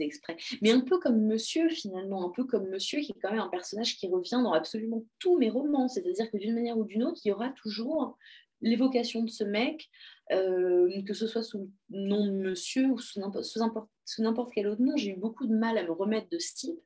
exprès. 0.00 0.36
Mais 0.62 0.70
un 0.70 0.80
peu 0.80 0.98
comme 0.98 1.20
Monsieur, 1.26 1.68
finalement, 1.68 2.26
un 2.26 2.30
peu 2.30 2.44
comme 2.44 2.68
Monsieur, 2.68 3.00
qui 3.00 3.12
est 3.12 3.20
quand 3.20 3.30
même 3.30 3.40
un 3.40 3.48
personnage 3.48 3.96
qui 3.96 4.08
revient 4.08 4.40
dans 4.42 4.52
absolument 4.52 5.04
tous 5.18 5.38
mes 5.38 5.50
romans. 5.50 5.88
C'est-à-dire 5.88 6.30
que 6.30 6.36
d'une 6.36 6.54
manière 6.54 6.78
ou 6.78 6.84
d'une 6.84 7.04
autre, 7.04 7.20
il 7.24 7.28
y 7.28 7.32
aura 7.32 7.50
toujours 7.50 8.16
l'évocation 8.60 9.22
de 9.22 9.30
ce 9.30 9.44
mec, 9.44 9.88
euh, 10.32 11.02
que 11.02 11.14
ce 11.14 11.26
soit 11.26 11.42
sous 11.42 11.70
le 11.90 12.00
nom 12.00 12.26
de 12.26 12.32
Monsieur 12.32 12.86
ou 12.86 12.98
sous 12.98 13.20
n'importe 13.20 14.52
quel 14.54 14.66
autre 14.66 14.82
nom. 14.82 14.96
J'ai 14.96 15.10
eu 15.10 15.16
beaucoup 15.16 15.46
de 15.46 15.54
mal 15.54 15.78
à 15.78 15.84
me 15.84 15.92
remettre 15.92 16.28
de 16.30 16.38
ce 16.38 16.54
type. 16.54 16.80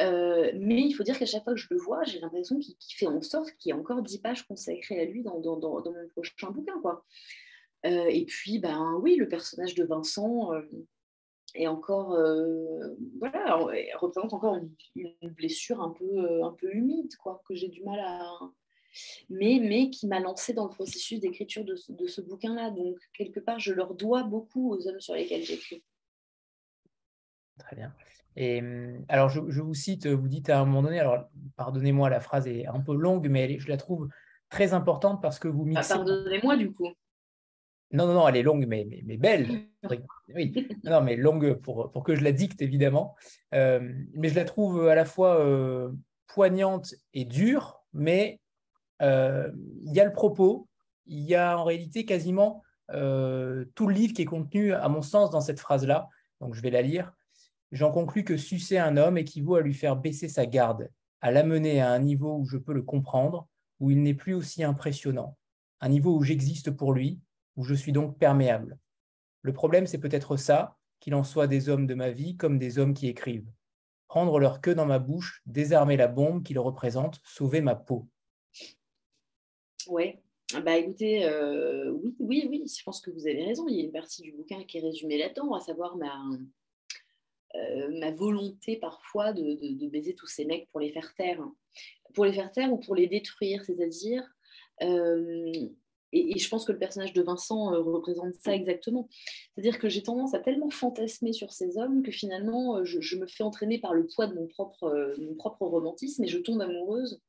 Euh, 0.00 0.52
mais 0.54 0.80
il 0.82 0.92
faut 0.92 1.02
dire 1.02 1.18
qu'à 1.18 1.26
chaque 1.26 1.42
fois 1.42 1.54
que 1.54 1.60
je 1.60 1.66
le 1.70 1.78
vois, 1.78 2.04
j'ai 2.04 2.20
l'impression 2.20 2.58
qu'il 2.58 2.76
fait 2.96 3.06
en 3.06 3.20
sorte 3.20 3.50
qu'il 3.58 3.70
y 3.70 3.76
ait 3.76 3.78
encore 3.78 4.02
10 4.02 4.20
pages 4.20 4.46
consacrées 4.46 5.00
à 5.00 5.04
lui 5.04 5.22
dans, 5.22 5.40
mon 5.40 6.08
prochain 6.12 6.50
bouquin. 6.50 6.80
Quoi. 6.80 7.04
Euh, 7.84 8.06
et 8.08 8.24
puis, 8.24 8.58
ben 8.58 8.98
oui, 9.02 9.16
le 9.16 9.28
personnage 9.28 9.74
de 9.74 9.84
Vincent, 9.84 10.50
et 11.54 11.66
encore, 11.66 12.12
euh, 12.12 12.94
voilà, 13.18 13.58
elle 13.74 13.96
représente 13.96 14.32
encore 14.32 14.56
une, 14.94 15.14
blessure 15.30 15.80
un 15.80 15.90
peu, 15.90 16.04
euh, 16.04 16.44
un 16.44 16.52
peu 16.52 16.72
humide, 16.74 17.14
quoi, 17.16 17.42
que 17.46 17.54
j'ai 17.54 17.68
du 17.68 17.82
mal 17.84 18.00
à. 18.00 18.22
Mais, 19.30 19.60
mais 19.62 19.90
qui 19.90 20.06
m'a 20.06 20.18
lancé 20.18 20.54
dans 20.54 20.64
le 20.64 20.70
processus 20.70 21.20
d'écriture 21.20 21.64
de, 21.64 21.76
de, 21.90 22.06
ce 22.06 22.20
bouquin-là. 22.20 22.70
Donc, 22.70 22.96
quelque 23.12 23.38
part, 23.38 23.58
je 23.60 23.72
leur 23.72 23.94
dois 23.94 24.24
beaucoup 24.24 24.72
aux 24.72 24.88
hommes 24.88 25.00
sur 25.00 25.14
lesquels 25.14 25.42
j'écris. 25.42 25.84
Très 27.58 27.76
bien. 27.76 27.94
Et 28.34 28.62
alors, 29.08 29.28
je, 29.28 29.40
je, 29.48 29.60
vous 29.60 29.74
cite, 29.74 30.06
vous 30.06 30.28
dites 30.28 30.48
à 30.48 30.60
un 30.60 30.64
moment 30.64 30.82
donné, 30.82 30.98
alors 31.00 31.28
pardonnez-moi, 31.56 32.08
la 32.08 32.20
phrase 32.20 32.46
est 32.46 32.66
un 32.66 32.80
peu 32.80 32.94
longue, 32.94 33.28
mais 33.28 33.58
je 33.58 33.68
la 33.68 33.76
trouve 33.76 34.08
très 34.48 34.72
importante 34.72 35.20
parce 35.20 35.38
que 35.38 35.48
vous 35.48 35.62
ah, 35.62 35.68
mixez. 35.68 35.94
pardonnez-moi, 35.94 36.56
du 36.56 36.72
coup. 36.72 36.88
Non, 37.90 38.06
non, 38.06 38.14
non, 38.14 38.28
elle 38.28 38.36
est 38.36 38.42
longue, 38.42 38.66
mais, 38.66 38.86
mais, 39.04 39.16
belle. 39.16 39.66
Oui, 40.34 40.52
non, 40.84 41.00
mais 41.00 41.16
longue 41.16 41.54
pour, 41.54 41.90
pour 41.90 42.04
que 42.04 42.14
je 42.14 42.22
la 42.22 42.32
dicte, 42.32 42.60
évidemment. 42.60 43.16
Euh, 43.54 43.92
mais 44.12 44.28
je 44.28 44.34
la 44.34 44.44
trouve 44.44 44.88
à 44.88 44.94
la 44.94 45.06
fois 45.06 45.40
euh, 45.40 45.90
poignante 46.26 46.94
et 47.14 47.24
dure, 47.24 47.82
mais 47.94 48.40
euh, 49.00 49.50
il 49.84 49.94
y 49.94 50.00
a 50.00 50.04
le 50.04 50.12
propos, 50.12 50.68
il 51.06 51.20
y 51.20 51.34
a 51.34 51.58
en 51.58 51.64
réalité 51.64 52.04
quasiment 52.04 52.62
tout 52.90 53.86
le 53.86 53.92
livre 53.92 54.14
qui 54.14 54.22
est 54.22 54.26
contenu, 54.26 54.72
à 54.72 54.88
mon 54.88 55.02
sens, 55.02 55.30
dans 55.30 55.42
cette 55.42 55.60
phrase-là. 55.60 56.08
Donc, 56.40 56.54
je 56.54 56.62
vais 56.62 56.70
la 56.70 56.80
lire. 56.80 57.12
J'en 57.70 57.90
conclus 57.90 58.24
que 58.24 58.38
sucer 58.38 58.78
un 58.78 58.96
homme 58.96 59.18
équivaut 59.18 59.56
à 59.56 59.60
lui 59.60 59.74
faire 59.74 59.94
baisser 59.94 60.26
sa 60.28 60.46
garde, 60.46 60.88
à 61.20 61.30
l'amener 61.30 61.82
à 61.82 61.90
un 61.90 61.98
niveau 61.98 62.38
où 62.38 62.46
je 62.46 62.56
peux 62.56 62.72
le 62.72 62.82
comprendre, 62.82 63.46
où 63.78 63.90
il 63.90 64.02
n'est 64.02 64.14
plus 64.14 64.32
aussi 64.32 64.64
impressionnant, 64.64 65.36
un 65.82 65.90
niveau 65.90 66.16
où 66.16 66.22
j'existe 66.22 66.70
pour 66.70 66.94
lui, 66.94 67.20
où 67.58 67.64
je 67.64 67.74
suis 67.74 67.92
donc 67.92 68.16
perméable. 68.18 68.78
Le 69.42 69.52
problème, 69.52 69.86
c'est 69.86 69.98
peut-être 69.98 70.36
ça, 70.36 70.78
qu'il 71.00 71.14
en 71.14 71.24
soit 71.24 71.48
des 71.48 71.68
hommes 71.68 71.86
de 71.86 71.94
ma 71.94 72.10
vie 72.10 72.36
comme 72.36 72.58
des 72.58 72.78
hommes 72.78 72.94
qui 72.94 73.08
écrivent. 73.08 73.50
Prendre 74.06 74.38
leur 74.38 74.60
queue 74.60 74.74
dans 74.74 74.86
ma 74.86 75.00
bouche, 75.00 75.42
désarmer 75.44 75.96
la 75.96 76.06
bombe 76.06 76.42
qu'ils 76.42 76.58
représentent, 76.60 77.20
sauver 77.24 77.60
ma 77.60 77.74
peau. 77.74 78.08
Ouais, 79.88 80.22
bah 80.64 80.76
écoutez, 80.76 81.24
euh, 81.24 81.90
oui, 81.90 82.14
oui, 82.20 82.46
oui, 82.48 82.64
je 82.66 82.82
pense 82.84 83.00
que 83.00 83.10
vous 83.10 83.26
avez 83.26 83.44
raison. 83.44 83.66
Il 83.68 83.76
y 83.76 83.80
a 83.80 83.84
une 83.84 83.92
partie 83.92 84.22
du 84.22 84.32
bouquin 84.32 84.62
qui 84.64 84.78
est 84.78 84.82
résumée 84.82 85.18
là-dedans, 85.18 85.52
à 85.54 85.60
savoir 85.60 85.96
ma, 85.96 86.14
euh, 87.56 88.10
volonté 88.12 88.76
parfois 88.76 89.32
de, 89.32 89.88
baiser 89.88 90.14
tous 90.14 90.26
ces 90.26 90.44
mecs 90.44 90.70
pour 90.70 90.80
les 90.80 90.92
faire 90.92 91.12
taire. 91.14 91.42
Pour 92.14 92.24
les 92.24 92.32
faire 92.32 92.52
taire 92.52 92.72
ou 92.72 92.78
pour 92.78 92.94
les 92.94 93.08
détruire, 93.08 93.64
c'est-à-dire. 93.64 94.22
Euh, 94.82 95.52
et, 96.12 96.38
je 96.38 96.48
pense 96.48 96.64
que 96.64 96.72
le 96.72 96.78
personnage 96.78 97.12
de 97.12 97.22
Vincent 97.22 97.70
représente 97.82 98.34
ça 98.36 98.54
exactement. 98.54 99.08
C'est-à-dire 99.54 99.78
que 99.78 99.88
j'ai 99.88 100.02
tendance 100.02 100.34
à 100.34 100.38
tellement 100.38 100.70
fantasmer 100.70 101.32
sur 101.32 101.52
ces 101.52 101.76
hommes 101.78 102.02
que 102.02 102.10
finalement, 102.10 102.84
je, 102.84 103.16
me 103.16 103.26
fais 103.26 103.44
entraîner 103.44 103.78
par 103.78 103.94
le 103.94 104.06
poids 104.06 104.26
de 104.26 104.34
mon 104.34 104.46
propre, 104.46 105.14
mon 105.18 105.34
propre 105.34 105.66
romantisme 105.66 106.24
et 106.24 106.28
je 106.28 106.38
tombe 106.38 106.60
amoureuse 106.60 107.20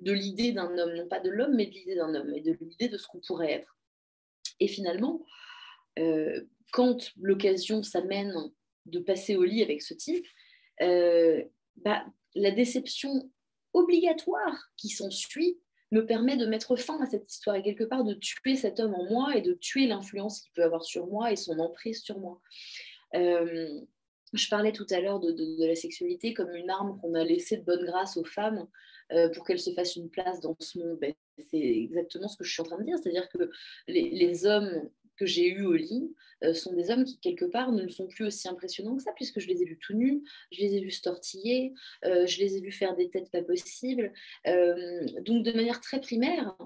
de 0.00 0.12
l'idée 0.12 0.52
d'un 0.52 0.76
homme, 0.76 0.94
non 0.94 1.08
pas 1.08 1.20
de 1.20 1.30
l'homme, 1.30 1.54
mais 1.54 1.66
de 1.66 1.72
l'idée 1.72 1.94
d'un 1.94 2.14
homme 2.14 2.32
et 2.34 2.40
de 2.40 2.52
l'idée 2.52 2.88
de 2.88 2.98
ce 2.98 3.06
qu'on 3.06 3.20
pourrait 3.20 3.52
être. 3.52 3.76
Et 4.60 4.68
finalement, 4.68 5.24
euh, 5.98 6.42
quand 6.72 7.12
l'occasion 7.16 7.82
s'amène 7.82 8.34
de 8.86 8.98
passer 8.98 9.36
au 9.36 9.44
lit 9.44 9.62
avec 9.62 9.82
ce 9.82 9.94
type, 9.94 10.26
euh, 10.82 11.42
bah, 11.76 12.04
la 12.34 12.50
déception 12.50 13.30
obligatoire 13.72 14.70
qui 14.76 14.88
s'ensuit 14.88 15.58
me 15.92 16.04
permet 16.04 16.36
de 16.36 16.46
mettre 16.46 16.76
fin 16.76 17.00
à 17.00 17.06
cette 17.06 17.30
histoire 17.30 17.56
et 17.56 17.62
quelque 17.62 17.84
part 17.84 18.04
de 18.04 18.14
tuer 18.14 18.56
cet 18.56 18.80
homme 18.80 18.94
en 18.94 19.04
moi 19.04 19.36
et 19.36 19.42
de 19.42 19.52
tuer 19.52 19.86
l'influence 19.86 20.40
qu'il 20.40 20.52
peut 20.52 20.64
avoir 20.64 20.84
sur 20.84 21.06
moi 21.06 21.32
et 21.32 21.36
son 21.36 21.58
emprise 21.58 22.02
sur 22.02 22.18
moi. 22.18 22.40
Euh, 23.14 23.80
je 24.32 24.48
parlais 24.48 24.72
tout 24.72 24.86
à 24.90 25.00
l'heure 25.00 25.20
de, 25.20 25.66
la 25.66 25.76
sexualité 25.76 26.34
comme 26.34 26.54
une 26.54 26.70
arme 26.70 26.98
qu'on 27.00 27.14
a 27.14 27.24
laissée 27.24 27.58
de 27.58 27.64
bonne 27.64 27.84
grâce 27.84 28.16
aux 28.16 28.24
femmes 28.24 28.66
euh, 29.12 29.28
pour 29.30 29.46
qu'elles 29.46 29.60
se 29.60 29.72
fassent 29.72 29.96
une 29.96 30.10
place 30.10 30.40
dans 30.40 30.56
ce 30.58 30.78
monde. 30.78 30.98
Ben, 31.00 31.14
c'est 31.50 31.58
exactement 31.58 32.28
ce 32.28 32.36
que 32.36 32.44
je 32.44 32.52
suis 32.52 32.60
en 32.60 32.64
train 32.64 32.78
de 32.78 32.84
dire, 32.84 32.98
c'est-à-dire 32.98 33.28
que 33.28 33.50
les, 33.86 34.46
hommes 34.46 34.88
que 35.16 35.26
j'ai 35.26 35.48
eus 35.48 35.64
au 35.64 35.74
lit 35.74 36.14
euh, 36.44 36.54
sont 36.54 36.72
des 36.72 36.90
hommes 36.90 37.04
qui, 37.04 37.18
quelque 37.18 37.44
part, 37.44 37.72
ne 37.72 37.88
sont 37.88 38.06
plus 38.06 38.26
aussi 38.26 38.48
impressionnants 38.48 38.96
que 38.96 39.02
ça, 39.02 39.12
puisque 39.12 39.40
je 39.40 39.48
les 39.48 39.62
ai 39.62 39.64
vus 39.64 39.78
tout 39.78 39.94
nus, 39.94 40.22
je 40.52 40.60
les 40.60 40.76
ai 40.76 40.80
vus 40.80 40.90
se 40.90 41.02
tortiller, 41.02 41.72
euh, 42.04 42.26
je 42.26 42.38
les 42.38 42.56
ai 42.56 42.60
vus 42.60 42.72
faire 42.72 42.94
des 42.96 43.08
têtes 43.08 43.30
pas 43.30 43.42
possibles. 43.42 44.12
donc, 44.44 45.44
de 45.44 45.52
manière 45.52 45.80
très 45.80 46.00
primaire, 46.00 46.56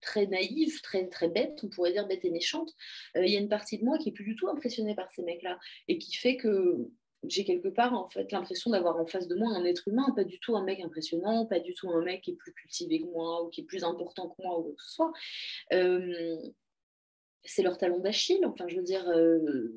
très 0.00 0.26
naïve, 0.26 0.80
très, 0.82 1.08
très 1.08 1.28
bête, 1.28 1.60
on 1.62 1.68
pourrait 1.68 1.92
dire 1.92 2.06
bête 2.06 2.24
et 2.24 2.30
méchante, 2.30 2.74
il 3.14 3.28
y 3.28 3.36
a 3.36 3.40
une 3.40 3.48
partie 3.48 3.78
de 3.78 3.84
moi 3.84 3.98
qui 3.98 4.10
est 4.10 4.12
plus 4.12 4.24
du 4.24 4.36
tout 4.36 4.48
impressionnée 4.48 4.94
par 4.94 5.10
ces 5.10 5.22
mecs-là 5.22 5.58
et 5.88 5.98
qui 5.98 6.14
fait 6.14 6.36
que 6.36 6.90
j'ai 7.28 7.44
quelque 7.44 7.68
part 7.68 7.94
en 7.94 8.08
fait 8.08 8.30
l'impression 8.32 8.70
d'avoir 8.70 8.98
en 8.98 9.06
face 9.06 9.28
de 9.28 9.34
moi 9.34 9.50
un 9.50 9.64
être 9.64 9.88
humain, 9.88 10.12
pas 10.14 10.24
du 10.24 10.38
tout 10.40 10.56
un 10.56 10.64
mec 10.64 10.80
impressionnant, 10.80 11.46
pas 11.46 11.60
du 11.60 11.74
tout 11.74 11.90
un 11.90 12.02
mec 12.02 12.22
qui 12.22 12.32
est 12.32 12.36
plus 12.36 12.52
cultivé 12.52 13.00
que 13.00 13.06
moi 13.06 13.42
ou 13.42 13.48
qui 13.48 13.62
est 13.62 13.64
plus 13.64 13.84
important 13.84 14.28
que 14.28 14.42
moi 14.42 14.58
ou 14.58 14.62
quoi 14.62 14.74
que 14.74 14.82
ce 14.82 14.94
soit. 14.94 15.12
Euh, 15.72 16.36
c'est 17.44 17.62
leur 17.62 17.78
talon 17.78 17.98
d'Achille, 17.98 18.44
enfin 18.46 18.66
je 18.68 18.76
veux 18.76 18.82
dire, 18.82 19.08
euh, 19.08 19.68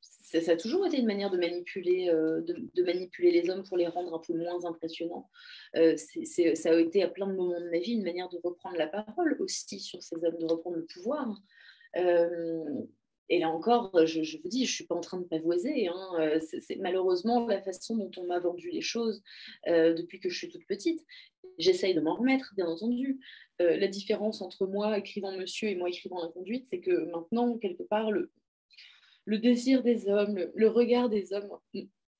ça, 0.00 0.52
a 0.52 0.56
toujours 0.56 0.86
été 0.86 0.98
une 0.98 1.06
manière 1.06 1.30
de 1.30 1.36
manipuler, 1.36 2.08
euh, 2.08 2.40
de, 2.42 2.82
manipuler 2.82 3.30
les 3.30 3.50
hommes 3.50 3.64
pour 3.64 3.76
les 3.76 3.86
rendre 3.86 4.14
un 4.14 4.18
peu 4.18 4.34
moins 4.34 4.64
impressionnants. 4.64 5.28
ça 5.74 6.70
a 6.70 6.80
été 6.80 7.02
à 7.02 7.08
plein 7.08 7.26
de 7.26 7.34
moments 7.34 7.60
de 7.60 7.70
ma 7.70 7.78
vie 7.78 7.92
une 7.92 8.04
manière 8.04 8.28
de 8.28 8.38
reprendre 8.42 8.76
la 8.76 8.86
parole 8.86 9.36
aussi 9.40 9.80
sur 9.80 10.02
ces 10.02 10.16
hommes, 10.16 10.38
de 10.38 10.46
reprendre 10.46 10.76
le 10.76 10.86
pouvoir. 10.86 11.36
Et 13.28 13.38
là 13.38 13.48
encore, 13.48 14.06
je, 14.06 14.20
vous 14.20 14.48
dis, 14.48 14.66
je 14.66 14.72
ne 14.72 14.74
suis 14.74 14.86
pas 14.86 14.94
en 14.94 15.00
train 15.00 15.18
de 15.18 15.24
pavoiser. 15.24 15.88
Hein. 15.88 16.08
Euh, 16.18 16.40
c'est 16.40 16.76
malheureusement 16.76 17.46
la 17.46 17.62
façon 17.62 17.96
dont 17.96 18.10
on 18.16 18.26
m'a 18.26 18.40
vendu 18.40 18.70
les 18.70 18.80
choses 18.80 19.22
euh, 19.68 19.94
depuis 19.94 20.20
que 20.20 20.28
je 20.28 20.36
suis 20.36 20.48
toute 20.48 20.66
petite. 20.66 21.04
J'essaye 21.58 21.94
de 21.94 22.00
m'en 22.00 22.16
remettre, 22.16 22.52
bien 22.54 22.66
entendu. 22.66 23.20
Euh, 23.60 23.76
la 23.76 23.88
différence 23.88 24.42
entre 24.42 24.66
moi 24.66 24.98
écrivant 24.98 25.36
monsieur 25.36 25.68
et 25.68 25.76
moi 25.76 25.88
écrivant 25.88 26.22
la 26.22 26.28
conduite, 26.28 26.66
c'est 26.68 26.80
que 26.80 27.10
maintenant, 27.10 27.56
quelque 27.58 27.82
part, 27.84 28.10
le, 28.10 28.30
le 29.24 29.38
désir 29.38 29.82
des 29.82 30.08
hommes, 30.08 30.50
le, 30.54 30.68
regard 30.68 31.08
des 31.08 31.32
hommes, 31.32 31.48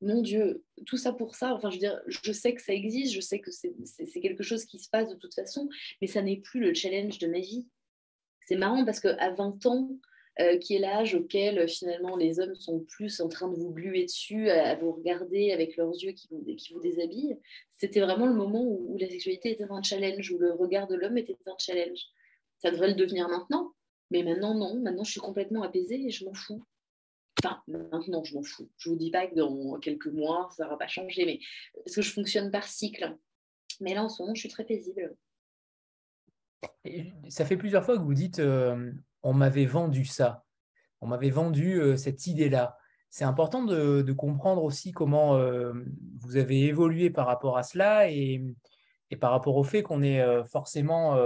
mon 0.00 0.22
Dieu, 0.22 0.64
tout 0.86 0.96
ça 0.96 1.12
pour 1.12 1.34
ça, 1.34 1.54
enfin 1.54 1.70
je 1.70 1.76
veux 1.76 1.80
dire, 1.80 2.00
je 2.06 2.32
sais 2.32 2.54
que 2.54 2.62
ça 2.62 2.72
existe, 2.72 3.12
je 3.12 3.20
sais 3.20 3.40
que 3.40 3.50
c'est 3.50 4.20
quelque 4.20 4.42
chose 4.42 4.64
qui 4.64 4.78
se 4.78 4.88
passe 4.88 5.08
de 5.08 5.14
toute 5.14 5.34
façon, 5.34 5.68
mais 6.00 6.06
ça 6.06 6.22
n'est 6.22 6.38
plus 6.38 6.60
le 6.60 6.74
challenge 6.74 7.18
de 7.18 7.26
ma 7.26 7.38
vie. 7.38 7.66
C'est 8.46 8.56
marrant 8.56 8.84
parce 8.84 9.00
qu'à 9.00 9.30
20 9.30 9.66
ans, 9.66 9.90
euh, 10.40 10.56
qui 10.56 10.76
est 10.76 10.78
l'âge 10.78 11.14
auquel 11.14 11.58
euh, 11.58 11.66
finalement 11.66 12.16
les 12.16 12.40
hommes 12.40 12.54
sont 12.54 12.80
plus 12.80 13.20
en 13.20 13.28
train 13.28 13.48
de 13.48 13.54
vous 13.54 13.70
gluer 13.70 14.04
dessus, 14.04 14.48
à, 14.48 14.74
vous 14.76 14.92
regarder 14.92 15.52
avec 15.52 15.76
leurs 15.76 15.92
yeux 15.92 16.12
qui 16.12 16.26
vous, 16.30 16.42
qui 16.56 16.74
déshabillent. 16.82 17.38
C'était 17.68 18.00
vraiment 18.00 18.26
le 18.26 18.32
moment 18.32 18.64
où, 18.64 18.96
la 18.98 19.10
sexualité 19.10 19.50
était 19.50 19.66
un 19.68 19.82
challenge, 19.82 20.30
où 20.30 20.38
le 20.38 20.54
regard 20.54 20.86
de 20.86 20.94
l'homme 20.94 21.18
était 21.18 21.36
un 21.44 21.54
challenge. 21.58 22.00
Ça 22.60 22.70
devrait 22.70 22.88
le 22.88 22.94
devenir 22.94 23.28
maintenant, 23.28 23.74
mais 24.10 24.22
maintenant 24.22 24.54
non, 24.54 24.80
maintenant 24.80 25.04
je 25.04 25.10
suis 25.10 25.20
complètement 25.20 25.64
apaisée 25.64 26.02
et 26.06 26.10
je 26.10 26.24
m'en 26.24 26.32
fous. 26.32 26.64
Enfin, 27.44 27.60
maintenant 27.66 28.24
je 28.24 28.34
m'en 28.34 28.42
fous. 28.42 28.70
Je 28.78 28.88
ne 28.88 28.94
vous 28.94 28.98
dis 28.98 29.10
pas 29.10 29.26
que 29.26 29.34
dans 29.34 29.78
quelques 29.80 30.06
mois 30.06 30.48
ça 30.56 30.66
va 30.66 30.78
pas 30.78 30.88
changer, 30.88 31.26
mais 31.26 31.40
parce 31.84 31.96
que 31.96 32.00
je 32.00 32.10
fonctionne 32.10 32.50
par 32.50 32.64
cycle. 32.64 33.18
Mais 33.80 33.92
là 33.92 34.02
en 34.02 34.08
ce 34.08 34.22
moment 34.22 34.34
je 34.34 34.40
suis 34.40 34.48
très 34.48 34.64
paisible. 34.64 35.14
ça 37.28 37.44
fait 37.44 37.58
plusieurs 37.58 37.84
fois 37.84 37.98
que 37.98 38.02
vous 38.02 38.14
dites 38.14 38.38
euh, 38.38 38.92
on 39.22 39.32
m'avait 39.32 39.66
vendu 39.66 40.04
ça, 40.04 40.44
on 41.02 41.08
m'avait 41.08 41.30
vendu 41.30 41.80
euh, 41.80 41.96
cette 41.96 42.26
idée-là. 42.26 42.78
C'est 43.10 43.24
important 43.24 43.62
de, 43.64 44.10
comprendre 44.12 44.62
aussi 44.62 44.92
comment 44.92 45.36
euh, 45.36 45.72
vous 46.20 46.36
avez 46.36 46.62
évolué 46.62 47.10
par 47.10 47.26
rapport 47.26 47.58
à 47.58 47.62
cela 47.62 48.08
et, 48.08 48.42
par 49.20 49.32
rapport 49.32 49.56
au 49.56 49.64
fait 49.64 49.82
qu'on 49.82 50.02
est 50.02 50.22
euh, 50.22 50.42
forcément 50.44 51.18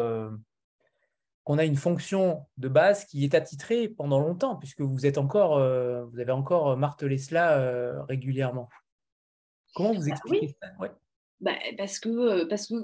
qu'on 1.45 1.59
a 1.59 1.65
une 1.65 1.77
fonction 1.77 2.45
de 2.57 2.67
base 2.69 3.05
qui 3.05 3.23
est 3.23 3.37
attitrée 3.37 3.87
pendant 3.89 4.19
longtemps, 4.19 4.57
puisque 4.57 4.81
vous 4.81 5.07
êtes 5.07 5.17
encore, 5.17 5.61
vous 6.09 6.19
avez 6.19 6.33
encore 6.33 6.77
martelé 6.77 7.19
cela 7.19 8.03
régulièrement. 8.09 8.69
Comment 9.77 9.93
vous 9.93 10.07
bah 10.07 10.09
expliquez 10.09 10.57
ça? 10.61 10.69
Bah, 11.41 11.53
parce, 11.77 11.99
que, 11.99 12.09
euh, 12.09 12.47
parce 12.49 12.67
que 12.67 12.75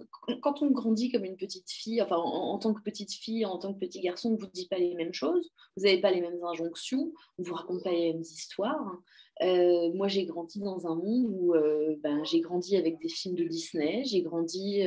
quand 0.42 0.60
on 0.60 0.70
grandit 0.70 1.10
comme 1.10 1.24
une 1.24 1.38
petite 1.38 1.70
fille, 1.70 2.02
enfin 2.02 2.16
en, 2.16 2.58
tant 2.58 2.74
que 2.74 2.82
petite 2.82 3.12
fille, 3.12 3.46
en 3.46 3.58
tant 3.58 3.72
que 3.72 3.78
petit 3.78 4.00
garçon, 4.00 4.30
on 4.30 4.32
ne 4.32 4.38
vous 4.38 4.46
dit 4.52 4.68
pas 4.68 4.78
les 4.78 4.94
mêmes 4.94 5.14
choses, 5.14 5.50
vous 5.76 5.84
n'avez 5.84 6.00
pas 6.00 6.10
les 6.10 6.20
mêmes 6.20 6.42
injonctions, 6.44 7.12
on 7.38 7.42
ne 7.42 7.46
vous 7.46 7.54
raconte 7.54 7.82
pas 7.82 7.92
les 7.92 8.12
mêmes 8.12 8.20
histoires. 8.20 8.98
Euh, 9.42 9.92
moi, 9.94 10.08
j'ai 10.08 10.24
grandi 10.24 10.60
dans 10.60 10.86
un 10.86 10.94
monde 10.94 11.26
où 11.28 11.54
euh, 11.54 11.96
ben, 12.02 12.24
j'ai 12.24 12.40
grandi 12.40 12.76
avec 12.76 13.00
des 13.00 13.08
films 13.08 13.34
de 13.34 13.44
Disney, 13.44 14.02
j'ai 14.04 14.22
grandi 14.22 14.82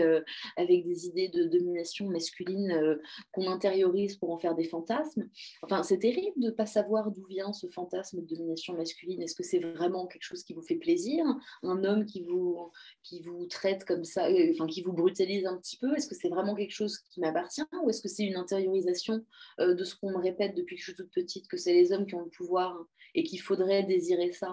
avec 0.56 0.86
des 0.86 1.08
idées 1.08 1.30
de 1.30 1.46
domination 1.46 2.08
masculine 2.08 2.98
qu'on 3.32 3.48
intériorise 3.48 4.16
pour 4.16 4.32
en 4.32 4.38
faire 4.38 4.56
des 4.56 4.64
fantasmes. 4.64 5.30
Enfin, 5.64 5.84
c'est 5.84 6.00
terrible 6.00 6.40
de 6.40 6.48
ne 6.48 6.52
pas 6.52 6.66
savoir 6.66 7.12
d'où 7.12 7.26
vient 7.26 7.54
ce 7.54 7.68
fantasme 7.68 8.22
de 8.22 8.36
domination 8.36 8.74
masculine. 8.76 9.22
Est-ce 9.22 9.36
que 9.36 9.44
c'est 9.44 9.60
vraiment 9.60 10.08
quelque 10.08 10.24
chose 10.24 10.44
qui 10.44 10.54
vous 10.54 10.62
fait 10.62 10.76
plaisir? 10.76 11.26
Un 11.64 11.84
homme 11.84 12.06
qui 12.06 12.24
vous, 12.24 12.72
qui 13.04 13.22
vous 13.22 13.46
traite 13.46 13.86
comme 13.86 14.04
ça, 14.04 14.28
enfin, 14.52 14.68
qui 14.68 14.82
vous 14.82 14.94
brutalise 14.94 15.46
un 15.46 15.58
petit 15.58 15.78
peu? 15.78 15.96
Est-ce 15.96 16.08
que 16.08 16.16
c'est 16.16 16.30
vraiment 16.30 16.56
quelque 16.56 16.74
chose 16.74 17.00
qui 17.12 17.20
m'appartient? 17.20 17.64
Ou 17.84 17.90
est-ce 17.90 18.02
que 18.02 18.10
c'est 18.10 18.24
une 18.24 18.38
intériorisation 18.38 19.22
de 19.60 19.84
ce 19.84 19.96
qu'on 19.96 20.12
me 20.12 20.22
répète 20.22 20.56
depuis 20.56 20.76
que 20.76 20.82
je 20.82 20.92
suis 20.92 20.96
toute 20.96 21.12
petite, 21.12 21.48
que 21.48 21.58
c'est 21.58 21.74
les 21.74 21.92
hommes 21.92 22.06
qui 22.06 22.16
ont 22.16 22.24
le 22.24 22.30
pouvoir 22.30 22.86
et 23.16 23.24
qu'il 23.24 23.42
faudrait 23.42 23.84
désirer 23.84 24.32
ça. 24.34 24.45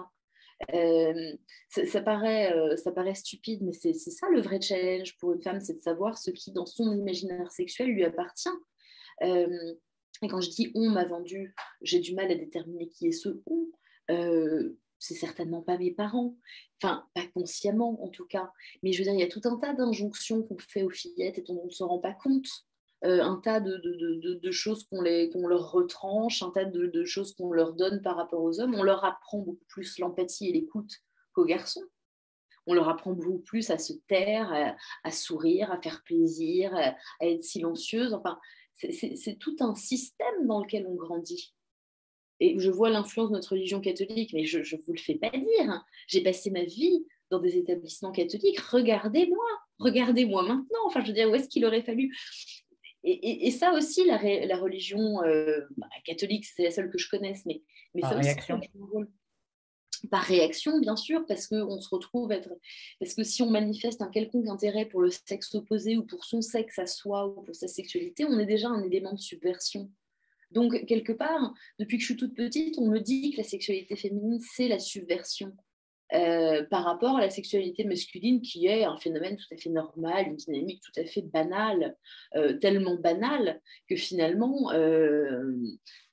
Euh, 0.73 1.33
ça, 1.69 2.01
paraît, 2.01 2.53
euh, 2.53 2.77
ça 2.77 2.91
paraît 2.91 3.15
stupide, 3.15 3.61
mais 3.63 3.73
c'est 3.73 3.93
ça 3.93 4.27
le 4.29 4.41
vrai 4.41 4.61
challenge 4.61 5.17
pour 5.17 5.33
une 5.33 5.41
femme, 5.41 5.59
c'est 5.59 5.73
de 5.73 5.81
savoir 5.81 6.17
ce 6.17 6.31
qui, 6.31 6.51
dans 6.51 6.65
son 6.65 6.91
imaginaire 6.95 7.51
sexuel, 7.51 7.89
lui 7.89 8.03
appartient. 8.03 8.49
Euh, 9.23 9.73
et 10.21 10.27
quand 10.27 10.41
je 10.41 10.49
dis 10.49 10.71
on 10.75 10.89
m'a 10.89 11.05
vendu, 11.05 11.53
j'ai 11.81 11.99
du 11.99 12.15
mal 12.15 12.31
à 12.31 12.35
déterminer 12.35 12.87
qui 12.87 13.07
est 13.07 13.11
ce 13.11 13.41
on. 13.45 13.67
c'est 14.99 15.15
certainement 15.15 15.61
pas 15.61 15.77
mes 15.77 15.91
parents, 15.91 16.37
enfin 16.81 17.05
pas 17.13 17.27
consciemment 17.33 18.01
en 18.03 18.07
tout 18.07 18.25
cas, 18.25 18.51
mais 18.83 18.93
je 18.93 18.99
veux 18.99 19.03
dire, 19.03 19.13
il 19.13 19.19
y 19.19 19.23
a 19.23 19.27
tout 19.27 19.41
un 19.43 19.57
tas 19.57 19.73
d'injonctions 19.73 20.43
qu'on 20.43 20.57
fait 20.57 20.83
aux 20.83 20.89
fillettes 20.89 21.39
et 21.39 21.41
dont 21.41 21.59
on 21.61 21.65
ne 21.65 21.71
se 21.71 21.83
rend 21.83 21.99
pas 21.99 22.13
compte. 22.13 22.47
Euh, 23.05 23.21
un 23.21 23.35
tas 23.35 23.59
de, 23.59 24.51
choses 24.51 24.85
qu'on 24.85 25.01
leur 25.01 25.71
retranche, 25.71 26.41
un 26.41 26.51
tas 26.51 26.63
de, 26.63 27.03
choses 27.03 27.35
qu'on 27.35 27.51
leur 27.51 27.73
donne 27.73 28.01
par 28.01 28.15
rapport 28.15 28.41
aux 28.41 28.61
hommes. 28.61 28.75
On 28.75 28.83
leur 28.83 29.03
apprend 29.03 29.39
beaucoup 29.39 29.65
plus 29.67 29.99
l'empathie 29.99 30.49
et 30.49 30.53
l'écoute 30.53 30.91
qu'aux 31.33 31.45
garçons. 31.45 31.83
On 32.65 32.73
leur 32.73 32.87
apprend 32.87 33.11
beaucoup 33.11 33.39
plus 33.39 33.71
à 33.71 33.77
se 33.77 33.91
taire, 34.07 34.77
à, 35.03 35.11
sourire, 35.11 35.69
à 35.69 35.81
faire 35.81 36.01
plaisir, 36.03 36.73
à, 36.73 36.95
être 37.27 37.43
silencieuse. 37.43 38.13
Enfin, 38.13 38.39
c'est 38.75 39.37
tout 39.37 39.57
un 39.59 39.75
système 39.75 40.47
dans 40.47 40.61
lequel 40.61 40.87
on 40.87 40.95
grandit. 40.95 41.53
Et 42.39 42.57
je 42.57 42.71
vois 42.71 42.89
l'influence 42.89 43.29
de 43.29 43.35
notre 43.35 43.51
religion 43.51 43.81
catholique, 43.81 44.33
mais 44.33 44.45
je 44.45 44.59
ne 44.59 44.81
vous 44.81 44.93
le 44.93 44.99
fais 44.99 45.15
pas 45.15 45.29
dire. 45.29 45.83
J'ai 46.07 46.23
passé 46.23 46.51
ma 46.51 46.63
vie 46.63 47.05
dans 47.29 47.39
des 47.39 47.57
établissements 47.57 48.11
catholiques. 48.11 48.59
Regardez-moi, 48.59 49.45
regardez-moi 49.79 50.43
maintenant. 50.43 50.85
Enfin, 50.85 51.01
je 51.01 51.07
veux 51.07 51.13
dire, 51.13 51.29
où 51.29 51.35
est-ce 51.35 51.49
qu'il 51.49 51.65
aurait 51.65 51.83
fallu 51.83 52.15
et, 53.03 53.51
ça 53.51 53.73
aussi, 53.73 54.05
la, 54.05 54.17
la 54.45 54.57
religion 54.57 55.21
euh, 55.23 55.59
bah, 55.77 55.87
catholique, 56.05 56.45
c'est 56.45 56.63
la 56.63 56.71
seule 56.71 56.89
que 56.89 56.97
je 56.97 57.09
connaisse, 57.09 57.45
mais, 57.45 57.61
mais 57.93 58.01
ça 58.01 58.17
aussi, 58.17 58.29
par 60.09 60.23
réaction, 60.23 60.79
bien 60.79 60.95
sûr, 60.95 61.25
parce 61.25 61.47
qu'on 61.47 61.79
se 61.79 61.89
retrouve 61.89 62.31
être. 62.31 62.49
Parce 62.99 63.13
que 63.13 63.23
si 63.23 63.41
on 63.41 63.49
manifeste 63.49 64.01
un 64.01 64.09
quelconque 64.09 64.47
intérêt 64.47 64.85
pour 64.85 65.01
le 65.01 65.09
sexe 65.09 65.53
opposé 65.55 65.97
ou 65.97 66.03
pour 66.03 66.25
son 66.25 66.41
sexe 66.41 66.79
à 66.79 66.87
soi 66.87 67.27
ou 67.27 67.41
pour 67.41 67.55
sa 67.55 67.67
sexualité, 67.67 68.25
on 68.25 68.37
est 68.39 68.45
déjà 68.45 68.69
un 68.69 68.83
élément 68.83 69.13
de 69.13 69.19
subversion. 69.19 69.89
Donc, 70.51 70.85
quelque 70.85 71.13
part, 71.13 71.53
depuis 71.79 71.97
que 71.97 72.01
je 72.01 72.07
suis 72.07 72.17
toute 72.17 72.35
petite, 72.35 72.77
on 72.77 72.87
me 72.87 72.99
dit 72.99 73.31
que 73.31 73.37
la 73.37 73.43
sexualité 73.43 73.95
féminine, 73.95 74.39
c'est 74.39 74.67
la 74.67 74.79
subversion. 74.79 75.55
Euh, 76.13 76.63
par 76.65 76.83
rapport 76.83 77.17
à 77.17 77.21
la 77.21 77.31
sexualité 77.31 77.85
masculine 77.85 78.39
qui 78.41 78.67
est 78.67 78.83
un 78.83 78.97
phénomène 78.97 79.35
tout 79.35 79.51
à 79.51 79.57
fait 79.57 79.71
normal, 79.71 80.27
une 80.27 80.35
dynamique 80.35 80.79
tout 80.81 80.99
à 80.99 81.05
fait 81.05 81.23
banale, 81.23 81.97
euh, 82.35 82.53
tellement 82.59 82.95
banale 82.95 83.59
que 83.89 83.95
finalement, 83.95 84.71
euh, 84.73 85.55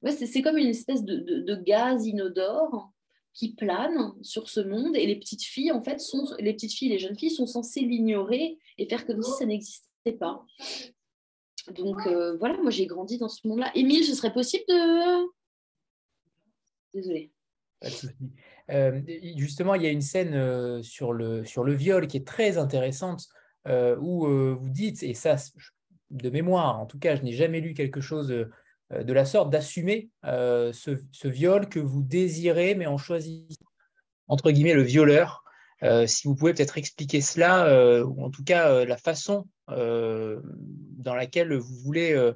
c'est 0.06 0.40
comme 0.40 0.56
une 0.56 0.68
espèce 0.68 1.04
de, 1.04 1.54
gaz 1.54 2.06
inodore 2.06 2.90
qui 3.34 3.54
plane 3.54 4.14
sur 4.22 4.48
ce 4.48 4.60
monde 4.60 4.96
et 4.96 5.06
les 5.06 5.16
petites 5.16 5.44
filles, 5.44 5.70
en 5.70 5.82
fait, 5.82 6.00
sont, 6.00 6.34
les 6.38 6.54
petites 6.54 6.72
filles, 6.72 6.88
les 6.88 6.98
jeunes 6.98 7.18
filles 7.18 7.30
sont 7.30 7.46
censées 7.46 7.80
l'ignorer 7.80 8.58
et 8.78 8.88
faire 8.88 9.06
comme 9.06 9.22
si 9.22 9.32
ça 9.32 9.44
n'existait 9.44 10.12
pas. 10.18 10.46
Donc 11.72 11.98
voilà, 12.38 12.56
moi 12.62 12.70
j'ai 12.70 12.86
grandi 12.86 13.18
dans 13.18 13.28
ce 13.28 13.46
monde-là. 13.46 13.70
Émile, 13.74 14.04
ce 14.04 14.14
serait 14.14 14.32
possible 14.32 14.64
de... 14.66 15.26
Désolée. 16.94 17.30
Euh, 18.70 19.00
justement, 19.36 19.74
il 19.74 19.82
y 19.82 19.86
a 19.86 19.90
une 19.90 20.00
scène 20.00 20.34
euh, 20.34 20.82
sur, 20.82 21.12
le, 21.12 21.42
viol 21.72 22.06
qui 22.06 22.16
est 22.16 22.26
très 22.26 22.58
intéressante 22.58 23.26
euh, 23.66 23.96
où 24.00 24.26
vous 24.26 24.70
dites, 24.70 25.02
et 25.02 25.14
ça, 25.14 25.36
de 26.10 26.30
mémoire, 26.30 26.80
en 26.80 26.86
tout 26.86 26.98
cas, 26.98 27.16
je 27.16 27.22
n'ai 27.22 27.32
jamais 27.32 27.60
lu 27.60 27.74
quelque 27.74 28.00
chose 28.00 28.28
de 28.28 29.12
la 29.12 29.24
sorte, 29.24 29.50
d'assumer 29.50 30.10
ce, 30.24 31.28
viol 31.28 31.68
que 31.68 31.80
vous 31.80 32.02
désirez, 32.02 32.74
mais 32.74 32.86
en 32.86 32.96
choisissant, 32.96 33.64
entre 34.28 34.50
guillemets, 34.50 34.74
le 34.74 34.82
violeur. 34.82 35.44
si 36.06 36.26
vous 36.26 36.34
pouvez 36.34 36.54
peut-être 36.54 36.78
expliquer 36.78 37.20
cela, 37.20 38.04
ou 38.04 38.24
en 38.24 38.30
tout 38.30 38.44
cas 38.44 38.84
la 38.84 38.96
façon 38.96 39.46
dans 39.68 41.14
laquelle 41.14 41.54
vous 41.54 41.76
voulez 41.84 42.32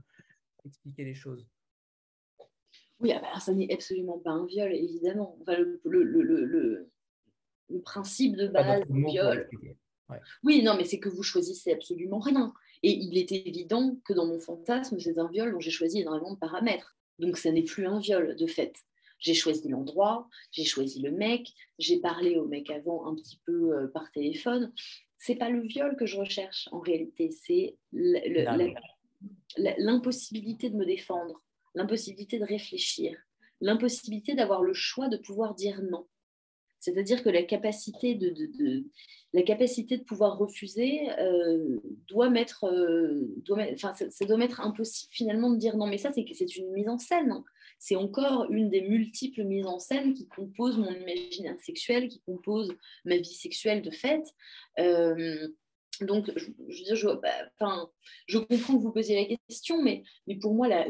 expliquer 0.65 1.05
les 1.05 1.15
choses. 1.15 1.47
Oui, 3.05 3.13
bah, 3.21 3.39
ça 3.39 3.53
n'est 3.53 3.71
absolument 3.73 4.19
pas 4.19 4.31
un 4.31 4.47
viol, 4.47 4.73
évidemment. 4.73 5.39
le, 5.85 6.89
principe 7.83 8.37
de 8.37 8.49
base 8.49 8.83
du 8.89 9.05
viol. 9.05 9.49
Oui, 10.43 10.63
non, 10.63 10.75
mais 10.77 10.85
c'est 10.85 10.99
que 10.99 11.11
vous 11.11 11.23
choisissez 11.23 11.73
absolument 11.73 12.19
rien. 12.19 12.55
Et 12.83 12.93
il 12.93 13.19
est 13.19 13.31
évident 13.33 13.99
que 14.07 14.15
dans 14.15 14.27
mon 14.27 14.39
fantasme, 14.39 14.99
c'est 14.99 15.19
un 15.19 15.29
viol 15.29 15.53
dont 15.53 15.61
j'ai 15.61 15.71
choisi 15.71 16.01
énormément 16.01 16.33
de 16.33 16.39
paramètres. 16.39 16.97
Donc, 17.19 17.37
ça 17.37 17.53
n'est 17.53 17.63
plus 17.63 17.87
un 17.87 18.01
viol, 18.01 18.37
de 18.37 18.47
fait. 18.47 18.75
J'ai 19.19 19.35
choisi 19.35 19.69
l'endroit, 19.69 20.29
j'ai 20.51 20.65
choisi 20.65 21.01
le 21.01 21.11
mec, 21.11 21.53
j'ai 21.79 22.01
parlé 22.01 22.37
au 22.37 22.47
mec 22.47 22.71
avant 22.71 23.07
un 23.07 23.15
petit 23.15 23.41
peu 23.45 23.77
euh, 23.77 23.87
par 23.89 24.11
téléphone. 24.13 24.73
C'est 25.19 25.37
pas 25.37 25.51
le 25.51 25.61
viol 25.61 25.97
que 25.97 26.07
je 26.07 26.19
recherche 26.19 26.69
en 26.73 26.81
réalité, 26.81 27.31
c'est 27.31 27.77
l'impossibilité 29.57 30.69
de 30.69 30.77
me 30.77 30.85
défendre 30.85 31.43
l'impossibilité 31.75 32.39
de 32.39 32.45
réfléchir, 32.45 33.17
l'impossibilité 33.61 34.35
d'avoir 34.35 34.63
le 34.63 34.75
choix 34.75 35.09
de 35.09 35.17
pouvoir 35.17 35.55
dire 35.55 35.83
non. 35.83 36.07
C'est-à-dire 36.85 37.23
que 37.23 37.31
la 37.31 37.43
capacité 37.43 38.15
de, 38.15 40.05
pouvoir 40.05 40.37
refuser 40.37 41.09
euh, 41.19 41.81
doit 42.09 42.29
mettre, 42.29 42.67
euh, 42.67 43.35
impossible 44.59 45.11
finalement 45.11 45.51
de 45.51 45.57
dire 45.57 45.79
non. 45.79 45.87
Mais 45.87 45.97
ça, 45.97 46.13
c'est 46.13 46.57
une 46.57 46.71
mise 46.73 46.89
en 46.89 46.99
scène. 46.99 47.43
C'est 47.79 47.97
encore 47.97 48.51
une 48.51 48.69
des 48.69 48.83
multiples 48.83 49.45
mises 49.45 49.67
en 49.67 49.79
scène 49.79 50.13
qui 50.13 50.29
composent 50.29 50.79
mon 50.79 50.93
imaginaire 50.93 51.59
sexuel, 51.59 52.09
qui 52.09 52.21
composent 52.21 52.75
ma 53.07 53.17
vie 53.17 53.35
sexuelle 53.35 53.81
de 53.81 53.91
fait. 53.91 54.23
Euh, 54.79 55.49
donc, 56.03 56.31
je, 56.37 56.47
je, 56.69 56.95
je, 56.95 57.09
bah, 57.09 57.79
je, 58.27 58.39
comprends 58.39 58.77
que 58.77 58.83
vous 58.83 58.93
posiez 58.93 59.29
la 59.29 59.37
question, 59.49 59.83
mais, 59.83 60.03
mais 60.27 60.37
pour 60.37 60.55
moi, 60.55 60.69
la, 60.69 60.87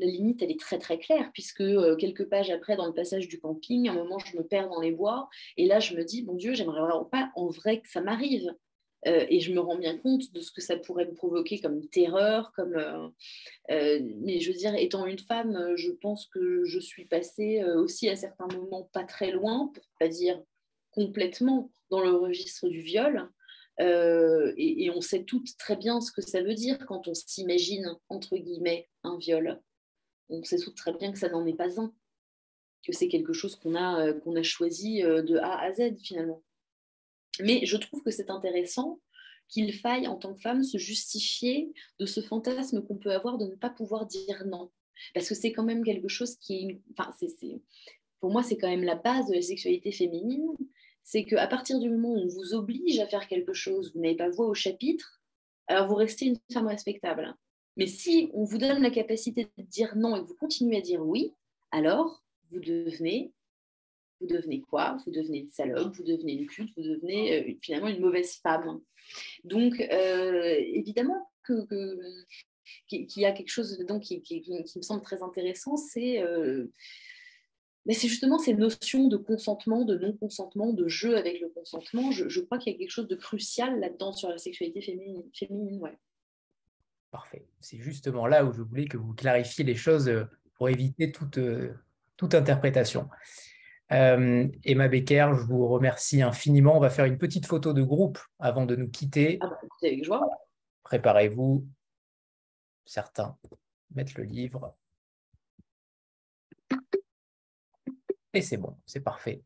limite, 0.00 0.42
elle 0.42 0.50
est 0.50 0.60
très 0.60 0.78
très 0.78 0.98
claire, 0.98 1.30
puisque 1.32 1.60
euh, 1.60 1.96
quelques 1.96 2.28
pages 2.28 2.50
après, 2.50 2.76
dans 2.76 2.86
le 2.86 2.94
passage 2.94 3.28
du 3.28 3.40
camping, 3.40 3.88
à 3.88 3.92
un 3.92 3.94
moment, 3.94 4.18
je 4.18 4.36
me 4.36 4.42
perds 4.42 4.68
dans 4.68 4.80
les 4.80 4.92
bois, 4.92 5.28
et 5.56 5.66
là, 5.66 5.80
je 5.80 5.94
me 5.94 6.04
dis, 6.04 6.24
mon 6.24 6.34
Dieu, 6.34 6.54
j'aimerais 6.54 6.80
vraiment 6.80 7.04
pas 7.04 7.30
en 7.36 7.48
vrai 7.48 7.80
que 7.80 7.88
ça 7.88 8.00
m'arrive. 8.00 8.52
Euh, 9.06 9.26
et 9.28 9.40
je 9.40 9.52
me 9.52 9.60
rends 9.60 9.76
bien 9.76 9.98
compte 9.98 10.32
de 10.32 10.40
ce 10.40 10.50
que 10.50 10.62
ça 10.62 10.78
pourrait 10.78 11.04
me 11.04 11.12
provoquer 11.12 11.60
comme 11.60 11.86
terreur, 11.88 12.52
comme. 12.56 12.74
Euh, 13.70 14.00
mais 14.22 14.40
je 14.40 14.50
veux 14.50 14.56
dire, 14.56 14.74
étant 14.74 15.04
une 15.04 15.18
femme, 15.18 15.74
je 15.76 15.90
pense 15.90 16.26
que 16.26 16.64
je 16.64 16.78
suis 16.78 17.04
passée 17.04 17.62
aussi 17.76 18.08
à 18.08 18.16
certains 18.16 18.46
moments 18.46 18.88
pas 18.94 19.04
très 19.04 19.30
loin, 19.30 19.70
pour 19.74 19.84
pas 20.00 20.08
dire 20.08 20.42
complètement 20.94 21.70
dans 21.90 22.00
le 22.00 22.12
registre 22.12 22.68
du 22.68 22.80
viol. 22.80 23.28
Euh, 23.80 24.52
et, 24.56 24.90
on 24.90 25.00
sait 25.00 25.24
toutes 25.24 25.56
très 25.56 25.76
bien 25.76 26.00
ce 26.00 26.12
que 26.12 26.22
ça 26.22 26.42
veut 26.42 26.54
dire 26.54 26.78
quand 26.86 27.08
on 27.08 27.14
s'imagine, 27.14 27.96
entre 28.08 28.36
guillemets, 28.36 28.88
un 29.02 29.18
viol. 29.18 29.60
On 30.28 30.42
sait 30.44 30.58
toutes 30.58 30.76
très 30.76 30.92
bien 30.92 31.12
que 31.12 31.18
ça 31.18 31.28
n'en 31.28 31.46
est 31.46 31.56
pas 31.56 31.80
un, 31.80 31.92
que 32.86 32.92
c'est 32.92 33.08
quelque 33.08 33.32
chose 33.32 33.56
qu'on 33.56 33.74
a, 33.74 34.06
euh, 34.06 34.36
a 34.36 34.42
choisi 34.42 35.02
euh, 35.02 35.22
de 35.22 35.36
A 35.36 35.60
à 35.60 35.72
Z 35.72 35.96
finalement. 36.02 36.42
Mais 37.40 37.66
je 37.66 37.76
trouve 37.76 38.02
que 38.02 38.10
c'est 38.10 38.30
intéressant 38.30 39.00
qu'il 39.48 39.74
faille, 39.74 40.06
en 40.06 40.16
tant 40.16 40.34
que 40.34 40.40
femme, 40.40 40.62
se 40.62 40.78
justifier 40.78 41.72
de 41.98 42.06
ce 42.06 42.20
fantasme 42.20 42.82
qu'on 42.82 42.96
peut 42.96 43.12
avoir 43.12 43.38
de 43.38 43.46
ne 43.46 43.56
pas 43.56 43.70
pouvoir 43.70 44.06
dire 44.06 44.44
non. 44.46 44.70
Parce 45.12 45.28
que 45.28 45.34
c'est 45.34 45.52
quand 45.52 45.64
même 45.64 45.84
quelque 45.84 46.08
chose 46.08 46.36
qui 46.36 46.54
est... 46.54 46.80
Enfin, 46.96 47.12
pour 48.20 48.30
moi, 48.30 48.42
c'est 48.42 48.56
quand 48.56 48.68
même 48.68 48.84
la 48.84 48.94
base 48.94 49.28
de 49.28 49.34
la 49.34 49.42
sexualité 49.42 49.92
féminine 49.92 50.48
c'est 51.04 51.24
qu'à 51.24 51.46
partir 51.46 51.78
du 51.78 51.90
moment 51.90 52.14
où 52.14 52.18
on 52.18 52.28
vous 52.28 52.54
oblige 52.54 52.98
à 52.98 53.06
faire 53.06 53.28
quelque 53.28 53.52
chose, 53.52 53.92
vous 53.94 54.00
n'avez 54.00 54.16
pas 54.16 54.30
voix 54.30 54.46
au 54.46 54.54
chapitre, 54.54 55.22
alors 55.66 55.86
vous 55.86 55.94
restez 55.94 56.26
une 56.26 56.38
femme 56.52 56.66
respectable. 56.66 57.34
Mais 57.76 57.86
si 57.86 58.30
on 58.32 58.44
vous 58.44 58.58
donne 58.58 58.82
la 58.82 58.90
capacité 58.90 59.48
de 59.58 59.62
dire 59.62 59.96
non 59.96 60.16
et 60.16 60.20
que 60.22 60.26
vous 60.26 60.36
continuez 60.36 60.78
à 60.78 60.80
dire 60.80 61.04
oui, 61.04 61.32
alors 61.70 62.22
vous 62.50 62.58
devenez, 62.58 63.32
vous 64.20 64.26
devenez 64.26 64.62
quoi? 64.62 64.96
Vous 65.04 65.12
devenez 65.12 65.40
une 65.40 65.50
salope, 65.50 65.94
vous 65.94 66.04
devenez 66.04 66.34
une 66.34 66.46
pute, 66.46 66.72
vous 66.76 66.82
devenez 66.82 67.50
euh, 67.50 67.54
finalement 67.60 67.88
une 67.88 68.00
mauvaise 68.00 68.36
femme. 68.36 68.80
Donc 69.44 69.80
euh, 69.80 70.56
évidemment 70.58 71.30
qu'il 71.46 73.06
y 73.16 73.26
a 73.26 73.32
quelque 73.32 73.50
chose 73.50 73.76
dedans 73.76 74.00
qui, 74.00 74.22
me 74.78 74.82
semble 74.82 75.02
très 75.02 75.22
intéressant, 75.22 75.76
c'est 75.76 76.22
euh, 76.22 76.72
mais 77.86 77.92
c'est 77.92 78.08
justement 78.08 78.38
ces 78.38 78.54
notions 78.54 79.08
de 79.08 79.16
consentement, 79.16 79.84
de 79.84 79.96
non-consentement, 79.98 80.72
de 80.72 80.88
jeu 80.88 81.16
avec 81.16 81.40
le 81.40 81.48
consentement. 81.48 82.10
Je, 82.12 82.40
crois 82.40 82.58
qu'il 82.58 82.72
y 82.72 82.76
a 82.76 82.78
quelque 82.78 82.90
chose 82.90 83.08
de 83.08 83.16
crucial 83.16 83.78
là-dedans 83.80 84.12
sur 84.12 84.30
la 84.30 84.38
sexualité 84.38 84.80
féminine. 84.80 85.22
féminine 85.34 85.80
ouais. 85.80 85.98
Parfait. 87.10 87.46
C'est 87.60 87.78
justement 87.78 88.26
là 88.26 88.44
où 88.44 88.52
je 88.52 88.62
voulais 88.62 88.86
que 88.86 88.96
vous 88.96 89.12
clarifiez 89.12 89.64
les 89.64 89.74
choses 89.74 90.08
euh, 90.08 90.24
pour 90.54 90.68
éviter 90.68 91.12
toute, 91.12 91.38
euh, 91.38 91.74
toute 92.16 92.34
interprétation. 92.34 93.08
Euh, 93.92 94.48
Emma 94.64 94.88
Becker, 94.88 95.32
je 95.34 95.42
vous 95.42 95.68
remercie 95.68 96.22
infiniment. 96.22 96.76
On 96.76 96.80
va 96.80 96.90
faire 96.90 97.04
une 97.04 97.18
petite 97.18 97.46
photo 97.46 97.74
de 97.74 97.82
groupe 97.82 98.18
avant 98.38 98.64
de 98.64 98.76
nous 98.76 98.88
quitter. 98.88 99.38
Ah 99.42 99.48
bah, 99.48 99.58
avec 99.82 100.04
joie. 100.04 100.26
Préparez-vous. 100.84 101.66
Certains 102.86 103.36
mettent 103.94 104.14
le 104.14 104.24
livre. 104.24 104.74
Et 108.34 108.42
c'est 108.42 108.56
bon, 108.56 108.76
c'est 108.86 109.00
parfait. 109.00 109.42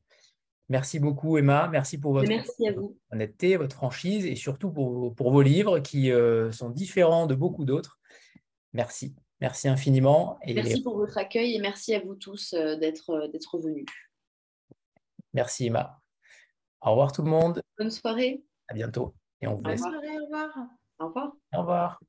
Merci 0.70 0.98
beaucoup 0.98 1.39
Emma, 1.39 1.69
merci 1.69 1.97
pour 1.97 2.12
votre 2.12 2.31
honnêteté, 3.10 3.56
votre 3.56 3.74
franchise 3.74 4.27
et 4.27 4.36
surtout 4.36 4.70
pour, 4.70 5.15
pour 5.15 5.31
vos 5.31 5.40
livres 5.40 5.78
qui 5.78 6.12
euh, 6.12 6.52
sont 6.52 6.69
différents 6.69 7.27
de 7.27 7.35
beaucoup 7.35 7.65
d'autres. 7.65 7.98
Merci, 8.74 9.15
merci 9.40 9.69
infiniment. 9.69 10.39
Et... 10.43 10.52
Merci 10.52 10.82
pour 10.82 10.97
votre 10.97 11.16
accueil 11.16 11.55
et 11.55 11.59
merci 11.59 11.94
à 11.94 12.01
vous 12.01 12.15
tous 12.15 12.52
euh, 12.52 12.77
d'être 12.77 13.10
euh, 13.10 13.28
d'être 13.28 13.59
venus. 13.59 13.86
Merci 15.32 15.66
Emma. 15.66 16.01
Au 16.82 16.90
revoir 16.90 17.12
tout 17.12 17.23
le 17.23 17.31
monde. 17.31 17.62
Bonne 17.78 17.90
soirée. 17.90 18.43
À 18.69 18.74
bientôt. 18.74 19.15
Et 19.40 19.47
on 19.47 19.55
vous 19.55 19.62
Bonne 19.62 19.78
soirée, 19.78 20.19
au 20.20 20.24
revoir. 20.24 20.51
Au 20.98 21.06
revoir. 21.06 21.32
Au 21.55 21.59
revoir. 21.60 22.01